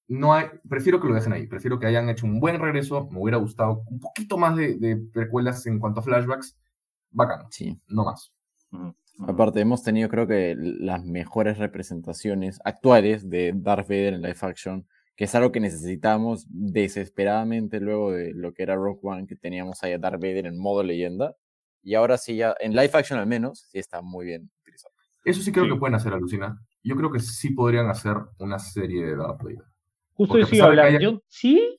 no 0.08 0.32
hay, 0.34 0.46
prefiero 0.68 1.00
que 1.00 1.08
lo 1.08 1.14
dejen 1.14 1.32
ahí, 1.32 1.46
prefiero 1.46 1.78
que 1.78 1.86
hayan 1.86 2.08
hecho 2.08 2.26
un 2.26 2.38
buen 2.38 2.60
regreso, 2.60 3.08
me 3.10 3.20
hubiera 3.20 3.38
gustado 3.38 3.82
un 3.90 3.98
poquito 3.98 4.38
más 4.38 4.56
de, 4.56 4.76
de 4.76 4.96
precuelas 5.12 5.66
en 5.66 5.78
cuanto 5.80 6.00
a 6.00 6.02
flashbacks, 6.04 6.56
bacán, 7.10 7.46
Sí. 7.50 7.76
no 7.88 8.04
más. 8.04 8.32
Ujú, 8.70 8.82
ujú. 8.84 8.96
Aparte, 9.26 9.60
hemos 9.60 9.82
tenido, 9.82 10.08
creo 10.08 10.26
que, 10.26 10.54
las 10.58 11.04
mejores 11.04 11.58
representaciones 11.58 12.60
actuales 12.64 13.28
de 13.30 13.52
Darth 13.54 13.88
Vader 13.88 14.14
en 14.14 14.22
live 14.22 14.36
action, 14.42 14.86
que 15.16 15.24
es 15.24 15.34
algo 15.34 15.52
que 15.52 15.60
necesitamos 15.60 16.46
desesperadamente 16.50 17.80
luego 17.80 18.12
de 18.12 18.32
lo 18.34 18.52
que 18.52 18.62
era 18.62 18.74
Rock 18.76 19.04
One, 19.04 19.26
que 19.26 19.36
teníamos 19.36 19.82
ahí 19.82 19.92
a 19.92 19.98
Darth 19.98 20.20
Vader 20.20 20.46
en 20.46 20.58
modo 20.58 20.82
leyenda. 20.82 21.34
Y 21.82 21.94
ahora 21.94 22.18
sí, 22.18 22.36
ya, 22.36 22.54
en 22.60 22.72
live 22.72 22.90
action 22.92 23.18
al 23.18 23.26
menos, 23.26 23.66
sí 23.70 23.78
está 23.78 24.02
muy 24.02 24.26
bien 24.26 24.50
utilizado. 24.62 24.94
Eso 25.24 25.40
sí 25.40 25.50
creo 25.52 25.64
Sí. 25.64 25.70
que 25.72 25.76
pueden 25.78 25.94
hacer, 25.94 26.12
Alucina. 26.12 26.60
Yo 26.82 26.96
creo 26.96 27.10
que 27.10 27.20
sí 27.20 27.50
podrían 27.50 27.88
hacer 27.88 28.16
una 28.38 28.58
serie 28.58 29.04
de 29.06 29.16
Darth 29.16 29.42
Vader. 29.42 29.64
Justo 30.14 30.38
eso 30.38 30.54
iba 30.54 30.66
pesar 30.66 30.66
a 30.66 30.70
de 30.70 30.74
que 30.76 30.80
hablar. 30.82 30.86
haya- 30.86 31.00
Yo, 31.00 31.22
¿sí? 31.28 31.78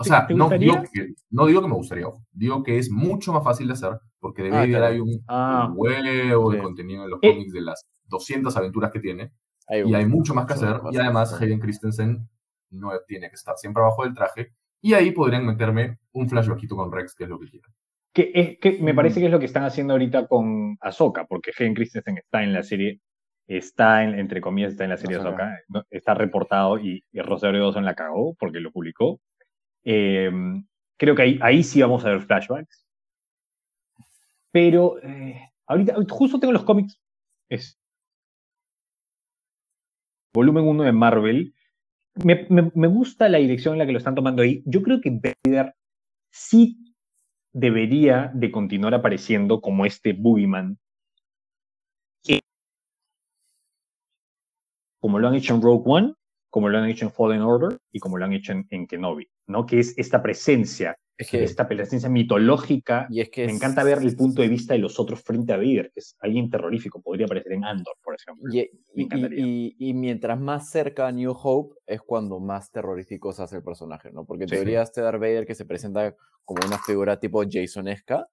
O 0.00 0.02
¿Te- 0.02 0.08
sea, 0.08 0.26
no 0.30 0.44
gustaría? 0.44 0.72
digo, 0.72 0.82
que, 0.92 1.08
no 1.30 1.46
digo 1.46 1.60
que 1.60 1.68
me 1.68 1.74
gustaría, 1.74 2.08
ojo. 2.08 2.22
digo 2.32 2.62
que 2.62 2.78
es 2.78 2.90
mucho 2.90 3.32
más 3.34 3.44
fácil 3.44 3.66
de 3.66 3.74
hacer, 3.74 3.98
porque 4.18 4.42
de 4.44 4.48
Ah, 4.56 4.64
claro. 4.66 4.86
hay 4.86 4.98
un 5.00 5.22
Ah. 5.28 5.70
huevo 5.74 6.50
de 6.50 6.58
contenido 6.58 7.04
en 7.04 7.10
los 7.10 7.18
Eh. 7.22 7.32
cómics 7.32 7.52
de 7.52 7.60
las 7.60 7.86
200 8.06 8.56
aventuras 8.56 8.90
que 8.90 9.00
tiene, 9.00 9.30
Hay 9.68 9.82
y 9.86 9.94
hay 9.94 10.04
un- 10.04 10.10
mucho 10.10 10.34
más 10.34 10.46
que 10.46 10.54
hacer, 10.54 10.82
más 10.82 10.94
y 10.94 10.96
además 10.98 11.32
hacer. 11.32 11.46
Hayden 11.46 11.60
Christensen 11.60 12.28
no 12.70 12.90
tiene 13.06 13.28
que 13.28 13.34
estar 13.34 13.56
siempre 13.58 13.82
abajo 13.82 14.04
del 14.04 14.14
traje, 14.14 14.52
y 14.80 14.94
ahí 14.94 15.10
podrían 15.10 15.44
meterme 15.44 15.98
un 16.12 16.28
flashbackito 16.28 16.74
con 16.76 16.90
Rex, 16.90 17.14
que 17.14 17.24
es 17.24 17.30
lo 17.30 17.38
que 17.38 17.48
quiero. 17.50 17.68
Que, 18.14 18.30
es, 18.34 18.58
que 18.58 18.82
me 18.82 18.94
parece 18.94 19.20
que 19.20 19.26
es 19.26 19.32
lo 19.32 19.38
que 19.38 19.44
están 19.46 19.64
haciendo 19.64 19.92
ahorita 19.92 20.26
con 20.26 20.76
Ahsoka, 20.80 21.26
porque 21.26 21.50
Hayden 21.58 21.74
Christensen 21.74 22.16
está 22.18 22.42
en 22.42 22.52
la 22.54 22.62
serie, 22.62 23.00
está 23.46 24.02
en, 24.02 24.18
entre 24.18 24.40
comillas, 24.40 24.72
está 24.72 24.84
en 24.84 24.90
la 24.90 24.96
serie 24.96 25.18
Ahsoka. 25.18 25.52
Ahsoka, 25.68 25.86
está 25.90 26.14
reportado 26.14 26.78
y, 26.78 27.04
y 27.12 27.20
Rosario 27.20 27.60
Dawson 27.60 27.84
la 27.84 27.94
cagó 27.94 28.34
porque 28.38 28.60
lo 28.60 28.72
publicó. 28.72 29.20
Eh, 29.84 30.30
creo 30.98 31.14
que 31.14 31.22
ahí, 31.22 31.38
ahí 31.42 31.62
sí 31.62 31.80
vamos 31.82 32.04
a 32.04 32.10
ver 32.10 32.22
flashbacks. 32.22 32.86
Pero 34.52 34.98
eh, 35.02 35.40
ahorita, 35.66 35.94
justo 36.08 36.38
tengo 36.38 36.52
los 36.52 36.64
cómics. 36.64 36.98
Volumen 40.34 40.64
1 40.66 40.82
de 40.84 40.92
Marvel. 40.92 41.54
Me, 42.24 42.46
me- 42.50 42.72
me 42.74 42.88
gusta 42.88 43.28
la 43.28 43.38
dirección 43.38 43.74
en 43.74 43.80
la 43.80 43.86
que 43.86 43.92
lo 43.92 43.98
están 43.98 44.14
tomando 44.16 44.42
ahí. 44.42 44.62
Yo 44.66 44.82
creo 44.82 45.00
que 45.00 45.10
Vader 45.10 45.74
sí 46.30 46.94
debería 47.52 48.30
de 48.34 48.50
continuar 48.52 48.94
apareciendo 48.94 49.60
como 49.60 49.86
este 49.86 50.12
Boogeyman. 50.14 50.78
Como 55.00 55.18
lo 55.18 55.28
han 55.28 55.34
hecho 55.34 55.54
en 55.54 55.62
Rogue 55.62 55.82
One, 55.84 56.14
como 56.50 56.68
lo 56.68 56.78
han 56.78 56.88
hecho 56.90 57.04
en 57.06 57.12
Fallen 57.12 57.40
Order 57.42 57.78
y 57.92 58.00
como 58.00 58.18
lo 58.18 58.24
han 58.24 58.32
hecho 58.32 58.52
en, 58.52 58.66
en 58.70 58.86
Kenobi, 58.86 59.28
¿no? 59.46 59.64
Que 59.66 59.78
es 59.78 59.96
esta 59.96 60.20
presencia, 60.22 60.96
Es 61.16 61.30
que, 61.30 61.42
esta 61.44 61.68
presencia 61.68 62.08
mitológica. 62.08 63.06
y 63.10 63.20
es 63.20 63.30
que 63.30 63.46
Me 63.46 63.52
es- 63.52 63.56
encanta 63.56 63.84
ver 63.84 63.98
el 63.98 64.16
punto 64.16 64.42
de 64.42 64.48
vista 64.48 64.74
de 64.74 64.80
los 64.80 64.98
otros 64.98 65.22
frente 65.22 65.52
a 65.52 65.56
Vader, 65.56 65.90
que 65.94 66.00
es 66.00 66.16
alguien 66.20 66.50
terrorífico. 66.50 67.00
Podría 67.00 67.26
aparecer 67.26 67.52
en 67.52 67.64
Andor, 67.64 67.94
por 68.02 68.14
ejemplo. 68.16 68.52
Y, 68.52 68.56
Me 68.56 68.68
y- 68.94 69.02
encantaría. 69.04 69.46
y- 69.46 69.76
y 69.78 69.94
mientras 69.94 70.40
más 70.40 70.70
cerca 70.70 71.06
a 71.06 71.12
New 71.12 71.32
Hope 71.40 71.76
es 71.86 72.00
cuando 72.02 72.40
más 72.40 72.70
terrorífico 72.70 73.32
se 73.32 73.42
hace 73.42 73.56
el 73.56 73.62
personaje, 73.62 74.10
¿no? 74.12 74.24
Porque 74.24 74.44
en 74.44 74.48
Sí. 74.48 74.54
teoría 74.56 74.82
este 74.82 75.02
Darth 75.02 75.20
Vader 75.20 75.46
que 75.46 75.54
se 75.54 75.64
presenta 75.64 76.14
como 76.44 76.66
una 76.66 76.78
figura 76.78 77.20
tipo 77.20 77.42
Jasonesca, 77.48 78.26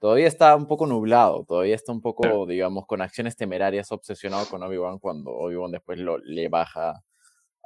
todavía 0.00 0.26
está 0.26 0.56
un 0.56 0.66
poco 0.66 0.86
nublado, 0.86 1.44
todavía 1.46 1.74
está 1.76 1.92
un 1.92 2.00
poco, 2.00 2.46
digamos, 2.46 2.86
con 2.86 3.00
acciones 3.02 3.36
temerarias, 3.36 3.92
obsesionado 3.92 4.46
con 4.46 4.62
Obi-Wan 4.62 4.98
cuando 4.98 5.30
Obi-Wan 5.30 5.70
después 5.72 5.98
lo, 6.00 6.16
le 6.18 6.48
baja 6.48 7.02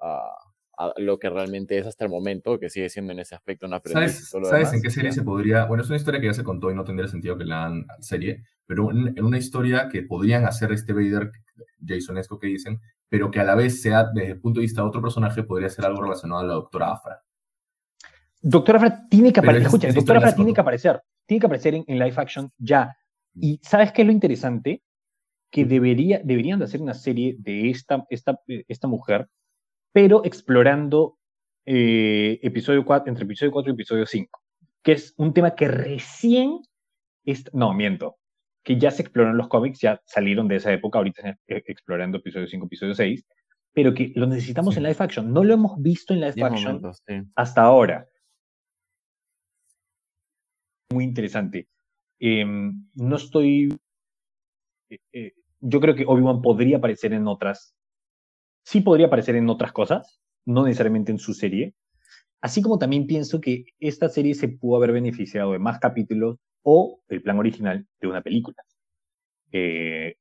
a, 0.07 0.37
a 0.77 0.93
lo 0.99 1.19
que 1.19 1.31
realmente 1.31 1.79
es 1.79 1.87
hasta 1.87 2.05
el 2.05 2.11
momento, 2.11 2.59
que 2.59 2.69
sigue 2.71 2.89
siendo 2.89 3.13
en 3.13 3.21
ese 3.21 3.35
aspecto 3.35 3.67
un 3.67 3.75
aprendiz. 3.75 4.13
¿Sabes, 4.13 4.31
todo 4.31 4.41
lo 4.43 4.47
¿sabes 4.49 4.69
demás, 4.71 4.75
en 4.75 4.83
qué 4.83 4.91
serie 4.91 5.11
ya. 5.11 5.15
se 5.15 5.23
podría? 5.23 5.65
Bueno, 5.67 5.83
es 5.83 5.89
una 5.89 5.97
historia 5.97 6.21
que 6.21 6.27
ya 6.27 6.35
se 6.35 6.45
contó 6.45 6.71
y 6.71 6.75
no 6.75 6.85
tendría 6.85 7.09
sentido 7.09 7.39
que 7.39 7.45
la 7.45 7.65
hagan 7.65 7.87
serie, 8.01 8.43
pero 8.67 8.91
en, 8.91 9.09
en 9.17 9.25
una 9.25 9.39
historia 9.39 9.89
que 9.89 10.03
podrían 10.03 10.45
hacer 10.47 10.73
este 10.73 10.93
Vader 10.93 11.31
Jasonesco 11.87 12.39
que 12.39 12.49
dicen, 12.49 12.81
pero 13.09 13.31
que 13.31 13.39
a 13.41 13.45
la 13.45 13.55
vez 13.55 13.81
sea, 13.83 14.05
desde 14.13 14.33
el 14.33 14.41
punto 14.41 14.59
de 14.61 14.65
vista 14.65 14.83
de 14.83 14.89
otro 14.89 15.01
personaje, 15.03 15.43
podría 15.45 15.69
ser 15.69 15.85
algo 15.87 16.03
relacionado 16.03 16.41
a 16.41 16.45
la 16.45 16.55
doctora 16.55 16.93
Afra. 16.93 17.23
Doctora 18.43 18.79
Afra 18.79 19.09
tiene 19.09 19.33
que 19.33 19.41
aparecer. 19.41 19.63
es- 19.63 19.67
Escucha, 19.69 19.89
es 19.89 19.95
Doctora 19.95 20.19
Afra 20.19 20.35
tiene 20.35 20.53
que 20.53 20.61
aparecer. 20.61 21.01
Tiene 21.27 21.41
que 21.41 21.47
aparecer 21.47 21.75
en, 21.75 21.85
en 21.87 21.99
live 21.99 22.15
action 22.17 22.51
ya. 22.59 22.97
Y 23.35 23.59
¿sabes 23.63 23.93
qué 23.93 24.03
es 24.03 24.07
lo 24.07 24.13
interesante? 24.13 24.83
Que 25.51 25.65
debería, 25.65 26.21
deberían 26.23 26.59
de 26.59 26.67
hacer 26.67 26.83
una 26.83 26.95
serie 26.95 27.37
de 27.39 27.71
esta, 27.71 28.05
esta, 28.11 28.39
eh, 28.49 28.65
esta 28.69 28.89
mujer, 28.89 29.29
pero 29.95 30.25
explorando 30.25 31.19
eh, 31.65 32.41
episodio 32.43 32.85
4, 32.85 33.09
entre 33.11 33.25
episodio 33.25 33.53
4 33.53 33.71
y 33.71 33.75
episodio 33.75 34.07
5, 34.07 34.43
que 34.83 34.93
es 34.93 35.15
un 35.17 35.33
tema 35.33 35.55
que 35.55 35.69
recién, 35.69 36.59
est- 37.25 37.49
no, 37.53 37.73
miento, 37.75 38.17
que 38.65 38.77
ya 38.77 38.91
se 38.91 39.03
exploró 39.03 39.31
en 39.31 39.37
los 39.37 39.47
cómics, 39.47 39.79
ya 39.81 40.03
salieron 40.05 40.49
de 40.49 40.57
esa 40.57 40.73
época, 40.73 40.99
ahorita 40.99 41.21
están 41.21 41.39
eh, 41.47 41.63
explorando 41.67 42.19
episodio 42.19 42.49
5, 42.49 42.67
episodio 42.67 42.95
6, 42.95 43.25
pero 43.73 43.95
que 43.95 44.13
lo 44.17 44.27
necesitamos 44.27 44.75
Sí. 44.75 44.79
en 44.81 44.85
live 44.85 44.97
action. 44.99 45.33
No 45.33 45.45
lo 45.45 45.55
hemos 45.55 45.81
visto 45.81 46.13
en 46.13 46.21
live 46.21 46.43
action 46.43 46.65
momentos, 46.65 47.03
sí. 47.07 47.15
hasta 47.37 47.63
ahora. 47.63 48.09
Muy 50.91 51.05
interesante. 51.05 51.69
Em, 52.19 52.89
no 52.95 53.17
estoy. 53.17 53.69
eh, 55.13 55.33
yo 55.61 55.81
creo 55.81 55.95
que 55.95 56.05
Obi-Wan 56.07 56.43
podría 56.43 56.77
aparecer 56.79 57.13
en 57.13 57.27
otras. 57.27 57.75
Sí 58.65 58.81
podría 58.81 59.07
aparecer 59.07 59.37
en 59.37 59.49
otras 59.49 59.73
cosas, 59.73 60.21
no 60.47 60.65
necesariamente 60.65 61.13
en 61.13 61.19
su 61.19 61.35
serie. 61.35 61.75
Así 62.41 62.61
como 62.61 62.79
también 62.79 63.07
pienso 63.07 63.41
que 63.41 63.65
esta 63.79 64.09
serie 64.09 64.35
se 64.35 64.49
pudo 64.49 64.77
haber 64.77 64.93
beneficiado 64.93 65.53
de 65.53 65.59
más 65.59 65.79
capítulos 65.79 66.39
o 66.63 67.01
el 67.09 67.23
plan 67.23 67.39
original 67.39 67.87
de 68.01 68.09
una 68.09 68.23
película. 68.23 68.57
Eh, 69.53 70.17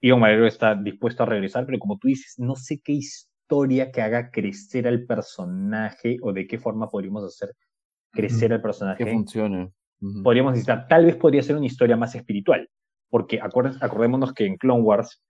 Ion 0.00 0.20
Malero 0.20 0.46
está 0.46 0.74
dispuesto 0.74 1.22
a 1.22 1.26
regresar, 1.26 1.66
pero 1.66 1.78
como 1.78 1.98
tú 1.98 2.08
dices, 2.08 2.34
no 2.38 2.56
sé 2.56 2.80
qué 2.80 2.92
historia 2.92 3.90
que 3.92 4.02
haga 4.02 4.30
crecer 4.30 4.86
al 4.86 5.04
personaje 5.04 6.16
o 6.22 6.32
de 6.32 6.46
qué 6.46 6.58
forma 6.58 6.88
podríamos 6.88 7.24
hacer 7.24 7.54
crecer 8.10 8.52
al 8.52 8.58
Que 8.58 8.62
personaje. 8.62 9.06
funcione. 9.12 9.72
Ujú. 10.00 10.22
Podríamos 10.22 10.52
necesitar, 10.52 10.86
tal 10.88 11.06
vez 11.06 11.16
podría 11.16 11.42
ser 11.42 11.56
una 11.56 11.66
historia 11.66 11.96
más 11.96 12.14
espiritual, 12.14 12.68
porque 13.08 13.40
acordémonos 13.40 14.32
que 14.32 14.46
en 14.46 14.56
Clone 14.56 14.82
Wars 14.82 15.22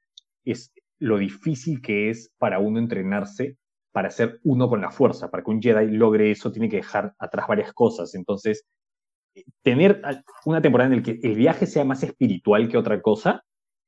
es 0.44 0.72
lo 1.00 1.18
difícil 1.18 1.80
que 1.82 2.10
es 2.10 2.30
para 2.38 2.58
uno 2.58 2.78
entrenarse 2.78 3.56
para 3.92 4.10
ser 4.10 4.40
uno 4.42 4.68
con 4.68 4.80
la 4.80 4.90
fuerza, 4.90 5.30
para 5.30 5.44
que 5.44 5.50
un 5.52 5.62
Jedi 5.62 5.88
logre 5.96 6.32
eso 6.32 6.50
tiene 6.50 6.68
que 6.68 6.78
dejar 6.78 7.14
atrás 7.18 7.46
varias 7.46 7.72
cosas. 7.72 8.14
Entonces, 8.16 8.64
tener 9.62 10.00
al- 10.04 10.24
una 10.46 10.60
temporada 10.62 10.90
en 10.90 10.96
la 10.96 11.02
que 11.02 11.18
el 11.22 11.34
viaje 11.36 11.66
sea 11.66 11.84
más 11.84 12.02
espiritual 12.02 12.68
que 12.68 12.76
otra 12.76 13.00
cosa, 13.00 13.42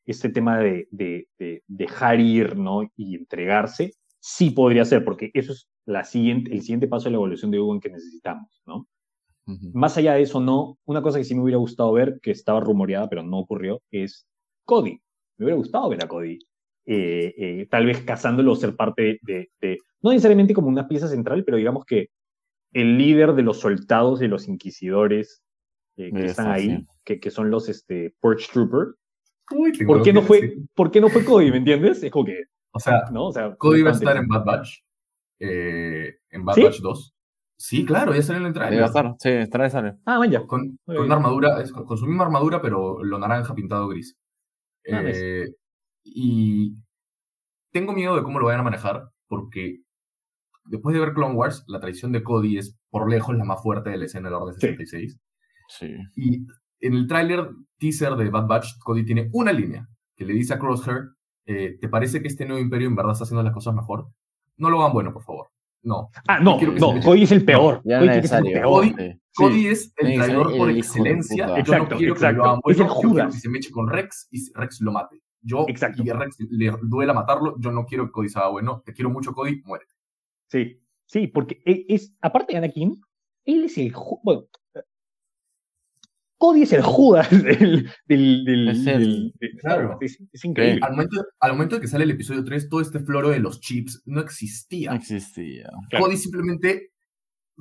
este 0.04 0.28
tema 0.28 0.59
de, 0.61 0.86
de- 0.90 1.26
de 1.38 1.62
dejar 1.66 2.20
ir 2.20 2.57
¿no? 2.57 2.88
y 2.96 3.16
entregarse, 3.16 3.92
sí 4.20 4.50
podría 4.50 4.84
ser, 4.84 5.04
porque 5.04 5.30
eso 5.34 5.52
es 5.52 5.68
la 5.86 6.04
siguiente, 6.04 6.52
el 6.52 6.61
siguiente 6.62 6.88
paso 6.88 7.04
de 7.07 7.11
la 7.12 7.16
evolución 7.16 7.50
de 7.50 7.59
Obi-Wan 7.59 7.80
que 7.80 7.90
necesitamos. 7.90 8.62
¿no? 8.66 8.86
Más 9.74 9.96
allá 9.96 10.14
de 10.14 10.22
eso, 10.22 10.40
no. 10.40 10.78
Una 10.84 11.02
cosa 11.02 11.18
que 11.18 11.24
sí 11.24 11.34
me 11.34 11.42
hubiera 11.42 11.59
gustado 11.59 11.92
ver, 11.92 12.18
que 12.22 12.30
estaba 12.32 12.61
rumoreada, 12.61 13.09
pero 13.09 13.22
no 13.22 13.38
ocurrió, 13.38 13.80
es 13.90 14.26
Cody. 14.64 15.00
Me 15.38 15.44
hubiera 15.46 15.57
gustado 15.57 15.88
ver 15.88 16.02
a 16.04 16.09
Cody. 16.09 16.38
Eh, 16.87 17.34
eh, 17.37 17.66
tal 17.70 17.87
vez 17.87 18.01
cazándolo 18.03 18.53
o 18.53 18.57
ser 18.57 18.76
parte 18.76 19.18
de, 19.22 19.51
de- 19.61 19.78
No 20.03 20.11
necesariamente 20.11 20.55
como 20.55 20.68
una 20.68 20.87
pieza 20.89 21.09
central, 21.09 21.45
pero 21.45 21.57
digamos 21.57 21.84
que 21.84 22.09
el 22.72 22.97
líder 22.99 23.34
de 23.34 23.43
los 23.43 23.61
soldados 23.61 24.22
y 24.22 24.28
los 24.28 24.49
inquisidores 24.49 25.43
eh, 25.97 26.12
que 26.12 26.26
están 26.26 26.51
ahí, 26.51 26.76
sí. 26.78 26.87
que, 27.05 27.20
que 27.20 27.30
son 27.30 27.51
los 27.51 27.68
este, 27.68 28.14
Purge 28.20 28.47
Trooper. 28.53 28.95
Uy, 29.53 29.72
¿Por 29.84 30.03
qué, 30.03 30.12
no 30.12 30.22
fue, 30.22 30.41
decir. 30.43 30.59
¿Por 30.74 30.91
qué 30.91 31.01
no 31.01 31.09
fue 31.09 31.24
Cody? 31.24 31.51
¿Me 31.51 31.59
entiendes? 31.59 32.03
Es 32.03 32.11
como 32.11 32.24
que. 32.26 32.45
O 32.72 32.80
sea, 32.80 33.05
¿no? 33.12 33.26
O 33.28 33.32
sea, 33.32 33.55
Cody 33.57 33.82
va 33.82 33.91
a 33.91 33.95
estar 33.95 34.16
en 34.16 34.26
Bad 34.28 34.45
Batch. 34.45 34.80
eh, 35.39 36.16
en 36.30 36.45
Bad 36.45 36.55
¿Sí? 36.55 36.62
Batch 36.64 36.80
2. 36.80 37.14
Sí, 37.59 37.87
claro, 37.87 38.14
ya 38.14 38.20
salió 38.22 38.41
en 38.43 38.49
Ahí 38.49 38.53
trailer. 38.53 38.80
va 38.80 38.84
a 38.84 38.89
estar. 38.89 39.14
Sí, 39.18 39.28
estará 39.30 39.70
sale. 39.70 39.95
Ah, 40.05 40.18
vaya. 40.18 40.47
Con, 40.47 40.78
una 40.87 41.14
armadura, 41.14 41.62
es 41.62 41.72
con, 41.72 41.87
con 41.87 41.97
su 41.97 42.07
misma 42.07 42.24
armadura, 42.24 42.61
pero 42.61 43.03
lo 43.03 43.18
naranja 43.18 43.55
pintado 43.55 43.89
gris. 43.89 44.14
Ah, 44.93 45.03
Eh, 45.07 45.49
y 46.14 46.76
tengo 47.72 47.92
miedo 47.92 48.16
de 48.16 48.22
cómo 48.22 48.38
lo 48.38 48.46
vayan 48.46 48.61
a 48.61 48.64
manejar, 48.64 49.09
porque 49.28 49.80
después 50.64 50.94
de 50.94 51.00
ver 51.00 51.12
Clone 51.12 51.34
Wars, 51.34 51.64
la 51.68 51.80
traición 51.80 52.12
de 52.12 52.22
Cody 52.22 52.59
es 52.59 52.78
por 52.90 53.11
lejos 53.11 53.36
la 53.36 53.44
más 53.44 53.62
fuerte 53.62 53.90
de 53.90 53.98
la 53.98 54.04
escena 54.07 54.28
de 54.28 54.32
la 54.32 54.38
Orden 54.38 54.54
Sí. 54.54 54.61
66. 54.68 55.18
Sí. 55.68 55.94
Y 56.16 56.46
en 56.80 56.94
el 56.94 57.07
tráiler 57.07 57.48
teaser 57.78 58.14
de 58.16 58.30
Bad 58.30 58.46
Batch, 58.46 58.78
Cody 58.78 59.04
tiene 59.04 59.28
una 59.32 59.52
línea 59.52 59.86
que 60.16 60.24
le 60.24 60.32
dice 60.32 60.54
a 60.54 60.59
Crosshair, 60.59 61.11
eh, 61.46 61.76
¿te 61.80 61.88
parece 61.88 62.20
que 62.22 62.28
este 62.28 62.46
nuevo 62.46 62.61
imperio 62.62 62.88
en 62.88 62.96
verdad 62.96 63.12
está 63.12 63.24
haciendo 63.24 63.42
las 63.42 63.52
cosas 63.52 63.74
mejor? 63.74 64.09
No 64.57 64.70
lo 64.70 64.80
hagan 64.80 64.92
bueno, 64.92 65.12
por 65.12 65.22
favor. 65.22 65.48
No. 65.82 66.09
Ah, 66.26 66.40
no, 66.40 66.59
no, 66.61 67.00
Cody 67.04 67.22
es 67.22 67.32
el 67.32 67.44
peor. 67.44 67.80
Ya 67.84 67.98
Cody 67.98 68.07
no 68.09 68.12
es 68.14 68.32
el 68.32 68.42
peor. 68.44 68.64
Cody- 68.64 68.94
Sí. 68.98 69.20
Cody 69.42 69.66
es 69.66 69.92
el 69.98 70.07
ser 70.09 70.16
traidor 70.16 70.57
por 70.57 70.70
excelencia. 70.70 71.46
Yo 71.48 71.57
Exacto, 71.59 71.90
no 71.90 71.96
quiero 71.98 72.14
que 72.14 72.18
exacto. 72.20 72.36
lo 72.38 72.44
hagan 72.44 72.61
Es 72.64 72.76
bueno, 72.78 72.82
el 72.84 72.88
Judas. 72.88 73.34
que 73.34 73.40
se 73.40 73.48
meche 73.50 73.70
con 73.70 73.88
Rex 73.90 74.28
y 74.30 74.50
Rex 74.54 74.80
lo 74.80 74.92
mate. 74.92 75.20
Yo, 75.47 75.64
Exacto. 75.68 76.03
y 76.05 76.11
Rex 76.11 76.36
le 76.51 76.72
duela 76.82 77.14
matarlo, 77.14 77.55
yo 77.61 77.70
no 77.70 77.84
quiero 77.86 78.07
que 78.07 78.12
Cody 78.12 78.28
sea 78.28 78.49
bueno. 78.49 78.82
Te 78.84 78.92
quiero 78.92 79.11
mucho, 79.11 79.32
Cody, 79.32 79.62
muere. 79.64 79.84
Sí, 80.49 80.80
sí, 81.07 81.28
porque 81.28 81.62
e- 81.64 81.86
es, 81.88 82.12
aparte 82.20 82.53
de 82.53 82.59
Anakin, 82.59 83.01
él 83.44 83.64
es 83.64 83.78
el, 83.78 83.92
bueno, 84.24 84.47
Cody 86.38 86.62
es 86.62 86.72
el 86.72 86.82
Judas 86.82 87.30
del, 87.44 87.88
del, 88.07 88.44
del, 88.44 88.68
Es 88.68 88.86
el- 88.86 89.01
del- 89.01 89.32
de- 89.40 89.51
claro. 89.61 89.99
es, 90.01 90.18
es 90.32 90.44
increíble. 90.44 90.80
Al 90.82 90.92
momento, 90.92 91.24
al 91.40 91.53
momento 91.53 91.76
de 91.76 91.80
que 91.80 91.88
sale 91.88 92.05
el 92.05 92.11
episodio 92.11 92.44
3, 92.44 92.68
todo 92.68 92.80
este 92.80 93.01
floro 93.01 93.30
de 93.30 93.38
los 93.38 93.61
chips 93.61 94.03
no 94.05 94.20
existía. 94.20 94.90
No 94.90 94.97
existía. 94.97 95.70
Claro. 95.90 96.05
Cody 96.07 96.16
simplemente, 96.16 96.90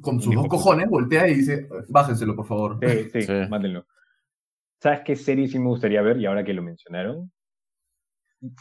con 0.01 0.19
sus 0.19 0.33
dos 0.35 0.47
cojones, 0.47 0.89
voltea 0.89 1.27
y 1.29 1.35
dice, 1.35 1.67
bájenselo, 1.89 2.35
por 2.35 2.47
favor. 2.47 2.79
Sí, 2.81 3.09
sí, 3.13 3.21
Sí. 3.27 3.33
mátenlo. 3.49 3.85
¿Sabes 4.81 5.01
qué 5.05 5.15
serie 5.15 5.47
sí 5.47 5.57
me 5.57 5.67
gustaría 5.67 6.01
ver? 6.01 6.17
Y 6.19 6.25
ahora 6.25 6.43
que 6.43 6.53
lo 6.53 6.61
mencionaron, 6.61 7.31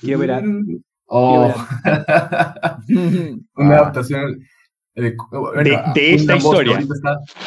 quiero 0.00 0.18
ver 0.18 0.30
a, 0.32 0.42
Oh. 1.06 1.54
Una 3.56 3.76
Ah, 3.76 3.78
adaptación 3.78 4.40
de, 4.94 5.16
bueno, 5.30 5.62
De- 5.94 6.14
esta 6.14 6.36
historia. 6.36 6.78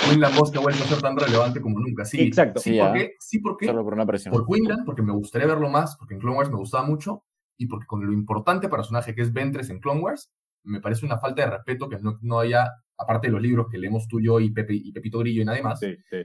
Quinlan 0.09 0.35
Voss 0.35 0.51
que 0.51 0.57
ha 0.57 0.61
vuelto 0.61 0.83
a 0.83 0.87
ser 0.87 1.01
tan 1.01 1.17
relevante 1.17 1.59
como 1.61 1.79
nunca. 1.79 2.05
Sí, 2.05 2.21
Exacto. 2.21 2.59
Sí, 2.59 2.71
Sí, 2.73 2.77
¿por 2.79 2.87
ah. 2.89 2.93
qué? 2.93 3.11
Sí, 3.19 3.39
¿por 3.39 3.57
qué? 3.57 3.65
Solo 3.65 3.83
por 3.83 3.93
una 3.93 4.05
presión. 4.05 4.33
Por 4.33 4.45
Quinlan, 4.45 4.85
porque 4.85 5.01
me 5.01 5.11
gustaría 5.13 5.47
verlo 5.47 5.69
más, 5.69 5.95
porque 5.97 6.13
en 6.13 6.19
Clone 6.19 6.37
Wars 6.37 6.49
me 6.49 6.57
gustaba 6.57 6.85
mucho, 6.85 7.23
y 7.57 7.65
porque 7.67 7.87
con 7.87 8.05
lo 8.05 8.13
importante 8.13 8.69
personaje 8.69 9.15
que 9.15 9.21
es 9.21 9.33
Ventres 9.33 9.69
en 9.69 9.79
Clone 9.79 10.01
Wars, 10.01 10.29
me 10.63 10.79
parece 10.81 11.05
una 11.05 11.17
falta 11.17 11.43
de 11.43 11.51
respeto 11.51 11.89
que 11.89 11.97
no, 11.99 12.19
no 12.21 12.39
haya, 12.39 12.69
aparte 12.97 13.27
de 13.27 13.33
los 13.33 13.41
libros 13.41 13.67
que 13.71 13.77
leemos 13.79 14.07
tú, 14.07 14.19
yo 14.21 14.39
y, 14.39 14.51
Pepe, 14.51 14.73
y 14.75 14.91
Pepito 14.91 15.19
Grillo 15.19 15.41
y 15.41 15.45
nadie 15.45 15.63
más, 15.63 15.79
sí, 15.79 15.95
sí. 16.09 16.17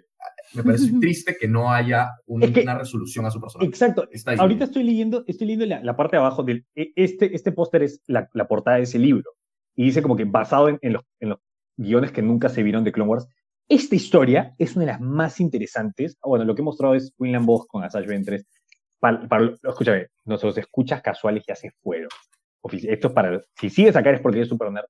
Me 0.55 0.63
parece 0.63 0.93
triste 1.01 1.37
que 1.39 1.49
no 1.49 1.71
haya 1.71 2.11
un- 2.27 2.43
Es 2.43 2.51
que- 2.51 2.63
una 2.63 2.79
resolución 2.79 3.25
a 3.27 3.31
su 3.31 3.41
personaje. 3.41 3.69
Exacto. 3.69 4.09
Está. 4.11 4.33
Ahorita 4.33 4.65
estoy 4.65 4.85
leyendo, 4.85 5.25
estoy 5.27 5.47
leyendo 5.47 5.67
la, 5.67 5.83
la 5.83 5.97
parte 5.97 6.17
de 6.17 6.21
abajo 6.23 6.43
del. 6.43 6.65
e- 6.75 6.93
Este, 6.97 7.35
este 7.35 7.53
póster 7.53 7.83
es 7.83 8.03
la, 8.07 8.29
la 8.35 8.47
portada 8.49 8.77
de 8.79 8.83
ese 8.85 8.99
libro. 8.99 9.31
Y 9.75 9.85
dice 9.85 10.03
como 10.03 10.17
que 10.17 10.25
basado 10.25 10.69
en, 10.69 10.79
en 10.83 10.93
los, 10.95 11.03
en 11.21 11.31
los 11.31 11.39
guiones 11.77 12.13
que 12.13 12.23
nunca 12.23 12.49
se 12.49 12.63
vieron 12.63 12.85
de 12.85 12.93
Clone 12.93 13.11
Wars. 13.11 13.27
Esta 13.69 13.95
historia 13.95 14.55
es 14.59 14.77
una 14.77 14.85
de 14.87 14.93
las 14.93 15.01
más 15.01 15.41
interesantes. 15.41 16.19
Bueno, 16.23 16.45
lo 16.45 16.55
que 16.55 16.61
he 16.61 16.65
mostrado 16.65 16.95
es 16.95 17.13
Quinlan 17.17 17.47
Voss 17.47 17.67
con 17.69 17.83
Asajj 17.85 18.07
Ventress. 18.07 18.45
Para, 19.01 19.27
para, 19.29 19.55
escúchame, 19.63 20.09
nuestros 20.25 20.57
escuchas 20.59 21.01
casuales 21.01 21.43
ya 21.49 21.55
se 21.57 21.71
fueron. 21.83 22.09
Esto 22.71 23.09
es 23.09 23.13
para. 23.15 23.41
Si 23.59 23.71
sigues 23.71 23.97
acá 23.97 24.11
es 24.11 24.21
porque 24.21 24.43
es 24.43 24.49
super 24.49 24.71
nerd. 24.71 24.85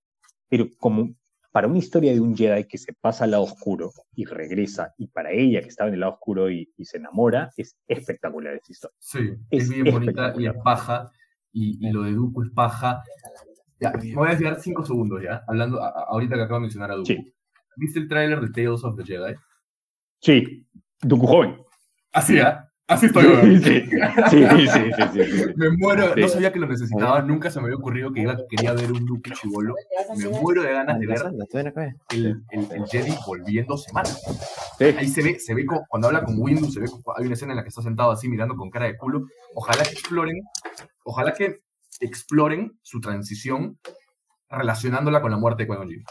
Pero 0.48 0.66
como 0.78 1.14
para 1.52 1.68
una 1.68 1.78
historia 1.78 2.12
de 2.12 2.20
un 2.20 2.34
Jedi 2.36 2.64
que 2.64 2.78
se 2.78 2.92
pasa 2.94 3.24
al 3.24 3.32
lado 3.32 3.44
oscuro 3.44 3.92
y 4.14 4.24
regresa, 4.24 4.92
y 4.98 5.06
para 5.08 5.30
ella 5.30 5.60
que 5.60 5.68
estaba 5.68 5.88
en 5.88 5.94
el 5.94 6.00
lado 6.00 6.14
oscuro 6.14 6.50
y, 6.50 6.72
y 6.76 6.84
se 6.86 6.96
enamora, 6.96 7.50
es 7.56 7.76
espectacular 7.86 8.54
esta 8.54 8.72
historia. 8.72 8.96
Sí, 8.98 9.18
Es 9.50 9.64
es, 9.64 9.68
bien 9.70 9.92
bonita 9.94 10.34
y 10.38 10.46
es 10.46 10.54
paja. 10.64 11.10
Y, 11.52 11.86
y 11.86 11.90
lo 11.92 12.02
de 12.04 12.12
Dooku 12.12 12.42
es 12.44 12.50
paja. 12.50 13.02
Ya, 13.78 13.92
me 13.92 14.14
voy 14.14 14.28
a 14.28 14.30
desviar 14.30 14.58
cinco 14.60 14.84
segundos 14.86 15.22
ya, 15.22 15.44
hablando 15.46 15.82
a- 15.82 16.06
ahorita 16.08 16.34
que 16.36 16.40
acabo 16.42 16.56
de 16.60 16.62
mencionar 16.62 16.90
a 16.90 16.94
Dooku. 16.94 17.06
Sí. 17.08 17.34
¿Viste 17.76 17.98
el 18.00 18.08
tráiler 18.08 18.40
de 18.40 18.48
Tales 18.50 18.82
of 18.84 18.96
the 18.96 19.04
Jedi? 19.04 19.34
Sí, 20.20 20.66
Dooku 21.02 21.26
joven. 21.26 21.56
Así, 22.12 22.38
¿ah? 22.38 22.71
Así 22.92 23.06
estoy, 23.06 23.24
Sí, 23.62 24.46
sí, 24.50 24.68
sí. 24.68 25.52
Me 25.56 25.70
muero, 25.70 26.14
no 26.14 26.28
sabía 26.28 26.52
que 26.52 26.58
lo 26.58 26.66
necesitaba, 26.66 27.22
nunca 27.22 27.50
se 27.50 27.58
me 27.60 27.64
había 27.66 27.76
ocurrido 27.76 28.12
que 28.12 28.20
iba, 28.20 28.36
quería 28.48 28.72
ver 28.72 28.92
un 28.92 29.06
Dooku 29.06 29.30
chivolo. 29.30 29.74
Me 30.16 30.28
muero 30.28 30.62
de 30.62 30.72
ganas 30.72 30.98
de 30.98 31.06
ver 31.06 31.22
el, 32.10 32.42
el, 32.50 32.68
el 32.70 32.86
Jedi 32.86 33.14
volviéndose 33.26 33.92
mal. 33.92 34.06
Ahí 34.98 35.08
se 35.08 35.22
ve, 35.22 35.38
se 35.38 35.54
ve 35.54 35.64
cuando 35.88 36.08
habla 36.08 36.24
con 36.24 36.36
Windows, 36.38 36.74
se 36.74 36.80
ve, 36.80 36.86
hay 37.16 37.24
una 37.24 37.34
escena 37.34 37.52
en 37.52 37.56
la 37.56 37.62
que 37.62 37.70
está 37.70 37.82
sentado 37.82 38.10
así 38.10 38.28
mirando 38.28 38.56
con 38.56 38.70
cara 38.70 38.86
de 38.86 38.96
culo. 38.96 39.26
Ojalá 39.54 39.82
que 39.84 39.90
exploren, 39.90 40.42
ojalá 41.04 41.32
que 41.32 41.60
exploren 42.00 42.78
su 42.82 43.00
transición 43.00 43.78
relacionándola 44.48 45.22
con 45.22 45.30
la 45.30 45.38
muerte 45.38 45.64
de 45.64 45.70
Qui-Gon. 45.70 46.04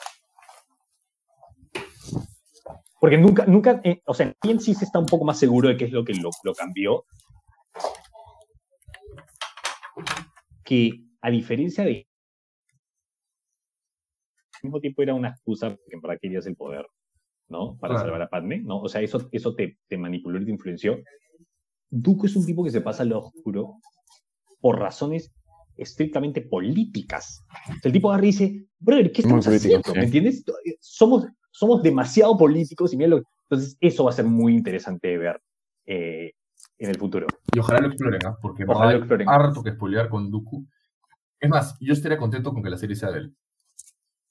Porque 3.01 3.17
nunca, 3.17 3.47
nunca, 3.47 3.81
eh, 3.83 4.03
o 4.05 4.13
sea, 4.13 4.31
en 4.43 4.59
sí 4.59 4.75
se 4.75 4.85
está 4.85 4.99
un 4.99 5.07
poco 5.07 5.25
más 5.25 5.39
seguro 5.39 5.69
de 5.69 5.75
qué 5.75 5.85
es 5.85 5.91
lo 5.91 6.05
que 6.05 6.13
lo, 6.13 6.29
lo 6.43 6.53
cambió. 6.53 7.03
Que 10.63 11.03
a 11.21 11.31
diferencia 11.31 11.83
de. 11.83 12.07
Al 14.53 14.61
mismo 14.67 14.79
tiempo 14.79 15.01
era 15.01 15.15
una 15.15 15.29
excusa 15.29 15.69
porque 15.71 15.95
en 15.95 16.01
verdad 16.01 16.19
querías 16.21 16.45
el 16.45 16.55
poder, 16.55 16.85
¿no? 17.49 17.75
Para 17.79 17.95
Claro. 17.95 18.05
salvar 18.05 18.21
a 18.21 18.29
Padme, 18.29 18.59
¿no? 18.59 18.79
O 18.79 18.87
sea, 18.87 19.01
eso, 19.01 19.27
eso 19.31 19.55
te, 19.55 19.79
te 19.87 19.97
manipuló 19.97 20.39
y 20.39 20.45
te 20.45 20.51
influenció. 20.51 20.99
Dooku 21.89 22.27
es 22.27 22.35
un 22.35 22.45
tipo 22.45 22.63
que 22.63 22.69
se 22.69 22.81
pasa 22.81 23.03
lado 23.03 23.31
oscuro 23.33 23.77
por 24.59 24.77
razones 24.77 25.33
estrictamente 25.75 26.41
políticas. 26.41 27.43
O 27.67 27.73
sea, 27.73 27.79
el 27.85 27.93
tipo 27.93 28.11
agarra 28.11 28.25
y 28.25 28.27
dice, 28.27 28.65
brother, 28.77 29.11
¿qué 29.11 29.21
estamos 29.23 29.43
político, 29.43 29.77
haciendo? 29.79 29.99
¿Me 29.99 30.05
entiendes? 30.05 30.45
Somos, 30.79 31.25
somos 31.51 31.83
demasiado 31.83 32.37
políticos 32.37 32.93
y 32.93 32.97
mira 32.97 33.09
lo 33.09 33.23
Entonces, 33.49 33.77
eso 33.79 34.05
va 34.05 34.11
a 34.11 34.13
ser 34.13 34.25
muy 34.25 34.53
interesante 34.53 35.09
de 35.09 35.17
ver 35.17 35.41
eh, 35.85 36.31
en 36.77 36.89
el 36.89 36.97
futuro. 36.97 37.27
Y 37.53 37.59
ojalá 37.59 37.79
lo 37.81 37.87
exploren, 37.87 38.21
¿ah? 38.25 38.37
Porque 38.41 38.63
Ojalá 38.67 38.93
exploren. 38.95 39.27
hay 39.29 39.35
harto 39.35 39.61
que 39.61 39.71
spoilear 39.71 40.09
con 40.09 40.31
Dooku. 40.31 40.65
Es 41.39 41.49
más, 41.49 41.75
yo 41.79 41.93
estaría 41.93 42.17
contento 42.17 42.53
con 42.53 42.63
que 42.63 42.69
la 42.69 42.77
serie 42.77 42.95
sea 42.95 43.11
de 43.11 43.19
él. 43.19 43.35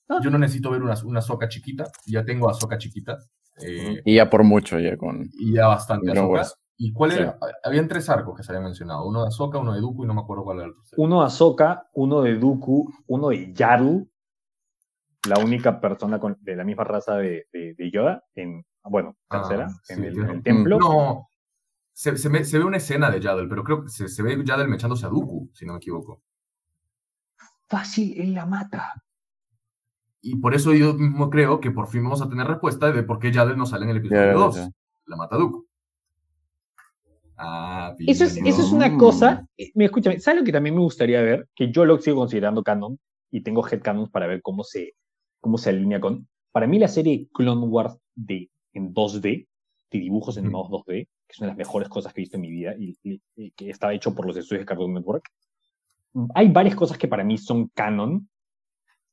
Ah. 0.08 0.18
Yo 0.22 0.30
no 0.30 0.38
necesito 0.38 0.70
ver 0.70 0.82
una, 0.82 0.94
una 1.04 1.20
soca 1.20 1.48
chiquita, 1.48 1.84
ya 2.06 2.24
tengo 2.24 2.48
a 2.48 2.54
soca 2.54 2.78
chiquita. 2.78 3.18
eh, 3.62 4.00
Y 4.04 4.14
ya 4.16 4.28
por 4.30 4.42
mucho, 4.44 4.78
ya 4.78 4.96
con. 4.96 5.28
y 5.38 5.54
ya 5.54 5.66
bastante 5.68 6.12
pues, 6.12 6.54
¿Y 6.82 6.92
cuál 6.92 7.12
sí. 7.12 7.18
era? 7.18 7.36
Habían 7.62 7.86
tres 7.88 8.08
arcos 8.08 8.34
que 8.36 8.42
se 8.42 8.52
habían 8.52 8.64
mencionado. 8.64 9.06
Uno 9.06 9.20
de 9.22 9.28
Ahsoka, 9.28 9.58
uno 9.58 9.74
de 9.74 9.80
Dooku 9.82 10.04
y 10.04 10.06
no 10.06 10.14
me 10.14 10.22
acuerdo 10.22 10.44
cuál 10.44 10.58
era 10.60 10.66
el 10.68 10.74
tercero. 10.74 11.02
Uno 11.02 11.20
de 11.20 11.26
Ahsoka, 11.26 11.88
uno 11.92 12.22
de 12.22 12.36
Dooku, 12.38 12.90
uno 13.08 13.28
de 13.28 13.52
Yaddle, 13.52 14.06
la 15.28 15.38
única 15.44 15.80
persona 15.80 16.18
con- 16.18 16.38
de 16.40 16.56
la 16.56 16.64
misma 16.64 16.84
raza 16.84 17.16
de, 17.16 17.46
de- 17.52 17.74
de 17.74 17.90
Yoda, 17.90 18.24
en, 18.34 18.64
bueno, 18.84 19.16
Ah, 19.28 19.38
tercera, 19.40 19.68
sí, 19.82 19.92
en, 19.94 20.04
el, 20.04 20.18
en 20.18 20.30
el 20.30 20.42
templo. 20.42 20.78
No, 20.78 21.28
se, 21.92 22.16
se 22.16 22.28
ve, 22.28 22.44
se 22.44 22.58
ve 22.58 22.64
una 22.64 22.78
escena 22.78 23.10
de 23.10 23.20
Yaddle, 23.20 23.48
pero 23.48 23.62
creo 23.62 23.82
que 23.82 23.90
se, 23.90 24.08
se 24.08 24.22
ve 24.22 24.42
Yaddle 24.44 24.66
mechándose 24.68 25.06
a 25.06 25.10
Dooku, 25.10 25.50
si 25.52 25.66
no 25.66 25.74
me 25.74 25.78
equivoco. 25.78 26.22
Fácil, 27.68 28.20
él 28.20 28.34
la 28.34 28.46
mata. 28.46 28.94
Y 30.22 30.36
por 30.36 30.54
eso 30.54 30.72
yo 30.74 30.92
mismo 30.94 31.30
creo 31.30 31.60
que 31.60 31.70
por 31.70 31.88
fin 31.88 32.02
vamos 32.02 32.20
a 32.22 32.28
tener 32.28 32.46
respuesta 32.46 32.90
de 32.92 33.02
por 33.02 33.18
qué 33.18 33.32
Yaddle 33.32 33.56
no 33.56 33.64
sale 33.66 33.84
en 33.84 33.90
el 33.90 33.96
episodio 33.98 34.26
ya, 34.26 34.32
2. 34.32 34.56
ya. 34.56 34.70
La 35.06 35.16
mata 35.16 35.36
Dooku. 35.36 35.66
Ah, 37.36 37.94
Eso 38.06 38.24
es, 38.24 38.36
eso 38.36 38.60
es 38.62 38.70
una 38.72 38.98
cosa, 38.98 39.46
eh, 39.56 39.70
me 39.74 39.86
escúchame, 39.86 40.20
¿sabes 40.20 40.40
lo 40.40 40.44
que 40.44 40.52
también 40.52 40.74
me 40.74 40.82
gustaría 40.82 41.22
ver? 41.22 41.48
Que 41.54 41.72
yo 41.72 41.86
lo 41.86 41.98
sigo 41.98 42.18
considerando 42.18 42.62
canon 42.62 42.98
y 43.30 43.40
tengo 43.42 43.66
headcanons 43.66 44.10
para 44.10 44.26
ver 44.26 44.42
cómo 44.42 44.62
se, 44.62 44.92
cómo 45.40 45.58
se 45.58 45.70
alinea 45.70 46.00
con. 46.00 46.28
Para 46.52 46.66
mí 46.66 46.78
la 46.78 46.88
serie 46.88 47.28
Clone 47.32 47.66
Wars 47.66 47.96
de, 48.14 48.50
en 48.72 48.92
2D, 48.94 49.22
de 49.92 49.98
dibujos 49.98 50.36
animados 50.38 50.68
2D, 50.68 50.86
que 50.86 51.08
es 51.28 51.38
una 51.38 51.46
de 51.46 51.50
las 51.52 51.58
mejores 51.58 51.88
cosas 51.88 52.12
que 52.12 52.20
he 52.20 52.22
visto 52.24 52.36
en 52.36 52.42
mi 52.42 52.50
vida 52.50 52.74
y, 52.78 52.96
y- 53.02 53.20
y 53.36 53.50
que 53.52 53.70
está 53.70 53.92
hecho 53.92 54.14
por 54.14 54.26
los 54.26 54.36
estudios 54.36 54.62
de 54.62 54.66
Cartoon 54.66 54.94
Network, 54.94 55.24
hay 56.34 56.48
varias 56.48 56.74
cosas 56.74 56.98
que 56.98 57.06
para 57.08 57.22
mí 57.24 57.38
son 57.38 57.68
canon, 57.68 58.28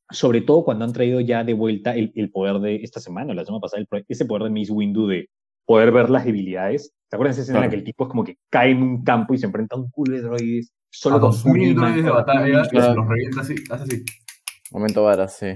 sobre 0.09 0.41
todo 0.41 0.63
cuando 0.63 0.85
han 0.85 0.93
traído 0.93 1.19
ya 1.19 1.43
de 1.43 1.53
vuelta 1.53 1.95
el, 1.95 2.11
el 2.15 2.31
poder 2.31 2.59
de 2.59 2.75
esta 2.77 2.99
semana, 2.99 3.31
o 3.31 3.35
la 3.35 3.45
semana 3.45 3.61
pasada, 3.61 3.83
el 3.89 4.05
ese 4.07 4.25
poder 4.25 4.43
de 4.43 4.49
Miss 4.49 4.69
Windu 4.69 5.05
de 5.07 5.29
poder 5.65 5.91
ver 5.91 6.09
las 6.09 6.25
debilidades. 6.25 6.93
¿Te 7.09 7.15
acuerdas 7.17 7.35
de 7.35 7.41
esa 7.43 7.51
escena 7.51 7.59
en 7.59 7.61
la 7.65 7.67
Claro. 7.69 7.71
que 7.71 7.79
el 7.79 7.83
tipo 7.85 8.03
es 8.05 8.09
como 8.09 8.23
que 8.23 8.37
cae 8.49 8.71
en 8.71 8.81
un 8.81 9.03
campo 9.03 9.33
y 9.33 9.37
se 9.37 9.45
enfrenta 9.45 9.75
a 9.75 9.79
un 9.79 9.89
culo 9.91 10.15
de 10.15 10.21
droides 10.21 10.71
solo 10.89 11.17
a 11.17 11.19
con 11.19 11.31
2000 11.31 11.51
Puriman, 11.51 11.75
droides 11.75 12.05
de 12.05 12.09
batalla, 12.11 12.47
y 12.65 12.69
Claro. 12.69 12.91
se 12.93 12.95
los 12.95 13.07
revienta 13.07 13.41
así, 13.41 13.55
hace 13.69 13.83
así. 13.83 14.05
Momento 14.71 15.03
varas, 15.03 15.37
sí. 15.37 15.47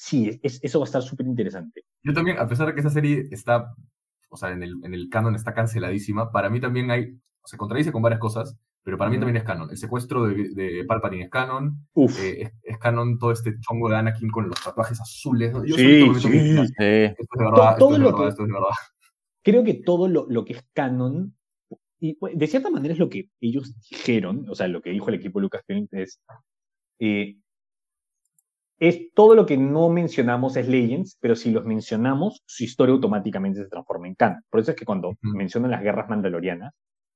Sí, 0.00 0.38
es- 0.44 0.60
eso 0.62 0.78
va 0.78 0.84
a 0.84 0.86
estar 0.86 1.02
súper 1.02 1.26
interesante. 1.26 1.82
Yo 2.04 2.14
también, 2.14 2.38
a 2.38 2.46
pesar 2.46 2.68
de 2.68 2.74
que 2.74 2.80
esa 2.80 2.90
serie 2.90 3.24
está, 3.32 3.74
o 4.30 4.36
sea, 4.36 4.52
en 4.52 4.62
el, 4.62 4.74
en 4.84 4.94
el 4.94 5.08
canon 5.08 5.34
está 5.34 5.52
canceladísima, 5.52 6.30
para 6.30 6.48
mí 6.50 6.60
también 6.60 6.90
hay, 6.92 7.18
se 7.44 7.56
contradice 7.56 7.90
con 7.90 8.00
varias 8.02 8.20
cosas, 8.20 8.56
pero 8.84 8.96
para 8.96 9.10
mí 9.10 9.16
también 9.18 9.36
es 9.36 9.42
canon. 9.42 9.68
El 9.70 9.76
secuestro 9.76 10.24
de, 10.28 10.50
de 10.50 10.84
Palpatine 10.84 11.24
es 11.24 11.30
canon, 11.30 11.88
Uf, 11.94 12.16
eh, 12.22 12.42
es, 12.42 12.52
es 12.62 12.78
canon 12.78 13.18
todo 13.18 13.32
este 13.32 13.56
chongo 13.60 13.88
de 13.88 13.96
Anakin 13.96 14.30
con 14.30 14.48
los 14.48 14.62
tatuajes 14.62 15.00
azules. 15.00 15.52
Yo 15.66 15.74
Sí, 15.76 15.82
meto 15.84 16.14
sí. 16.20 16.28
Sí. 16.28 16.32
Esto 16.38 16.62
es 16.62 17.38
de 17.38 17.44
verdad, 17.44 17.76
todo 17.78 17.90
esto 17.90 17.92
es 17.94 17.98
lo 17.98 18.04
verdad, 18.06 18.18
que- 18.22 18.28
esto 18.28 18.42
es 18.42 18.48
de 18.48 18.54
verdad. 18.54 18.68
creo 19.42 19.64
que 19.64 19.74
todo 19.74 20.08
lo, 20.08 20.26
lo 20.30 20.44
que 20.44 20.52
es 20.52 20.64
canon, 20.72 21.34
y 21.98 22.14
pues, 22.14 22.38
de 22.38 22.46
cierta 22.46 22.70
manera 22.70 22.92
es 22.94 23.00
lo 23.00 23.08
que 23.08 23.28
ellos 23.40 23.74
dijeron, 23.90 24.46
o 24.48 24.54
sea, 24.54 24.68
lo 24.68 24.80
que 24.80 24.90
dijo 24.90 25.08
el 25.08 25.16
equipo 25.16 25.40
Lucasfilm 25.40 25.88
es, 25.90 26.20
eh, 27.00 27.36
es 28.78 29.12
todo 29.12 29.34
lo 29.34 29.44
que 29.44 29.56
no 29.56 29.88
mencionamos 29.88 30.56
es 30.56 30.68
Legends, 30.68 31.16
pero 31.20 31.34
si 31.34 31.50
los 31.50 31.64
mencionamos, 31.64 32.42
su 32.46 32.64
historia 32.64 32.94
automáticamente 32.94 33.62
se 33.62 33.68
transforma 33.68 34.06
en 34.06 34.14
canon. 34.14 34.42
Por 34.48 34.60
eso 34.60 34.70
es 34.70 34.76
que 34.76 34.84
cuando 34.84 35.16
mencionan 35.22 35.70
las 35.72 35.82
guerras 35.82 36.08
mandalorianas, 36.08 36.72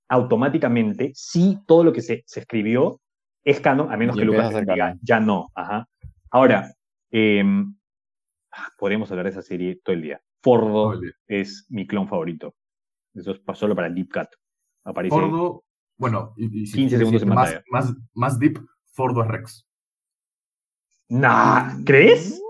automáticamente, 0.08 1.12
sí, 1.14 1.58
todo 1.66 1.84
lo 1.84 1.92
que 1.92 2.02
se, 2.02 2.24
se 2.26 2.40
escribió 2.40 3.00
es 3.44 3.60
canon, 3.60 3.92
a 3.92 3.96
menos 3.96 4.16
Y 4.16 4.20
que 4.20 4.24
Lucas 4.24 4.54
diga, 4.66 4.96
ya 5.02 5.20
no. 5.20 5.50
Ajá. 5.54 5.88
Ahora, 6.30 6.72
ah, 7.12 8.68
podemos 8.76 9.10
hablar 9.10 9.24
de 9.24 9.30
esa 9.30 9.42
serie 9.42 9.80
todo 9.82 9.94
el 9.94 10.02
día. 10.02 10.20
Fordo 10.42 11.00
es 11.28 11.66
mi 11.68 11.86
clon 11.86 12.08
favorito. 12.08 12.54
Eso 13.14 13.32
es 13.32 13.58
solo 13.58 13.76
para 13.76 13.88
Deep 13.88 14.10
Cut. 14.12 14.28
Aparece. 14.84 15.14
Fordo, 15.14 15.64
bueno, 15.96 16.34
y, 16.36 16.62
y 16.62 16.66
si 16.66 16.78
15 16.78 16.88
quieres 16.88 16.98
segundos 16.98 17.22
en 17.22 17.28
más, 17.28 17.36
pantalla. 17.36 17.64
más, 17.70 17.94
más 18.14 18.38
deep, 18.38 18.58
Fordo 18.86 19.22
es 19.22 19.28
Rex. 19.28 19.66
Nah, 21.12 21.82
¿crees? 21.84 22.40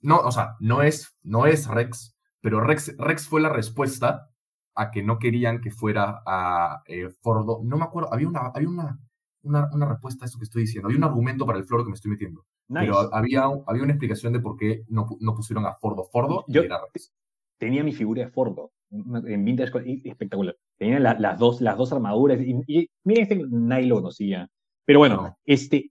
No, 0.00 0.18
o 0.20 0.30
sea, 0.30 0.54
no 0.60 0.82
es, 0.82 1.16
no 1.22 1.46
es 1.46 1.66
Rex, 1.68 2.16
pero 2.40 2.60
Rex, 2.60 2.96
Rex 2.98 3.26
fue 3.28 3.40
la 3.40 3.48
respuesta 3.48 4.28
a 4.76 4.90
que 4.92 5.02
no 5.02 5.18
querían 5.18 5.60
que 5.60 5.70
fuera 5.72 6.22
a 6.24 6.82
eh, 6.86 7.08
Fordo. 7.20 7.60
No 7.64 7.76
me 7.76 7.84
acuerdo, 7.84 8.12
había 8.14 8.28
una, 8.28 8.52
había 8.54 8.68
una, 8.68 8.98
una, 9.42 9.68
una 9.72 9.88
respuesta 9.88 10.24
a 10.24 10.26
eso 10.28 10.38
que 10.38 10.44
estoy 10.44 10.62
diciendo, 10.62 10.86
había 10.86 10.98
un 10.98 11.04
argumento 11.04 11.44
para 11.44 11.58
el 11.58 11.64
floro 11.64 11.82
que 11.84 11.90
me 11.90 11.96
estoy 11.96 12.12
metiendo. 12.12 12.44
Nice. 12.68 12.86
Pero 12.86 13.12
había, 13.14 13.42
había 13.66 13.82
una 13.82 13.92
explicación 13.92 14.32
de 14.32 14.40
por 14.40 14.56
qué 14.56 14.84
no, 14.88 15.06
no 15.20 15.34
pusieron 15.34 15.66
a 15.66 15.74
Fordo 15.74 16.04
Fordo 16.12 16.44
y 16.46 16.52
Yo- 16.52 16.62
era 16.62 16.78
Rex. 16.94 17.12
Tenía 17.58 17.82
mi 17.82 17.92
figura 17.92 18.24
de 18.24 18.30
Fordo 18.30 18.70
una- 18.90 19.18
en 19.28 19.44
Vintage 19.44 19.72
espectacular. 20.08 20.54
Tenía 20.78 21.00
la- 21.00 21.18
las, 21.18 21.38
dos, 21.40 21.60
las 21.60 21.76
dos 21.76 21.92
armaduras. 21.92 22.38
Y, 22.40 22.54
y 22.68 22.88
miren, 23.04 23.22
este 23.24 23.42
nadie 23.50 23.86
lo 23.86 23.96
conocía. 23.96 24.48
Pero 24.84 25.00
bueno, 25.00 25.16
No. 25.16 25.38
este. 25.44 25.90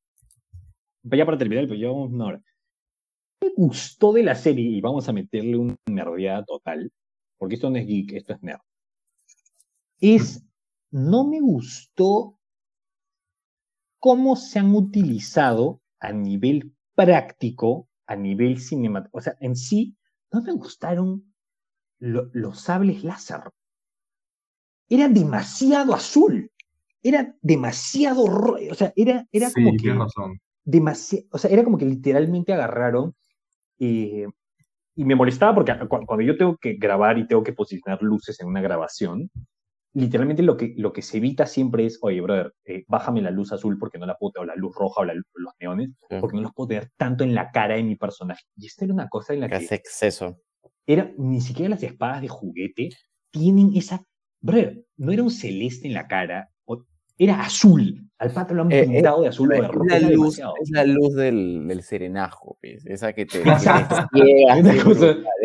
Ya 1.11 1.25
para 1.25 1.37
terminar, 1.37 1.67
pues 1.67 1.79
llevamos 1.79 2.11
una 2.11 2.25
hora. 2.25 2.41
Me 3.41 3.49
gustó 3.55 4.13
de 4.13 4.23
la 4.23 4.35
serie 4.35 4.69
y 4.69 4.81
vamos 4.81 5.07
a 5.07 5.13
meterle 5.13 5.57
una 5.57 5.75
nerdeada 5.85 6.43
total. 6.43 6.91
Porque 7.37 7.55
esto 7.55 7.69
no 7.69 7.77
es 7.77 7.85
geek, 7.85 8.13
esto 8.13 8.33
es 8.33 8.41
nerd. 8.41 8.59
Es. 9.99 10.43
No 10.89 11.27
me 11.27 11.39
gustó 11.41 12.39
cómo 13.99 14.35
se 14.35 14.59
han 14.59 14.73
utilizado 14.73 15.81
a 15.99 16.11
nivel 16.13 16.73
práctico, 16.95 17.89
a 18.05 18.15
nivel 18.15 18.59
cinematográfico. 18.59 19.17
O 19.17 19.21
sea, 19.21 19.35
en 19.41 19.55
sí, 19.55 19.95
no 20.31 20.41
me 20.41 20.53
gustaron 20.53 21.33
lo- 21.99 22.29
los 22.33 22.61
sables 22.61 23.03
láser. 23.03 23.41
Era 24.89 25.09
demasiado 25.09 25.93
azul. 25.93 26.51
Era 27.03 27.35
demasiado. 27.41 28.23
O 28.23 28.73
sea, 28.75 28.93
era, 28.95 29.27
era 29.31 29.49
sí, 29.49 29.63
como 29.63 29.77
que 29.77 29.93
razón. 29.93 30.39
Demasiado, 30.67 31.25
o 31.31 31.37
sea, 31.37 31.49
era 31.49 31.63
como 31.63 31.77
que 31.77 31.85
literalmente 31.85 32.51
agarraron 32.53 33.15
eh, 33.79 34.27
y 34.95 35.05
me 35.05 35.15
molestaba 35.15 35.55
porque 35.55 35.73
cu- 35.87 36.05
cuando 36.05 36.21
yo 36.21 36.37
tengo 36.37 36.57
que 36.57 36.73
grabar 36.73 37.17
y 37.17 37.25
tengo 37.27 37.41
que 37.43 37.53
posicionar 37.53 38.01
luces 38.01 38.39
en 38.41 38.47
una 38.47 38.61
grabación, 38.61 39.29
literalmente 39.93 40.43
lo 40.43 40.57
que, 40.57 40.73
lo 40.77 40.91
que 40.91 41.01
se 41.01 41.17
evita 41.17 41.45
siempre 41.45 41.85
es, 41.85 41.99
oye, 42.01 42.19
brother, 42.19 42.53
eh, 42.65 42.83
bájame 42.87 43.21
la 43.21 43.31
luz 43.31 43.53
azul 43.53 43.77
porque 43.79 43.97
no 43.97 44.05
la 44.05 44.15
puedo, 44.17 44.41
o 44.41 44.45
la 44.45 44.55
luz 44.55 44.75
roja 44.75 45.01
o 45.01 45.05
la 45.05 45.13
los 45.13 45.53
neones, 45.61 45.89
Sí. 46.09 46.17
porque 46.19 46.35
no 46.35 46.43
los 46.43 46.53
puedo 46.53 46.67
tener 46.67 46.91
tanto 46.97 47.23
en 47.23 47.33
la 47.33 47.49
cara 47.51 47.75
de 47.75 47.83
mi 47.83 47.95
personaje. 47.95 48.43
Y 48.57 48.65
esta 48.67 48.83
era 48.85 48.93
una 48.93 49.07
cosa 49.07 49.33
en 49.33 49.39
la 49.39 49.47
Que 49.49 49.55
hace 49.55 49.75
exceso. 49.75 50.37
era, 50.85 51.11
ni 51.17 51.39
siquiera 51.41 51.69
las 51.69 51.83
espadas 51.83 52.21
de 52.21 52.27
juguete 52.27 52.89
tienen 53.31 53.71
esa, 53.75 54.03
brother, 54.41 54.83
no 54.97 55.11
era 55.13 55.23
un 55.23 55.31
celeste 55.31 55.87
en 55.87 55.93
la 55.93 56.07
cara, 56.07 56.49
era 57.17 57.41
azul. 57.41 58.03
Al 58.19 58.31
pato 58.31 58.53
lo 58.55 58.63
han 58.63 58.71
Eh, 58.71 58.79
eh, 58.79 58.87
pintado 58.87 59.21
de 59.21 59.27
azul 59.27 59.51
o 59.51 59.55
de 59.55 59.95
Es 59.95 60.01
la 60.01 60.09
luz, 60.09 60.39
es 60.61 60.69
la 60.71 60.83
luz 60.85 61.13
del, 61.15 61.67
del 61.67 61.83
serenajo, 61.83 62.57
pues, 62.61 62.85
esa 62.85 63.13
que 63.13 63.25
te, 63.25 63.43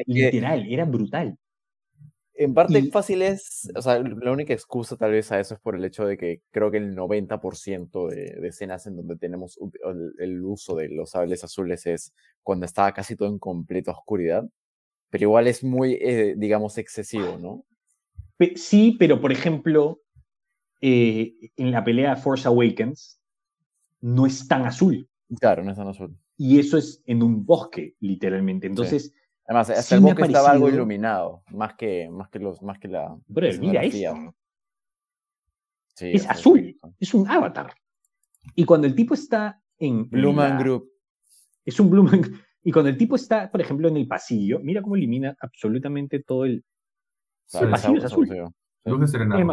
Literal, 0.06 0.66
era 0.68 0.84
brutal. 0.84 1.36
en 2.34 2.54
parte 2.54 2.78
Y- 2.78 2.90
fácil 2.90 3.22
es, 3.22 3.70
o 3.76 3.82
sea, 3.82 3.98
la 4.00 4.32
única 4.32 4.52
excusa 4.54 4.96
tal 4.96 5.12
vez 5.12 5.30
a 5.30 5.38
eso 5.38 5.54
es 5.54 5.60
por 5.60 5.76
el 5.76 5.84
hecho 5.84 6.06
de 6.06 6.16
que 6.16 6.40
creo 6.50 6.70
que 6.70 6.78
el 6.78 6.94
90% 6.96 8.08
de, 8.08 8.34
de 8.40 8.48
escenas 8.48 8.86
en 8.86 8.96
donde 8.96 9.16
tenemos 9.16 9.58
el, 9.84 10.12
el 10.18 10.42
uso 10.42 10.74
de 10.74 10.88
los 10.88 11.10
sables 11.10 11.44
azules 11.44 11.86
es 11.86 12.12
cuando 12.42 12.64
está 12.66 12.90
casi 12.92 13.16
todo 13.16 13.28
en 13.28 13.38
completa 13.38 13.92
oscuridad, 13.92 14.44
pero 15.10 15.24
igual 15.24 15.46
es 15.46 15.62
muy, 15.62 15.92
eh, 16.00 16.34
digamos, 16.36 16.78
excesivo, 16.78 17.36
¿no? 17.38 17.64
Sí, 18.56 18.96
pero 18.98 19.20
por 19.20 19.30
ejemplo, 19.30 20.00
eh, 20.82 21.52
en 21.56 21.70
la 21.70 21.82
pelea 21.82 22.16
Force 22.16 22.46
Awakens 22.46 23.20
no 24.02 24.26
es 24.26 24.46
tan 24.46 24.66
azul. 24.66 25.08
Claro, 25.40 25.64
no 25.64 25.70
es 25.70 25.76
tan 25.78 25.88
azul. 25.88 26.14
Y 26.36 26.58
eso 26.58 26.76
es 26.76 27.02
en 27.06 27.22
un 27.22 27.46
bosque, 27.46 27.96
literalmente. 28.00 28.66
Entonces, 28.66 29.14
Además, 29.46 29.70
hasta 29.70 29.82
Sí 29.82 29.94
el 29.94 30.00
bosque 30.00 30.22
estaba 30.22 30.50
algo 30.50 30.68
iluminado, 30.68 31.42
más 31.50 31.74
que, 31.74 32.08
más 32.10 32.28
que, 32.30 32.38
los, 32.38 32.62
más 32.62 32.78
que 32.78 32.88
la. 32.88 33.16
brother, 33.26 33.58
mira 33.60 33.82
eso. 33.82 34.34
Sí, 35.94 36.12
Es 36.12 36.28
azul. 36.28 36.78
Es 36.98 37.12
un 37.12 37.28
avatar. 37.28 37.74
Y 38.54 38.64
cuando 38.64 38.86
el 38.86 38.94
tipo 38.94 39.14
está 39.14 39.60
en. 39.78 40.08
Blue 40.08 40.32
Man 40.32 40.50
la- 40.50 40.58
Group. 40.58 40.90
Es 41.64 41.78
un 41.80 41.90
Blue 41.90 42.02
Man- 42.04 42.22
Y 42.64 42.70
cuando 42.70 42.88
el 42.90 42.96
tipo 42.96 43.16
está, 43.16 43.50
por 43.50 43.60
ejemplo, 43.60 43.88
en 43.88 43.96
el 43.96 44.06
pasillo, 44.06 44.60
mira 44.60 44.80
cómo 44.82 44.94
elimina 44.96 45.36
absolutamente 45.40 46.20
todo 46.20 46.44
el. 46.44 46.64
El 47.60 47.70
pasillo 47.70 47.98
es 47.98 48.04
azul. 48.04 48.28
Luz 48.84 49.00
de 49.00 49.06
serenado, 49.08 49.44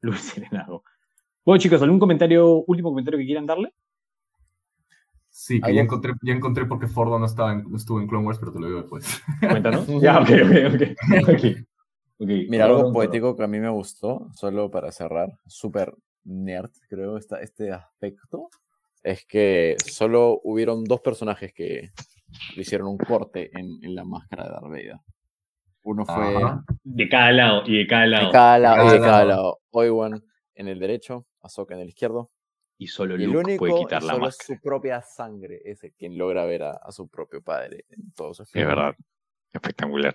Luz 0.02 0.20
serenado. 0.20 0.82
Bueno, 1.44 1.60
chicos, 1.60 1.82
¿algún 1.82 1.98
comentario, 1.98 2.64
último 2.66 2.90
comentario 2.90 3.18
que 3.18 3.26
quieran 3.26 3.46
darle? 3.46 3.72
Sí, 5.30 5.60
que 5.60 5.74
ya 5.74 5.82
encontré, 5.82 6.12
ya 6.22 6.34
encontré 6.34 6.66
por 6.66 6.78
qué 6.78 6.86
Fordo 6.88 7.18
no, 7.18 7.26
estaba 7.26 7.52
en- 7.52 7.70
no 7.70 7.76
estuvo 7.76 8.00
en 8.00 8.08
Clone 8.08 8.26
Wars, 8.26 8.38
pero 8.38 8.52
te 8.52 8.60
lo 8.60 8.66
digo 8.66 8.80
después. 8.80 9.22
Cuéntanos. 9.40 9.86
ya, 10.02 10.20
ok, 10.20 10.28
ok, 10.28 10.74
ok. 10.74 10.82
ok. 11.28 11.44
Ok, 12.22 12.28
Mira, 12.48 12.66
algo 12.66 12.92
poético 12.92 13.34
que 13.34 13.44
a 13.44 13.46
mí 13.46 13.58
me 13.60 13.70
gustó, 13.70 14.28
solo 14.34 14.70
para 14.70 14.92
cerrar, 14.92 15.30
súper 15.46 15.94
nerd, 16.24 16.70
creo, 16.90 17.16
esta, 17.16 17.40
este 17.40 17.72
aspecto, 17.72 18.50
es 19.02 19.24
que 19.24 19.76
solo 19.86 20.38
hubieron 20.44 20.84
dos 20.84 21.00
personajes 21.00 21.54
que 21.54 21.90
le 22.54 22.60
hicieron 22.62 22.88
un 22.88 22.98
corte 22.98 23.50
en, 23.58 23.82
en 23.82 23.94
la 23.94 24.04
máscara 24.04 24.44
de 24.44 24.50
Darth 24.50 24.64
Vader. 24.64 24.96
Uno 25.82 26.04
fue 26.04 26.14
Ajá. 26.44 26.64
De 26.84 27.08
cada 27.08 27.32
lado 27.32 27.62
y 27.66 27.78
de 27.78 27.86
cada 27.86 28.06
lado. 28.06 28.26
de 28.26 28.32
cada 28.32 28.58
lado, 28.58 28.84
y 28.86 28.90
de 28.92 28.98
cada 28.98 29.10
cada 29.12 29.24
lado. 29.24 29.60
Obi-Wan 29.70 30.22
en 30.54 30.68
el 30.68 30.78
derecho, 30.78 31.26
Ahsoka 31.40 31.74
en 31.74 31.80
el 31.80 31.88
izquierdo, 31.88 32.30
Y 32.76 32.88
solo 32.88 33.16
y 33.18 33.24
el 33.24 33.30
Luke 33.30 33.38
único, 33.46 33.58
puede 33.66 33.78
quitar 33.80 34.02
la 34.02 34.12
solo 34.12 34.24
máscara. 34.26 34.46
su 34.46 34.62
propia 34.62 35.00
sangre 35.02 35.60
es 35.64 35.82
el 35.84 35.92
quien 35.94 36.18
logra 36.18 36.44
ver 36.44 36.62
a, 36.64 36.72
a 36.72 36.92
su 36.92 37.08
propio 37.08 37.42
padre 37.42 37.84
en 37.88 38.12
todo 38.12 38.34
su 38.34 38.42
Es 38.42 38.52
verdad. 38.52 38.94
Espectacular. 39.52 40.14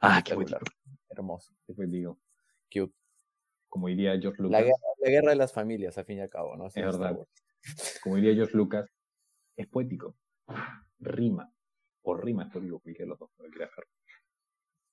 Ah, 0.00 0.22
qué 0.24 0.32
Espectacular. 0.32 0.60
bonito. 0.60 0.72
Hermoso, 1.10 1.52
Qué 1.66 1.72
bonito. 1.72 2.18
cute. 2.72 2.94
Como 3.68 3.88
diría 3.88 4.12
George 4.20 4.40
La 4.42 4.44
Lucas. 4.60 4.62
guerra, 4.62 4.76
la 5.00 5.10
guerra 5.10 5.30
de 5.30 5.36
las 5.36 5.52
familias, 5.52 5.98
al 5.98 6.04
fin 6.04 6.18
y 6.18 6.20
al 6.20 6.30
cabo, 6.30 6.56
¿no? 6.56 6.66
Así 6.66 6.78
Es 6.80 6.86
verdad. 6.86 7.18
Como 8.02 8.16
diría 8.16 8.34
George 8.34 8.56
Lucas, 8.56 8.88
es 9.56 9.66
poético. 9.66 10.14
Rima. 11.00 11.50
O 12.02 12.14
rima, 12.16 12.44
esto 12.44 12.60
digo, 12.60 12.78
cualquiera 12.80 13.06
de 13.06 13.08
los 13.10 13.18
dos. 13.18 13.30
lo 13.38 13.44
que 13.44 13.50
quiera 13.50 13.66
hacer. 13.66 13.84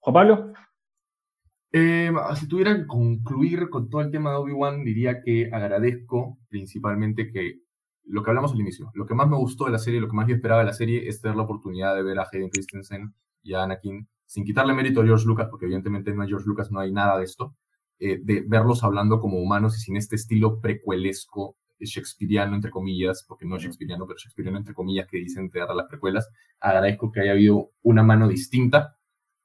Juan 0.02 0.14
Pablo. 0.14 0.54
Eh, 1.72 2.12
si 2.36 2.48
tuviera 2.48 2.76
que 2.76 2.88
concluir 2.88 3.70
con 3.70 3.90
todo 3.90 4.02
el 4.02 4.12
tema 4.12 4.32
de 4.32 4.38
Obi-Wan, 4.38 4.84
diría 4.84 5.22
que 5.22 5.50
agradezco 5.54 6.40
principalmente 6.50 7.32
que 7.32 7.62
lo 8.06 8.24
que 8.24 8.32
hablamos 8.32 8.52
al 8.52 8.60
inicio, 8.60 8.92
lo 8.96 9.06
que 9.06 9.14
más 9.14 9.30
me 9.30 9.38
gustó 9.38 9.66
de 9.66 9.72
la 9.72 9.78
serie, 9.78 10.02
lo 10.02 10.08
que 10.08 10.16
más 10.16 10.28
yo 10.28 10.36
esperaba 10.36 10.62
de 10.62 10.66
la 10.66 10.74
serie 10.74 11.08
es 11.08 11.22
tener 11.22 11.38
la 11.38 11.44
oportunidad 11.44 11.96
de 11.96 12.02
ver 12.02 12.20
a 12.20 12.28
Hayden 12.30 12.50
Christensen 12.50 13.14
y 13.44 13.54
a 13.54 13.64
Anakin, 13.64 14.08
sin 14.26 14.44
quitarle 14.44 14.74
mérito 14.74 15.02
a 15.02 15.06
George 15.06 15.26
Lucas, 15.26 15.48
porque 15.50 15.66
evidentemente 15.66 16.14
no 16.14 16.24
hay 16.24 16.30
George 16.30 16.48
Lucas, 16.48 16.72
no 16.72 16.80
hay 16.80 16.92
nada 16.92 17.20
de 17.20 17.24
esto, 17.24 17.56
eh, 18.00 18.20
de 18.22 18.44
verlos 18.48 18.84
hablando 18.84 19.20
como 19.20 19.40
humanos 19.40 19.78
y 19.78 19.82
sin 19.82 19.98
este 19.98 20.16
estilo 20.16 20.60
precuelesco, 20.60 21.58
eh, 21.80 21.86
shakespeariano, 21.86 22.56
entre 22.56 22.72
comillas, 22.72 23.24
porque 23.28 23.46
no 23.46 23.56
es 23.56 23.62
shakespeariano, 23.62 24.08
pero 24.08 24.18
shakespeariano, 24.18 24.58
entre 24.58 24.74
comillas, 24.74 25.08
que 25.08 25.18
dicen 25.18 25.50
te 25.52 25.60
las 25.60 25.88
precuelas. 25.88 26.28
Agradezco 26.60 27.12
que 27.12 27.22
haya 27.22 27.34
habido 27.34 27.70
una 27.84 28.02
mano 28.02 28.28
distinta, 28.28 28.98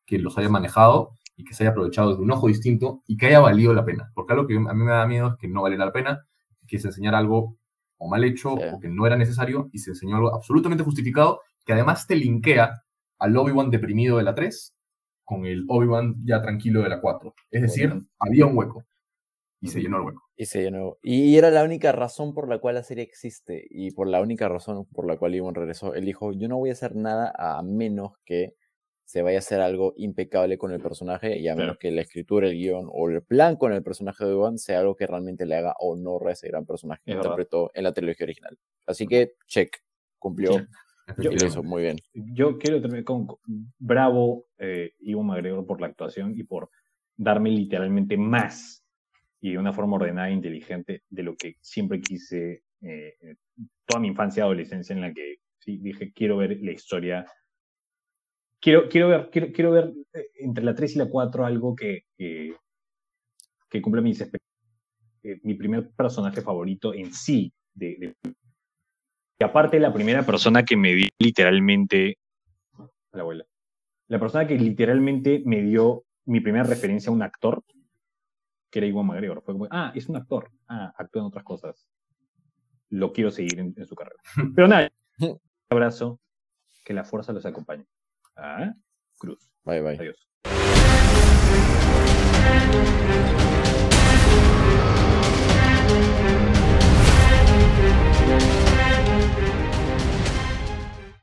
que 0.06 0.18
los 0.18 0.38
haya 0.38 0.48
manejado 0.48 1.10
y 1.36 1.44
que 1.44 1.52
se 1.54 1.64
haya 1.64 1.70
aprovechado 1.72 2.10
desde 2.10 2.22
un 2.22 2.30
ojo 2.30 2.46
distinto 2.48 3.02
y 3.06 3.16
que 3.16 3.26
haya 3.26 3.40
valido 3.40 3.74
la 3.74 3.84
pena. 3.84 4.10
Porque 4.14 4.32
algo 4.32 4.46
que 4.46 4.54
a 4.56 4.58
mí 4.74 4.84
me 4.84 4.92
da 4.92 5.06
miedo 5.06 5.28
es 5.28 5.34
que 5.38 5.48
no 5.48 5.62
valiera 5.62 5.84
la 5.84 5.92
pena, 5.92 6.26
que 6.66 6.78
se 6.78 6.88
enseñara 6.88 7.18
algo 7.18 7.56
o 7.98 8.08
mal 8.08 8.24
hecho 8.24 8.56
Sí. 8.56 8.62
o 8.74 8.80
que 8.80 8.88
no 8.88 9.06
era 9.06 9.16
necesario 9.16 9.68
y 9.72 9.78
se 9.78 9.90
enseñó 9.90 10.16
algo 10.16 10.34
absolutamente 10.34 10.84
justificado 10.84 11.40
que 11.64 11.72
además 11.72 12.06
te 12.06 12.14
linkea 12.16 12.82
al 13.18 13.36
Obi-Wan 13.36 13.70
deprimido 13.70 14.18
de 14.18 14.22
la 14.22 14.34
3 14.34 14.74
con 15.24 15.44
el 15.46 15.64
Obi-Wan 15.68 16.14
ya 16.24 16.40
tranquilo 16.40 16.82
de 16.82 16.88
la 16.90 17.00
4. 17.00 17.34
Es 17.50 17.62
decir, 17.62 17.88
Bueno. 17.88 18.06
había 18.20 18.46
un 18.46 18.56
hueco 18.56 18.84
y 19.60 19.68
se 19.68 19.80
llenó 19.80 19.96
el 19.96 20.02
hueco. 20.04 20.22
Y 20.36 20.44
se 20.46 20.62
llenó. 20.62 20.98
Y 21.02 21.36
era 21.36 21.50
la 21.50 21.64
única 21.64 21.90
razón 21.92 22.34
por 22.34 22.48
la 22.48 22.58
cual 22.58 22.74
la 22.76 22.82
serie 22.82 23.02
existe 23.02 23.66
y 23.70 23.90
por 23.90 24.06
la 24.06 24.20
única 24.20 24.48
razón 24.48 24.84
por 24.92 25.06
la 25.06 25.16
cual 25.16 25.34
Iwan 25.34 25.54
regresó. 25.54 25.94
Él 25.94 26.04
dijo, 26.04 26.32
yo 26.32 26.46
no 26.48 26.58
voy 26.58 26.68
a 26.70 26.74
hacer 26.74 26.94
nada 26.94 27.32
a 27.36 27.62
menos 27.62 28.12
que 28.24 28.54
se 29.06 29.22
vaya 29.22 29.38
a 29.38 29.40
hacer 29.40 29.60
algo 29.60 29.94
impecable 29.96 30.58
con 30.58 30.72
el 30.72 30.80
personaje 30.80 31.38
y 31.38 31.46
a 31.48 31.54
menos 31.54 31.76
Claro. 31.76 31.78
que 31.78 31.90
la 31.92 32.00
escritura, 32.02 32.48
el 32.48 32.54
guion 32.54 32.88
o 32.90 33.08
el 33.08 33.22
plan 33.22 33.56
con 33.56 33.72
el 33.72 33.82
personaje 33.82 34.24
de 34.24 34.32
Iwan 34.32 34.58
sea 34.58 34.80
algo 34.80 34.96
que 34.96 35.06
realmente 35.06 35.46
le 35.46 35.54
haga 35.54 35.74
honor 35.78 36.28
a 36.28 36.32
ese 36.32 36.48
gran 36.48 36.66
personaje 36.66 37.02
que 37.04 37.12
Es 37.12 37.16
verdad. 37.16 37.30
interpretó 37.30 37.70
en 37.72 37.84
la 37.84 37.92
trilogía 37.92 38.24
original. 38.24 38.58
Así 38.84 39.06
que, 39.06 39.34
check, 39.46 39.76
cumplió 40.18 40.52
Sí. 40.58 40.64
y 41.20 41.36
lo 41.38 41.46
hizo 41.46 41.62
muy 41.62 41.82
bien. 41.82 41.96
Yo 42.14 42.58
quiero 42.58 42.80
terminar 42.80 43.04
con 43.04 43.26
con- 43.28 43.38
bravo 43.78 44.46
eh, 44.58 44.94
Iwan 44.98 45.26
McGregor 45.26 45.64
por 45.64 45.80
la 45.80 45.86
actuación 45.86 46.34
y 46.36 46.42
por 46.42 46.68
darme 47.16 47.50
literalmente 47.50 48.16
más 48.16 48.84
y 49.40 49.52
de 49.52 49.58
una 49.58 49.72
forma 49.72 49.96
ordenada 49.96 50.30
e 50.30 50.32
inteligente 50.32 51.04
de 51.08 51.22
lo 51.22 51.36
que 51.36 51.54
siempre 51.60 52.00
quise 52.00 52.64
eh, 52.82 53.14
eh, 53.22 53.36
toda 53.86 54.00
mi 54.00 54.08
infancia 54.08 54.40
y 54.40 54.42
adolescencia 54.44 54.94
en 54.94 55.00
la 55.02 55.14
que 55.14 55.36
sí, 55.60 55.78
dije 55.78 56.12
quiero 56.12 56.36
ver 56.38 56.58
la 56.60 56.72
historia 56.72 57.24
quiero, 58.66 58.88
quiero 58.88 59.08
ver 59.08 59.30
quiero, 59.30 59.52
quiero 59.52 59.70
ver 59.70 59.92
eh, 60.12 60.26
entre 60.40 60.64
la 60.64 60.74
3 60.74 60.96
y 60.96 60.98
la 60.98 61.08
4 61.08 61.46
algo 61.46 61.76
que 61.76 62.02
que, 62.18 62.56
que 63.70 63.80
cumpla 63.80 64.02
mis 64.02 64.20
expectativas 64.20 65.44
mi 65.44 65.54
primer 65.54 65.90
personaje 65.90 66.40
favorito 66.40 66.92
en 66.92 67.12
sí 67.12 67.52
de, 67.74 67.96
de 67.96 68.34
y 69.38 69.44
aparte 69.44 69.78
la 69.78 69.92
primera 69.92 70.24
persona 70.24 70.64
que 70.64 70.76
me 70.76 70.94
dio 70.94 71.08
literalmente 71.20 72.18
la 73.12 73.22
abuela 73.22 73.44
la 74.08 74.18
persona 74.18 74.48
que 74.48 74.58
literalmente 74.58 75.42
me 75.44 75.62
dio 75.62 76.04
mi 76.24 76.40
primera 76.40 76.64
referencia 76.64 77.10
a 77.10 77.14
un 77.14 77.22
actor 77.22 77.62
que 78.68 78.80
era 78.80 78.88
Iwan 78.88 79.06
McGregor. 79.06 79.42
Fue 79.42 79.54
como 79.54 79.68
ah 79.70 79.92
es 79.94 80.08
un 80.08 80.16
actor. 80.16 80.50
Ah 80.66 80.92
actúa 80.96 81.22
en 81.22 81.26
otras 81.26 81.44
cosas. 81.44 81.88
Lo 82.90 83.12
quiero 83.12 83.30
seguir 83.30 83.60
en, 83.60 83.74
en 83.76 83.86
su 83.86 83.94
carrera 83.94 84.20
pero 84.56 84.66
nada 84.66 84.90
un 85.18 85.40
abrazo 85.70 86.20
que 86.84 86.94
la 86.94 87.04
fuerza 87.04 87.32
los 87.32 87.46
acompañe 87.46 87.86
Ah, 88.36 88.72
cruz. 89.18 89.38
Bye, 89.64 89.80
bye. 89.80 89.96
Adiós. 89.98 90.16